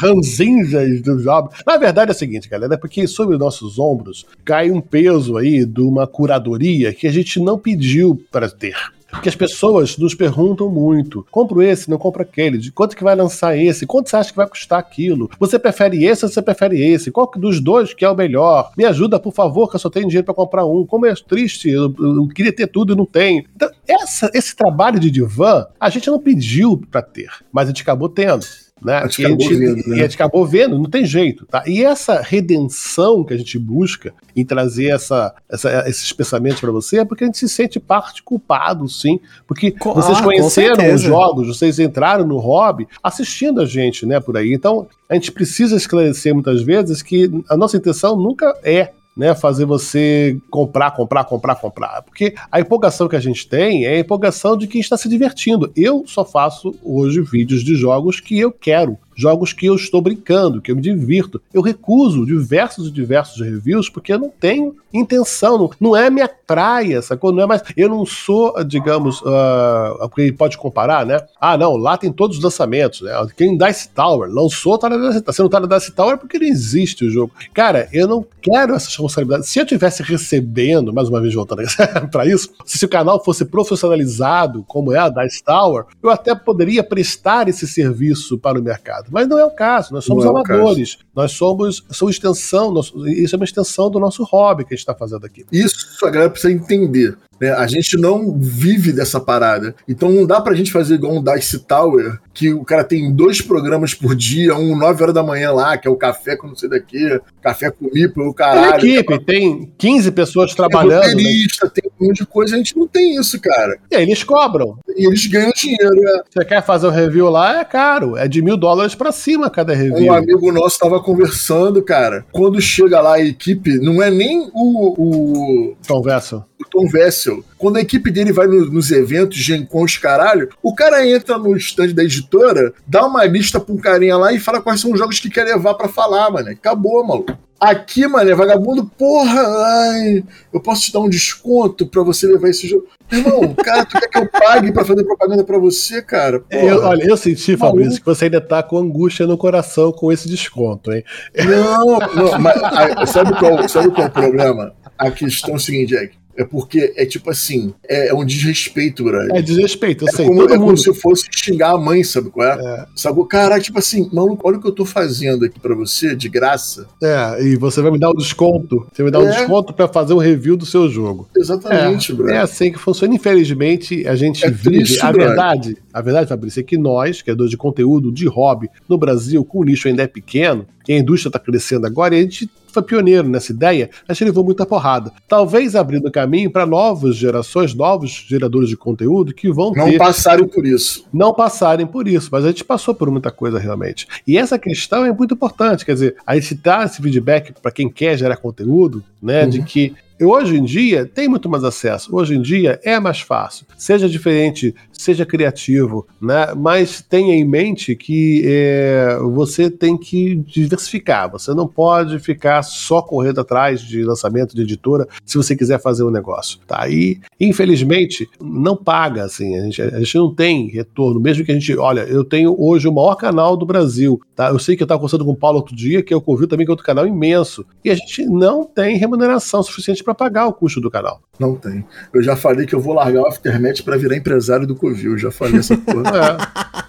ranzinhas 0.00 1.02
do 1.02 1.20
job. 1.20 1.48
Na 1.66 1.76
verdade 1.76 2.12
é 2.12 2.14
o 2.14 2.16
seguinte, 2.16 2.48
galera, 2.48 2.74
é 2.74 2.78
porque 2.78 3.08
sobre 3.08 3.36
nossos 3.36 3.78
ombros 3.78 4.24
cai 4.44 4.70
um 4.70 4.80
peso 4.80 5.36
aí 5.36 5.66
de 5.66 5.80
uma 5.80 6.06
curadoria 6.06 6.94
que 6.94 7.08
a 7.08 7.12
gente 7.12 7.40
não 7.40 7.58
pediu 7.58 8.22
para 8.30 8.48
ter. 8.48 8.76
Porque 9.14 9.28
as 9.28 9.34
pessoas 9.36 9.96
nos 9.96 10.14
perguntam 10.14 10.68
muito: 10.68 11.26
compro 11.30 11.62
esse, 11.62 11.88
não 11.88 11.98
compro 11.98 12.22
aquele? 12.22 12.58
De 12.58 12.70
quanto 12.70 12.96
que 12.96 13.04
vai 13.04 13.14
lançar 13.14 13.56
esse? 13.56 13.86
Quanto 13.86 14.10
você 14.10 14.16
acha 14.16 14.30
que 14.30 14.36
vai 14.36 14.46
custar 14.46 14.78
aquilo? 14.78 15.30
Você 15.38 15.58
prefere 15.58 16.04
esse 16.04 16.24
ou 16.24 16.30
você 16.30 16.42
prefere 16.42 16.84
esse? 16.84 17.10
Qual 17.10 17.30
dos 17.36 17.60
dois 17.60 17.94
que 17.94 18.04
é 18.04 18.10
o 18.10 18.14
melhor? 18.14 18.72
Me 18.76 18.84
ajuda, 18.84 19.18
por 19.18 19.32
favor, 19.32 19.68
que 19.68 19.76
eu 19.76 19.80
só 19.80 19.88
tenho 19.88 20.06
dinheiro 20.06 20.24
para 20.24 20.34
comprar 20.34 20.66
um. 20.66 20.84
Como 20.84 21.06
é 21.06 21.14
triste, 21.14 21.70
eu, 21.70 21.94
eu, 21.98 22.28
queria 22.28 22.52
ter 22.52 22.66
tudo 22.66 22.92
e 22.92 22.96
não 22.96 23.06
tenho. 23.06 23.44
Então, 23.54 23.70
essa, 23.86 24.30
esse 24.34 24.54
trabalho 24.54 24.98
de 24.98 25.10
divã, 25.10 25.66
a 25.78 25.88
gente 25.88 26.10
não 26.10 26.18
pediu 26.18 26.82
para 26.90 27.02
ter, 27.02 27.30
mas 27.52 27.64
a 27.64 27.68
gente 27.68 27.82
acabou 27.82 28.08
tendo. 28.08 28.44
Né? 28.84 28.98
A 28.98 29.06
gente 29.06 29.22
E 29.22 29.24
a 29.24 29.28
acabou 29.28 29.46
gente, 29.48 29.58
vendo, 29.58 29.76
né? 29.88 29.96
e 29.96 30.00
a 30.00 30.02
gente 30.02 30.14
acabou 30.14 30.46
vendo, 30.46 30.78
não 30.78 30.90
tem 30.90 31.04
jeito, 31.04 31.46
tá? 31.46 31.62
E 31.66 31.82
essa 31.84 32.20
redenção 32.20 33.24
que 33.24 33.32
a 33.34 33.36
gente 33.36 33.58
busca 33.58 34.12
em 34.36 34.44
trazer 34.44 34.86
essa, 34.88 35.34
essa- 35.48 35.88
esses 35.88 36.12
pensamentos 36.12 36.60
para 36.60 36.70
você 36.70 36.98
é 36.98 37.04
porque 37.04 37.24
a 37.24 37.26
gente 37.26 37.38
se 37.38 37.48
sente 37.48 37.80
parte 37.80 38.22
culpado, 38.22 38.88
sim. 38.88 39.18
Porque 39.46 39.70
Co- 39.70 39.94
vocês 39.94 40.18
ah, 40.18 40.20
com 40.20 40.26
conheceram 40.26 40.94
os 40.94 41.00
jogos, 41.00 41.46
vocês 41.48 41.78
entraram 41.78 42.26
no 42.26 42.38
hobby 42.38 42.86
assistindo 43.02 43.60
a 43.60 43.66
gente, 43.66 44.04
né, 44.06 44.20
por 44.20 44.36
aí. 44.36 44.52
Então, 44.52 44.86
a 45.08 45.14
gente 45.14 45.32
precisa 45.32 45.76
esclarecer 45.76 46.34
muitas 46.34 46.62
vezes 46.62 47.02
que 47.02 47.30
a 47.48 47.56
nossa 47.56 47.76
intenção 47.76 48.16
nunca 48.16 48.52
é 48.62 48.90
né, 49.16 49.34
fazer 49.34 49.64
você 49.64 50.38
comprar, 50.50 50.90
comprar, 50.90 51.24
comprar, 51.24 51.54
comprar. 51.56 52.02
Porque 52.02 52.34
a 52.50 52.60
empolgação 52.60 53.08
que 53.08 53.16
a 53.16 53.20
gente 53.20 53.48
tem 53.48 53.84
é 53.84 53.96
a 53.96 53.98
empolgação 53.98 54.56
de 54.56 54.66
quem 54.66 54.80
está 54.80 54.96
se 54.96 55.08
divertindo. 55.08 55.72
Eu 55.76 56.04
só 56.06 56.24
faço 56.24 56.74
hoje 56.82 57.20
vídeos 57.20 57.62
de 57.62 57.76
jogos 57.76 58.20
que 58.20 58.38
eu 58.38 58.50
quero. 58.50 58.98
Jogos 59.16 59.52
que 59.52 59.66
eu 59.66 59.74
estou 59.74 60.00
brincando, 60.00 60.60
que 60.60 60.70
eu 60.70 60.76
me 60.76 60.82
divirto. 60.82 61.40
Eu 61.52 61.62
recuso 61.62 62.26
diversos 62.26 62.88
e 62.88 62.90
diversos 62.90 63.40
reviews 63.40 63.88
porque 63.88 64.12
eu 64.12 64.18
não 64.18 64.28
tenho 64.28 64.76
intenção, 64.92 65.58
não, 65.58 65.70
não 65.80 65.96
é 65.96 66.08
minha 66.08 66.28
praia, 66.28 67.02
sacou? 67.02 67.32
Não 67.32 67.42
é 67.42 67.46
mais. 67.46 67.62
Eu 67.76 67.88
não 67.88 68.06
sou, 68.06 68.62
digamos, 68.64 69.22
ah, 69.26 69.96
porque 70.02 70.32
pode 70.32 70.56
comparar, 70.56 71.04
né? 71.04 71.20
Ah, 71.40 71.58
não, 71.58 71.76
lá 71.76 71.96
tem 71.96 72.12
todos 72.12 72.38
os 72.38 72.44
lançamentos, 72.44 73.00
né? 73.00 73.12
Quem 73.36 73.58
Dice 73.58 73.88
Tower 73.88 74.30
lançou, 74.30 74.78
tá 74.78 74.88
na 74.88 74.96
Dice 74.96 75.20
Tower. 75.20 75.34
Se 75.34 75.42
não 75.42 75.48
tá 75.48 75.60
na 75.60 75.66
Dice 75.66 75.92
Tower 75.92 76.14
é 76.14 76.16
porque 76.16 76.38
não 76.38 76.46
existe 76.46 77.04
o 77.04 77.10
jogo. 77.10 77.32
Cara, 77.52 77.88
eu 77.92 78.06
não 78.06 78.24
quero 78.40 78.74
essas 78.74 78.88
responsabilidades. 78.88 79.48
Se 79.48 79.58
eu 79.58 79.66
tivesse 79.66 80.02
recebendo, 80.02 80.92
mais 80.92 81.08
uma 81.08 81.20
vez 81.20 81.34
voltando 81.34 81.62
para 82.10 82.26
isso, 82.26 82.50
se 82.64 82.84
o 82.84 82.88
canal 82.88 83.22
fosse 83.22 83.44
profissionalizado, 83.44 84.64
como 84.68 84.92
é 84.92 84.98
a 84.98 85.08
Dice 85.08 85.42
Tower, 85.42 85.84
eu 86.02 86.10
até 86.10 86.34
poderia 86.34 86.84
prestar 86.84 87.48
esse 87.48 87.66
serviço 87.66 88.38
para 88.38 88.58
o 88.58 88.62
mercado. 88.62 89.03
Mas 89.10 89.28
não 89.28 89.38
é 89.38 89.44
o 89.44 89.50
caso, 89.50 89.92
nós 89.92 90.04
somos 90.04 90.24
Não 90.24 90.36
é 90.36 90.40
amadores. 90.40 90.98
Nós 91.14 91.32
somos, 91.32 91.84
somos 91.90 92.14
extensão, 92.16 92.70
nós- 92.72 92.92
isso 93.06 93.34
é 93.34 93.38
uma 93.38 93.44
extensão 93.44 93.90
do 93.90 93.98
nosso 93.98 94.22
hobby 94.24 94.64
que 94.64 94.74
a 94.74 94.76
gente 94.76 94.80
está 94.82 94.94
fazendo 94.94 95.24
aqui. 95.26 95.44
Isso 95.52 95.76
a 96.04 96.10
galera 96.10 96.30
precisa 96.30 96.52
entender. 96.52 97.16
né? 97.40 97.50
A 97.50 97.66
gente 97.66 97.96
não 97.96 98.38
vive 98.38 98.92
dessa 98.92 99.18
parada. 99.18 99.74
Então 99.88 100.08
não 100.08 100.24
dá 100.24 100.40
pra 100.40 100.54
gente 100.54 100.70
fazer 100.70 100.94
igual 100.94 101.14
um 101.16 101.22
Dice 101.22 101.58
Tower, 101.58 102.20
que 102.32 102.52
o 102.54 102.64
cara 102.64 102.84
tem 102.84 103.12
dois 103.12 103.42
programas 103.42 103.92
por 103.92 104.14
dia, 104.14 104.54
um 104.56 104.76
9 104.78 105.02
horas 105.02 105.14
da 105.14 105.22
manhã 105.22 105.50
lá, 105.50 105.76
que 105.76 105.88
é 105.88 105.90
o 105.90 105.96
café 105.96 106.36
com 106.36 106.46
não 106.46 106.54
sei 106.54 106.68
daqui, 106.68 107.20
café 107.42 107.72
com 107.72 107.90
mipo, 107.92 108.20
o 108.20 108.24
Tem 108.26 108.34
caralho. 108.34 108.86
equipe, 108.86 109.18
tem 109.24 109.72
15 109.76 110.12
pessoas 110.12 110.50
Tem 110.54 110.56
trabalhando, 110.56 111.00
né? 111.02 111.08
roteirista, 111.08 111.68
tem 111.68 111.83
monte 112.08 112.18
de 112.18 112.26
coisa, 112.26 112.54
a 112.54 112.58
gente 112.58 112.76
não 112.76 112.86
tem 112.86 113.16
isso, 113.16 113.40
cara. 113.40 113.78
e 113.90 113.96
aí 113.96 114.02
eles 114.02 114.22
cobram. 114.22 114.78
E 114.96 115.06
eles 115.06 115.26
ganham 115.26 115.52
dinheiro. 115.54 115.94
né? 115.94 116.22
Você 116.30 116.44
quer 116.44 116.64
fazer 116.64 116.86
um 116.86 116.90
review 116.90 117.28
lá, 117.28 117.60
é 117.60 117.64
caro, 117.64 118.16
é 118.16 118.26
de 118.28 118.42
mil 118.42 118.56
dólares 118.56 118.94
pra 118.94 119.12
cima 119.12 119.50
cada 119.50 119.74
review. 119.74 120.10
Um 120.10 120.12
amigo 120.12 120.52
nosso 120.52 120.78
tava 120.78 121.00
conversando, 121.02 121.82
cara. 121.82 122.24
Quando 122.32 122.60
chega 122.60 123.00
lá 123.00 123.14
a 123.14 123.20
equipe, 123.22 123.78
não 123.78 124.02
é 124.02 124.10
nem 124.10 124.50
o, 124.52 124.94
o, 124.98 125.76
Tom 125.86 126.02
Vessel. 126.02 126.44
o 126.60 126.64
Tom 126.68 126.86
Vessel. 126.88 127.44
Quando 127.64 127.78
a 127.78 127.80
equipe 127.80 128.10
dele 128.10 128.30
vai 128.30 128.46
no- 128.46 128.66
nos 128.70 128.90
eventos, 128.90 129.38
Gen 129.38 129.64
Con, 129.64 129.84
os 129.84 129.96
caralho, 129.96 130.50
o 130.62 130.74
cara 130.74 131.08
entra 131.08 131.38
no 131.38 131.56
stand 131.56 131.94
da 131.94 132.04
editora, 132.04 132.74
dá 132.86 133.06
uma 133.06 133.24
lista 133.24 133.58
pra 133.58 133.74
um 133.74 133.78
carinha 133.78 134.18
lá 134.18 134.34
e 134.34 134.38
fala 134.38 134.60
quais 134.60 134.82
são 134.82 134.92
os 134.92 134.98
jogos 134.98 135.18
que 135.18 135.30
quer 135.30 135.44
levar 135.44 135.72
pra 135.72 135.88
falar, 135.88 136.30
mano. 136.30 136.50
Acabou, 136.50 137.02
maluco. 137.06 137.32
Aqui, 137.58 138.06
mano, 138.06 138.30
é 138.30 138.34
vagabundo, 138.34 138.84
porra, 138.84 139.40
ai, 139.40 140.22
eu 140.52 140.60
posso 140.60 140.82
te 140.82 140.92
dar 140.92 141.00
um 141.00 141.08
desconto 141.08 141.86
pra 141.86 142.02
você 142.02 142.26
levar 142.26 142.50
esse 142.50 142.68
jogo. 142.68 142.84
Irmão, 143.10 143.54
cara, 143.54 143.86
tu 143.86 143.98
quer 143.98 144.08
que 144.08 144.18
eu 144.18 144.28
pague 144.28 144.70
pra 144.70 144.84
fazer 144.84 145.02
propaganda 145.02 145.42
pra 145.42 145.56
você, 145.56 146.02
cara? 146.02 146.44
Eu, 146.50 146.82
olha, 146.82 147.04
eu 147.08 147.16
senti, 147.16 147.56
Fabrício, 147.56 147.98
que 148.00 148.04
você 148.04 148.26
ainda 148.26 148.42
tá 148.42 148.62
com 148.62 148.76
angústia 148.76 149.26
no 149.26 149.38
coração 149.38 149.90
com 149.90 150.12
esse 150.12 150.28
desconto, 150.28 150.92
hein? 150.92 151.02
Não, 151.46 151.98
não, 152.14 152.38
mas 152.38 153.08
sabe, 153.08 153.34
qual, 153.38 153.66
sabe 153.66 153.88
qual 153.90 154.06
é 154.06 154.10
o 154.10 154.12
problema? 154.12 154.74
A 154.98 155.10
questão 155.10 155.54
é 155.54 155.56
o 155.56 155.58
seguinte, 155.58 155.88
Jack. 155.94 156.22
É 156.36 156.44
porque 156.44 156.92
é 156.96 157.06
tipo 157.06 157.30
assim, 157.30 157.72
é, 157.88 158.08
é 158.08 158.14
um 158.14 158.24
desrespeito, 158.24 159.04
brother. 159.04 159.30
É 159.34 159.40
desrespeito, 159.42 160.04
eu 160.04 160.08
É 160.08 160.12
sei. 160.12 160.26
como, 160.26 160.42
é 160.44 160.48
como 160.48 160.66
mundo. 160.66 160.76
se 160.78 160.92
fosse 160.94 161.26
xingar 161.34 161.70
a 161.72 161.78
mãe, 161.78 162.02
sabe 162.02 162.30
qual 162.30 162.46
é? 162.48 162.86
Sabe? 162.96 163.24
Caraca, 163.28 163.60
tipo 163.60 163.78
assim, 163.78 164.08
maluco, 164.12 164.46
olha 164.48 164.58
o 164.58 164.60
que 164.60 164.66
eu 164.66 164.72
tô 164.72 164.84
fazendo 164.84 165.44
aqui 165.44 165.60
pra 165.60 165.74
você, 165.74 166.14
de 166.16 166.28
graça. 166.28 166.86
É, 167.02 167.42
e 167.42 167.56
você 167.56 167.80
vai 167.80 167.90
me 167.92 167.98
dar 167.98 168.10
um 168.10 168.14
desconto. 168.14 168.86
Você 168.92 169.02
vai 169.02 169.06
me 169.06 169.10
dar 169.10 169.20
um 169.20 169.28
É. 169.28 169.30
desconto 169.36 169.72
pra 169.72 169.86
fazer 169.88 170.12
um 170.14 170.18
review 170.18 170.56
do 170.56 170.66
seu 170.66 170.88
jogo. 170.88 171.28
Exatamente, 171.36 172.12
é, 172.12 172.14
bro. 172.14 172.30
é 172.30 172.38
assim 172.38 172.72
que 172.72 172.78
funciona. 172.78 173.14
Infelizmente, 173.14 174.06
a 174.06 174.14
gente 174.16 174.44
É 174.44 174.50
vive. 174.50 174.62
triste, 174.78 175.00
a 175.00 175.12
brother. 175.12 175.28
verdade, 175.28 175.76
a 175.94 176.02
verdade, 176.02 176.28
Fabrício, 176.28 176.60
é 176.60 176.62
que 176.62 176.76
nós, 176.76 177.22
criadores 177.22 177.50
de 177.50 177.56
conteúdo 177.56 178.10
de 178.12 178.26
hobby 178.26 178.68
no 178.88 178.98
Brasil, 178.98 179.44
com 179.44 179.60
o 179.60 179.64
nicho 179.64 179.88
ainda 179.88 180.02
é 180.02 180.06
pequeno, 180.06 180.66
e 180.88 180.92
a 180.92 180.98
indústria 180.98 181.28
está 181.30 181.38
crescendo 181.38 181.86
agora, 181.86 182.14
e 182.14 182.18
a 182.18 182.22
gente 182.22 182.50
foi 182.72 182.82
pioneiro 182.82 183.28
nessa 183.28 183.52
ideia, 183.52 183.88
a 184.08 184.12
gente 184.12 184.24
levou 184.24 184.42
muita 184.42 184.66
porrada. 184.66 185.12
Talvez 185.28 185.76
abrindo 185.76 186.10
caminho 186.10 186.50
para 186.50 186.66
novas 186.66 187.14
gerações, 187.14 187.72
novos 187.72 188.26
geradores 188.28 188.68
de 188.68 188.76
conteúdo 188.76 189.32
que 189.32 189.48
vão 189.52 189.70
Não 189.72 189.84
ter 189.88 189.96
passarem 189.96 190.48
por 190.48 190.66
isso. 190.66 191.06
não 191.12 191.32
passarem 191.32 191.86
por 191.86 192.08
isso, 192.08 192.28
mas 192.32 192.44
a 192.44 192.48
gente 192.48 192.64
passou 192.64 192.92
por 192.92 193.08
muita 193.12 193.30
coisa 193.30 193.60
realmente. 193.60 194.08
E 194.26 194.36
essa 194.36 194.58
questão 194.58 195.04
é 195.04 195.12
muito 195.12 195.34
importante, 195.34 195.86
quer 195.86 195.94
dizer, 195.94 196.16
a 196.26 196.34
gente 196.34 196.56
dá 196.56 196.82
esse 196.84 197.00
feedback 197.00 197.52
para 197.62 197.70
quem 197.70 197.88
quer 197.88 198.18
gerar 198.18 198.36
conteúdo, 198.38 199.04
né, 199.22 199.46
de 199.46 199.60
Uhum. 199.60 199.64
que 199.64 199.94
hoje 200.20 200.56
em 200.56 200.64
dia 200.64 201.06
tem 201.06 201.28
muito 201.28 201.48
mais 201.48 201.62
acesso, 201.62 202.14
hoje 202.14 202.34
em 202.34 202.42
dia 202.42 202.80
é 202.82 202.98
mais 202.98 203.20
fácil, 203.20 203.66
seja 203.76 204.08
diferente, 204.08 204.74
seja 204.96 205.26
criativo, 205.26 206.06
né, 206.20 206.54
mas 206.56 207.02
tenha 207.02 207.34
em 207.34 207.44
mente 207.44 207.94
que 207.94 208.42
é, 208.44 209.18
você 209.32 209.70
tem 209.70 209.96
que 209.96 210.36
diversificar, 210.36 211.30
você 211.30 211.52
não 211.52 211.66
pode 211.66 212.18
ficar 212.18 212.62
só 212.62 213.02
correndo 213.02 213.40
atrás 213.40 213.80
de 213.80 214.02
lançamento 214.04 214.54
de 214.54 214.62
editora 214.62 215.06
se 215.24 215.36
você 215.36 215.56
quiser 215.56 215.80
fazer 215.80 216.04
um 216.04 216.10
negócio, 216.10 216.58
tá? 216.66 216.88
E 216.88 217.20
infelizmente 217.40 218.28
não 218.40 218.76
paga, 218.76 219.24
assim, 219.24 219.56
a 219.58 219.62
gente, 219.64 219.82
a 219.82 219.98
gente 219.98 220.16
não 220.16 220.34
tem 220.34 220.68
retorno, 220.68 221.20
mesmo 221.20 221.44
que 221.44 221.52
a 221.52 221.54
gente, 221.54 221.76
olha, 221.76 222.02
eu 222.02 222.24
tenho 222.24 222.54
hoje 222.58 222.88
o 222.88 222.92
maior 222.92 223.14
canal 223.16 223.56
do 223.56 223.66
Brasil, 223.66 224.20
tá? 224.34 224.48
Eu 224.48 224.58
sei 224.58 224.76
que 224.76 224.82
eu 224.82 224.86
estava 224.86 224.98
conversando 224.98 225.24
com 225.24 225.32
o 225.32 225.36
Paulo 225.36 225.58
outro 225.58 225.74
dia, 225.74 226.02
que 226.02 226.12
é 226.12 226.16
o 226.16 226.20
Covil 226.20 226.48
também, 226.48 226.64
que 226.64 226.70
é 226.70 226.72
outro 226.72 226.86
canal 226.86 227.06
imenso, 227.06 227.64
e 227.84 227.90
a 227.90 227.94
gente 227.94 228.24
não 228.26 228.64
tem 228.64 228.96
remuneração 228.96 229.62
suficiente 229.62 230.02
para 230.02 230.14
pagar 230.14 230.46
o 230.46 230.52
custo 230.52 230.80
do 230.80 230.90
canal. 230.90 231.20
Não 231.38 231.56
tem. 231.56 231.84
Eu 232.12 232.22
já 232.22 232.36
falei 232.36 232.66
que 232.66 232.74
eu 232.74 232.80
vou 232.80 232.94
largar 232.94 233.22
o 233.22 233.26
Aftermath 233.26 233.82
pra 233.82 233.96
virar 233.96 234.16
empresário 234.16 234.66
do 234.66 234.76
Covil. 234.84 235.16
Já 235.16 235.30
falei 235.30 235.60
essa 235.60 235.76
porra. 235.76 236.10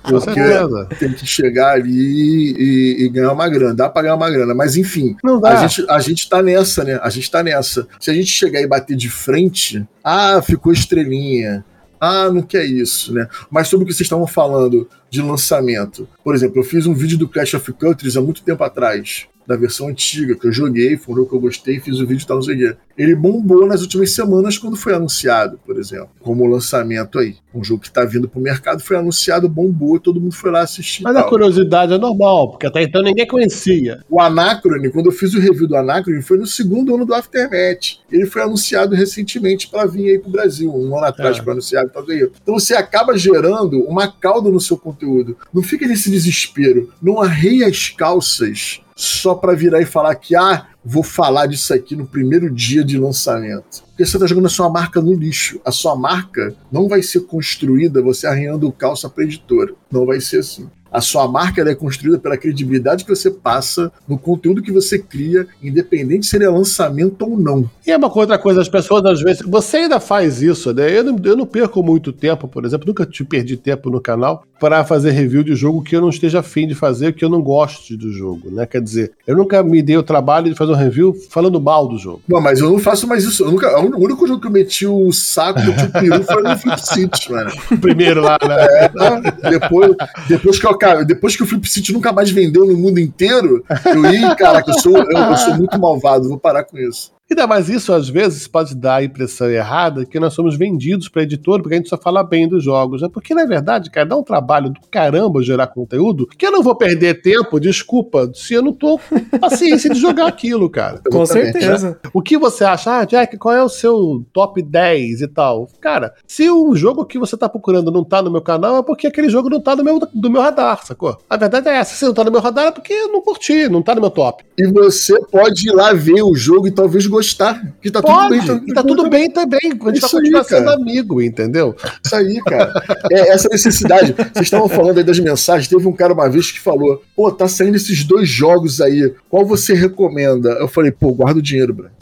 É, 0.03 0.09
com 0.11 0.19
certeza. 0.19 0.89
tem 0.99 1.13
que 1.13 1.25
chegar 1.25 1.73
ali 1.73 2.53
e, 2.57 3.05
e 3.05 3.09
ganhar 3.09 3.31
uma 3.31 3.47
grana. 3.47 3.73
Dá 3.73 3.89
pra 3.89 4.01
ganhar 4.01 4.15
uma 4.15 4.29
grana. 4.29 4.53
Mas 4.53 4.75
enfim, 4.75 5.15
Não 5.23 5.39
dá. 5.39 5.59
A 5.59 5.67
gente, 5.67 5.85
a 5.89 5.99
gente 5.99 6.29
tá 6.29 6.41
nessa, 6.41 6.83
né? 6.83 6.99
A 7.01 7.09
gente 7.09 7.31
tá 7.31 7.41
nessa. 7.41 7.87
Se 7.99 8.11
a 8.11 8.13
gente 8.13 8.29
chegar 8.29 8.61
e 8.61 8.67
bater 8.67 8.97
de 8.97 9.09
frente, 9.09 9.87
ah, 10.03 10.41
ficou 10.41 10.73
estrelinha. 10.73 11.63
Ah, 11.99 12.29
não 12.29 12.41
quer 12.41 12.65
isso, 12.65 13.13
né? 13.13 13.27
Mas 13.49 13.67
sobre 13.67 13.85
o 13.85 13.87
que 13.87 13.93
vocês 13.93 14.05
estavam 14.05 14.27
falando 14.27 14.87
de 15.09 15.21
lançamento. 15.21 16.07
Por 16.23 16.35
exemplo, 16.35 16.59
eu 16.59 16.63
fiz 16.63 16.85
um 16.85 16.93
vídeo 16.93 17.17
do 17.17 17.27
Clash 17.27 17.53
of 17.53 17.71
Cultures 17.73 18.17
há 18.17 18.21
muito 18.21 18.43
tempo 18.43 18.63
atrás, 18.63 19.27
da 19.47 19.55
versão 19.55 19.87
antiga, 19.89 20.35
que 20.35 20.47
eu 20.47 20.51
joguei, 20.51 20.97
foi 20.97 21.13
um 21.13 21.17
jogo 21.17 21.29
que 21.29 21.35
eu 21.35 21.39
gostei, 21.39 21.79
fiz 21.79 21.99
o 21.99 22.05
vídeo 22.07 22.23
e 22.23 22.27
tal, 22.27 22.37
não 22.37 22.43
sei 22.43 22.55
o 22.55 22.57
quê. 22.57 22.77
Ele 22.97 23.13
bombou 23.15 23.65
nas 23.67 23.81
últimas 23.81 24.11
semanas 24.11 24.57
quando 24.57 24.75
foi 24.77 24.93
anunciado, 24.93 25.59
por 25.65 25.77
exemplo, 25.77 26.09
como 26.19 26.45
lançamento 26.47 27.19
aí. 27.19 27.35
Um 27.53 27.63
jogo 27.63 27.81
que 27.81 27.91
tá 27.91 28.03
vindo 28.05 28.27
pro 28.27 28.39
mercado, 28.39 28.81
foi 28.81 28.95
anunciado, 28.97 29.47
bombou, 29.49 29.99
todo 29.99 30.19
mundo 30.19 30.33
foi 30.33 30.49
lá 30.51 30.61
assistir. 30.61 31.01
e 31.01 31.03
Mas 31.03 31.15
a 31.15 31.21
tal. 31.21 31.29
curiosidade 31.29 31.93
é 31.93 31.97
normal, 31.97 32.51
porque 32.51 32.65
até 32.67 32.81
então 32.83 33.01
ninguém 33.03 33.27
conhecia. 33.27 33.99
O 34.09 34.19
Anacrone, 34.19 34.89
quando 34.89 35.07
eu 35.07 35.11
fiz 35.11 35.33
o 35.33 35.39
review 35.39 35.67
do 35.67 35.75
Anacrone, 35.75 36.21
foi 36.21 36.37
no 36.37 36.47
segundo 36.47 36.95
ano 36.95 37.05
do 37.05 37.13
Aftermath. 37.13 37.99
Ele 38.11 38.25
foi 38.25 38.41
anunciado 38.41 38.95
recentemente 38.95 39.67
para 39.67 39.85
vir 39.85 40.09
aí 40.11 40.19
pro 40.19 40.29
Brasil, 40.31 40.73
um 40.73 40.95
ano 40.97 41.05
atrás 41.05 41.37
É. 41.37 41.43
foi 41.43 41.51
anunciado. 41.53 41.89
Tal, 41.93 42.03
aí. 42.09 42.29
Então 42.41 42.57
você 42.57 42.73
acaba 42.75 43.17
gerando 43.17 43.79
uma 43.83 44.07
cauda 44.11 44.49
no 44.49 44.59
seu 44.59 44.77
conteúdo. 44.77 45.37
Não 45.53 45.61
fica 45.61 45.85
nesse 45.87 46.09
desespero. 46.09 46.91
Não 47.01 47.21
arreia 47.21 47.67
as 47.67 47.89
calças 47.89 48.79
só 48.95 49.35
para 49.35 49.53
virar 49.53 49.81
e 49.81 49.85
falar 49.85 50.15
que, 50.15 50.35
ah, 50.35 50.67
vou 50.83 51.03
falar 51.03 51.47
disso 51.47 51.73
aqui 51.73 51.95
no 51.95 52.07
primeiro 52.07 52.49
dia 52.49 52.83
de 52.83 52.97
lançamento. 52.97 53.83
Porque 53.87 54.05
você 54.05 54.17
tá 54.17 54.25
jogando 54.25 54.45
a 54.45 54.49
sua 54.49 54.69
marca 54.69 55.01
no 55.01 55.13
lixo. 55.13 55.59
A 55.65 55.71
sua 55.71 55.95
marca 55.95 56.55
não 56.71 56.87
vai 56.87 57.03
ser 57.03 57.21
construída 57.21 58.01
você 58.01 58.25
arranhando 58.25 58.71
calça 58.71 59.09
pra 59.09 59.25
editora. 59.25 59.73
Não 59.91 60.05
vai 60.05 60.21
ser 60.21 60.39
assim. 60.39 60.69
A 60.95 61.01
sua 61.01 61.27
marca 61.27 61.61
é 61.61 61.75
construída 61.75 62.17
pela 62.17 62.37
credibilidade 62.37 63.03
que 63.03 63.13
você 63.13 63.29
passa 63.29 63.91
no 64.07 64.17
conteúdo 64.17 64.61
que 64.61 64.71
você 64.71 64.97
cria, 64.97 65.45
independente 65.61 66.25
se 66.25 66.37
ele 66.37 66.45
é 66.45 66.49
lançamento 66.49 67.21
ou 67.23 67.37
não. 67.37 67.69
E 67.85 67.91
é 67.91 67.97
uma 67.97 68.09
outra 68.17 68.37
coisa, 68.37 68.61
as 68.61 68.69
pessoas 68.69 69.03
às 69.03 69.21
vezes. 69.21 69.43
Você 69.45 69.75
ainda 69.75 69.99
faz 69.99 70.41
isso, 70.41 70.73
né? 70.73 70.97
Eu 70.97 71.03
não, 71.03 71.19
eu 71.25 71.35
não 71.35 71.45
perco 71.45 71.83
muito 71.83 72.13
tempo, 72.13 72.47
por 72.47 72.63
exemplo, 72.63 72.87
nunca 72.87 73.05
te 73.05 73.25
perdi 73.25 73.57
tempo 73.57 73.89
no 73.89 73.99
canal 73.99 74.45
para 74.59 74.83
fazer 74.85 75.11
review 75.11 75.43
de 75.43 75.55
jogo 75.55 75.81
que 75.81 75.95
eu 75.95 76.01
não 76.01 76.09
esteja 76.09 76.39
afim 76.39 76.67
de 76.67 76.75
fazer, 76.75 77.13
que 77.13 77.23
eu 77.23 77.29
não 77.29 77.41
goste 77.41 77.95
do 77.95 78.11
jogo, 78.11 78.49
né? 78.49 78.65
Quer 78.65 78.81
dizer, 78.81 79.11
eu 79.27 79.35
nunca 79.35 79.61
me 79.63 79.81
dei 79.81 79.97
o 79.97 80.03
trabalho 80.03 80.49
de 80.49 80.55
fazer 80.55 80.71
um 80.71 80.75
review 80.75 81.15
falando 81.29 81.59
mal 81.59 81.87
do 81.87 81.97
jogo. 81.97 82.21
Não, 82.27 82.41
mas 82.41 82.59
eu 82.59 82.69
não 82.69 82.79
faço 82.79 83.07
mais 83.07 83.23
isso. 83.23 83.43
Eu 83.43 83.51
nunca, 83.51 83.79
o 83.79 84.03
único 84.03 84.25
jogo 84.27 84.41
que 84.41 84.47
eu 84.47 84.51
meti 84.51 84.87
o 84.87 85.11
saco, 85.11 85.59
meti 85.59 85.85
o 85.85 85.91
peru 85.91 86.23
foi 86.23 86.43
no 86.43 86.57
Flip 86.57 86.81
City, 86.81 87.31
mano. 87.31 87.51
Primeiro 87.81 88.21
lá, 88.21 88.37
né? 88.47 88.55
É, 88.85 89.49
depois, 89.49 89.95
depois, 90.27 90.59
que 90.59 90.67
eu, 90.67 90.77
cara, 90.77 91.03
depois 91.03 91.35
que 91.35 91.43
o 91.43 91.45
Flip 91.45 91.67
City 91.69 91.93
nunca 91.93 92.11
mais 92.11 92.29
vendeu 92.29 92.65
no 92.65 92.77
mundo 92.77 92.99
inteiro, 92.99 93.63
eu 93.85 94.05
ia, 94.05 94.35
caraca, 94.35 94.71
eu 94.71 94.79
sou, 94.79 94.97
eu, 94.97 95.17
eu 95.17 95.37
sou 95.37 95.55
muito 95.55 95.79
malvado, 95.79 96.29
vou 96.29 96.39
parar 96.39 96.63
com 96.63 96.77
isso. 96.77 97.15
Ainda 97.29 97.47
mais 97.47 97.69
isso, 97.69 97.91
às 97.91 98.07
vezes, 98.07 98.47
pode 98.47 98.75
dar 98.75 98.97
a 98.97 99.03
impressão 99.03 99.49
errada 99.49 100.05
que 100.05 100.19
nós 100.19 100.33
somos 100.33 100.55
vendidos 100.55 101.09
para 101.09 101.23
editor 101.23 101.59
porque 101.59 101.73
a 101.73 101.77
gente 101.77 101.89
só 101.89 101.97
fala 101.97 102.23
bem 102.23 102.47
dos 102.47 102.63
jogos. 102.63 103.01
É 103.01 103.09
porque, 103.09 103.33
na 103.33 103.45
verdade, 103.45 103.89
cara, 103.89 104.05
dá 104.05 104.15
um 104.15 104.23
trabalho 104.23 104.69
do 104.69 104.79
caramba 104.91 105.41
gerar 105.41 105.67
conteúdo 105.67 106.27
que 106.27 106.45
eu 106.45 106.51
não 106.51 106.61
vou 106.61 106.75
perder 106.75 107.21
tempo, 107.21 107.59
desculpa, 107.59 108.29
se 108.33 108.53
eu 108.53 108.61
não 108.61 108.71
tô 108.71 108.99
com 108.99 109.39
paciência 109.39 109.89
de 109.89 109.99
jogar 109.99 110.27
aquilo, 110.27 110.69
cara. 110.69 111.01
Com 111.11 111.23
Exatamente, 111.23 111.59
certeza. 111.59 111.99
O 112.13 112.21
que 112.21 112.37
você 112.37 112.63
acha? 112.63 112.99
Ah, 112.99 113.05
Jack, 113.05 113.37
qual 113.37 113.55
é 113.55 113.63
o 113.63 113.69
seu 113.69 114.23
top 114.31 114.61
10 114.61 115.21
e 115.21 115.27
tal? 115.27 115.67
Cara, 115.81 116.13
se 116.27 116.47
o 116.47 116.75
jogo 116.75 117.05
que 117.05 117.17
você 117.17 117.35
tá 117.35 117.49
procurando 117.49 117.91
não 117.91 118.03
tá 118.03 118.21
no 118.21 118.29
meu 118.29 118.41
canal, 118.41 118.77
é 118.77 118.83
porque 118.83 119.07
aquele 119.07 119.29
jogo 119.29 119.49
não 119.49 119.59
tá 119.59 119.75
no 119.75 119.83
meu, 119.83 119.99
do 120.13 120.29
meu 120.29 120.43
radar, 120.43 120.85
sacou? 120.85 121.17
A 121.27 121.37
verdade 121.37 121.69
é 121.69 121.77
essa. 121.77 121.95
Se 121.95 122.05
não 122.05 122.13
tá 122.13 122.23
no 122.23 122.31
meu 122.31 122.41
radar, 122.41 122.67
é 122.67 122.71
porque 122.71 122.93
eu 122.93 123.11
não 123.11 123.21
curti, 123.21 123.67
não 123.67 123.81
tá 123.81 123.95
no 123.95 124.01
meu 124.01 124.11
top. 124.11 124.43
E 124.57 124.67
você 124.71 125.19
pode 125.25 125.67
ir 125.67 125.73
lá 125.73 125.91
ver 125.91 126.21
o 126.21 126.35
jogo 126.35 126.67
e 126.67 126.71
talvez 126.71 127.07
gostar. 127.15 127.61
Que 127.81 127.89
tá 127.91 128.01
Pode, 128.01 128.39
tudo 128.39 128.59
bem. 128.59 128.63
e 128.69 128.73
tá 128.73 128.83
tudo 128.83 129.09
bem 129.09 129.29
também. 129.31 129.59
A 129.63 129.85
gente 129.87 129.97
Isso 129.97 130.11
vai 130.11 130.21
continuar 130.21 130.39
aí, 130.41 130.45
sendo 130.45 130.69
amigo, 130.69 131.21
entendeu? 131.21 131.75
Isso 132.03 132.15
aí, 132.15 132.41
cara. 132.43 132.73
É 133.11 133.33
essa 133.33 133.47
necessidade. 133.49 134.13
Vocês 134.13 134.45
estavam 134.45 134.67
falando 134.69 134.97
aí 134.97 135.03
das 135.03 135.19
mensagens. 135.19 135.67
Teve 135.67 135.87
um 135.87 135.93
cara 135.93 136.13
uma 136.13 136.29
vez 136.29 136.51
que 136.51 136.59
falou: 136.59 137.01
pô, 137.15 137.31
tá 137.31 137.47
saindo 137.47 137.75
esses 137.75 138.03
dois 138.03 138.27
jogos 138.27 138.81
aí. 138.81 139.13
Qual 139.29 139.45
você 139.45 139.73
recomenda? 139.73 140.49
Eu 140.59 140.67
falei, 140.67 140.91
pô, 140.91 141.11
guarda 141.13 141.39
o 141.39 141.41
dinheiro, 141.43 141.73
bro. 141.73 141.89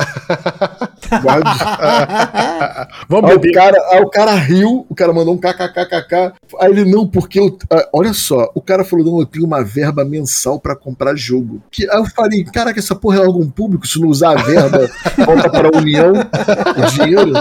Guarda 1.21 1.49
o 1.49 1.53
dinheiro. 1.53 2.87
Vamos 3.09 3.29
Aí 3.29 3.35
o, 3.35 3.39
beber. 3.39 3.53
cara, 3.53 3.77
aí 3.91 4.01
o 4.01 4.09
cara 4.09 4.33
riu, 4.35 4.85
o 4.89 4.95
cara 4.95 5.13
mandou 5.13 5.33
um 5.33 5.37
kkkk. 5.37 6.33
Aí 6.59 6.71
ele, 6.71 6.85
não, 6.85 7.07
porque 7.07 7.39
eu. 7.39 7.57
ah, 7.69 7.87
Olha 7.93 8.13
só, 8.13 8.49
o 8.55 8.61
cara 8.61 8.83
falou: 8.83 9.05
não, 9.05 9.19
eu 9.19 9.25
tenho 9.25 9.45
uma 9.45 9.63
verba 9.63 10.03
mensal 10.03 10.59
pra 10.59 10.75
comprar 10.75 11.15
jogo. 11.15 11.61
Que, 11.71 11.87
aí 11.89 11.97
eu 11.97 12.05
falei: 12.05 12.43
caraca, 12.45 12.79
essa 12.79 12.95
porra 12.95 13.19
é 13.21 13.25
algum 13.25 13.47
público? 13.49 13.87
Se 13.87 13.99
não 13.99 14.07
usar 14.07 14.39
a 14.39 14.43
verba, 14.43 14.89
volta 15.25 15.49
pra 15.49 15.77
União 15.77 16.13
o 16.13 16.91
dinheiro. 16.91 17.33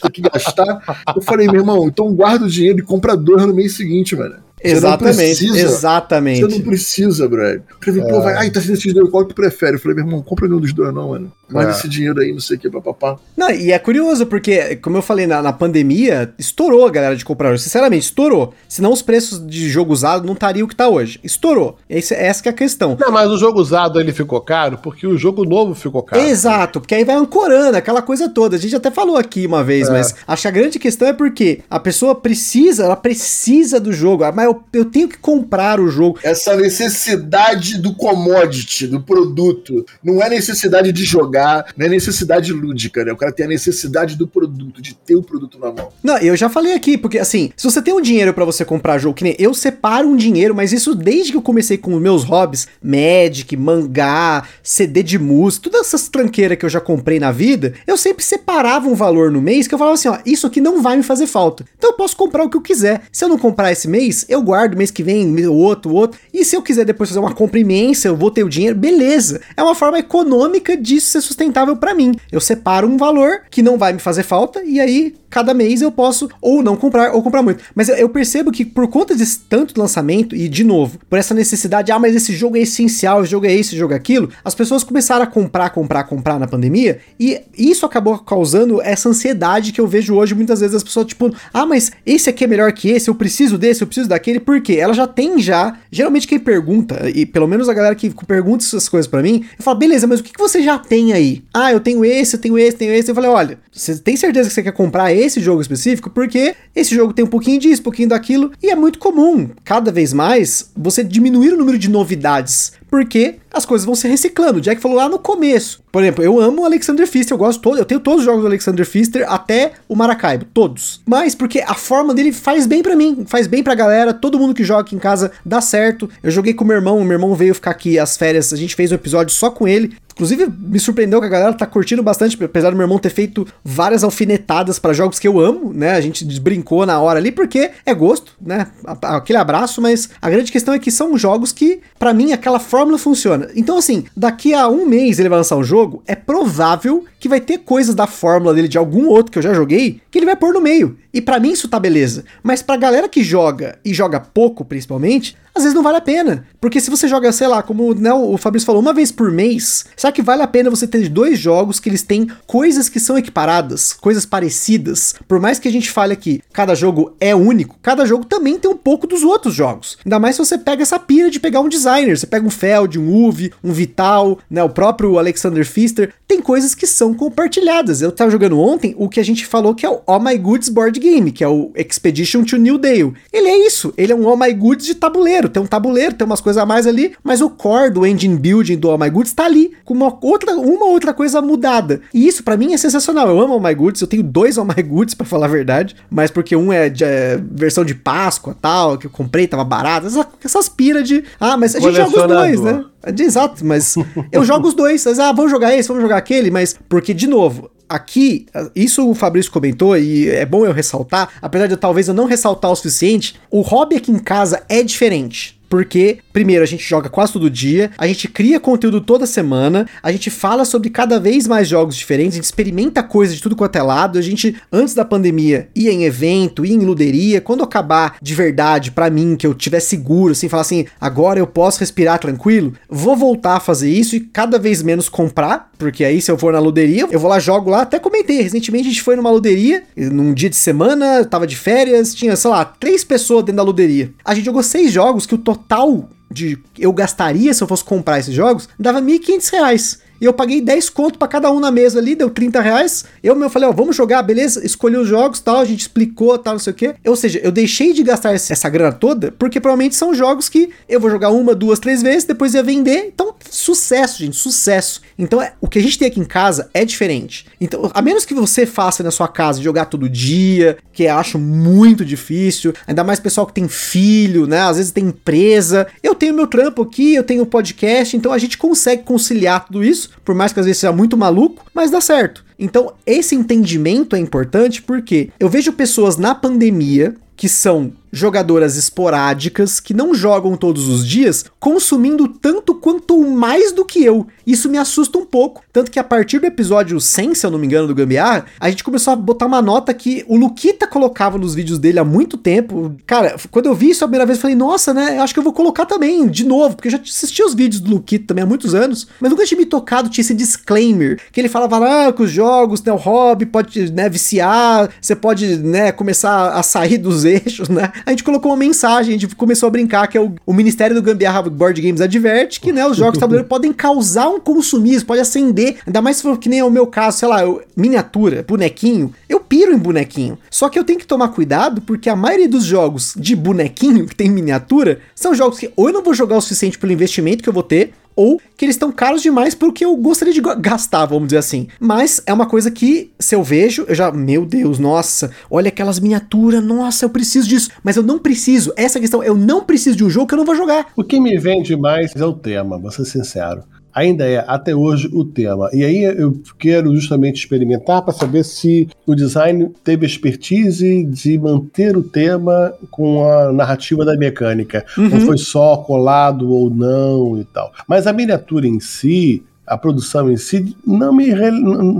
Tem 0.00 0.10
que 0.10 0.22
gastar. 0.22 1.04
Eu 1.14 1.22
falei: 1.22 1.46
meu 1.46 1.60
irmão, 1.60 1.86
então 1.86 2.14
guarda 2.14 2.44
o 2.44 2.50
dinheiro 2.50 2.78
e 2.78 2.82
compra 2.82 3.16
dois 3.16 3.46
no 3.46 3.54
mês 3.54 3.76
seguinte, 3.76 4.14
mano. 4.16 4.36
Você 4.64 4.70
não 4.72 4.78
Exatamente, 4.78 5.16
precisa. 5.16 5.52
Você 5.54 5.60
exatamente. 5.64 6.40
não 6.42 6.60
precisa, 6.60 7.28
brother. 7.28 7.62
Eu 7.86 7.92
falei, 7.94 8.08
pô, 8.10 8.20
vai, 8.22 8.34
ai, 8.34 8.50
tá 8.50 8.60
sendo 8.60 8.74
esses 8.74 8.94
dois, 8.94 9.10
qual 9.10 9.24
que 9.24 9.34
tu 9.34 9.36
prefere? 9.36 9.74
Eu 9.76 9.78
falei, 9.78 9.96
meu 9.96 10.04
irmão, 10.06 10.22
compra 10.22 10.48
nenhum 10.48 10.60
dos 10.60 10.72
dois, 10.72 10.92
não, 10.94 11.10
mano. 11.10 11.32
Guarda 11.50 11.72
É. 11.72 11.74
esse 11.74 11.88
dinheiro 11.88 12.18
aí, 12.20 12.32
não 12.32 12.40
sei 12.40 12.56
o 12.56 12.60
que, 12.60 12.70
papapá. 12.70 13.18
Não, 13.36 13.50
e 13.50 13.70
é 13.70 13.78
curioso, 13.78 14.24
porque, 14.26 14.76
como 14.76 14.96
eu 14.96 15.02
falei, 15.02 15.26
na, 15.26 15.42
na 15.42 15.52
pandemia, 15.52 16.32
estourou 16.38 16.86
a 16.86 16.90
galera 16.90 17.14
de 17.14 17.24
comprar. 17.24 17.58
Sinceramente, 17.58 18.04
estourou. 18.06 18.54
Senão 18.66 18.92
os 18.92 19.02
preços 19.02 19.46
de 19.46 19.68
jogo 19.68 19.92
usado 19.92 20.24
não 20.26 20.32
estariam 20.32 20.64
o 20.64 20.68
que 20.68 20.74
tá 20.74 20.88
hoje. 20.88 21.20
Estourou. 21.22 21.76
Esse, 21.88 22.14
essa 22.14 22.42
que 22.42 22.48
é 22.48 22.52
a 22.52 22.54
questão. 22.54 22.96
Não, 22.98 23.12
mas 23.12 23.30
o 23.30 23.36
jogo 23.36 23.60
usado 23.60 24.00
ele 24.00 24.12
ficou 24.12 24.40
caro 24.40 24.78
porque 24.82 25.06
o 25.06 25.18
jogo 25.18 25.44
novo 25.44 25.74
ficou 25.74 26.02
caro. 26.02 26.22
Exato, 26.22 26.80
porque 26.80 26.94
aí 26.94 27.04
vai 27.04 27.16
ancorando 27.16 27.76
aquela 27.76 28.00
coisa 28.00 28.28
toda. 28.28 28.56
A 28.56 28.58
gente 28.58 28.74
até 28.74 28.90
falou 28.90 29.16
aqui 29.18 29.46
uma 29.46 29.62
vez, 29.62 29.88
É. 29.88 29.92
mas 29.92 30.14
acho 30.26 30.42
que 30.42 30.48
a 30.48 30.50
grande 30.50 30.78
questão 30.78 31.08
é 31.08 31.12
porque 31.12 31.60
a 31.68 31.78
pessoa 31.78 32.14
precisa, 32.14 32.84
ela 32.84 32.96
precisa 32.96 33.78
do 33.78 33.92
jogo. 33.92 34.24
Ah, 34.24 34.32
Mas 34.32 34.53
eu, 34.72 34.80
eu 34.80 34.84
tenho 34.84 35.08
que 35.08 35.18
comprar 35.18 35.80
o 35.80 35.88
jogo. 35.88 36.18
Essa 36.22 36.56
necessidade 36.56 37.78
do 37.78 37.94
commodity, 37.94 38.86
do 38.86 39.00
produto. 39.00 39.84
Não 40.02 40.22
é 40.22 40.28
necessidade 40.28 40.92
de 40.92 41.04
jogar, 41.04 41.72
não 41.76 41.86
é 41.86 41.88
necessidade 41.88 42.52
lúdica, 42.52 43.04
né? 43.04 43.12
O 43.12 43.16
cara 43.16 43.32
tem 43.32 43.46
a 43.46 43.48
necessidade 43.48 44.16
do 44.16 44.26
produto, 44.26 44.80
de 44.80 44.94
ter 44.94 45.16
o 45.16 45.22
produto 45.22 45.58
na 45.58 45.72
mão. 45.72 45.88
Não, 46.02 46.18
eu 46.18 46.36
já 46.36 46.48
falei 46.48 46.74
aqui, 46.74 46.96
porque 46.96 47.18
assim, 47.18 47.50
se 47.56 47.64
você 47.64 47.82
tem 47.82 47.94
um 47.94 48.00
dinheiro 48.00 48.32
pra 48.32 48.44
você 48.44 48.64
comprar 48.64 48.98
jogo, 48.98 49.14
que 49.14 49.24
nem 49.24 49.36
eu 49.38 49.54
separo 49.54 50.08
um 50.08 50.16
dinheiro, 50.16 50.54
mas 50.54 50.72
isso 50.72 50.94
desde 50.94 51.32
que 51.32 51.38
eu 51.38 51.42
comecei 51.42 51.76
com 51.76 51.94
os 51.94 52.00
meus 52.00 52.24
hobbies, 52.24 52.68
Magic, 52.82 53.56
mangá, 53.56 54.46
CD 54.62 55.02
de 55.02 55.18
música, 55.18 55.70
todas 55.70 55.88
essas 55.88 56.08
tranqueiras 56.08 56.58
que 56.58 56.64
eu 56.64 56.70
já 56.70 56.80
comprei 56.80 57.18
na 57.18 57.32
vida, 57.32 57.74
eu 57.86 57.96
sempre 57.96 58.24
separava 58.24 58.88
um 58.88 58.94
valor 58.94 59.30
no 59.30 59.40
mês 59.40 59.66
que 59.66 59.74
eu 59.74 59.78
falava 59.78 59.94
assim, 59.94 60.08
ó, 60.08 60.18
isso 60.24 60.46
aqui 60.46 60.60
não 60.60 60.82
vai 60.82 60.96
me 60.96 61.02
fazer 61.02 61.26
falta. 61.26 61.64
Então 61.76 61.90
eu 61.90 61.96
posso 61.96 62.16
comprar 62.16 62.44
o 62.44 62.50
que 62.50 62.56
eu 62.56 62.60
quiser. 62.60 63.02
Se 63.10 63.24
eu 63.24 63.28
não 63.28 63.38
comprar 63.38 63.72
esse 63.72 63.88
mês, 63.88 64.24
eu 64.28 64.42
guardo 64.44 64.76
mês 64.76 64.90
que 64.90 65.02
vem, 65.02 65.46
o 65.46 65.54
outro, 65.54 65.90
o 65.90 65.94
outro. 65.94 66.18
E 66.32 66.44
se 66.44 66.54
eu 66.56 66.62
quiser 66.62 66.84
depois 66.84 67.08
fazer 67.08 67.20
uma 67.20 67.34
compra 67.34 67.58
imensa, 67.58 68.08
eu 68.08 68.16
vou 68.16 68.30
ter 68.30 68.44
o 68.44 68.48
dinheiro, 68.48 68.76
beleza. 68.76 69.40
É 69.56 69.62
uma 69.62 69.74
forma 69.74 69.98
econômica 69.98 70.76
disso 70.76 71.08
ser 71.10 71.20
sustentável 71.20 71.76
pra 71.76 71.94
mim. 71.94 72.14
Eu 72.30 72.40
separo 72.40 72.86
um 72.88 72.96
valor 72.96 73.42
que 73.50 73.62
não 73.62 73.76
vai 73.78 73.92
me 73.92 73.98
fazer 73.98 74.22
falta 74.22 74.62
e 74.64 74.78
aí 74.78 75.14
cada 75.30 75.52
mês 75.52 75.82
eu 75.82 75.90
posso 75.90 76.28
ou 76.40 76.62
não 76.62 76.76
comprar 76.76 77.12
ou 77.12 77.20
comprar 77.22 77.42
muito. 77.42 77.64
Mas 77.74 77.88
eu- 77.88 78.08
percebo 78.08 78.52
que 78.52 78.64
por 78.64 78.86
conta 78.86 79.16
desse 79.16 79.40
tanto 79.40 79.78
lançamento 79.80 80.36
e 80.36 80.48
de 80.48 80.62
novo, 80.62 80.98
por 81.10 81.18
essa 81.18 81.34
necessidade, 81.34 81.90
ah, 81.90 81.98
mas 81.98 82.14
esse 82.14 82.32
jogo 82.32 82.56
é 82.56 82.60
essencial, 82.60 83.22
esse 83.22 83.32
jogo 83.32 83.44
é 83.46 83.52
esse, 83.52 83.70
esse 83.70 83.76
jogo 83.76 83.92
é 83.92 83.96
aquilo, 83.96 84.28
as 84.44 84.54
pessoas 84.54 84.84
começaram 84.84 85.24
a 85.24 85.26
comprar, 85.26 85.70
comprar, 85.70 86.04
comprar 86.04 86.38
na 86.38 86.46
pandemia 86.46 87.00
e 87.18 87.40
isso 87.58 87.84
acabou 87.84 88.16
causando 88.18 88.80
essa 88.80 89.08
ansiedade 89.08 89.72
que 89.72 89.80
eu 89.80 89.88
vejo 89.88 90.14
hoje 90.14 90.34
muitas 90.36 90.60
vezes 90.60 90.76
as 90.76 90.84
pessoas 90.84 91.06
tipo, 91.06 91.34
ah, 91.52 91.66
mas 91.66 91.90
esse 92.06 92.30
aqui 92.30 92.44
é 92.44 92.46
melhor 92.46 92.70
que 92.72 92.88
esse, 92.90 93.10
eu 93.10 93.14
preciso 93.16 93.58
desse, 93.58 93.82
eu 93.82 93.86
preciso 93.88 94.08
daquele, 94.08 94.23
por 94.40 94.60
quê? 94.60 94.74
Ela 94.74 94.92
já 94.92 95.06
tem 95.06 95.38
já, 95.38 95.78
geralmente 95.90 96.26
quem 96.26 96.38
pergunta, 96.38 97.08
e 97.14 97.26
pelo 97.26 97.46
menos 97.46 97.68
a 97.68 97.74
galera 97.74 97.94
que 97.94 98.10
pergunta 98.26 98.64
essas 98.64 98.88
coisas 98.88 99.08
pra 99.08 99.22
mim, 99.22 99.44
eu 99.58 99.64
falo, 99.64 99.78
beleza, 99.78 100.06
mas 100.06 100.20
o 100.20 100.22
que, 100.22 100.32
que 100.32 100.38
você 100.38 100.62
já 100.62 100.78
tem 100.78 101.12
aí? 101.12 101.42
Ah, 101.52 101.72
eu 101.72 101.80
tenho 101.80 102.04
esse, 102.04 102.36
eu 102.36 102.40
tenho 102.40 102.58
esse, 102.58 102.76
tenho 102.76 102.92
esse. 102.92 103.10
Eu 103.10 103.14
falei, 103.14 103.30
olha, 103.30 103.58
você 103.72 103.96
tem 103.98 104.16
certeza 104.16 104.48
que 104.48 104.54
você 104.54 104.62
quer 104.62 104.72
comprar 104.72 105.12
esse 105.12 105.40
jogo 105.40 105.60
específico? 105.60 106.10
Porque 106.10 106.54
esse 106.74 106.94
jogo 106.94 107.12
tem 107.12 107.24
um 107.24 107.28
pouquinho 107.28 107.60
disso, 107.60 107.80
um 107.80 107.84
pouquinho 107.84 108.08
daquilo, 108.08 108.52
e 108.62 108.70
é 108.70 108.76
muito 108.76 108.98
comum, 108.98 109.50
cada 109.64 109.92
vez 109.92 110.12
mais, 110.12 110.70
você 110.76 111.02
diminuir 111.04 111.52
o 111.52 111.56
número 111.56 111.78
de 111.78 111.88
novidades. 111.88 112.72
Porque 112.94 113.40
as 113.52 113.66
coisas 113.66 113.84
vão 113.84 113.96
se 113.96 114.06
reciclando. 114.06 114.58
O 114.58 114.60
Jack 114.60 114.80
falou 114.80 114.96
lá 114.96 115.08
no 115.08 115.18
começo. 115.18 115.82
Por 115.90 116.00
exemplo, 116.00 116.22
eu 116.22 116.40
amo 116.40 116.62
o 116.62 116.64
Alexander 116.64 117.08
Pfister, 117.08 117.34
eu 117.34 117.38
gosto 117.38 117.60
todo, 117.60 117.76
eu 117.76 117.84
tenho 117.84 117.98
todos 117.98 118.20
os 118.20 118.24
jogos 118.24 118.42
do 118.42 118.46
Alexander 118.46 118.86
Pfister 118.86 119.24
até 119.28 119.72
o 119.88 119.96
Maracaibo, 119.96 120.44
todos. 120.54 121.00
Mas 121.04 121.34
porque 121.34 121.60
a 121.60 121.74
forma 121.74 122.14
dele 122.14 122.32
faz 122.32 122.66
bem 122.66 122.82
pra 122.82 122.94
mim, 122.94 123.24
faz 123.26 123.48
bem 123.48 123.64
pra 123.64 123.74
galera, 123.74 124.14
todo 124.14 124.38
mundo 124.38 124.54
que 124.54 124.62
joga 124.62 124.82
aqui 124.82 124.94
em 124.94 125.00
casa 125.00 125.32
dá 125.44 125.60
certo. 125.60 126.08
Eu 126.22 126.30
joguei 126.30 126.54
com 126.54 126.62
o 126.62 126.66
meu 126.66 126.76
irmão, 126.76 127.02
meu 127.02 127.12
irmão 127.12 127.34
veio 127.34 127.54
ficar 127.54 127.72
aqui 127.72 127.98
as 127.98 128.16
férias, 128.16 128.52
a 128.52 128.56
gente 128.56 128.76
fez 128.76 128.92
um 128.92 128.96
episódio 128.96 129.34
só 129.34 129.50
com 129.50 129.66
ele. 129.66 129.96
Inclusive, 130.14 130.46
me 130.46 130.78
surpreendeu 130.78 131.20
que 131.20 131.26
a 131.26 131.30
galera 131.30 131.52
tá 131.52 131.66
curtindo 131.66 132.02
bastante, 132.02 132.42
apesar 132.42 132.70
do 132.70 132.76
meu 132.76 132.84
irmão 132.84 132.98
ter 132.98 133.10
feito 133.10 133.46
várias 133.64 134.04
alfinetadas 134.04 134.78
pra 134.78 134.92
jogos 134.92 135.18
que 135.18 135.26
eu 135.26 135.40
amo, 135.40 135.72
né? 135.74 135.92
A 135.92 136.00
gente 136.00 136.24
brincou 136.40 136.86
na 136.86 137.00
hora 137.00 137.18
ali, 137.18 137.32
porque 137.32 137.72
é 137.84 137.92
gosto, 137.92 138.32
né? 138.40 138.68
Aquele 139.02 139.38
abraço, 139.38 139.82
mas 139.82 140.08
a 140.22 140.30
grande 140.30 140.52
questão 140.52 140.72
é 140.72 140.78
que 140.78 140.90
são 140.90 141.18
jogos 141.18 141.52
que, 141.52 141.80
pra 141.98 142.14
mim, 142.14 142.32
aquela 142.32 142.60
fórmula 142.60 142.96
funciona. 142.96 143.48
Então, 143.56 143.76
assim, 143.76 144.04
daqui 144.16 144.54
a 144.54 144.68
um 144.68 144.86
mês 144.86 145.18
ele 145.18 145.28
vai 145.28 145.38
lançar 145.38 145.56
um 145.56 145.64
jogo, 145.64 146.02
é 146.06 146.14
provável 146.14 147.04
que 147.18 147.28
vai 147.28 147.40
ter 147.40 147.58
coisas 147.58 147.94
da 147.94 148.06
fórmula 148.06 148.54
dele, 148.54 148.68
de 148.68 148.78
algum 148.78 149.08
outro 149.08 149.32
que 149.32 149.38
eu 149.38 149.42
já 149.42 149.52
joguei, 149.52 150.00
que 150.10 150.18
ele 150.18 150.26
vai 150.26 150.36
pôr 150.36 150.54
no 150.54 150.60
meio. 150.60 150.96
E 151.12 151.20
pra 151.20 151.40
mim 151.40 151.52
isso 151.52 151.68
tá 151.68 151.80
beleza. 151.80 152.24
Mas 152.42 152.62
pra 152.62 152.76
galera 152.76 153.08
que 153.08 153.22
joga, 153.24 153.78
e 153.84 153.94
joga 153.94 154.20
pouco 154.20 154.64
principalmente, 154.64 155.36
às 155.54 155.62
vezes 155.62 155.74
não 155.74 155.82
vale 155.82 155.98
a 155.98 156.00
pena. 156.00 156.46
Porque 156.60 156.80
se 156.80 156.90
você 156.90 157.06
joga, 157.06 157.30
sei 157.32 157.46
lá, 157.46 157.62
como 157.62 157.94
né, 157.94 158.12
o 158.12 158.36
Fabrício 158.36 158.66
falou, 158.66 158.80
uma 158.82 158.92
vez 158.92 159.12
por 159.12 159.30
mês, 159.30 159.84
será 159.96 160.10
que 160.10 160.22
vale 160.22 160.42
a 160.42 160.46
pena 160.46 160.70
você 160.70 160.86
ter 160.86 161.08
dois 161.08 161.38
jogos 161.38 161.78
que 161.78 161.88
eles 161.88 162.02
têm 162.02 162.28
coisas 162.46 162.88
que 162.88 162.98
são 162.98 163.18
equiparadas, 163.18 163.92
coisas 163.92 164.26
parecidas? 164.26 165.14
Por 165.28 165.40
mais 165.40 165.58
que 165.58 165.68
a 165.68 165.72
gente 165.72 165.90
fale 165.90 166.16
que 166.16 166.42
cada 166.52 166.74
jogo 166.74 167.14
é 167.20 167.34
único, 167.34 167.78
cada 167.82 168.04
jogo 168.06 168.24
também 168.24 168.58
tem 168.58 168.70
um 168.70 168.76
pouco 168.76 169.06
dos 169.06 169.22
outros 169.22 169.54
jogos. 169.54 169.98
Ainda 170.04 170.18
mais 170.18 170.36
se 170.36 170.44
você 170.44 170.58
pega 170.58 170.82
essa 170.82 170.98
pira 170.98 171.30
de 171.30 171.38
pegar 171.38 171.60
um 171.60 171.68
designer, 171.68 172.16
você 172.16 172.26
pega 172.26 172.46
um 172.46 172.50
Feld, 172.50 172.98
um 172.98 173.14
Uve, 173.26 173.52
um 173.62 173.72
Vital, 173.72 174.38
né, 174.50 174.62
o 174.62 174.70
próprio 174.70 175.18
Alexander 175.18 175.64
Pfister, 175.64 176.12
tem 176.26 176.40
coisas 176.40 176.74
que 176.74 176.86
são 176.86 177.14
compartilhadas. 177.14 178.00
Eu 178.00 178.10
tava 178.10 178.30
jogando 178.30 178.58
ontem 178.58 178.94
o 178.98 179.08
que 179.08 179.20
a 179.20 179.24
gente 179.24 179.46
falou 179.46 179.74
que 179.74 179.86
é 179.86 179.90
o 179.90 180.00
All 180.06 180.20
My 180.20 180.36
Goods 180.36 180.68
Board 180.68 180.98
Game, 180.98 181.30
que 181.30 181.44
é 181.44 181.48
o 181.48 181.70
Expedition 181.76 182.44
to 182.44 182.56
New 182.56 182.78
Dale. 182.78 183.14
Ele 183.32 183.48
é 183.48 183.66
isso, 183.66 183.92
ele 183.96 184.12
é 184.12 184.16
um 184.16 184.28
All 184.28 184.36
My 184.36 184.52
Goods 184.52 184.86
de 184.86 184.94
tabuleiro, 184.94 185.43
tem 185.48 185.62
um 185.62 185.66
tabuleiro, 185.66 186.14
tem 186.14 186.26
umas 186.26 186.40
coisas 186.40 186.62
a 186.62 186.66
mais 186.66 186.86
ali, 186.86 187.14
mas 187.22 187.40
o 187.40 187.50
core 187.50 187.90
do 187.90 188.06
engine 188.06 188.36
building 188.36 188.76
do 188.76 188.90
All 188.90 188.98
My 188.98 189.10
Goods 189.10 189.32
tá 189.32 189.44
ali, 189.44 189.72
com 189.84 189.94
uma 189.94 190.16
outra, 190.20 190.52
uma 190.52 190.86
outra 190.86 191.12
coisa 191.12 191.40
mudada. 191.40 192.00
E 192.12 192.26
isso 192.26 192.42
pra 192.42 192.56
mim 192.56 192.72
é 192.72 192.76
sensacional. 192.76 193.28
Eu 193.28 193.40
amo 193.40 193.54
All 193.54 193.60
My 193.60 193.74
Goods, 193.74 194.00
eu 194.00 194.06
tenho 194.06 194.22
dois 194.22 194.58
All 194.58 194.64
My 194.64 194.82
Goods 194.82 195.14
pra 195.14 195.26
falar 195.26 195.46
a 195.46 195.50
verdade, 195.50 195.96
mas 196.10 196.30
porque 196.30 196.54
um 196.56 196.72
é, 196.72 196.88
de, 196.88 197.04
é, 197.04 197.40
versão 197.50 197.84
de 197.84 197.94
Páscoa, 197.94 198.56
tal, 198.60 198.98
que 198.98 199.06
eu 199.06 199.10
comprei, 199.10 199.46
tava 199.46 199.64
barato, 199.64 200.06
essa, 200.06 200.26
essas 200.44 200.68
piras 200.68 201.06
de, 201.06 201.24
ah, 201.40 201.56
mas 201.56 201.74
a 201.74 201.80
gente 201.80 201.94
joga 201.94 202.22
os 202.22 202.28
dois, 202.28 202.60
né? 202.60 202.84
Exato, 203.18 203.64
mas 203.64 203.96
eu 204.32 204.44
jogo 204.44 204.68
os 204.68 204.74
dois. 204.74 205.04
Mas, 205.04 205.18
ah, 205.18 205.32
vamos 205.32 205.50
jogar 205.50 205.74
esse, 205.74 205.88
vamos 205.88 206.02
jogar 206.02 206.16
aquele, 206.16 206.50
mas 206.50 206.76
porque, 206.88 207.12
de 207.12 207.26
novo, 207.26 207.70
aqui, 207.88 208.46
isso 208.74 209.08
o 209.08 209.14
Fabrício 209.14 209.52
comentou 209.52 209.96
e 209.96 210.28
é 210.28 210.44
bom 210.44 210.64
eu 210.64 210.72
ressaltar, 210.72 211.28
apesar 211.40 211.66
de 211.66 211.76
talvez 211.76 212.08
eu 212.08 212.14
não 212.14 212.26
ressaltar 212.26 212.70
o 212.70 212.76
suficiente, 212.76 213.40
o 213.50 213.60
hobby 213.60 213.96
aqui 213.96 214.10
em 214.10 214.18
casa 214.18 214.62
é 214.68 214.82
diferente. 214.82 215.60
Porque, 215.68 216.18
primeiro, 216.32 216.62
a 216.62 216.66
gente 216.66 216.84
joga 216.84 217.08
quase 217.08 217.32
todo 217.32 217.50
dia, 217.50 217.90
a 217.98 218.06
gente 218.06 218.28
cria 218.28 218.60
conteúdo 218.60 219.00
toda 219.00 219.26
semana, 219.26 219.86
a 220.02 220.12
gente 220.12 220.30
fala 220.30 220.64
sobre 220.64 220.90
cada 220.90 221.18
vez 221.18 221.46
mais 221.46 221.68
jogos 221.68 221.96
diferentes, 221.96 222.34
a 222.34 222.36
gente 222.36 222.44
experimenta 222.44 223.02
coisa 223.02 223.34
de 223.34 223.42
tudo 223.42 223.56
quanto 223.56 223.76
é 223.76 223.82
lado, 223.82 224.18
a 224.18 224.22
gente, 224.22 224.56
antes 224.72 224.94
da 224.94 225.04
pandemia, 225.04 225.68
ia 225.74 225.92
em 225.92 226.04
evento, 226.04 226.64
ia 226.64 226.74
em 226.74 226.84
luderia, 226.84 227.40
quando 227.40 227.62
acabar 227.62 228.16
de 228.20 228.34
verdade, 228.34 228.90
para 228.90 229.10
mim, 229.10 229.36
que 229.36 229.46
eu 229.46 229.54
tiver 229.54 229.80
seguro, 229.80 230.32
assim, 230.32 230.48
falar 230.48 230.62
assim, 230.62 230.86
agora 231.00 231.38
eu 231.38 231.46
posso 231.46 231.80
respirar 231.80 232.18
tranquilo, 232.18 232.72
vou 232.88 233.16
voltar 233.16 233.56
a 233.56 233.60
fazer 233.60 233.90
isso 233.90 234.16
e 234.16 234.20
cada 234.20 234.58
vez 234.58 234.82
menos 234.82 235.08
comprar, 235.08 235.70
porque 235.78 236.04
aí 236.04 236.20
se 236.20 236.30
eu 236.30 236.38
for 236.38 236.52
na 236.52 236.58
luderia, 236.58 237.06
eu 237.10 237.18
vou 237.18 237.30
lá, 237.30 237.38
jogo 237.38 237.70
lá, 237.70 237.82
até 237.82 237.98
comentei, 237.98 238.40
recentemente 238.40 238.86
a 238.86 238.90
gente 238.90 239.02
foi 239.02 239.16
numa 239.16 239.30
luderia, 239.30 239.82
num 239.96 240.32
dia 240.32 240.50
de 240.50 240.56
semana, 240.56 241.24
tava 241.24 241.46
de 241.46 241.56
férias, 241.56 242.14
tinha, 242.14 242.36
sei 242.36 242.50
lá, 242.50 242.64
três 242.64 243.04
pessoas 243.04 243.44
dentro 243.44 243.56
da 243.56 243.62
luderia. 243.62 244.12
A 244.24 244.34
gente 244.34 244.44
jogou 244.44 244.62
seis 244.62 244.92
jogos 244.92 245.26
que 245.26 245.34
o 245.34 245.38
total 245.54 246.08
de 246.30 246.58
eu 246.78 246.92
gastaria 246.92 247.54
se 247.54 247.62
eu 247.62 247.68
fosse 247.68 247.84
comprar 247.84 248.18
esses 248.18 248.34
jogos 248.34 248.68
dava 248.78 248.98
R$ 248.98 249.06
1.500 249.06 250.00
e 250.20 250.24
eu 250.24 250.32
paguei 250.32 250.60
10 250.60 250.90
conto 250.90 251.18
para 251.18 251.28
cada 251.28 251.50
um 251.50 251.60
na 251.60 251.70
mesa 251.70 251.98
ali, 251.98 252.14
deu 252.14 252.30
30 252.30 252.60
reais. 252.60 253.04
Eu 253.22 253.34
meu 253.34 253.50
falei, 253.50 253.68
ó, 253.68 253.72
vamos 253.72 253.96
jogar, 253.96 254.22
beleza? 254.22 254.64
Escolhi 254.64 254.96
os 254.96 255.08
jogos 255.08 255.40
tal, 255.40 255.58
a 255.58 255.64
gente 255.64 255.80
explicou 255.80 256.38
tal, 256.38 256.54
não 256.54 256.60
sei 256.60 256.72
o 256.72 256.76
quê. 256.76 256.94
Ou 257.04 257.16
seja, 257.16 257.40
eu 257.42 257.52
deixei 257.52 257.92
de 257.92 258.02
gastar 258.02 258.32
essa 258.32 258.68
grana 258.68 258.92
toda, 258.92 259.32
porque 259.32 259.60
provavelmente 259.60 259.94
são 259.94 260.14
jogos 260.14 260.48
que 260.48 260.70
eu 260.88 261.00
vou 261.00 261.10
jogar 261.10 261.30
uma, 261.30 261.54
duas, 261.54 261.78
três 261.78 262.02
vezes, 262.02 262.24
depois 262.24 262.54
ia 262.54 262.62
vender. 262.62 263.06
Então, 263.06 263.34
sucesso, 263.50 264.18
gente, 264.18 264.36
sucesso. 264.36 265.00
Então, 265.18 265.40
é, 265.40 265.52
o 265.60 265.68
que 265.68 265.78
a 265.78 265.82
gente 265.82 265.98
tem 265.98 266.08
aqui 266.08 266.20
em 266.20 266.24
casa 266.24 266.70
é 266.72 266.84
diferente. 266.84 267.46
Então, 267.60 267.90
a 267.92 268.02
menos 268.02 268.24
que 268.24 268.34
você 268.34 268.66
faça 268.66 269.02
na 269.02 269.10
sua 269.10 269.28
casa 269.28 269.62
jogar 269.62 269.86
todo 269.86 270.08
dia, 270.08 270.78
que 270.92 271.04
eu 271.04 271.16
acho 271.16 271.38
muito 271.38 272.04
difícil, 272.04 272.72
ainda 272.86 273.04
mais 273.04 273.20
pessoal 273.20 273.46
que 273.46 273.52
tem 273.52 273.68
filho, 273.68 274.46
né? 274.46 274.60
Às 274.60 274.76
vezes 274.76 274.92
tem 274.92 275.04
empresa. 275.06 275.86
Eu 276.02 276.14
tenho 276.14 276.34
meu 276.34 276.46
trampo 276.46 276.82
aqui, 276.82 277.14
eu 277.14 277.22
tenho 277.22 277.44
podcast, 277.46 278.16
então 278.16 278.32
a 278.32 278.38
gente 278.38 278.58
consegue 278.58 279.02
conciliar 279.02 279.66
tudo 279.66 279.84
isso, 279.84 280.03
por 280.24 280.34
mais 280.34 280.52
que 280.52 280.60
às 280.60 280.66
vezes 280.66 280.80
seja 280.80 280.92
muito 280.92 281.16
maluco, 281.16 281.64
mas 281.74 281.90
dá 281.90 282.00
certo. 282.00 282.44
Então, 282.58 282.92
esse 283.06 283.34
entendimento 283.34 284.14
é 284.16 284.18
importante 284.18 284.82
porque 284.82 285.30
eu 285.38 285.48
vejo 285.48 285.72
pessoas 285.72 286.16
na 286.16 286.34
pandemia 286.34 287.14
que 287.36 287.48
são 287.48 287.92
jogadoras 288.14 288.76
esporádicas 288.76 289.80
que 289.80 289.92
não 289.92 290.14
jogam 290.14 290.56
todos 290.56 290.88
os 290.88 291.06
dias, 291.06 291.44
consumindo 291.58 292.28
tanto 292.28 292.74
quanto 292.74 293.20
mais 293.22 293.72
do 293.72 293.84
que 293.84 294.04
eu. 294.04 294.26
Isso 294.46 294.68
me 294.68 294.78
assusta 294.78 295.18
um 295.18 295.24
pouco. 295.24 295.62
Tanto 295.72 295.90
que 295.90 295.98
a 295.98 296.04
partir 296.04 296.38
do 296.38 296.46
episódio 296.46 297.00
100, 297.00 297.34
se 297.34 297.46
eu 297.46 297.50
não 297.50 297.58
me 297.58 297.66
engano, 297.66 297.88
do 297.88 297.94
Gambiarra, 297.94 298.46
a 298.60 298.70
gente 298.70 298.84
começou 298.84 299.12
a 299.12 299.16
botar 299.16 299.46
uma 299.46 299.60
nota 299.60 299.92
que 299.92 300.24
o 300.28 300.36
Luquita 300.36 300.86
colocava 300.86 301.38
nos 301.38 301.54
vídeos 301.54 301.78
dele 301.78 301.98
há 301.98 302.04
muito 302.04 302.36
tempo. 302.36 302.94
Cara, 303.06 303.36
quando 303.50 303.66
eu 303.66 303.74
vi 303.74 303.90
isso 303.90 304.04
a 304.04 304.08
primeira 304.08 304.26
vez, 304.26 304.38
eu 304.38 304.42
falei, 304.42 304.56
nossa, 304.56 304.94
né? 304.94 305.18
Acho 305.18 305.34
que 305.34 305.40
eu 305.40 305.44
vou 305.44 305.52
colocar 305.52 305.86
também, 305.86 306.28
de 306.28 306.44
novo, 306.44 306.76
porque 306.76 306.88
eu 306.88 306.92
já 306.92 306.98
assisti 306.98 307.42
os 307.42 307.54
vídeos 307.54 307.80
do 307.80 307.90
Luquita 307.90 308.28
também 308.28 308.44
há 308.44 308.46
muitos 308.46 308.74
anos, 308.74 309.08
mas 309.20 309.30
nunca 309.30 309.44
tinha 309.44 309.58
me 309.58 309.66
tocado, 309.66 310.08
tinha 310.08 310.22
esse 310.22 310.34
disclaimer, 310.34 311.20
que 311.32 311.40
ele 311.40 311.48
falava, 311.48 312.08
ah, 312.08 312.12
que 312.12 312.22
os 312.22 312.30
jogos, 312.30 312.82
né, 312.82 312.92
o 312.92 312.96
hobby 312.96 313.46
pode, 313.46 313.90
né, 313.92 314.08
viciar, 314.08 314.90
você 315.00 315.16
pode, 315.16 315.56
né, 315.56 315.92
começar 315.92 316.50
a 316.50 316.62
sair 316.62 316.98
dos 316.98 317.24
eixos, 317.26 317.68
né? 317.68 317.92
A 318.04 318.10
gente 318.10 318.24
colocou 318.24 318.50
uma 318.50 318.56
mensagem, 318.56 319.14
a 319.14 319.18
gente 319.18 319.34
começou 319.34 319.66
a 319.66 319.70
brincar 319.70 320.06
que 320.06 320.16
é 320.16 320.20
o, 320.20 320.34
o 320.46 320.52
Ministério 320.52 320.94
do 320.94 321.02
Gambiarra 321.02 321.42
Board 321.42 321.80
Games 321.80 322.00
adverte 322.00 322.60
que, 322.60 322.72
né, 322.72 322.86
os 322.86 322.96
jogos 322.96 323.14
de 323.14 323.20
tabuleiro 323.20 323.48
podem 323.48 323.72
causar 323.72 324.28
um 324.28 324.40
consumismo, 324.40 325.06
pode 325.06 325.20
acender, 325.20 325.76
ainda 325.86 326.02
mais 326.02 326.18
se 326.18 326.22
for 326.22 326.38
que 326.38 326.48
nem 326.48 326.60
é 326.60 326.64
o 326.64 326.70
meu 326.70 326.86
caso, 326.86 327.18
sei 327.18 327.28
lá, 327.28 327.42
eu, 327.42 327.62
miniatura, 327.76 328.44
bonequinho, 328.46 329.12
eu 329.28 329.40
piro 329.40 329.72
em 329.72 329.78
bonequinho. 329.78 330.38
Só 330.50 330.68
que 330.68 330.78
eu 330.78 330.84
tenho 330.84 330.98
que 330.98 331.06
tomar 331.06 331.28
cuidado 331.28 331.80
porque 331.80 332.08
a 332.08 332.16
maioria 332.16 332.48
dos 332.48 332.64
jogos 332.64 333.14
de 333.16 333.34
bonequinho 333.34 334.06
que 334.06 334.14
tem 334.14 334.30
miniatura 334.30 335.00
são 335.14 335.34
jogos 335.34 335.58
que 335.58 335.70
ou 335.76 335.88
eu 335.88 335.92
não 335.92 336.02
vou 336.02 336.14
jogar 336.14 336.36
o 336.36 336.40
suficiente 336.40 336.78
pelo 336.78 336.92
investimento 336.92 337.42
que 337.42 337.48
eu 337.48 337.52
vou 337.52 337.62
ter, 337.62 337.92
ou 338.16 338.40
que 338.56 338.64
eles 338.64 338.76
estão 338.76 338.92
caros 338.92 339.22
demais 339.22 339.54
pro 339.54 339.72
que 339.72 339.84
eu 339.84 339.96
gostaria 339.96 340.32
de 340.32 340.40
gastar, 340.40 341.06
vamos 341.06 341.28
dizer 341.28 341.38
assim. 341.38 341.68
Mas 341.80 342.22
é 342.26 342.32
uma 342.32 342.46
coisa 342.46 342.70
que, 342.70 343.10
se 343.18 343.34
eu 343.34 343.42
vejo, 343.42 343.84
eu 343.88 343.94
já, 343.94 344.10
meu 344.12 344.44
Deus, 344.46 344.78
nossa, 344.78 345.30
olha 345.50 345.68
aquelas 345.68 345.98
miniaturas, 345.98 346.62
nossa, 346.62 347.04
eu 347.04 347.10
preciso 347.10 347.48
disso. 347.48 347.70
Mas 347.82 347.96
eu 347.96 348.02
não 348.02 348.18
preciso, 348.18 348.72
essa 348.76 349.00
questão, 349.00 349.22
eu 349.22 349.36
não 349.36 349.64
preciso 349.64 349.96
de 349.96 350.04
um 350.04 350.10
jogo 350.10 350.26
que 350.26 350.34
eu 350.34 350.38
não 350.38 350.44
vou 350.44 350.56
jogar. 350.56 350.86
O 350.96 351.04
que 351.04 351.20
me 351.20 351.38
vende 351.38 351.76
mais 351.76 352.12
é 352.14 352.24
o 352.24 352.32
tema, 352.32 352.78
vou 352.78 352.90
ser 352.90 353.04
sincero 353.04 353.62
ainda 353.94 354.26
é 354.26 354.44
até 354.46 354.74
hoje 354.74 355.08
o 355.12 355.24
tema. 355.24 355.70
E 355.72 355.84
aí 355.84 356.02
eu 356.02 356.36
quero 356.58 356.94
justamente 356.94 357.36
experimentar 357.36 358.02
para 358.02 358.12
saber 358.12 358.44
se 358.44 358.88
o 359.06 359.14
design 359.14 359.70
teve 359.84 360.04
expertise 360.04 361.04
de 361.04 361.38
manter 361.38 361.96
o 361.96 362.02
tema 362.02 362.72
com 362.90 363.28
a 363.28 363.52
narrativa 363.52 364.04
da 364.04 364.16
mecânica. 364.16 364.84
Uhum. 364.98 365.08
Não 365.08 365.20
foi 365.20 365.38
só 365.38 365.76
colado 365.76 366.50
ou 366.50 366.68
não 366.68 367.38
e 367.38 367.44
tal. 367.44 367.72
Mas 367.86 368.06
a 368.06 368.12
miniatura 368.12 368.66
em 368.66 368.80
si, 368.80 369.42
a 369.66 369.78
produção 369.78 370.30
em 370.30 370.36
si 370.36 370.76
não 370.86 371.12
me 371.12 371.26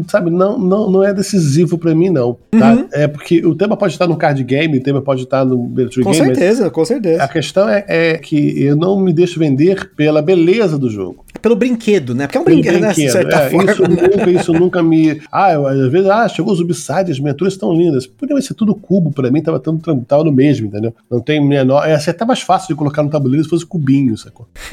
sabe 0.08 0.30
não 0.30 0.58
não, 0.58 0.90
não 0.90 1.02
é 1.02 1.14
decisivo 1.14 1.78
para 1.78 1.94
mim 1.94 2.10
não 2.10 2.36
tá 2.50 2.74
uhum. 2.74 2.88
é 2.92 3.08
porque 3.08 3.44
o 3.44 3.54
tema 3.54 3.74
pode 3.74 3.94
estar 3.94 4.06
no 4.06 4.16
card 4.16 4.42
game 4.44 4.76
o 4.76 4.82
tema 4.82 5.00
pode 5.00 5.22
estar 5.22 5.46
no 5.46 5.66
game 5.68 6.02
com 6.02 6.12
certeza 6.12 6.70
com 6.70 6.84
certeza 6.84 7.22
a 7.22 7.28
questão 7.28 7.66
é, 7.66 7.84
é, 7.88 8.18
que 8.18 8.62
eu 8.62 8.76
não 8.76 9.00
me 9.00 9.14
deixo 9.14 9.38
vender 9.38 9.92
pela 9.96 10.20
beleza 10.20 10.78
do 10.78 10.90
jogo 10.90 11.23
pelo 11.40 11.56
brinquedo, 11.56 12.14
né? 12.14 12.26
Porque 12.26 12.38
é 12.38 12.40
um 12.40 12.44
brinquedo, 12.44 12.80
né? 12.80 12.92
brinquedo, 12.92 13.14
né? 13.14 13.46
É, 13.46 13.50
forma, 13.50 13.72
isso, 13.72 13.82
nunca, 13.82 14.30
isso 14.30 14.52
nunca 14.52 14.82
me. 14.82 15.20
Ah, 15.30 15.52
eu, 15.52 15.66
às 15.66 15.90
vezes, 15.90 16.08
ah, 16.08 16.28
chegou 16.28 16.52
os 16.52 16.60
Ubside, 16.60 17.10
as 17.10 17.18
miniaturas 17.18 17.54
estão 17.54 17.72
lindas. 17.72 18.06
Podia 18.06 18.40
ser 18.40 18.54
tudo 18.54 18.74
cubo, 18.74 19.12
pra 19.12 19.30
mim 19.30 19.42
tava, 19.42 19.60
tão, 19.60 19.78
tava 19.78 20.24
no 20.24 20.32
mesmo, 20.32 20.66
entendeu? 20.66 20.94
Não 21.10 21.20
tem 21.20 21.44
menor. 21.44 21.86
É, 21.86 21.94
até 21.94 22.24
mais 22.24 22.40
fácil 22.40 22.68
de 22.68 22.74
colocar 22.74 23.02
no 23.02 23.10
tabuleiro 23.10 23.44
se 23.44 23.50
fosse 23.50 23.66
cubinho, 23.66 24.16
sacou? 24.16 24.48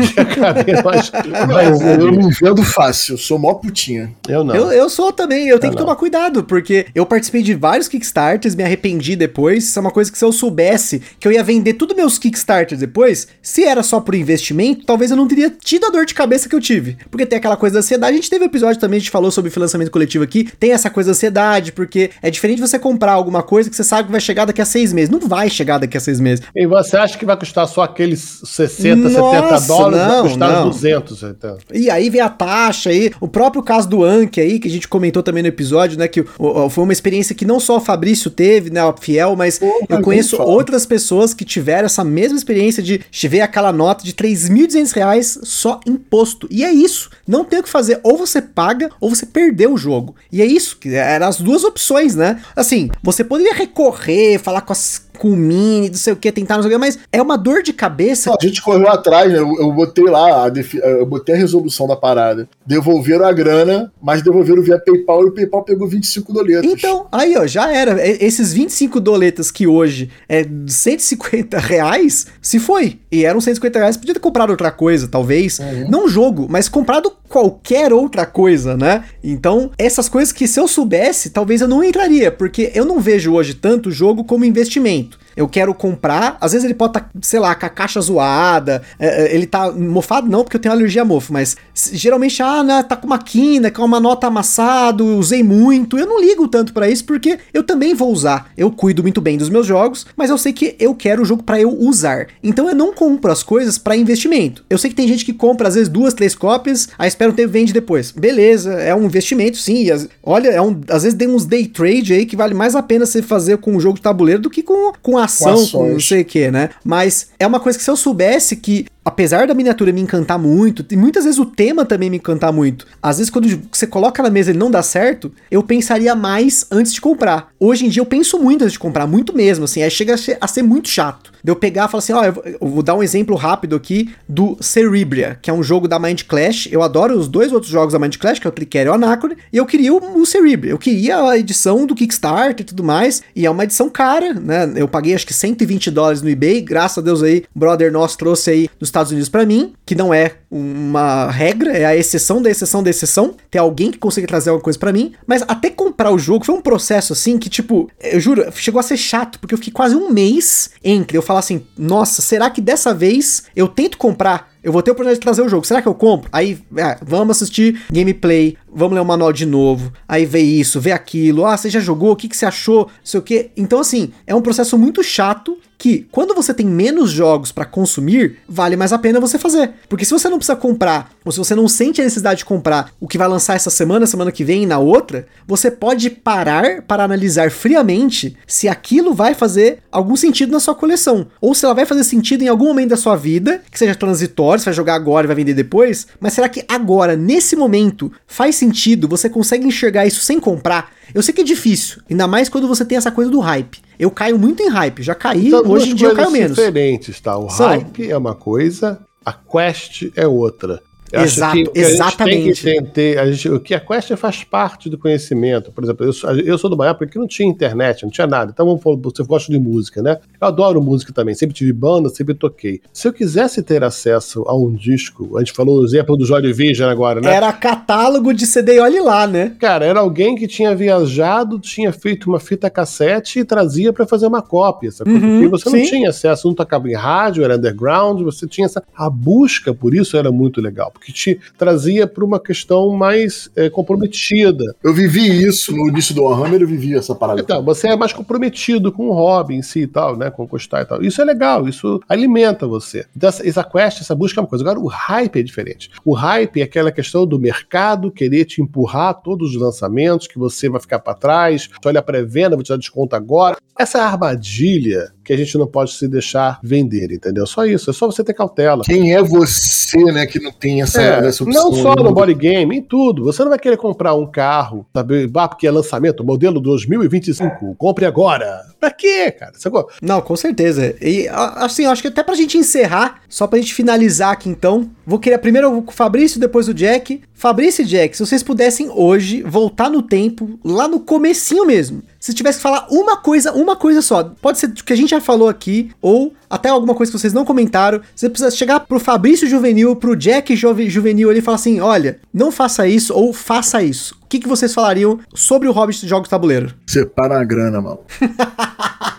mas, 0.84 1.12
mas, 1.48 1.82
eu 1.82 2.12
me 2.12 2.32
vendo 2.32 2.64
fácil, 2.64 3.18
sou 3.18 3.38
mó 3.38 3.54
putinha. 3.56 4.14
Eu 4.28 4.44
não. 4.44 4.56
Eu, 4.56 4.72
eu 4.72 4.90
sou 4.90 5.12
também, 5.12 5.48
eu 5.48 5.60
tenho 5.60 5.72
eu 5.72 5.76
que 5.76 5.80
não. 5.80 5.88
tomar 5.88 5.96
cuidado, 5.96 6.44
porque 6.44 6.88
eu 6.94 7.06
participei 7.06 7.42
de 7.42 7.54
vários 7.54 7.88
Kickstarters, 7.88 8.56
me 8.56 8.64
arrependi 8.64 9.16
depois. 9.16 9.66
Isso 9.66 9.80
é 9.80 9.82
uma 9.82 9.92
coisa 9.92 10.12
que 10.12 10.18
se 10.18 10.26
eu 10.26 10.32
soubesse 10.32 11.02
que 11.20 11.28
eu 11.28 11.32
ia 11.32 11.44
vender 11.44 11.74
tudo 11.74 11.96
meus 11.96 12.18
Kickstarters 12.18 12.80
depois, 12.80 13.28
se 13.42 13.64
era 13.64 13.84
só 13.84 14.00
por 14.00 14.16
investimento, 14.16 14.86
talvez 14.86 15.12
eu 15.12 15.18
não 15.18 15.28
teria 15.28 15.50
tido 15.50 15.86
a 15.86 15.90
dor 15.90 16.06
de 16.06 16.14
cabeça 16.14 16.48
que 16.52 16.56
eu 16.56 16.62
tive. 16.62 16.98
Porque 17.10 17.26
tem 17.26 17.38
aquela 17.38 17.58
coisa 17.58 17.76
da 17.76 17.80
ansiedade. 17.80 18.14
A 18.14 18.16
gente 18.16 18.30
teve 18.30 18.44
um 18.44 18.48
episódio 18.48 18.80
também, 18.80 18.98
a 18.98 19.00
gente 19.00 19.10
falou 19.10 19.32
sobre 19.32 19.50
financiamento 19.50 19.90
coletivo 19.90 20.24
aqui. 20.24 20.48
Tem 20.60 20.74
essa 20.74 20.90
coisa 20.90 21.10
da 21.10 21.12
ansiedade, 21.12 21.72
porque 21.72 22.12
é 22.22 22.30
diferente 22.30 22.60
você 22.62 22.78
comprar 22.78 23.14
alguma 23.14 23.42
coisa 23.42 23.70
que 23.70 23.76
você 23.76 23.84
sabe 23.84 24.08
que 24.08 24.12
vai 24.12 24.22
chegar 24.22 24.46
daqui 24.46 24.62
a 24.62 24.66
seis 24.66 24.94
meses. 24.94 25.10
Não 25.10 25.20
vai 25.20 25.50
chegar 25.50 25.78
daqui 25.78 25.98
a 25.98 26.00
seis 26.00 26.20
meses. 26.20 26.44
E 26.56 26.68
você 26.68 26.98
acha 26.98 27.18
que 27.18 27.26
vai 27.26 27.38
custar 27.38 27.68
só 27.68 27.84
aqueles 27.84 28.42
60, 28.44 28.96
Nossa, 28.96 29.16
70 29.16 29.60
dólares? 29.68 30.08
Não, 30.08 30.22
vai 30.22 30.30
custar 30.30 30.52
não. 30.52 30.70
200. 30.70 31.24
Então. 31.24 31.58
E 31.74 31.90
aí 31.90 32.10
vem 32.10 32.22
a 32.22 32.30
taxa 32.30 32.90
aí. 32.90 33.12
O 33.20 33.28
próprio 33.28 33.64
caso 33.64 33.88
do 33.88 34.04
Anki 34.04 34.42
aí, 34.42 34.60
que 34.60 34.68
a 34.68 34.72
gente 34.72 34.88
comentou 34.88 35.24
também 35.24 35.44
no 35.44 35.50
episódio, 35.50 35.98
né? 35.98 36.08
Que 36.08 36.24
foi 36.24 36.84
uma 36.84 36.94
experiência 36.94 37.34
que 37.34 37.46
não 37.46 37.60
só 37.60 37.78
o 37.78 37.82
Fabrício 37.82 38.30
teve, 38.30 38.70
né? 38.70 38.84
O 38.84 38.94
Fiel, 39.00 39.36
mas 39.36 39.60
Pô, 39.60 39.88
eu 39.88 40.02
conheço 40.02 40.42
outras 40.42 40.86
pessoas 40.86 41.34
que 41.34 41.46
tiveram 41.46 41.86
essa 41.86 42.04
mesma 42.04 42.38
experiência 42.38 42.84
de 42.84 43.02
ver 43.28 43.42
aquela 43.42 43.72
nota 43.72 44.04
de 44.04 44.14
3.200 44.14 44.92
reais 44.94 45.40
só 45.44 45.80
imposto. 45.86 46.41
E 46.50 46.64
é 46.64 46.72
isso. 46.72 47.10
Não 47.28 47.44
tem 47.44 47.60
o 47.60 47.64
que 47.64 47.70
fazer. 47.70 48.00
Ou 48.04 48.18
você 48.18 48.42
paga, 48.42 48.90
ou 49.00 49.10
você 49.10 49.26
perdeu 49.26 49.74
o 49.74 49.78
jogo. 49.78 50.16
E 50.32 50.42
é 50.42 50.46
isso, 50.46 50.78
que 50.78 50.90
eram 50.96 51.28
as 51.28 51.40
duas 51.40 51.64
opções, 51.64 52.16
né? 52.16 52.42
Assim, 52.56 52.90
você 53.04 53.24
poderia 53.24 53.54
recorrer, 53.54 54.40
falar 54.40 54.62
com 54.62 54.74
as 54.74 55.06
com 55.22 55.30
o 55.30 55.38
Mini, 55.38 55.88
não 55.88 55.98
sei 55.98 56.14
o 56.14 56.16
que, 56.16 56.32
tentar 56.32 56.56
não 56.56 56.64
sei 56.64 56.72
o 56.72 56.74
que, 56.74 56.80
mas 56.80 56.98
é 57.12 57.22
uma 57.22 57.38
dor 57.38 57.62
de 57.62 57.72
cabeça. 57.72 58.32
A 58.32 58.44
gente 58.44 58.60
correu 58.60 58.88
atrás, 58.88 59.32
né? 59.32 59.38
Eu, 59.38 59.56
eu 59.60 59.72
botei 59.72 60.06
lá, 60.06 60.48
a 60.48 60.52
eu 60.84 61.06
botei 61.06 61.36
a 61.36 61.38
resolução 61.38 61.86
da 61.86 61.96
parada. 61.96 62.50
Devolveram 62.66 63.26
a 63.26 63.32
grana, 63.32 63.94
mas 64.02 64.24
devolveram 64.24 64.64
via 64.64 64.80
PayPal 64.80 65.24
e 65.24 65.28
o 65.28 65.32
PayPal 65.32 65.64
pegou 65.64 65.88
25 65.88 66.34
doletas. 66.34 66.66
Então, 66.66 67.06
aí, 67.12 67.38
ó, 67.38 67.46
já 67.46 67.72
era. 67.72 68.04
Esses 68.04 68.52
25 68.52 69.00
doletas 69.00 69.52
que 69.52 69.68
hoje 69.68 70.10
é 70.28 70.44
150 70.66 71.60
reais, 71.60 72.26
se 72.42 72.58
foi. 72.58 72.98
E 73.12 73.24
eram 73.24 73.40
150 73.40 73.78
reais, 73.78 73.98
podia 73.98 74.16
ter 74.16 74.20
comprado 74.20 74.50
outra 74.50 74.72
coisa, 74.72 75.08
talvez. 75.08 75.60
Uhum. 75.60 75.88
Não 75.88 76.08
jogo, 76.08 76.48
mas 76.50 76.68
comprado 76.68 77.12
qualquer 77.30 77.94
outra 77.94 78.26
coisa, 78.26 78.76
né? 78.76 79.04
Então, 79.24 79.70
essas 79.78 80.10
coisas 80.10 80.34
que 80.34 80.48
se 80.48 80.60
eu 80.60 80.68
soubesse, 80.68 81.30
talvez 81.30 81.62
eu 81.62 81.68
não 81.68 81.84
entraria, 81.84 82.32
porque 82.32 82.72
eu 82.74 82.86
não 82.86 83.00
vejo 83.00 83.34
hoje 83.34 83.54
tanto 83.54 83.92
jogo 83.92 84.24
como 84.24 84.46
investimento 84.46 85.11
eu 85.36 85.48
quero 85.48 85.74
comprar. 85.74 86.38
Às 86.40 86.52
vezes 86.52 86.66
ele 86.66 86.74
pode 86.74 86.98
estar, 86.98 87.02
tá, 87.02 87.10
sei 87.22 87.40
lá, 87.40 87.56
com 87.56 87.66
a 87.66 87.70
caixa 87.70 88.02
zoada, 88.02 88.82
é, 89.00 89.26
é, 89.26 89.36
ele 89.36 89.46
tá 89.46 89.72
mofado, 89.72 90.30
não, 90.30 90.44
porque 90.44 90.58
eu 90.58 90.62
tenho 90.62 90.74
alergia 90.74 91.02
a 91.02 91.06
mofo, 91.06 91.34
mas 91.34 91.56
geralmente, 91.92 92.42
ah, 92.42 92.64
né, 92.64 92.84
tá 92.84 92.96
com 92.96 93.08
uma 93.08 93.20
quina, 93.20 93.72
com 93.72 93.84
uma 93.84 94.00
nota 94.00 94.28
amassado, 94.28 95.06
usei 95.18 95.44
muito. 95.44 95.98
Eu 95.98 96.06
não 96.06 96.20
ligo 96.20 96.48
tanto 96.48 96.74
para 96.74 96.90
isso, 96.90 97.06
porque 97.06 97.40
eu 97.54 97.64
também 97.64 97.94
vou 97.94 98.12
usar. 98.12 98.52
Eu 98.58 98.72
cuido 98.72 99.02
muito 99.02 99.22
bem 99.22 99.38
dos 99.38 99.50
meus 99.50 99.66
jogos, 99.66 100.06
mas 100.16 100.30
eu 100.30 100.38
sei 100.38 100.54
que 100.54 100.76
eu 100.80 100.94
quero 100.96 101.22
o 101.22 101.26
jogo 101.26 101.44
para 101.44 101.60
eu 101.60 101.72
usar. 101.72 102.28
Então 102.44 102.68
eu 102.68 102.76
não 102.76 102.94
compro 102.94 103.32
as 103.32 103.44
coisas 103.44 103.78
para 103.78 103.96
investimento. 103.96 104.64
Eu 104.70 104.78
sei 104.78 104.90
que 104.90 104.96
tem 104.96 105.08
gente 105.08 105.26
que 105.26 105.34
compra, 105.34 105.68
às 105.68 105.76
vezes, 105.76 105.90
duas, 105.90 106.14
três 106.14 106.36
cópias, 106.36 106.90
aí 106.98 107.08
espera 107.08 107.32
um 107.32 107.34
tempo 107.34 107.50
e 107.50 107.52
vende 107.52 107.74
depois. 107.74 108.12
Beleza, 108.12 108.74
é 108.74 108.94
um 108.94 109.06
investimento, 109.06 109.58
sim. 109.58 109.88
olha, 110.24 110.50
é 110.50 110.62
um, 110.62 110.80
às 110.90 111.04
vezes 111.04 111.18
tem 111.18 111.28
uns 111.28 111.46
day 111.46 111.68
trade 111.68 112.14
aí 112.14 112.26
que 112.26 112.36
vale 112.36 112.54
mais 112.54 112.76
a 112.76 112.84
pena 112.84 113.06
você 113.06 113.22
fazer 113.22 113.58
com 113.58 113.76
um 113.76 113.80
jogo 113.80 113.96
de 113.96 114.02
tabuleiro 114.02 114.42
do 114.42 114.50
que 114.50 114.64
com, 114.64 114.94
com 115.02 115.18
ação, 115.26 115.66
com, 115.68 115.80
com 115.80 115.90
não 115.94 116.00
sei 116.00 116.22
o 116.22 116.26
que, 116.26 116.52
né? 116.52 116.70
Mas 116.84 117.30
é 117.40 117.46
uma 117.46 117.60
coisa 117.60 117.78
que 117.78 117.84
se 117.84 117.90
eu 117.90 117.96
soubesse 117.96 118.56
que 118.56 118.86
apesar 119.04 119.48
da 119.48 119.54
miniatura 119.54 119.92
me 119.92 120.02
encantar 120.02 120.38
muito, 120.38 120.86
e 120.92 120.96
muitas 120.96 121.24
vezes 121.24 121.40
o 121.40 121.46
tema 121.46 121.84
também 121.84 122.10
me 122.10 122.18
encantar 122.18 122.54
muito, 122.54 122.86
às 123.02 123.18
vezes 123.18 123.32
quando 123.32 123.48
você 123.72 123.88
coloca 123.88 124.22
na 124.22 124.30
mesa 124.30 124.52
e 124.52 124.54
não 124.54 124.70
dá 124.70 124.84
certo, 124.84 125.32
eu 125.50 125.64
pensaria 125.64 126.16
mais 126.16 126.66
antes 126.72 126.94
de 126.94 127.02
comprar. 127.02 127.50
Hoje 127.60 127.86
em 127.86 127.90
dia 127.90 128.02
eu 128.02 128.06
penso 128.06 128.38
muito 128.38 128.64
antes 128.64 128.74
de 128.74 128.80
comprar, 128.80 129.08
muito 129.08 129.36
mesmo, 129.36 129.66
assim, 129.66 129.82
aí 129.82 129.90
chega 129.90 130.16
a 130.40 130.48
ser 130.48 130.62
muito 130.62 130.88
chato. 130.88 131.31
De 131.44 131.52
eu 131.52 131.56
pegar 131.56 131.86
e 131.86 131.92
falar 131.92 132.00
assim, 132.00 132.14
ó, 132.14 132.24
eu, 132.24 132.68
vou 132.68 132.84
dar 132.84 132.96
um 132.96 133.04
exemplo 133.04 133.36
rápido 133.36 133.76
aqui 133.76 134.14
do 134.28 134.58
Cerebria, 134.60 135.38
que 135.42 135.50
é 135.50 135.54
um 135.54 135.64
jogo 135.64 135.88
da 135.88 136.00
Mind 136.00 136.24
Clash. 136.24 136.68
Eu 136.72 136.82
adoro 136.82 137.18
os 137.18 137.28
dois 137.28 137.52
outros 137.52 137.72
jogos 137.72 137.94
da 137.94 138.00
Mind 138.00 138.18
Clash, 138.18 138.40
que 138.40 138.48
é 138.48 138.50
o 138.50 138.54
Clicker 138.54 138.88
e 138.88 138.90
o 138.90 138.94
Anacron, 138.94 139.36
e 139.52 139.58
eu 139.58 139.66
queria 139.66 139.94
o, 139.94 140.22
o 140.22 140.26
Cerebria. 140.26 140.72
Eu 140.72 140.78
queria 140.78 141.30
a 141.30 141.38
edição 141.38 141.86
do 141.86 141.96
Kickstarter 141.96 142.62
e 142.62 142.64
tudo 142.64 142.84
mais, 142.84 143.22
e 143.36 143.46
é 143.46 143.50
uma 143.50 143.64
edição 143.64 143.90
cara, 143.90 144.34
né? 144.34 144.72
Eu 144.76 144.88
paguei 144.88 145.16
acho 145.16 145.26
que 145.26 145.34
120 145.34 145.92
dólares 145.92 146.22
no 146.22 146.30
eBay, 146.30 146.62
graças 146.62 146.98
a 146.98 147.02
Deus 147.02 147.24
aí, 147.24 147.44
brother 147.56 147.92
nosso 147.92 148.18
trouxe 148.18 148.52
aí 148.52 148.70
dos 148.80 148.90
Estados 148.90 149.12
Unidos 149.12 149.30
para 149.30 149.46
mim, 149.46 149.74
que 149.86 149.96
não 149.96 150.14
é 150.14 150.41
uma 150.52 151.32
regra, 151.32 151.72
é 151.72 151.86
a 151.86 151.96
exceção 151.96 152.42
da 152.42 152.50
exceção 152.50 152.84
da 152.84 152.90
exceção, 152.90 153.36
ter 153.50 153.58
alguém 153.58 153.90
que 153.90 153.98
consiga 153.98 154.28
trazer 154.28 154.50
alguma 154.50 154.64
coisa 154.64 154.78
para 154.78 154.92
mim, 154.92 155.14
mas 155.26 155.42
até 155.48 155.70
comprar 155.70 156.12
o 156.12 156.20
jogo 156.20 156.46
foi 156.46 156.54
um 156.54 156.62
processo 156.62 157.14
assim 157.14 157.38
que, 157.38 157.50
tipo, 157.50 157.90
eu 158.02 158.20
juro, 158.20 158.46
chegou 158.54 158.80
a 158.80 158.84
ser 158.84 158.98
chato, 158.98 159.40
porque 159.40 159.54
eu 159.54 159.58
fiquei 159.58 159.72
quase 159.72 159.96
um 159.96 160.12
mês 160.12 160.72
entre 160.84 161.18
eu 161.18 161.22
falar 161.22 161.40
assim, 161.40 161.66
nossa, 161.78 162.22
será 162.22 162.50
que 162.50 162.60
dessa 162.60 162.94
vez 162.94 163.44
eu 163.56 163.68
tento 163.68 163.98
comprar 163.98 164.52
eu 164.64 164.72
vou 164.72 164.84
ter 164.84 164.92
a 164.92 164.94
oportunidade 164.94 165.20
de 165.20 165.24
trazer 165.24 165.42
o 165.42 165.50
jogo. 165.50 165.66
Será 165.66 165.82
que 165.82 165.88
eu 165.88 165.96
compro? 165.96 166.30
Aí, 166.32 166.60
é, 166.78 166.98
vamos 167.02 167.38
assistir 167.38 167.82
gameplay, 167.92 168.56
vamos 168.72 168.94
ler 168.94 169.02
o 169.02 169.06
manual 169.06 169.34
de 169.34 169.46
novo. 169.46 169.92
Aí 170.08 170.26
vê 170.26 170.40
isso, 170.40 170.80
vê 170.80 170.92
aquilo. 170.92 171.46
Ah, 171.46 171.58
você 171.58 171.70
já 171.70 171.80
jogou? 171.80 172.12
O 172.12 172.16
que, 172.16 172.28
que 172.28 172.38
você 172.38 172.46
achou? 172.46 172.86
Não 172.86 172.92
sei 173.04 173.20
o 173.20 173.24
quê. 173.24 173.50
Então, 173.58 173.80
assim, 173.80 174.12
é 174.28 174.36
um 174.36 174.42
processo 174.42 174.78
muito 174.78 175.04
chato 175.04 175.58
que 175.82 176.06
quando 176.12 176.36
você 176.36 176.54
tem 176.54 176.68
menos 176.68 177.10
jogos 177.10 177.52
para 177.52 177.66
consumir, 177.66 178.38
vale 178.48 178.76
mais 178.76 178.94
a 178.94 179.00
pena 179.00 179.20
você 179.20 179.40
fazer. 179.40 179.72
Porque 179.90 180.06
se 180.06 180.12
você 180.12 180.30
não 180.30 180.38
precisa 180.38 180.56
comprar, 180.56 181.12
ou 181.26 181.32
se 181.32 181.40
você 181.40 181.56
não 181.56 181.68
sente 181.68 182.00
a 182.00 182.04
necessidade 182.04 182.38
de 182.38 182.46
comprar 182.46 182.92
o 183.00 183.08
que 183.08 183.18
vai 183.18 183.28
lançar 183.28 183.56
essa 183.56 183.72
semana, 183.72 184.06
semana 184.06 184.32
que 184.32 184.44
vem 184.44 184.62
e 184.62 184.66
na 184.68 184.78
outra, 184.78 185.26
você 185.48 185.72
pode 185.72 186.12
parar 186.12 186.84
para 186.84 187.04
analisar 187.04 187.50
friamente 187.50 188.38
se 188.46 188.68
aquilo 188.68 189.12
vai 189.12 189.34
fazer 189.34 189.80
algum 189.92 190.16
sentido 190.16 190.52
na 190.52 190.60
sua 190.60 190.76
coleção. 190.76 191.26
Ou 191.42 191.56
se 191.56 191.66
ela 191.66 191.74
vai 191.74 191.88
fazer 191.88 192.04
sentido 192.04 192.44
em 192.44 192.48
algum 192.48 192.68
momento 192.68 192.90
da 192.90 192.98
sua 192.98 193.16
vida, 193.16 193.64
que 193.72 193.80
seja 193.80 193.96
transitório, 193.96 194.62
você 194.62 194.66
vai 194.66 194.76
jogar 194.76 194.94
agora 194.94 195.26
e 195.26 195.30
vai 195.30 195.36
vender 195.36 195.56
depois, 195.56 196.06
mas 196.20 196.34
será 196.34 196.48
que 196.48 196.64
agora, 196.68 197.16
nesse 197.16 197.56
momento, 197.56 198.12
faz 198.28 198.56
sentido? 198.56 199.08
Você 199.08 199.28
consegue 199.28 199.66
enxergar 199.66 200.06
isso 200.06 200.22
sem 200.22 200.40
comprar? 200.40 200.92
Eu 201.12 201.24
sei 201.24 201.34
que 201.34 201.42
é 201.42 201.44
difícil, 201.44 202.04
ainda 202.10 202.28
mais 202.28 202.50
quando 202.50 202.68
você 202.68 202.86
tem 202.86 203.00
essa 203.00 203.12
coisa 203.12 203.32
do 203.32 203.40
hype. 203.40 203.82
Eu 204.02 204.10
caio 204.10 204.40
muito 204.40 204.64
em 204.64 204.68
hype, 204.68 205.04
já 205.04 205.14
caí, 205.14 205.50
então, 205.50 205.62
hoje 205.70 205.92
em 205.92 205.94
dia 205.94 206.08
eu 206.08 206.16
caio 206.16 206.32
menos. 206.32 206.58
diferentes, 206.58 207.22
tá? 207.22 207.38
O 207.38 207.52
São. 207.52 207.68
hype 207.68 208.10
é 208.10 208.18
uma 208.18 208.34
coisa, 208.34 209.00
a 209.24 209.32
quest 209.32 210.12
é 210.16 210.28
outra. 210.28 210.82
Exato, 211.14 211.72
que, 211.72 211.80
exatamente. 211.80 212.68
A 212.68 212.74
gente 212.74 212.90
ter, 212.92 213.20
a 213.20 213.32
gente, 213.32 213.50
o 213.50 213.60
que 213.60 213.74
a 213.74 213.80
Quest 213.80 214.16
faz 214.16 214.44
parte 214.44 214.90
do 214.90 214.98
conhecimento. 214.98 215.72
Por 215.72 215.84
exemplo, 215.84 216.06
eu 216.06 216.14
sou, 216.14 216.32
eu 216.32 216.58
sou 216.58 216.70
de 216.70 216.76
uma 216.76 216.88
época 216.88 217.08
que 217.08 217.18
não 217.18 217.28
tinha 217.28 217.48
internet, 217.48 218.04
não 218.04 218.10
tinha 218.10 218.28
nada. 218.28 218.52
Então, 218.54 218.80
você 219.02 219.24
gosta 219.24 219.52
de 219.52 219.60
música, 219.60 220.02
né? 220.02 220.18
Eu 220.40 220.48
adoro 220.48 220.82
música 220.82 221.14
também, 221.14 221.36
sempre 221.36 221.56
tive 221.56 221.74
banda, 221.74 222.10
sempre 222.10 222.34
toquei. 222.34 222.82
Se 222.94 223.08
eu 223.08 223.14
quisesse 223.14 223.62
ter 223.62 223.84
acesso 223.84 224.44
a 224.48 224.56
um 224.56 224.74
disco, 224.74 225.38
a 225.38 225.40
gente 225.40 225.54
falou 225.54 225.82
o 225.82 225.86
exemplo 225.86 226.16
do 226.16 226.26
Joy 226.26 226.42
Division 226.42 226.90
agora, 226.90 227.20
né? 227.22 227.34
Era 227.34 227.52
catálogo 227.52 228.34
de 228.34 228.46
CD 228.46 228.80
olhe 228.80 229.00
lá, 229.00 229.28
né? 229.28 229.56
Cara, 229.60 229.86
era 229.86 230.00
alguém 230.00 230.36
que 230.36 230.48
tinha 230.48 230.76
viajado, 230.76 231.60
tinha 231.60 231.92
feito 231.92 232.30
uma 232.30 232.40
fita 232.40 232.70
cassete 232.70 233.40
e 233.40 233.46
trazia 233.46 233.92
para 233.92 234.06
fazer 234.08 234.28
uma 234.28 234.42
cópia, 234.42 234.92
sabe? 234.92 235.12
Uhum, 235.12 235.42
Porque 235.42 235.48
você 235.48 235.70
sim. 235.70 235.78
não 235.78 235.86
tinha 235.86 236.10
acesso, 236.10 236.48
não 236.48 236.56
tocava 236.56 236.90
em 236.90 236.94
rádio, 236.94 237.44
era 237.44 237.58
underground, 237.58 238.22
você 238.22 238.48
tinha 238.48 238.66
essa. 238.66 238.84
A 238.96 239.10
busca 239.10 239.74
por 239.74 239.94
isso 239.94 240.18
era 240.18 240.32
muito 240.32 240.62
legal 240.62 240.92
que 241.02 241.12
te 241.12 241.40
trazia 241.58 242.06
para 242.08 242.24
uma 242.24 242.40
questão 242.40 242.92
mais 242.92 243.50
é, 243.56 243.70
comprometida. 243.70 244.76
Eu 244.84 244.94
vivi 244.94 245.44
isso 245.44 245.76
no 245.76 245.90
início 245.90 246.14
do 246.14 246.24
Warhammer, 246.24 246.62
eu 246.62 246.68
vivi 246.68 246.96
essa 246.96 247.16
parada. 247.16 247.42
Então, 247.42 247.64
você 247.64 247.88
é 247.88 247.96
mais 247.96 248.14
comprometido 248.14 248.92
com 248.92 249.10
o 249.10 249.14
hobby 249.14 249.56
em 249.56 249.62
si 249.62 249.82
e 249.82 249.88
tal, 249.88 250.16
né? 250.16 250.30
Com 250.30 250.48
custar 250.48 250.84
e 250.84 250.86
tal. 250.86 251.02
Isso 251.02 251.22
é 251.22 251.26
legal, 251.26 251.68
isso 251.68 252.00
alimenta 252.08 252.68
você. 252.68 253.06
Então, 253.16 253.30
essa, 253.30 253.48
essa 253.48 253.64
quest, 253.64 254.02
essa 254.02 254.16
busca 254.16 254.40
é 254.40 254.42
uma 254.42 254.48
coisa. 254.48 254.64
Agora, 254.64 254.80
o 254.80 254.88
hype 254.88 255.40
é 255.40 255.44
diferente. 255.44 255.90
O 256.06 256.14
hype 256.14 256.62
é 256.62 256.64
aquela 256.64 256.92
questão 256.92 257.26
do 257.26 257.40
mercado 257.40 258.12
querer 258.12 258.46
te 258.46 258.62
empurrar 258.62 259.16
todos 259.22 259.56
os 259.56 259.62
lançamentos, 259.62 260.28
que 260.28 260.38
você 260.38 260.70
vai 260.70 260.80
ficar 260.80 261.00
para 261.00 261.14
trás, 261.14 261.70
olha 261.84 262.00
a 262.00 262.04
pré-venda, 262.04 262.56
vou 262.56 262.64
te 262.64 262.70
dar 262.70 262.78
desconto 262.78 263.16
agora. 263.16 263.58
Essa 263.78 264.04
armadilha 264.04 265.12
que 265.24 265.34
a 265.34 265.38
gente 265.38 265.58
não 265.58 265.68
pode 265.68 265.94
se 265.94 266.08
deixar 266.08 266.60
vender, 266.64 267.12
entendeu? 267.12 267.46
Só 267.46 267.66
isso, 267.66 267.90
é 267.90 267.94
só 267.94 268.08
você 268.08 268.24
ter 268.24 268.34
cautela. 268.34 268.84
Quem 268.84 269.14
é 269.14 269.22
você, 269.22 270.04
né, 270.06 270.26
que 270.26 270.40
não 270.40 270.52
tem 270.52 270.82
essa, 270.82 271.02
é, 271.02 271.28
essa 271.28 271.44
opção? 271.44 271.72
Não 271.72 271.74
só 271.74 271.96
no 271.96 272.14
body 272.14 272.34
game, 272.34 272.76
em 272.76 272.82
tudo. 272.82 273.24
Você 273.26 273.42
não 273.44 273.50
vai 273.50 273.60
querer 273.60 273.78
comprar 273.78 274.14
um 274.14 274.26
carro, 274.26 274.86
sabe, 274.94 275.30
ah, 275.34 275.48
porque 275.48 275.68
é 275.68 275.72
lançamento, 275.72 276.24
modelo 276.24 276.60
2025, 276.60 277.76
compre 277.76 278.06
agora. 278.06 278.62
Pra 278.80 278.92
quê, 278.92 279.32
cara? 279.32 279.54
Sacou? 279.56 279.90
Não, 280.02 280.22
com 280.22 280.36
certeza. 280.36 280.96
E 281.02 281.28
assim, 281.30 281.86
acho 281.86 282.02
que 282.02 282.08
até 282.08 282.24
pra 282.24 282.36
gente 282.36 282.58
encerrar, 282.58 283.22
só 283.30 283.46
pra 283.46 283.60
gente 283.60 283.74
finalizar 283.74 284.32
aqui 284.32 284.50
então, 284.50 284.90
vou 285.06 285.20
querer 285.20 285.38
primeiro 285.38 285.86
o 285.88 285.92
Fabrício, 285.92 286.40
depois 286.40 286.68
o 286.68 286.74
Jack. 286.74 287.22
Fabrício 287.34 287.84
e 287.84 287.86
Jack, 287.86 288.16
se 288.16 288.26
vocês 288.26 288.44
pudessem 288.44 288.90
hoje 288.90 289.42
voltar 289.42 289.90
no 289.90 290.02
tempo, 290.02 290.60
lá 290.64 290.88
no 290.88 291.00
comecinho 291.00 291.66
mesmo, 291.66 292.04
se 292.20 292.34
tivesse 292.34 292.60
que 292.60 292.64
falar 292.64 292.88
uma 292.92 293.18
coisa, 293.18 293.52
uma 293.52 293.76
coisa 293.76 294.02
só, 294.02 294.24
pode 294.24 294.60
ser 294.60 294.72
que 294.72 294.94
a 294.94 294.96
gente 294.96 295.11
já 295.12 295.22
falou 295.22 295.48
aqui, 295.48 295.92
ou 296.02 296.34
até 296.52 296.70
alguma 296.70 296.94
coisa 296.94 297.12
que 297.12 297.18
vocês 297.18 297.34
não 297.34 297.46
comentaram, 297.46 298.02
você 298.14 298.30
precisa 298.30 298.52
chegar 298.52 298.82
pro 298.82 299.00
Fabrício 299.00 299.48
Juvenil, 299.48 299.96
pro 299.96 300.16
Jack 300.16 300.54
Juvenil 300.56 301.30
ali 301.30 301.40
e 301.40 301.42
falar 301.42 301.56
assim: 301.56 301.80
olha, 301.80 302.20
não 302.34 302.52
faça 302.52 302.86
isso 302.88 303.14
ou 303.14 303.32
faça 303.32 303.82
isso. 303.82 304.20
O 304.22 304.28
que, 304.32 304.40
que 304.40 304.48
vocês 304.48 304.74
falariam 304.74 305.20
sobre 305.34 305.68
o 305.68 305.72
Hobbit 305.72 306.02
de 306.02 306.08
Jogos 306.08 306.30
Tabuleiro? 306.30 306.74
Separa 306.88 307.40
a 307.40 307.44
grana, 307.44 307.82
mano. 307.82 308.00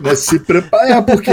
é 0.05 0.15
se 0.17 0.39
preparar, 0.39 1.05
porque 1.05 1.31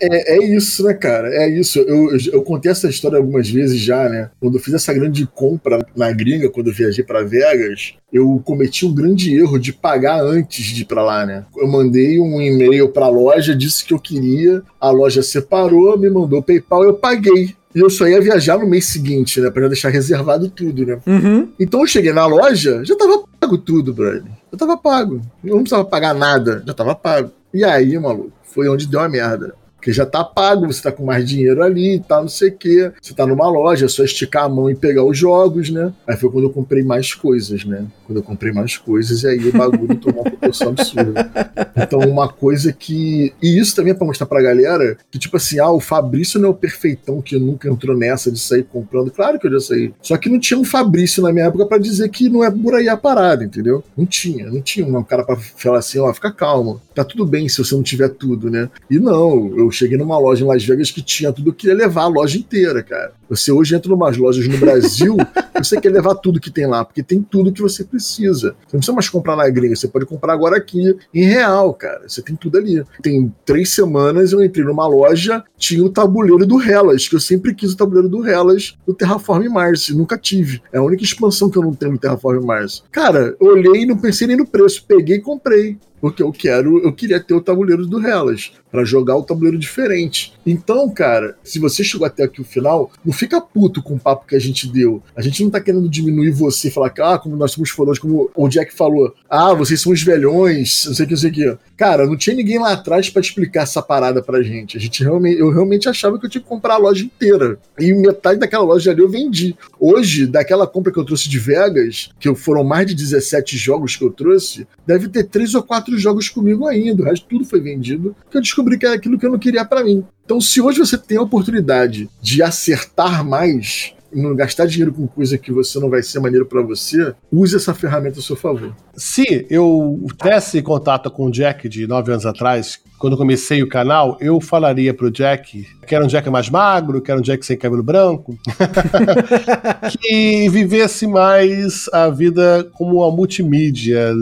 é, 0.00 0.36
é, 0.36 0.56
isso, 0.56 0.84
né, 0.84 0.94
cara? 0.94 1.28
É 1.34 1.48
isso. 1.48 1.78
Eu, 1.80 2.12
eu, 2.12 2.18
eu, 2.32 2.42
contei 2.42 2.72
essa 2.72 2.88
história 2.88 3.18
algumas 3.18 3.48
vezes 3.50 3.78
já, 3.78 4.08
né? 4.08 4.30
Quando 4.40 4.56
eu 4.56 4.62
fiz 4.62 4.72
essa 4.72 4.94
grande 4.94 5.26
compra 5.26 5.84
na 5.94 6.10
gringa, 6.12 6.48
quando 6.48 6.68
eu 6.68 6.72
viajei 6.72 7.04
para 7.04 7.22
Vegas, 7.22 7.94
eu 8.12 8.40
cometi 8.44 8.86
um 8.86 8.94
grande 8.94 9.36
erro 9.36 9.58
de 9.58 9.72
pagar 9.72 10.22
antes 10.22 10.64
de 10.64 10.82
ir 10.82 10.84
para 10.86 11.02
lá, 11.02 11.26
né? 11.26 11.44
Eu 11.56 11.68
mandei 11.68 12.18
um 12.18 12.40
e-mail 12.40 12.88
para 12.88 13.06
a 13.06 13.10
loja, 13.10 13.54
disse 13.54 13.84
que 13.84 13.92
eu 13.92 13.98
queria, 13.98 14.62
a 14.80 14.90
loja 14.90 15.22
separou, 15.22 15.98
me 15.98 16.08
mandou 16.08 16.40
o 16.40 16.42
PayPal, 16.42 16.84
eu 16.84 16.94
paguei. 16.94 17.56
E 17.74 17.80
eu 17.80 17.90
só 17.90 18.06
ia 18.06 18.20
viajar 18.20 18.58
no 18.58 18.66
mês 18.66 18.86
seguinte, 18.86 19.40
né? 19.40 19.50
Pra 19.50 19.62
já 19.62 19.68
deixar 19.68 19.88
reservado 19.90 20.48
tudo, 20.48 20.86
né? 20.86 20.98
Uhum. 21.06 21.48
Então 21.60 21.80
eu 21.80 21.86
cheguei 21.86 22.12
na 22.12 22.26
loja, 22.26 22.82
já 22.84 22.96
tava 22.96 23.22
pago 23.38 23.58
tudo, 23.58 23.92
brother. 23.92 24.24
Já 24.50 24.58
tava 24.58 24.76
pago. 24.76 25.20
Eu 25.44 25.50
não 25.50 25.62
precisava 25.62 25.84
pagar 25.84 26.14
nada, 26.14 26.62
já 26.66 26.72
tava 26.72 26.94
pago. 26.94 27.30
E 27.52 27.64
aí, 27.64 27.98
maluco, 27.98 28.32
foi 28.42 28.68
onde 28.68 28.86
deu 28.86 29.00
a 29.00 29.08
merda. 29.08 29.54
Porque 29.78 29.92
já 29.92 30.04
tá 30.04 30.24
pago, 30.24 30.66
você 30.66 30.82
tá 30.82 30.90
com 30.90 31.04
mais 31.04 31.26
dinheiro 31.26 31.62
ali 31.62 32.02
tal, 32.06 32.22
não 32.22 32.28
sei 32.28 32.48
o 32.48 32.56
quê. 32.56 32.92
Você 33.00 33.14
tá 33.14 33.24
numa 33.24 33.48
loja, 33.48 33.86
é 33.86 33.88
só 33.88 34.02
esticar 34.02 34.44
a 34.44 34.48
mão 34.48 34.68
e 34.68 34.74
pegar 34.74 35.04
os 35.04 35.16
jogos, 35.16 35.70
né? 35.70 35.92
Aí 36.06 36.16
foi 36.16 36.30
quando 36.30 36.44
eu 36.44 36.50
comprei 36.50 36.82
mais 36.82 37.14
coisas, 37.14 37.64
né? 37.64 37.86
Quando 38.04 38.18
eu 38.18 38.22
comprei 38.22 38.52
mais 38.52 38.76
coisas, 38.76 39.22
e 39.22 39.28
aí 39.28 39.48
o 39.48 39.52
bagulho 39.56 39.94
tomou 39.96 40.22
uma 40.22 40.30
proporção 40.30 40.68
absurda. 40.70 41.30
Então, 41.76 42.00
uma 42.00 42.28
coisa 42.28 42.72
que. 42.72 43.32
E 43.40 43.58
isso 43.58 43.76
também 43.76 43.92
é 43.92 43.94
pra 43.94 44.06
mostrar 44.06 44.26
pra 44.26 44.42
galera 44.42 44.98
que, 45.10 45.18
tipo 45.18 45.36
assim, 45.36 45.60
ah, 45.60 45.70
o 45.70 45.80
Fabrício 45.80 46.40
não 46.40 46.48
é 46.48 46.50
o 46.50 46.54
perfeitão 46.54 47.22
que 47.22 47.38
nunca 47.38 47.68
entrou 47.68 47.96
nessa 47.96 48.32
de 48.32 48.38
sair 48.38 48.64
comprando. 48.64 49.12
Claro 49.12 49.38
que 49.38 49.46
eu 49.46 49.52
já 49.52 49.60
saí. 49.60 49.94
Só 50.02 50.16
que 50.16 50.28
não 50.28 50.40
tinha 50.40 50.58
um 50.58 50.64
Fabrício 50.64 51.22
na 51.22 51.32
minha 51.32 51.46
época 51.46 51.66
para 51.66 51.78
dizer 51.78 52.08
que 52.08 52.28
não 52.28 52.42
é 52.42 52.50
por 52.50 52.74
aí 52.74 52.88
a 52.88 52.96
parada, 52.96 53.44
entendeu? 53.44 53.84
Não 53.96 54.04
tinha, 54.04 54.50
não 54.50 54.60
tinha 54.60 54.86
um 54.86 55.02
cara 55.04 55.24
para 55.24 55.36
falar 55.36 55.78
assim, 55.78 55.98
ó, 55.98 56.10
oh, 56.10 56.14
fica 56.14 56.32
calmo. 56.32 56.80
Tá 56.94 57.04
tudo 57.04 57.24
bem 57.24 57.48
se 57.48 57.58
você 57.58 57.74
não 57.74 57.82
tiver 57.82 58.08
tudo, 58.08 58.50
né? 58.50 58.68
E 58.90 58.98
não, 58.98 59.56
eu 59.56 59.67
eu 59.68 59.72
cheguei 59.72 59.96
numa 59.96 60.18
loja 60.18 60.44
em 60.44 60.48
Las 60.48 60.64
Vegas 60.64 60.90
que 60.90 61.02
tinha 61.02 61.32
tudo, 61.32 61.50
eu 61.50 61.54
queria 61.54 61.74
levar 61.74 62.02
a 62.02 62.08
loja 62.08 62.38
inteira, 62.38 62.82
cara. 62.82 63.12
Você 63.28 63.52
hoje 63.52 63.74
entra 63.74 63.90
em 63.90 63.94
umas 63.94 64.16
lojas 64.16 64.48
no 64.48 64.56
Brasil, 64.58 65.16
você 65.56 65.80
quer 65.80 65.90
levar 65.90 66.14
tudo 66.14 66.40
que 66.40 66.50
tem 66.50 66.66
lá, 66.66 66.84
porque 66.84 67.02
tem 67.02 67.22
tudo 67.22 67.52
que 67.52 67.60
você 67.60 67.84
precisa. 67.84 68.56
Você 68.66 68.72
não 68.72 68.80
precisa 68.80 68.92
mais 68.92 69.08
comprar 69.08 69.36
na 69.36 69.48
gringa, 69.48 69.76
você 69.76 69.86
pode 69.86 70.06
comprar 70.06 70.32
agora 70.32 70.56
aqui, 70.56 70.96
em 71.12 71.24
real, 71.24 71.74
cara. 71.74 72.08
Você 72.08 72.22
tem 72.22 72.34
tudo 72.34 72.58
ali. 72.58 72.82
Tem 73.02 73.32
três 73.44 73.70
semanas 73.70 74.32
eu 74.32 74.42
entrei 74.42 74.64
numa 74.64 74.86
loja, 74.86 75.44
tinha 75.56 75.84
o 75.84 75.90
tabuleiro 75.90 76.46
do 76.46 76.60
Hellas, 76.60 77.06
que 77.06 77.14
eu 77.14 77.20
sempre 77.20 77.54
quis 77.54 77.72
o 77.72 77.76
tabuleiro 77.76 78.08
do 78.08 78.26
Hellas 78.26 78.76
do 78.86 78.94
Terraform 78.94 79.46
Mars, 79.48 79.90
nunca 79.90 80.16
tive. 80.16 80.62
É 80.72 80.78
a 80.78 80.82
única 80.82 81.02
expansão 81.02 81.50
que 81.50 81.58
eu 81.58 81.62
não 81.62 81.74
tenho 81.74 81.92
no 81.92 81.98
Terraform 81.98 82.44
Mars. 82.44 82.82
Cara, 82.90 83.36
olhei 83.38 83.82
e 83.82 83.86
não 83.86 83.98
pensei 83.98 84.26
nem 84.26 84.36
no 84.36 84.46
preço, 84.46 84.84
peguei 84.86 85.16
e 85.16 85.20
comprei. 85.20 85.76
Porque 86.00 86.22
eu 86.22 86.32
quero, 86.32 86.78
eu 86.78 86.92
queria 86.92 87.20
ter 87.20 87.34
o 87.34 87.40
tabuleiro 87.40 87.86
do 87.86 88.04
Hellas 88.06 88.52
para 88.70 88.84
jogar 88.84 89.16
o 89.16 89.22
tabuleiro 89.22 89.58
diferente. 89.58 90.32
Então, 90.46 90.88
cara, 90.90 91.36
se 91.42 91.58
você 91.58 91.82
chegou 91.82 92.06
até 92.06 92.24
aqui 92.24 92.40
o 92.40 92.44
final, 92.44 92.90
não 93.04 93.12
fica 93.12 93.40
puto 93.40 93.82
com 93.82 93.94
o 93.94 93.98
papo 93.98 94.26
que 94.26 94.36
a 94.36 94.38
gente 94.38 94.70
deu. 94.70 95.02
A 95.16 95.22
gente 95.22 95.42
não 95.42 95.50
tá 95.50 95.60
querendo 95.60 95.88
diminuir 95.88 96.30
você, 96.30 96.70
falar 96.70 96.90
que, 96.90 97.00
ah, 97.00 97.18
como 97.18 97.36
nós 97.36 97.52
somos 97.52 97.70
fodões, 97.70 97.98
como 97.98 98.30
o 98.34 98.48
Jack 98.48 98.74
falou, 98.74 99.14
ah, 99.28 99.54
vocês 99.54 99.80
são 99.80 99.92
os 99.92 100.02
velhões, 100.02 100.84
não 100.86 100.94
sei 100.94 101.04
o 101.04 101.08
que, 101.08 101.14
não 101.14 101.20
sei 101.20 101.30
o 101.30 101.32
que. 101.32 101.58
Cara, 101.76 102.06
não 102.06 102.16
tinha 102.16 102.36
ninguém 102.36 102.58
lá 102.58 102.72
atrás 102.72 103.08
para 103.08 103.20
explicar 103.20 103.62
essa 103.62 103.80
parada 103.80 104.22
pra 104.22 104.42
gente. 104.42 104.76
A 104.76 104.80
gente 104.80 105.02
realmente, 105.02 105.38
eu 105.38 105.50
realmente 105.50 105.88
achava 105.88 106.18
que 106.18 106.26
eu 106.26 106.30
tinha 106.30 106.42
que 106.42 106.48
comprar 106.48 106.74
a 106.74 106.78
loja 106.78 107.04
inteira. 107.04 107.58
E 107.78 107.92
metade 107.92 108.40
daquela 108.40 108.64
loja 108.64 108.90
ali 108.90 109.00
eu 109.00 109.08
vendi. 109.08 109.56
Hoje, 109.78 110.26
daquela 110.26 110.66
compra 110.66 110.92
que 110.92 110.98
eu 110.98 111.04
trouxe 111.04 111.28
de 111.28 111.38
Vegas, 111.38 112.10
que 112.18 112.34
foram 112.34 112.64
mais 112.64 112.86
de 112.86 112.94
17 112.94 113.56
jogos 113.56 113.96
que 113.96 114.04
eu 114.04 114.10
trouxe, 114.10 114.66
deve 114.86 115.08
ter 115.08 115.24
três 115.24 115.54
ou 115.54 115.62
quatro 115.62 115.87
jogos 115.96 116.28
comigo 116.28 116.66
ainda. 116.66 117.02
O 117.02 117.06
resto 117.06 117.26
tudo 117.28 117.44
foi 117.44 117.60
vendido, 117.60 118.14
que 118.30 118.36
eu 118.36 118.42
descobri 118.42 118.78
que 118.78 118.86
era 118.86 118.94
aquilo 118.96 119.18
que 119.18 119.24
eu 119.24 119.30
não 119.30 119.38
queria 119.38 119.64
para 119.64 119.82
mim. 119.82 120.04
Então, 120.24 120.40
se 120.40 120.60
hoje 120.60 120.78
você 120.78 120.98
tem 120.98 121.16
a 121.16 121.22
oportunidade 121.22 122.08
de 122.20 122.42
acertar 122.42 123.24
mais, 123.24 123.94
não 124.12 124.34
gastar 124.34 124.66
dinheiro 124.66 124.92
com 124.92 125.06
coisa 125.06 125.38
que 125.38 125.52
você 125.52 125.78
não 125.78 125.88
vai 125.88 126.02
ser 126.02 126.20
maneiro 126.20 126.46
para 126.46 126.62
você, 126.62 127.14
use 127.32 127.56
essa 127.56 127.74
ferramenta 127.74 128.20
a 128.20 128.22
seu 128.22 128.36
favor. 128.36 128.74
Se 128.96 129.46
eu 129.48 130.00
tivesse 130.20 130.60
contato 130.62 131.10
com 131.10 131.26
o 131.26 131.30
Jack 131.30 131.68
de 131.68 131.86
nove 131.86 132.12
anos 132.12 132.26
atrás, 132.26 132.80
quando 132.98 133.16
comecei 133.16 133.62
o 133.62 133.68
canal, 133.68 134.16
eu 134.20 134.40
falaria 134.40 134.92
pro 134.92 135.10
Jack 135.10 135.66
que 135.86 135.94
era 135.94 136.04
um 136.04 136.08
Jack 136.08 136.28
mais 136.28 136.50
magro, 136.50 137.00
que 137.00 137.10
era 137.10 137.18
um 137.18 137.22
Jack 137.22 137.44
sem 137.44 137.56
cabelo 137.56 137.82
branco, 137.82 138.38
que 139.98 140.48
vivesse 140.50 141.06
mais 141.06 141.88
a 141.92 142.10
vida 142.10 142.68
como 142.74 142.96
uma 142.96 143.10
multimídia, 143.10 144.12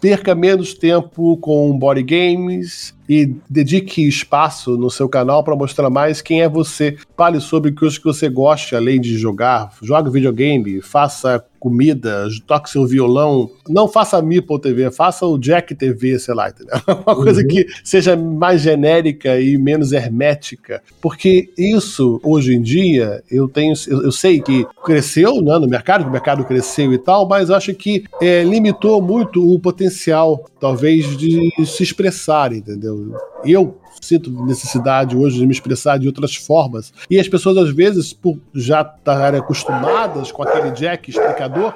perca 0.00 0.34
menos 0.34 0.74
tempo 0.74 1.36
com 1.36 1.78
body 1.78 2.02
games 2.02 2.94
e 3.10 3.34
dedique 3.50 4.06
espaço 4.06 4.76
no 4.76 4.88
seu 4.88 5.08
canal 5.08 5.42
para 5.42 5.56
mostrar 5.56 5.90
mais 5.90 6.22
quem 6.22 6.42
é 6.42 6.48
você. 6.48 6.96
Fale 7.16 7.40
sobre 7.40 7.72
coisas 7.72 7.98
que 7.98 8.04
você 8.04 8.28
gosta, 8.28 8.76
além 8.76 9.00
de 9.00 9.18
jogar. 9.18 9.72
Jogue 9.82 10.12
videogame, 10.12 10.80
faça 10.80 11.44
comida, 11.60 12.26
toque 12.46 12.70
seu 12.70 12.86
violão. 12.86 13.50
Não 13.68 13.86
faça 13.86 14.16
a 14.16 14.22
Meeple 14.22 14.60
TV, 14.60 14.90
faça 14.90 15.26
o 15.26 15.36
Jack 15.36 15.74
TV, 15.74 16.18
sei 16.18 16.34
lá, 16.34 16.48
entendeu? 16.48 16.74
Uma 17.06 17.14
coisa 17.14 17.42
uhum. 17.42 17.48
que 17.48 17.66
seja 17.84 18.16
mais 18.16 18.62
genérica 18.62 19.38
e 19.38 19.58
menos 19.58 19.92
hermética. 19.92 20.82
Porque 21.00 21.50
isso, 21.58 22.18
hoje 22.22 22.54
em 22.54 22.62
dia, 22.62 23.22
eu 23.30 23.46
tenho. 23.46 23.74
Eu, 23.86 24.04
eu 24.04 24.12
sei 24.12 24.40
que 24.40 24.66
cresceu 24.84 25.42
né, 25.42 25.58
no 25.58 25.68
mercado, 25.68 26.06
o 26.06 26.10
mercado 26.10 26.44
cresceu 26.44 26.92
e 26.92 26.98
tal, 26.98 27.28
mas 27.28 27.50
acho 27.50 27.74
que 27.74 28.04
é, 28.22 28.42
limitou 28.42 29.02
muito 29.02 29.46
o 29.52 29.58
potencial, 29.60 30.48
talvez, 30.58 31.16
de 31.16 31.52
se 31.66 31.82
expressar, 31.82 32.52
entendeu? 32.52 32.99
Eu 33.44 33.78
sinto 34.00 34.30
necessidade 34.44 35.16
hoje 35.16 35.38
de 35.38 35.46
me 35.46 35.52
expressar 35.52 35.98
de 35.98 36.06
outras 36.06 36.34
formas. 36.34 36.92
E 37.10 37.18
as 37.18 37.28
pessoas, 37.28 37.56
às 37.56 37.70
vezes, 37.70 38.12
por 38.12 38.38
já 38.54 38.82
estarem 38.82 39.40
acostumadas 39.40 40.32
com 40.32 40.42
aquele 40.42 40.70
jack 40.72 41.10
explicador, 41.10 41.74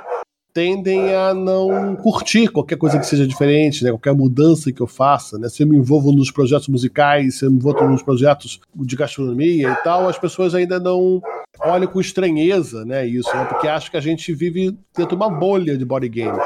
tendem 0.54 1.12
a 1.12 1.34
não 1.34 1.96
curtir 1.96 2.46
qualquer 2.46 2.76
coisa 2.76 2.96
que 2.96 3.06
seja 3.06 3.26
diferente, 3.26 3.82
né? 3.82 3.90
qualquer 3.90 4.14
mudança 4.14 4.72
que 4.72 4.80
eu 4.80 4.86
faça. 4.86 5.36
Né? 5.36 5.48
Se 5.48 5.64
eu 5.64 5.66
me 5.66 5.76
envolvo 5.76 6.12
nos 6.12 6.30
projetos 6.30 6.68
musicais, 6.68 7.40
se 7.40 7.44
eu 7.44 7.50
me 7.50 7.56
envolvo 7.56 7.88
nos 7.88 8.02
projetos 8.02 8.60
de 8.72 8.96
gastronomia 8.96 9.68
e 9.68 9.76
tal, 9.82 10.08
as 10.08 10.16
pessoas 10.16 10.54
ainda 10.54 10.78
não 10.78 11.20
olham 11.60 11.88
com 11.88 12.00
estranheza 12.00 12.84
né, 12.84 13.04
isso, 13.04 13.34
né? 13.36 13.44
porque 13.46 13.66
acham 13.66 13.90
que 13.90 13.96
a 13.96 14.00
gente 14.00 14.32
vive 14.32 14.78
dentro 14.96 15.16
de 15.16 15.22
uma 15.22 15.28
bolha 15.28 15.76
de 15.76 15.84
body 15.84 16.08
game. 16.08 16.38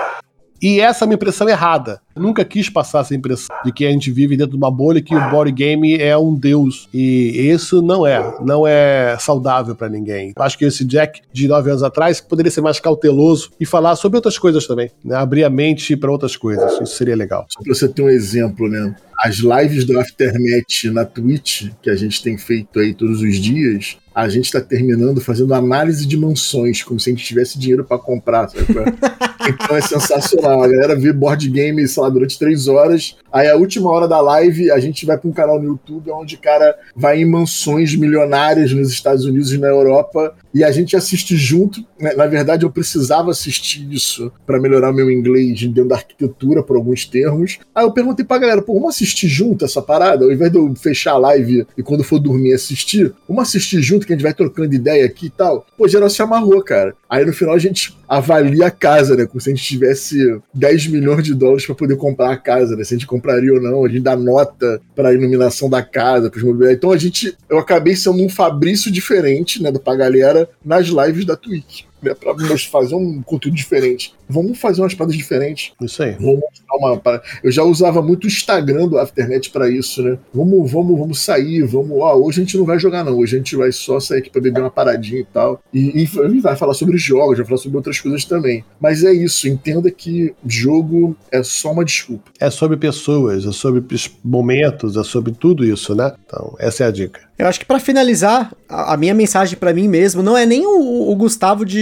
E 0.60 0.80
essa 0.80 1.04
é 1.04 1.06
a 1.06 1.06
minha 1.06 1.16
impressão 1.16 1.48
errada. 1.48 2.00
Eu 2.18 2.22
nunca 2.22 2.44
quis 2.44 2.68
passar 2.68 3.02
essa 3.02 3.14
impressão 3.14 3.54
de 3.64 3.72
que 3.72 3.86
a 3.86 3.90
gente 3.92 4.10
vive 4.10 4.36
dentro 4.36 4.50
de 4.50 4.56
uma 4.56 4.70
bolha 4.72 5.00
que 5.00 5.14
o 5.14 5.30
board 5.30 5.52
game 5.52 5.96
é 5.96 6.18
um 6.18 6.34
deus. 6.34 6.88
E 6.92 7.48
isso 7.48 7.80
não 7.80 8.04
é. 8.04 8.36
Não 8.44 8.66
é 8.66 9.16
saudável 9.20 9.76
para 9.76 9.88
ninguém. 9.88 10.32
Acho 10.36 10.58
que 10.58 10.64
esse 10.64 10.84
Jack 10.84 11.22
de 11.32 11.46
nove 11.46 11.70
anos 11.70 11.84
atrás 11.84 12.20
poderia 12.20 12.50
ser 12.50 12.60
mais 12.60 12.80
cauteloso 12.80 13.50
e 13.60 13.64
falar 13.64 13.94
sobre 13.94 14.16
outras 14.16 14.36
coisas 14.36 14.66
também. 14.66 14.90
Né? 15.04 15.14
Abrir 15.14 15.44
a 15.44 15.50
mente 15.50 15.96
para 15.96 16.10
outras 16.10 16.36
coisas. 16.36 16.72
Isso 16.80 16.96
seria 16.96 17.14
legal. 17.14 17.46
Só 17.48 17.62
pra 17.62 17.72
você 17.72 17.88
ter 17.88 18.02
um 18.02 18.10
exemplo, 18.10 18.68
né? 18.68 18.96
As 19.20 19.36
lives 19.36 19.84
do 19.84 19.98
Aftermath 19.98 20.84
na 20.92 21.04
Twitch, 21.04 21.70
que 21.82 21.90
a 21.90 21.96
gente 21.96 22.22
tem 22.22 22.36
feito 22.36 22.78
aí 22.78 22.94
todos 22.94 23.20
os 23.20 23.36
dias, 23.36 23.96
a 24.14 24.28
gente 24.28 24.46
está 24.46 24.60
terminando 24.60 25.20
fazendo 25.20 25.54
análise 25.54 26.04
de 26.04 26.16
mansões, 26.16 26.82
como 26.82 26.98
se 26.98 27.10
a 27.10 27.12
gente 27.12 27.24
tivesse 27.24 27.56
dinheiro 27.56 27.84
para 27.84 27.98
comprar, 27.98 28.48
sabe? 28.48 28.66
então 29.48 29.76
é 29.76 29.80
sensacional. 29.80 30.62
A 30.62 30.68
galera 30.68 30.96
vê 30.96 31.12
board 31.12 31.48
game, 31.48 31.86
sei 31.86 32.02
lá, 32.02 32.07
durante 32.10 32.38
três 32.38 32.68
horas. 32.68 33.16
Aí 33.32 33.48
a 33.48 33.56
última 33.56 33.90
hora 33.90 34.08
da 34.08 34.20
live, 34.20 34.70
a 34.70 34.78
gente 34.78 35.04
vai 35.04 35.18
para 35.18 35.28
um 35.28 35.32
canal 35.32 35.58
no 35.58 35.66
YouTube 35.66 36.10
onde 36.10 36.36
o 36.36 36.38
cara 36.38 36.74
vai 36.96 37.20
em 37.20 37.24
mansões 37.24 37.94
milionárias 37.94 38.72
nos 38.72 38.90
Estados 38.90 39.24
Unidos 39.24 39.52
e 39.52 39.58
na 39.58 39.68
Europa 39.68 40.34
e 40.54 40.64
a 40.64 40.72
gente 40.72 40.96
assiste 40.96 41.36
junto. 41.36 41.84
Né? 42.00 42.14
Na 42.14 42.26
verdade, 42.26 42.64
eu 42.64 42.70
precisava 42.70 43.30
assistir 43.30 43.86
isso 43.92 44.32
para 44.46 44.60
melhorar 44.60 44.92
meu 44.92 45.10
inglês 45.10 45.60
dentro 45.60 45.88
da 45.88 45.96
arquitetura, 45.96 46.62
por 46.62 46.76
alguns 46.76 47.04
termos. 47.04 47.58
Aí 47.74 47.84
eu 47.84 47.92
perguntei 47.92 48.24
pra 48.24 48.38
galera, 48.38 48.62
pô, 48.62 48.74
vamos 48.74 48.94
assistir 48.94 49.28
junto 49.28 49.64
essa 49.64 49.82
parada? 49.82 50.24
Ao 50.24 50.32
invés 50.32 50.50
de 50.50 50.58
eu 50.58 50.74
fechar 50.74 51.12
a 51.12 51.18
live 51.18 51.66
e 51.76 51.82
quando 51.82 52.02
for 52.02 52.18
dormir 52.18 52.54
assistir, 52.54 53.12
vamos 53.28 53.42
assistir 53.42 53.80
junto 53.82 54.06
que 54.06 54.12
a 54.12 54.16
gente 54.16 54.22
vai 54.22 54.34
trocando 54.34 54.74
ideia 54.74 55.04
aqui 55.04 55.26
e 55.26 55.30
tal. 55.30 55.66
Pô, 55.76 55.86
geral 55.86 56.08
se 56.08 56.22
amarrou, 56.22 56.62
cara. 56.62 56.94
Aí 57.08 57.24
no 57.24 57.32
final 57.32 57.54
a 57.54 57.58
gente 57.58 57.96
avalia 58.08 58.66
a 58.66 58.70
casa, 58.70 59.14
né? 59.14 59.26
Como 59.26 59.40
se 59.40 59.50
a 59.50 59.54
gente 59.54 59.64
tivesse 59.64 60.40
10 60.54 60.86
milhões 60.88 61.24
de 61.24 61.34
dólares 61.34 61.66
para 61.66 61.74
poder 61.74 61.96
comprar 61.96 62.32
a 62.32 62.36
casa, 62.36 62.74
né? 62.74 62.84
Se 62.84 62.94
a 62.94 62.98
gente 62.98 63.06
compraria 63.18 63.52
ou 63.52 63.60
não, 63.60 63.84
a 63.84 63.88
gente 63.88 64.02
dá 64.02 64.16
nota 64.16 64.80
para 64.94 65.08
a 65.08 65.14
iluminação 65.14 65.68
da 65.68 65.82
casa, 65.82 66.30
para 66.30 66.38
os 66.38 66.44
mobiliários. 66.44 66.78
Então 66.78 66.92
a 66.92 66.96
gente, 66.96 67.36
eu 67.48 67.58
acabei 67.58 67.94
sendo 67.96 68.22
um 68.22 68.28
Fabrício 68.28 68.90
diferente, 68.90 69.62
né, 69.62 69.70
do 69.70 69.80
pra 69.80 69.96
galera 69.96 70.48
nas 70.64 70.86
lives 70.86 71.24
da 71.24 71.36
Twitch 71.36 71.87
né, 72.02 72.14
para 72.14 72.34
fazer 72.58 72.94
um 72.94 73.22
conteúdo 73.22 73.56
diferente. 73.56 74.14
Vamos 74.28 74.58
fazer 74.58 74.80
umas 74.82 74.94
paradas 74.94 75.16
diferentes. 75.16 75.72
Isso 75.80 76.02
aí. 76.02 76.12
Vamos 76.12 76.42
uma 76.78 77.22
Eu 77.42 77.50
já 77.50 77.62
usava 77.62 78.00
muito 78.00 78.24
o 78.24 78.26
Instagram 78.26 78.86
do 78.88 78.98
Afternet 78.98 79.50
para 79.50 79.68
isso, 79.68 80.02
né? 80.02 80.18
Vamos, 80.32 80.70
vamos, 80.70 80.98
vamos 80.98 81.20
sair, 81.20 81.62
vamos. 81.62 81.90
Ó, 81.92 82.16
hoje 82.16 82.40
a 82.40 82.44
gente 82.44 82.56
não 82.56 82.64
vai 82.64 82.78
jogar, 82.78 83.04
não. 83.04 83.16
Hoje 83.18 83.36
a 83.36 83.38
gente 83.38 83.56
vai 83.56 83.72
só 83.72 83.98
sair 83.98 84.18
aqui 84.18 84.30
pra 84.30 84.40
beber 84.40 84.60
uma 84.60 84.70
paradinha 84.70 85.20
e 85.20 85.24
tal. 85.24 85.60
E, 85.72 86.02
e 86.02 86.40
vai 86.40 86.56
falar 86.56 86.74
sobre 86.74 86.96
jogos, 86.96 87.38
vai 87.38 87.46
falar 87.46 87.58
sobre 87.58 87.76
outras 87.76 88.00
coisas 88.00 88.24
também. 88.24 88.64
Mas 88.80 89.02
é 89.02 89.12
isso, 89.12 89.48
entenda 89.48 89.90
que 89.90 90.34
jogo 90.46 91.16
é 91.32 91.42
só 91.42 91.72
uma 91.72 91.84
desculpa. 91.84 92.30
É 92.38 92.50
sobre 92.50 92.76
pessoas, 92.76 93.44
é 93.44 93.52
sobre 93.52 93.82
momentos, 94.24 94.96
é 94.96 95.02
sobre 95.02 95.32
tudo 95.32 95.64
isso, 95.64 95.94
né? 95.94 96.12
Então, 96.26 96.54
essa 96.58 96.84
é 96.84 96.86
a 96.86 96.90
dica. 96.90 97.28
Eu 97.38 97.46
acho 97.46 97.60
que 97.60 97.66
para 97.66 97.78
finalizar, 97.78 98.52
a, 98.68 98.94
a, 98.94 98.96
minha 98.96 99.14
mensagem 99.14 99.56
para 99.56 99.72
mim 99.72 99.86
mesmo 99.86 100.24
não 100.24 100.36
é 100.36 100.44
nem 100.44 100.66
o, 100.66 101.10
o 101.10 101.14
Gustavo 101.14 101.64
de 101.64 101.78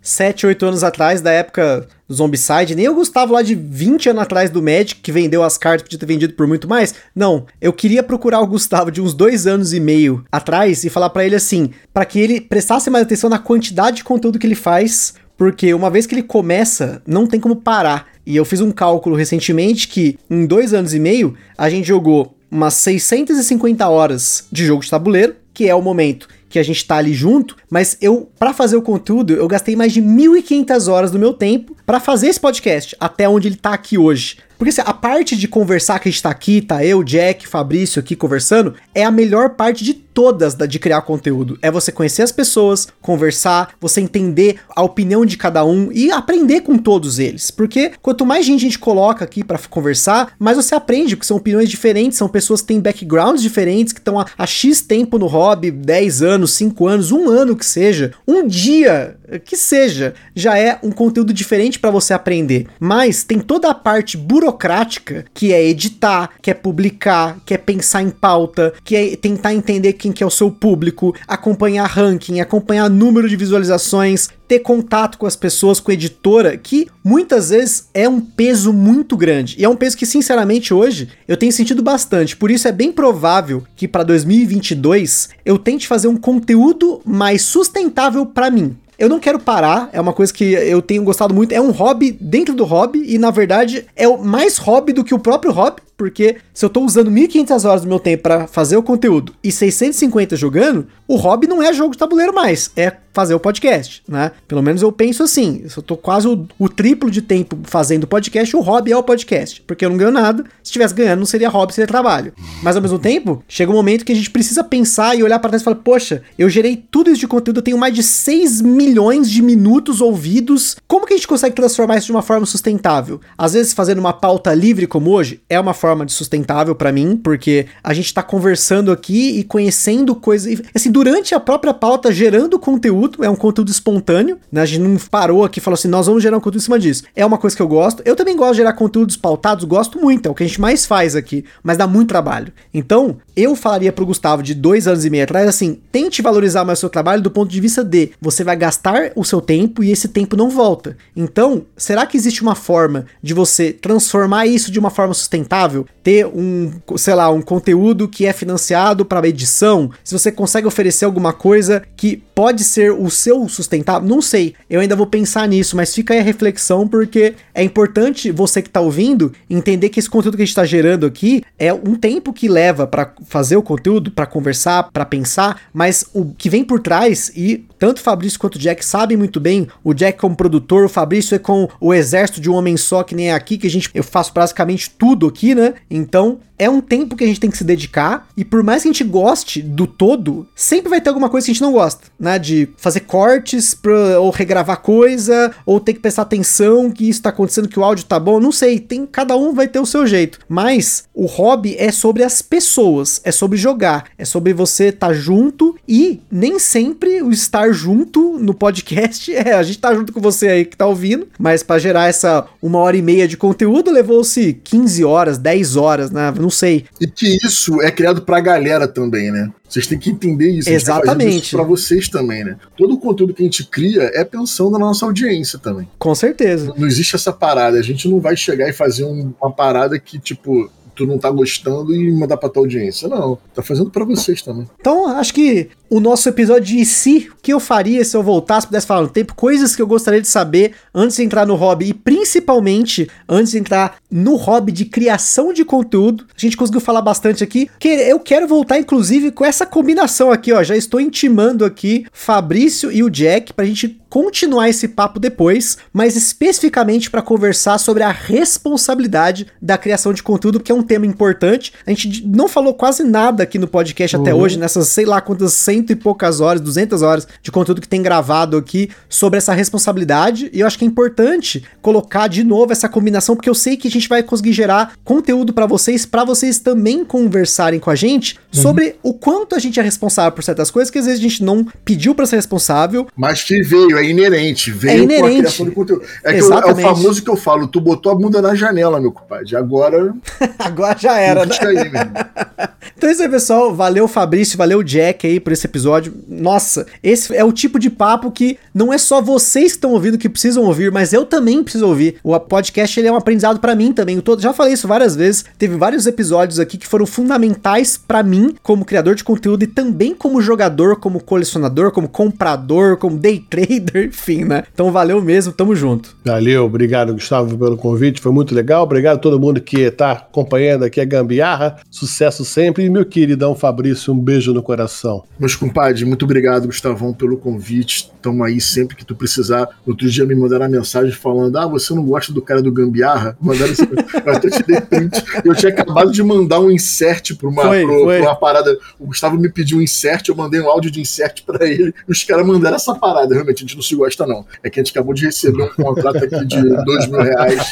7, 0.00 0.46
8 0.46 0.66
anos 0.66 0.84
atrás, 0.84 1.20
da 1.20 1.30
época 1.30 1.86
do 2.08 2.14
Zombicide, 2.14 2.74
nem 2.74 2.88
o 2.88 2.94
Gustavo 2.94 3.32
lá 3.32 3.42
de 3.42 3.54
20 3.54 4.10
anos 4.10 4.22
atrás 4.22 4.50
do 4.50 4.62
Magic, 4.62 4.96
que 4.96 5.12
vendeu 5.12 5.42
as 5.42 5.56
cartas, 5.56 5.82
podia 5.82 5.98
ter 5.98 6.06
vendido 6.06 6.34
por 6.34 6.46
muito 6.46 6.68
mais. 6.68 6.94
Não, 7.14 7.46
eu 7.60 7.72
queria 7.72 8.02
procurar 8.02 8.40
o 8.40 8.46
Gustavo 8.46 8.90
de 8.90 9.00
uns 9.00 9.14
dois 9.14 9.46
anos 9.46 9.72
e 9.72 9.80
meio 9.80 10.24
atrás 10.30 10.84
e 10.84 10.90
falar 10.90 11.10
para 11.10 11.24
ele 11.24 11.36
assim, 11.36 11.70
para 11.92 12.04
que 12.04 12.18
ele 12.18 12.40
prestasse 12.40 12.90
mais 12.90 13.04
atenção 13.04 13.30
na 13.30 13.38
quantidade 13.38 13.98
de 13.98 14.04
conteúdo 14.04 14.38
que 14.38 14.46
ele 14.46 14.54
faz, 14.54 15.14
porque 15.36 15.72
uma 15.72 15.90
vez 15.90 16.06
que 16.06 16.14
ele 16.14 16.22
começa, 16.22 17.02
não 17.06 17.26
tem 17.26 17.40
como 17.40 17.56
parar. 17.56 18.06
E 18.26 18.36
eu 18.36 18.44
fiz 18.44 18.60
um 18.60 18.70
cálculo 18.70 19.16
recentemente 19.16 19.88
que 19.88 20.18
em 20.30 20.46
dois 20.46 20.72
anos 20.72 20.94
e 20.94 20.98
meio 20.98 21.34
a 21.56 21.68
gente 21.68 21.86
jogou 21.86 22.34
umas 22.50 22.74
650 22.74 23.88
horas 23.88 24.46
de 24.50 24.64
jogo 24.64 24.82
de 24.82 24.90
tabuleiro, 24.90 25.34
que 25.52 25.68
é 25.68 25.74
o 25.74 25.82
momento 25.82 26.28
que 26.54 26.58
a 26.60 26.62
gente 26.62 26.86
tá 26.86 26.98
ali 26.98 27.12
junto, 27.12 27.56
mas 27.68 27.98
eu, 28.00 28.30
para 28.38 28.54
fazer 28.54 28.76
o 28.76 28.82
conteúdo, 28.82 29.32
eu 29.32 29.48
gastei 29.48 29.74
mais 29.74 29.92
de 29.92 30.00
1.500 30.00 30.88
horas 30.88 31.10
do 31.10 31.18
meu 31.18 31.32
tempo 31.32 31.76
para 31.84 31.98
fazer 31.98 32.28
esse 32.28 32.38
podcast, 32.38 32.94
até 33.00 33.28
onde 33.28 33.48
ele 33.48 33.56
tá 33.56 33.72
aqui 33.72 33.98
hoje. 33.98 34.36
Porque 34.58 34.70
assim, 34.70 34.82
a 34.84 34.94
parte 34.94 35.36
de 35.36 35.48
conversar 35.48 35.98
que 35.98 36.08
a 36.08 36.12
gente 36.12 36.22
tá 36.22 36.30
aqui, 36.30 36.60
tá 36.60 36.84
eu, 36.84 37.02
Jack, 37.02 37.46
Fabrício 37.46 38.00
aqui 38.00 38.16
conversando, 38.16 38.74
é 38.94 39.04
a 39.04 39.10
melhor 39.10 39.50
parte 39.50 39.84
de 39.84 39.94
todas 40.14 40.54
da, 40.54 40.64
de 40.64 40.78
criar 40.78 41.02
conteúdo. 41.02 41.58
É 41.60 41.70
você 41.70 41.90
conhecer 41.90 42.22
as 42.22 42.30
pessoas, 42.30 42.86
conversar, 43.02 43.74
você 43.80 44.00
entender 44.00 44.60
a 44.74 44.82
opinião 44.82 45.26
de 45.26 45.36
cada 45.36 45.64
um 45.64 45.90
e 45.92 46.10
aprender 46.10 46.60
com 46.60 46.78
todos 46.78 47.18
eles. 47.18 47.50
Porque 47.50 47.92
quanto 48.00 48.24
mais 48.24 48.46
gente 48.46 48.60
a 48.60 48.64
gente 48.64 48.78
coloca 48.78 49.24
aqui 49.24 49.42
para 49.42 49.58
conversar, 49.68 50.32
mais 50.38 50.56
você 50.56 50.74
aprende, 50.74 51.16
porque 51.16 51.26
são 51.26 51.36
opiniões 51.36 51.68
diferentes, 51.68 52.16
são 52.16 52.28
pessoas 52.28 52.60
que 52.60 52.68
têm 52.68 52.80
backgrounds 52.80 53.42
diferentes, 53.42 53.92
que 53.92 53.98
estão 53.98 54.18
há, 54.18 54.46
X 54.46 54.80
tempo 54.80 55.18
no 55.18 55.26
hobby, 55.26 55.70
10 55.70 56.22
anos, 56.22 56.52
5 56.52 56.86
anos, 56.86 57.10
um 57.10 57.28
ano 57.28 57.56
que 57.56 57.66
seja, 57.66 58.12
um 58.26 58.46
dia 58.46 59.16
que 59.44 59.56
seja, 59.56 60.14
já 60.34 60.56
é 60.56 60.78
um 60.82 60.92
conteúdo 60.92 61.32
diferente 61.32 61.78
para 61.78 61.90
você 61.90 62.14
aprender. 62.14 62.68
Mas 62.78 63.24
tem 63.24 63.40
toda 63.40 63.68
a 63.68 63.74
parte 63.74 64.16
burocrática 64.16 64.43
burocrática 64.44 65.24
que 65.32 65.52
é 65.52 65.64
editar, 65.66 66.30
que 66.40 66.50
é 66.50 66.54
publicar, 66.54 67.38
que 67.44 67.54
é 67.54 67.58
pensar 67.58 68.02
em 68.02 68.10
pauta, 68.10 68.74
que 68.84 68.94
é 68.94 69.16
tentar 69.16 69.54
entender 69.54 69.94
quem 69.94 70.12
que 70.12 70.22
é 70.22 70.26
o 70.26 70.30
seu 70.30 70.50
público, 70.50 71.14
acompanhar 71.26 71.86
ranking, 71.86 72.40
acompanhar 72.40 72.90
número 72.90 73.28
de 73.28 73.36
visualizações, 73.36 74.28
ter 74.46 74.58
contato 74.58 75.16
com 75.16 75.26
as 75.26 75.34
pessoas, 75.34 75.80
com 75.80 75.90
a 75.90 75.94
editora, 75.94 76.56
que 76.56 76.88
muitas 77.02 77.48
vezes 77.48 77.88
é 77.94 78.08
um 78.08 78.20
peso 78.20 78.72
muito 78.72 79.16
grande. 79.16 79.56
E 79.58 79.64
é 79.64 79.68
um 79.68 79.76
peso 79.76 79.96
que, 79.96 80.04
sinceramente, 80.04 80.74
hoje 80.74 81.08
eu 81.26 81.36
tenho 81.36 81.52
sentido 81.52 81.82
bastante. 81.82 82.36
Por 82.36 82.50
isso 82.50 82.68
é 82.68 82.72
bem 82.72 82.92
provável 82.92 83.64
que 83.74 83.88
para 83.88 84.02
2022 84.02 85.30
eu 85.44 85.58
tente 85.58 85.88
fazer 85.88 86.08
um 86.08 86.16
conteúdo 86.16 87.00
mais 87.04 87.42
sustentável 87.42 88.26
para 88.26 88.50
mim. 88.50 88.76
Eu 88.98 89.08
não 89.08 89.18
quero 89.18 89.38
parar, 89.38 89.88
é 89.92 90.00
uma 90.00 90.12
coisa 90.12 90.32
que 90.32 90.44
eu 90.44 90.80
tenho 90.80 91.02
gostado 91.02 91.34
muito. 91.34 91.52
É 91.52 91.60
um 91.60 91.70
hobby 91.70 92.12
dentro 92.12 92.54
do 92.54 92.64
hobby, 92.64 93.02
e 93.06 93.18
na 93.18 93.30
verdade 93.30 93.86
é 93.96 94.06
mais 94.16 94.56
hobby 94.58 94.92
do 94.92 95.04
que 95.04 95.14
o 95.14 95.18
próprio 95.18 95.52
hobby, 95.52 95.82
porque 95.96 96.36
se 96.52 96.64
eu 96.64 96.70
tô 96.70 96.80
usando 96.80 97.10
1500 97.10 97.64
horas 97.64 97.82
do 97.82 97.88
meu 97.88 97.98
tempo 97.98 98.22
para 98.22 98.46
fazer 98.46 98.76
o 98.76 98.82
conteúdo 98.82 99.34
e 99.42 99.50
650 99.52 100.36
jogando, 100.36 100.86
o 101.06 101.16
hobby 101.16 101.46
não 101.46 101.62
é 101.62 101.72
jogo 101.72 101.92
de 101.92 101.98
tabuleiro 101.98 102.34
mais, 102.34 102.70
é 102.76 102.92
fazer 103.14 103.32
o 103.32 103.38
podcast, 103.40 104.02
né? 104.08 104.32
Pelo 104.48 104.60
menos 104.60 104.82
eu 104.82 104.90
penso 104.90 105.22
assim. 105.22 105.64
Eu 105.76 105.82
tô 105.82 105.96
quase 105.96 106.26
o, 106.26 106.46
o 106.58 106.68
triplo 106.68 107.08
de 107.08 107.22
tempo 107.22 107.56
fazendo 107.62 108.08
podcast, 108.08 108.56
o 108.56 108.60
hobby 108.60 108.90
é 108.90 108.96
o 108.96 109.04
podcast, 109.04 109.62
porque 109.62 109.84
eu 109.84 109.90
não 109.90 109.96
ganho 109.96 110.10
nada. 110.10 110.42
Se 110.62 110.70
estivesse 110.70 110.92
ganhando, 110.92 111.20
não 111.20 111.26
seria 111.26 111.48
hobby, 111.48 111.72
seria 111.72 111.86
trabalho. 111.86 112.32
Mas 112.60 112.74
ao 112.74 112.82
mesmo 112.82 112.98
tempo, 112.98 113.42
chega 113.46 113.70
um 113.70 113.74
momento 113.74 114.04
que 114.04 114.10
a 114.10 114.16
gente 114.16 114.30
precisa 114.30 114.64
pensar 114.64 115.16
e 115.16 115.22
olhar 115.22 115.38
para 115.38 115.50
trás 115.50 115.62
e 115.62 115.64
falar: 115.64 115.76
"Poxa, 115.76 116.22
eu 116.36 116.50
gerei 116.50 116.76
tudo 116.76 117.08
isso 117.08 117.20
de 117.20 117.28
conteúdo, 117.28 117.58
eu 117.58 117.62
tenho 117.62 117.78
mais 117.78 117.94
de 117.94 118.02
6 118.02 118.60
milhões 118.60 119.30
de 119.30 119.40
minutos 119.42 120.00
ouvidos. 120.00 120.76
Como 120.88 121.06
que 121.06 121.14
a 121.14 121.16
gente 121.16 121.28
consegue 121.28 121.54
transformar 121.54 121.98
isso 121.98 122.06
de 122.06 122.12
uma 122.12 122.22
forma 122.22 122.44
sustentável?" 122.44 123.20
Às 123.38 123.52
vezes 123.52 123.72
fazendo 123.72 124.00
uma 124.00 124.12
pauta 124.12 124.52
livre 124.52 124.88
como 124.88 125.10
hoje 125.10 125.40
é 125.48 125.58
uma 125.60 125.72
forma 125.72 125.83
de 126.06 126.12
sustentável 126.12 126.74
para 126.74 126.90
mim, 126.90 127.16
porque 127.16 127.66
a 127.82 127.92
gente 127.92 128.14
tá 128.14 128.22
conversando 128.22 128.90
aqui 128.90 129.38
e 129.38 129.44
conhecendo 129.44 130.14
coisas, 130.14 130.62
assim, 130.74 130.90
durante 130.90 131.34
a 131.34 131.40
própria 131.40 131.74
pauta 131.74 132.10
gerando 132.10 132.58
conteúdo, 132.58 133.22
é 133.22 133.28
um 133.28 133.36
conteúdo 133.36 133.70
espontâneo, 133.70 134.38
né? 134.50 134.62
A 134.62 134.66
gente 134.66 134.80
não 134.80 134.96
parou 135.10 135.44
aqui 135.44 135.58
e 135.58 135.62
falou 135.62 135.74
assim, 135.74 135.88
nós 135.88 136.06
vamos 136.06 136.22
gerar 136.22 136.38
um 136.38 136.40
conteúdo 136.40 136.62
em 136.62 136.64
cima 136.64 136.78
disso. 136.78 137.04
É 137.14 137.26
uma 137.26 137.36
coisa 137.36 137.54
que 137.54 137.60
eu 137.60 137.68
gosto. 137.68 138.02
Eu 138.06 138.16
também 138.16 138.36
gosto 138.36 138.52
de 138.52 138.58
gerar 138.58 138.72
conteúdos 138.72 139.16
pautados, 139.16 139.64
gosto 139.64 140.00
muito, 140.00 140.26
é 140.26 140.30
o 140.30 140.34
que 140.34 140.42
a 140.42 140.46
gente 140.46 140.60
mais 140.60 140.86
faz 140.86 141.14
aqui, 141.14 141.44
mas 141.62 141.76
dá 141.76 141.86
muito 141.86 142.08
trabalho. 142.08 142.52
Então, 142.72 143.18
eu 143.36 143.54
falaria 143.56 143.92
pro 143.92 144.06
Gustavo 144.06 144.42
de 144.42 144.54
dois 144.54 144.86
anos 144.86 145.04
e 145.04 145.10
meio 145.10 145.24
atrás 145.24 145.48
assim: 145.48 145.80
tente 145.90 146.22
valorizar 146.22 146.64
mais 146.64 146.78
o 146.78 146.80
seu 146.80 146.90
trabalho 146.90 147.22
do 147.22 147.30
ponto 147.30 147.50
de 147.50 147.60
vista 147.60 147.82
de 147.82 148.12
você 148.20 148.44
vai 148.44 148.56
gastar 148.56 149.12
o 149.16 149.24
seu 149.24 149.40
tempo 149.40 149.82
e 149.82 149.90
esse 149.90 150.08
tempo 150.08 150.36
não 150.36 150.48
volta. 150.48 150.96
Então, 151.16 151.66
será 151.76 152.06
que 152.06 152.16
existe 152.16 152.42
uma 152.42 152.54
forma 152.54 153.06
de 153.22 153.34
você 153.34 153.72
transformar 153.72 154.46
isso 154.46 154.70
de 154.70 154.78
uma 154.78 154.90
forma 154.90 155.14
sustentável? 155.14 155.73
Ter 156.02 156.26
um, 156.26 156.70
sei 156.96 157.14
lá, 157.14 157.30
um 157.30 157.42
conteúdo 157.42 158.08
que 158.08 158.26
é 158.26 158.32
financiado 158.32 159.04
para 159.04 159.26
edição? 159.26 159.90
Se 160.02 160.16
você 160.16 160.30
consegue 160.30 160.66
oferecer 160.66 161.04
alguma 161.04 161.32
coisa 161.32 161.82
que 161.96 162.22
pode 162.34 162.64
ser 162.64 162.92
o 162.92 163.08
seu 163.10 163.48
sustentável? 163.48 164.08
Não 164.08 164.20
sei. 164.20 164.54
Eu 164.68 164.80
ainda 164.80 164.96
vou 164.96 165.06
pensar 165.06 165.48
nisso, 165.48 165.76
mas 165.76 165.94
fica 165.94 166.14
aí 166.14 166.20
a 166.20 166.22
reflexão 166.22 166.86
porque 166.86 167.34
é 167.54 167.62
importante 167.62 168.30
você 168.30 168.60
que 168.60 168.70
tá 168.70 168.80
ouvindo 168.80 169.32
entender 169.48 169.88
que 169.88 169.98
esse 169.98 170.10
conteúdo 170.10 170.36
que 170.36 170.42
a 170.42 170.46
gente 170.46 170.54
tá 170.54 170.64
gerando 170.64 171.06
aqui 171.06 171.42
é 171.58 171.72
um 171.72 171.94
tempo 171.94 172.32
que 172.32 172.48
leva 172.48 172.86
para 172.86 173.12
fazer 173.26 173.56
o 173.56 173.62
conteúdo, 173.62 174.10
para 174.10 174.26
conversar, 174.26 174.90
para 174.92 175.04
pensar, 175.04 175.62
mas 175.72 176.04
o 176.12 176.26
que 176.34 176.50
vem 176.50 176.64
por 176.64 176.80
trás 176.80 177.32
e 177.34 177.64
tanto 177.84 177.98
o 177.98 178.02
Fabrício 178.02 178.38
quanto 178.38 178.54
o 178.54 178.58
Jack 178.58 178.82
sabem 178.82 179.14
muito 179.14 179.38
bem, 179.38 179.68
o 179.84 179.92
Jack 179.92 180.18
como 180.18 180.34
produtor, 180.34 180.86
o 180.86 180.88
Fabrício 180.88 181.34
é 181.34 181.38
com 181.38 181.68
o 181.78 181.92
exército 181.92 182.40
de 182.40 182.48
um 182.48 182.54
homem 182.54 182.78
só, 182.78 183.02
que 183.02 183.14
nem 183.14 183.28
é 183.28 183.34
aqui, 183.34 183.58
que 183.58 183.66
a 183.66 183.70
gente, 183.70 183.90
eu 183.92 184.02
faço 184.02 184.32
basicamente 184.32 184.88
tudo 184.88 185.26
aqui, 185.26 185.54
né? 185.54 185.74
Então, 185.90 186.38
é 186.58 186.70
um 186.70 186.80
tempo 186.80 187.16
que 187.16 187.24
a 187.24 187.26
gente 187.26 187.40
tem 187.40 187.50
que 187.50 187.58
se 187.58 187.64
dedicar, 187.64 188.28
e 188.36 188.44
por 188.44 188.62
mais 188.62 188.82
que 188.82 188.88
a 188.88 188.92
gente 188.92 189.04
goste 189.04 189.60
do 189.60 189.86
todo, 189.86 190.46
sempre 190.54 190.88
vai 190.88 191.00
ter 191.00 191.10
alguma 191.10 191.28
coisa 191.28 191.44
que 191.44 191.50
a 191.50 191.54
gente 191.54 191.62
não 191.62 191.72
gosta, 191.72 192.06
né? 192.18 192.38
De 192.38 192.68
fazer 192.78 193.00
cortes, 193.00 193.74
pra, 193.74 194.18
ou 194.18 194.30
regravar 194.30 194.80
coisa, 194.80 195.52
ou 195.66 195.78
ter 195.78 195.92
que 195.94 196.00
prestar 196.00 196.22
atenção 196.22 196.90
que 196.90 197.06
isso 197.06 197.20
tá 197.20 197.28
acontecendo, 197.28 197.68
que 197.68 197.78
o 197.78 197.84
áudio 197.84 198.06
tá 198.06 198.18
bom, 198.18 198.40
não 198.40 198.52
sei, 198.52 198.78
tem, 198.78 199.04
cada 199.04 199.36
um 199.36 199.52
vai 199.52 199.68
ter 199.68 199.80
o 199.80 199.86
seu 199.86 200.06
jeito. 200.06 200.38
Mas, 200.48 201.04
o 201.12 201.26
hobby 201.26 201.76
é 201.78 201.90
sobre 201.90 202.22
as 202.22 202.40
pessoas, 202.40 203.20
é 203.24 203.32
sobre 203.32 203.58
jogar, 203.58 204.06
é 204.16 204.24
sobre 204.24 204.54
você 204.54 204.86
estar 204.86 205.08
tá 205.08 205.12
junto, 205.12 205.76
e 205.86 206.20
nem 206.30 206.58
sempre 206.58 207.20
o 207.20 207.30
estar 207.30 207.73
junto 207.74 208.38
no 208.38 208.54
podcast. 208.54 209.34
É, 209.44 209.52
a 209.52 209.62
gente 209.62 209.78
tá 209.78 209.92
junto 209.92 210.12
com 210.12 210.20
você 210.20 210.46
aí 210.46 210.64
que 210.64 210.76
tá 210.76 210.86
ouvindo, 210.86 211.26
mas 211.38 211.62
para 211.62 211.78
gerar 211.78 212.06
essa 212.06 212.46
uma 212.62 212.78
hora 212.78 212.96
e 212.96 213.02
meia 213.02 213.26
de 213.28 213.36
conteúdo 213.36 213.90
levou-se 213.90 214.54
15 214.64 215.04
horas, 215.04 215.38
10 215.38 215.76
horas, 215.76 216.10
né? 216.10 216.32
Não 216.38 216.48
sei. 216.48 216.84
E 217.00 217.06
que 217.06 217.36
isso 217.44 217.82
é 217.82 217.90
criado 217.90 218.22
pra 218.22 218.40
galera 218.40 218.86
também, 218.86 219.30
né? 219.30 219.50
Vocês 219.68 219.86
têm 219.86 219.98
que 219.98 220.10
entender 220.10 220.50
isso. 220.50 220.70
Exatamente. 220.70 221.56
Para 221.56 221.64
vocês 221.64 222.08
também, 222.08 222.44
né? 222.44 222.56
Todo 222.76 222.94
o 222.94 222.98
conteúdo 222.98 223.34
que 223.34 223.42
a 223.42 223.44
gente 223.44 223.64
cria 223.64 224.10
é 224.14 224.24
pensando 224.24 224.70
na 224.70 224.78
nossa 224.78 225.04
audiência 225.04 225.58
também. 225.58 225.88
Com 225.98 226.14
certeza. 226.14 226.72
Não 226.76 226.86
existe 226.86 227.16
essa 227.16 227.32
parada. 227.32 227.78
A 227.78 227.82
gente 227.82 228.08
não 228.08 228.20
vai 228.20 228.36
chegar 228.36 228.68
e 228.68 228.72
fazer 228.72 229.04
um, 229.04 229.34
uma 229.40 229.50
parada 229.50 229.98
que, 229.98 230.18
tipo, 230.18 230.70
tu 230.94 231.06
não 231.06 231.18
tá 231.18 231.30
gostando 231.30 231.94
e 231.94 232.10
mandar 232.12 232.36
pra 232.36 232.48
tua 232.48 232.62
audiência. 232.62 233.08
Não, 233.08 233.38
tá 233.54 233.62
fazendo 233.62 233.90
para 233.90 234.04
vocês 234.04 234.42
também. 234.42 234.66
Então, 234.80 235.08
acho 235.08 235.34
que 235.34 235.68
o 235.90 236.00
nosso 236.00 236.28
episódio 236.28 236.76
de 236.76 236.84
si, 236.84 237.28
o 237.30 237.42
que 237.42 237.52
eu 237.52 237.60
faria 237.60 238.04
se 238.04 238.16
eu 238.16 238.22
voltasse, 238.22 238.66
pudesse 238.66 238.86
falar 238.86 239.02
no 239.02 239.08
tempo, 239.08 239.34
coisas 239.34 239.76
que 239.76 239.82
eu 239.82 239.86
gostaria 239.86 240.20
de 240.20 240.28
saber 240.28 240.72
antes 240.94 241.16
de 241.16 241.22
entrar 241.22 241.46
no 241.46 241.54
hobby 241.54 241.90
e 241.90 241.94
principalmente 241.94 243.08
antes 243.28 243.52
de 243.52 243.58
entrar 243.58 243.96
no 244.10 244.36
hobby 244.36 244.72
de 244.72 244.84
criação 244.84 245.52
de 245.52 245.64
conteúdo. 245.64 246.24
A 246.36 246.40
gente 246.40 246.56
conseguiu 246.56 246.80
falar 246.80 247.02
bastante 247.02 247.44
aqui, 247.44 247.70
que 247.78 247.88
eu 247.88 248.18
quero 248.18 248.46
voltar 248.46 248.78
inclusive 248.78 249.30
com 249.30 249.44
essa 249.44 249.66
combinação 249.66 250.30
aqui, 250.30 250.52
ó, 250.52 250.62
já 250.62 250.76
estou 250.76 251.00
intimando 251.00 251.64
aqui 251.64 252.06
Fabrício 252.12 252.90
e 252.90 253.02
o 253.02 253.10
Jack 253.10 253.52
pra 253.52 253.64
gente 253.64 254.00
continuar 254.14 254.68
esse 254.68 254.86
papo 254.86 255.18
depois, 255.18 255.76
mas 255.92 256.14
especificamente 256.14 257.10
para 257.10 257.20
conversar 257.20 257.78
sobre 257.78 258.04
a 258.04 258.12
responsabilidade 258.12 259.48
da 259.60 259.76
criação 259.76 260.12
de 260.12 260.22
conteúdo, 260.22 260.60
que 260.60 260.70
é 260.70 260.74
um 260.74 260.84
tema 260.84 261.04
importante. 261.04 261.72
A 261.84 261.90
gente 261.90 262.24
não 262.24 262.46
falou 262.46 262.74
quase 262.74 263.02
nada 263.02 263.42
aqui 263.42 263.58
no 263.58 263.66
podcast 263.66 264.14
uhum. 264.14 264.22
até 264.22 264.32
hoje, 264.32 264.56
nessas 264.56 264.86
sei 264.86 265.04
lá 265.04 265.20
quantas 265.20 265.54
cento 265.54 265.90
e 265.90 265.96
poucas 265.96 266.40
horas, 266.40 266.60
200 266.60 267.02
horas 267.02 267.26
de 267.42 267.50
conteúdo 267.50 267.80
que 267.80 267.88
tem 267.88 268.00
gravado 268.00 268.56
aqui 268.56 268.88
sobre 269.08 269.38
essa 269.38 269.52
responsabilidade. 269.52 270.48
E 270.52 270.60
eu 270.60 270.66
acho 270.68 270.78
que 270.78 270.84
é 270.84 270.86
importante 270.86 271.64
colocar 271.82 272.28
de 272.28 272.44
novo 272.44 272.70
essa 272.70 272.88
combinação, 272.88 273.34
porque 273.34 273.50
eu 273.50 273.54
sei 273.54 273.76
que 273.76 273.88
a 273.88 273.90
gente 273.90 274.08
vai 274.08 274.22
conseguir 274.22 274.52
gerar 274.52 274.92
conteúdo 275.02 275.52
para 275.52 275.66
vocês, 275.66 276.06
para 276.06 276.22
vocês 276.22 276.60
também 276.60 277.04
conversarem 277.04 277.80
com 277.80 277.90
a 277.90 277.96
gente 277.96 278.38
uhum. 278.54 278.62
sobre 278.62 278.94
o 279.02 279.12
quanto 279.12 279.56
a 279.56 279.58
gente 279.58 279.80
é 279.80 279.82
responsável 279.82 280.30
por 280.30 280.44
certas 280.44 280.70
coisas 280.70 280.88
que 280.88 281.00
às 281.00 281.06
vezes 281.06 281.18
a 281.18 281.22
gente 281.28 281.42
não 281.42 281.66
pediu 281.84 282.14
para 282.14 282.26
ser 282.26 282.36
responsável. 282.36 283.08
Mas 283.16 283.42
que 283.42 283.60
veio, 283.60 283.98
é 283.98 284.03
inerente, 284.10 284.70
veio 284.70 285.00
é 285.00 285.04
inerente. 285.04 285.20
com 285.20 285.26
a 285.26 285.38
criação 285.38 285.66
de 285.66 285.72
conteúdo. 285.72 286.04
É, 286.24 286.40
eu, 286.40 286.52
é 286.52 286.72
o 286.72 286.76
famoso 286.76 287.22
que 287.22 287.30
eu 287.30 287.36
falo, 287.36 287.66
tu 287.66 287.80
botou 287.80 288.10
a 288.12 288.14
bunda 288.14 288.40
na 288.40 288.54
janela, 288.54 289.00
meu 289.00 289.12
compadre. 289.12 289.56
Agora. 289.56 290.14
Agora 290.58 290.98
já 290.98 291.18
era, 291.18 291.46
né? 291.46 291.54
Aí, 291.60 292.68
então 292.96 293.08
é 293.08 293.12
isso 293.12 293.22
aí, 293.22 293.28
pessoal. 293.28 293.74
Valeu, 293.74 294.06
Fabrício, 294.08 294.58
valeu, 294.58 294.82
Jack 294.82 295.26
aí 295.26 295.40
por 295.40 295.52
esse 295.52 295.66
episódio. 295.66 296.14
Nossa, 296.28 296.86
esse 297.02 297.34
é 297.34 297.44
o 297.44 297.52
tipo 297.52 297.78
de 297.78 297.90
papo 297.90 298.30
que 298.30 298.58
não 298.74 298.92
é 298.92 298.98
só 298.98 299.20
vocês 299.20 299.72
que 299.72 299.78
estão 299.78 299.92
ouvindo 299.92 300.18
que 300.18 300.28
precisam 300.28 300.64
ouvir, 300.64 300.90
mas 300.90 301.12
eu 301.12 301.24
também 301.24 301.62
preciso 301.62 301.86
ouvir. 301.86 302.16
O 302.22 302.38
podcast 302.40 302.98
ele 302.98 303.08
é 303.08 303.12
um 303.12 303.16
aprendizado 303.16 303.60
para 303.60 303.74
mim 303.74 303.92
também. 303.92 304.16
Eu 304.16 304.22
tô, 304.22 304.38
já 304.38 304.52
falei 304.52 304.72
isso 304.72 304.88
várias 304.88 305.14
vezes. 305.14 305.44
Teve 305.58 305.76
vários 305.76 306.06
episódios 306.06 306.58
aqui 306.58 306.78
que 306.78 306.86
foram 306.86 307.06
fundamentais 307.06 307.96
para 307.96 308.22
mim 308.22 308.54
como 308.62 308.84
criador 308.84 309.14
de 309.14 309.24
conteúdo 309.24 309.62
e 309.64 309.66
também 309.66 310.14
como 310.14 310.40
jogador, 310.40 310.96
como 310.96 311.20
colecionador, 311.20 311.90
como 311.90 312.08
comprador, 312.08 312.96
como 312.96 313.16
day 313.16 313.38
trader, 313.38 313.93
enfim, 314.04 314.44
né? 314.44 314.64
Então 314.72 314.90
valeu 314.90 315.22
mesmo, 315.22 315.52
tamo 315.52 315.74
junto. 315.74 316.16
Valeu, 316.24 316.64
obrigado 316.64 317.14
Gustavo 317.14 317.56
pelo 317.56 317.76
convite, 317.76 318.20
foi 318.20 318.32
muito 318.32 318.54
legal. 318.54 318.82
Obrigado 318.82 319.16
a 319.16 319.20
todo 319.20 319.40
mundo 319.40 319.60
que 319.60 319.90
tá 319.90 320.12
acompanhando 320.12 320.84
aqui 320.84 321.00
a 321.00 321.04
Gambiarra. 321.04 321.76
Sucesso 321.90 322.44
sempre 322.44 322.84
e 322.84 322.90
meu 322.90 323.04
queridão 323.04 323.54
Fabrício, 323.54 324.12
um 324.12 324.18
beijo 324.18 324.52
no 324.52 324.62
coração. 324.62 325.24
Meus 325.38 325.54
compadres, 325.54 326.02
muito 326.02 326.24
obrigado, 326.24 326.66
Gustavão, 326.66 327.12
pelo 327.12 327.36
convite. 327.36 328.13
Tamo 328.24 328.42
aí 328.42 328.58
sempre 328.58 328.96
que 328.96 329.04
tu 329.04 329.14
precisar. 329.14 329.68
Outro 329.86 330.08
dia 330.08 330.24
me 330.24 330.34
mandaram 330.34 330.64
uma 330.64 330.78
mensagem 330.78 331.12
falando: 331.12 331.58
Ah, 331.58 331.66
você 331.66 331.92
não 331.92 332.02
gosta 332.02 332.32
do 332.32 332.40
cara 332.40 332.62
do 332.62 332.72
Gambiarra? 332.72 333.36
Mandaram 333.38 333.70
esse... 333.70 333.82
eu 333.82 334.32
até 334.32 334.48
te 334.48 334.62
dei 334.62 334.80
print. 334.80 335.22
Eu 335.44 335.54
tinha 335.54 335.70
acabado 335.70 336.10
de 336.10 336.22
mandar 336.22 336.58
um 336.58 336.70
insert 336.70 337.36
pra 337.36 337.50
uma, 337.50 337.62
foi, 337.62 337.84
pro, 337.84 338.04
foi. 338.04 338.20
Pra 338.20 338.30
uma 338.30 338.36
parada. 338.36 338.78
O 338.98 339.08
Gustavo 339.08 339.36
me 339.36 339.50
pediu 339.50 339.76
um 339.76 339.82
insert, 339.82 340.26
eu 340.26 340.34
mandei 340.34 340.58
um 340.58 340.70
áudio 340.70 340.90
de 340.90 341.02
insert 341.02 341.42
pra 341.44 341.68
ele. 341.68 341.94
Os 342.08 342.24
caras 342.24 342.46
mandaram 342.46 342.76
essa 342.76 342.94
parada. 342.94 343.34
Realmente, 343.34 343.58
a 343.58 343.60
gente 343.66 343.76
não 343.76 343.82
se 343.82 343.94
gosta, 343.94 344.26
não. 344.26 344.46
É 344.62 344.70
que 344.70 344.80
a 344.80 344.82
gente 344.82 344.92
acabou 344.92 345.12
de 345.12 345.26
receber 345.26 345.64
um 345.64 345.84
contrato 345.84 346.24
aqui 346.24 346.46
de 346.46 346.62
dois 346.82 347.06
mil 347.06 347.20
reais 347.20 347.62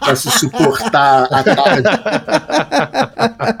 pra 0.00 0.16
se 0.16 0.28
suportar 0.32 1.28
à 1.30 1.44
tarde. 1.44 1.88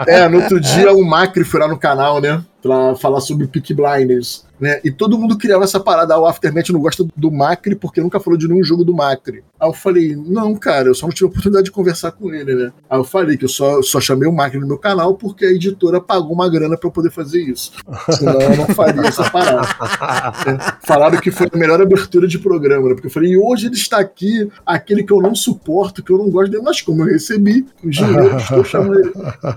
É, 0.08 0.28
no 0.28 0.38
outro 0.40 0.58
dia 0.58 0.92
o 0.92 1.04
Macri 1.04 1.44
foi 1.44 1.60
lá 1.60 1.68
no 1.68 1.78
canal, 1.78 2.20
né? 2.20 2.42
Pra 2.62 2.94
falar 2.94 3.20
sobre 3.20 3.48
Peak 3.48 3.74
Blinders. 3.74 4.46
Né? 4.60 4.80
E 4.84 4.90
todo 4.90 5.18
mundo 5.18 5.36
criava 5.36 5.64
essa 5.64 5.80
parada. 5.80 6.14
Ah, 6.14 6.20
o 6.20 6.26
Aftermath 6.26 6.70
não 6.70 6.80
gosta 6.80 7.04
do 7.16 7.30
Macri 7.30 7.74
porque 7.74 8.00
nunca 8.00 8.20
falou 8.20 8.38
de 8.38 8.46
nenhum 8.46 8.62
jogo 8.62 8.84
do 8.84 8.94
Macri. 8.94 9.42
Aí 9.62 9.68
eu 9.68 9.72
falei, 9.72 10.16
não, 10.16 10.56
cara, 10.56 10.88
eu 10.88 10.94
só 10.94 11.06
não 11.06 11.14
tive 11.14 11.26
a 11.26 11.28
oportunidade 11.28 11.66
de 11.66 11.70
conversar 11.70 12.10
com 12.10 12.34
ele, 12.34 12.52
né? 12.52 12.72
Aí 12.90 12.98
eu 12.98 13.04
falei 13.04 13.36
que 13.36 13.44
eu 13.44 13.48
só, 13.48 13.80
só 13.80 14.00
chamei 14.00 14.28
o 14.28 14.32
Máquina 14.32 14.62
no 14.62 14.66
meu 14.66 14.76
canal 14.76 15.14
porque 15.14 15.44
a 15.44 15.52
editora 15.52 16.00
pagou 16.00 16.32
uma 16.32 16.50
grana 16.50 16.76
pra 16.76 16.88
eu 16.88 16.92
poder 16.92 17.12
fazer 17.12 17.40
isso. 17.40 17.70
Senão 18.10 18.40
eu 18.40 18.56
não 18.56 18.66
faria 18.66 19.02
essa 19.02 19.30
parada. 19.30 19.62
É, 20.42 20.86
falaram 20.86 21.20
que 21.20 21.30
foi 21.30 21.46
a 21.52 21.56
melhor 21.56 21.80
abertura 21.80 22.26
de 22.26 22.38
programa, 22.38 22.88
né? 22.88 22.94
Porque 22.94 23.06
eu 23.06 23.10
falei, 23.10 23.32
e 23.32 23.38
hoje 23.38 23.66
ele 23.66 23.74
está 23.74 23.98
aqui, 23.98 24.48
aquele 24.64 25.04
que 25.04 25.12
eu 25.12 25.20
não 25.20 25.34
suporto, 25.34 26.02
que 26.02 26.10
eu 26.10 26.18
não 26.18 26.30
gosto 26.30 26.50
dele, 26.50 26.62
mas 26.64 26.80
como 26.80 27.02
eu 27.02 27.06
recebi 27.06 27.66
o 27.82 27.90
dinheiro, 27.90 28.36
estou 28.36 28.64
chamando 28.64 28.98
ele. 28.98 29.12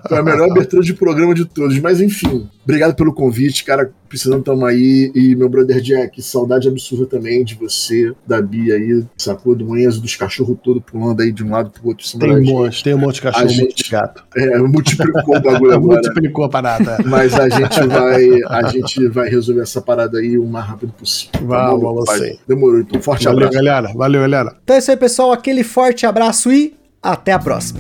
Foi 0.08 0.18
a 0.18 0.24
melhor 0.24 0.52
abertura 0.52 0.84
de 0.84 0.94
programa 0.94 1.34
de 1.34 1.46
todos. 1.46 1.80
Mas 1.80 2.02
enfim, 2.02 2.48
obrigado 2.64 2.96
pelo 2.96 3.14
convite, 3.14 3.64
cara. 3.64 3.92
Precisando 4.08 4.44
tamo 4.44 4.66
aí. 4.66 5.12
E 5.16 5.36
meu 5.36 5.50
brother 5.50 5.82
Jack, 5.82 6.22
saudade 6.22 6.68
absurda 6.68 7.06
também 7.06 7.44
de 7.44 7.56
você, 7.56 8.14
da 8.28 8.42
Bia 8.42 8.76
aí, 8.76 9.04
sacou? 9.18 9.56
Do 9.56 9.66
Enzo, 9.96 10.02
dos 10.02 10.16
cachorros 10.16 10.58
todo 10.64 10.82
pulando 10.82 11.22
aí 11.22 11.32
de 11.32 11.44
um 11.44 11.52
lado 11.52 11.70
pro 11.70 11.88
outro. 11.90 12.06
Tem 12.20 12.32
um 12.32 12.44
monte, 12.44 12.84
tem 12.84 12.94
um 12.94 12.98
monte 12.98 13.16
de 13.16 13.22
cachorro, 13.22 13.46
um 13.46 13.50
gente, 13.50 13.62
monte 13.70 13.84
de 13.84 13.90
gato. 13.90 14.24
É, 14.36 14.58
multiplicou 14.60 15.38
o 15.38 15.40
bagulho 15.42 15.74
agora. 15.74 15.80
multiplicou 15.80 16.46
a 16.46 16.50
parada. 16.50 16.98
Mas 17.06 17.34
a 17.34 17.50
gente 17.50 17.88
vai, 17.88 18.44
a 18.48 18.68
gente 18.70 19.08
vai 19.08 19.30
resolver 19.30 19.62
essa 19.62 19.82
parada 19.82 20.20
aí 20.20 20.38
o 20.38 20.46
mais 20.46 20.66
rápido 20.66 20.94
possível. 20.94 21.48
Vamos, 21.48 21.82
tá 21.82 22.14
vamos 22.16 22.30
sim. 22.30 22.40
Demorou, 22.48 22.80
então. 22.80 23.02
Forte 23.02 23.26
Valeu, 23.26 23.48
abraço. 23.48 23.56
galera. 23.56 23.94
Valeu, 23.94 24.22
galera. 24.22 24.56
Então 24.64 24.76
é 24.76 24.80
isso 24.80 24.92
aí, 24.92 24.98
pessoal. 24.98 25.32
Aquele 25.32 25.64
forte 25.64 26.06
abraço 26.06 26.52
e 26.52 26.76
até 27.02 27.34
a 27.34 27.40
próxima. 27.40 27.80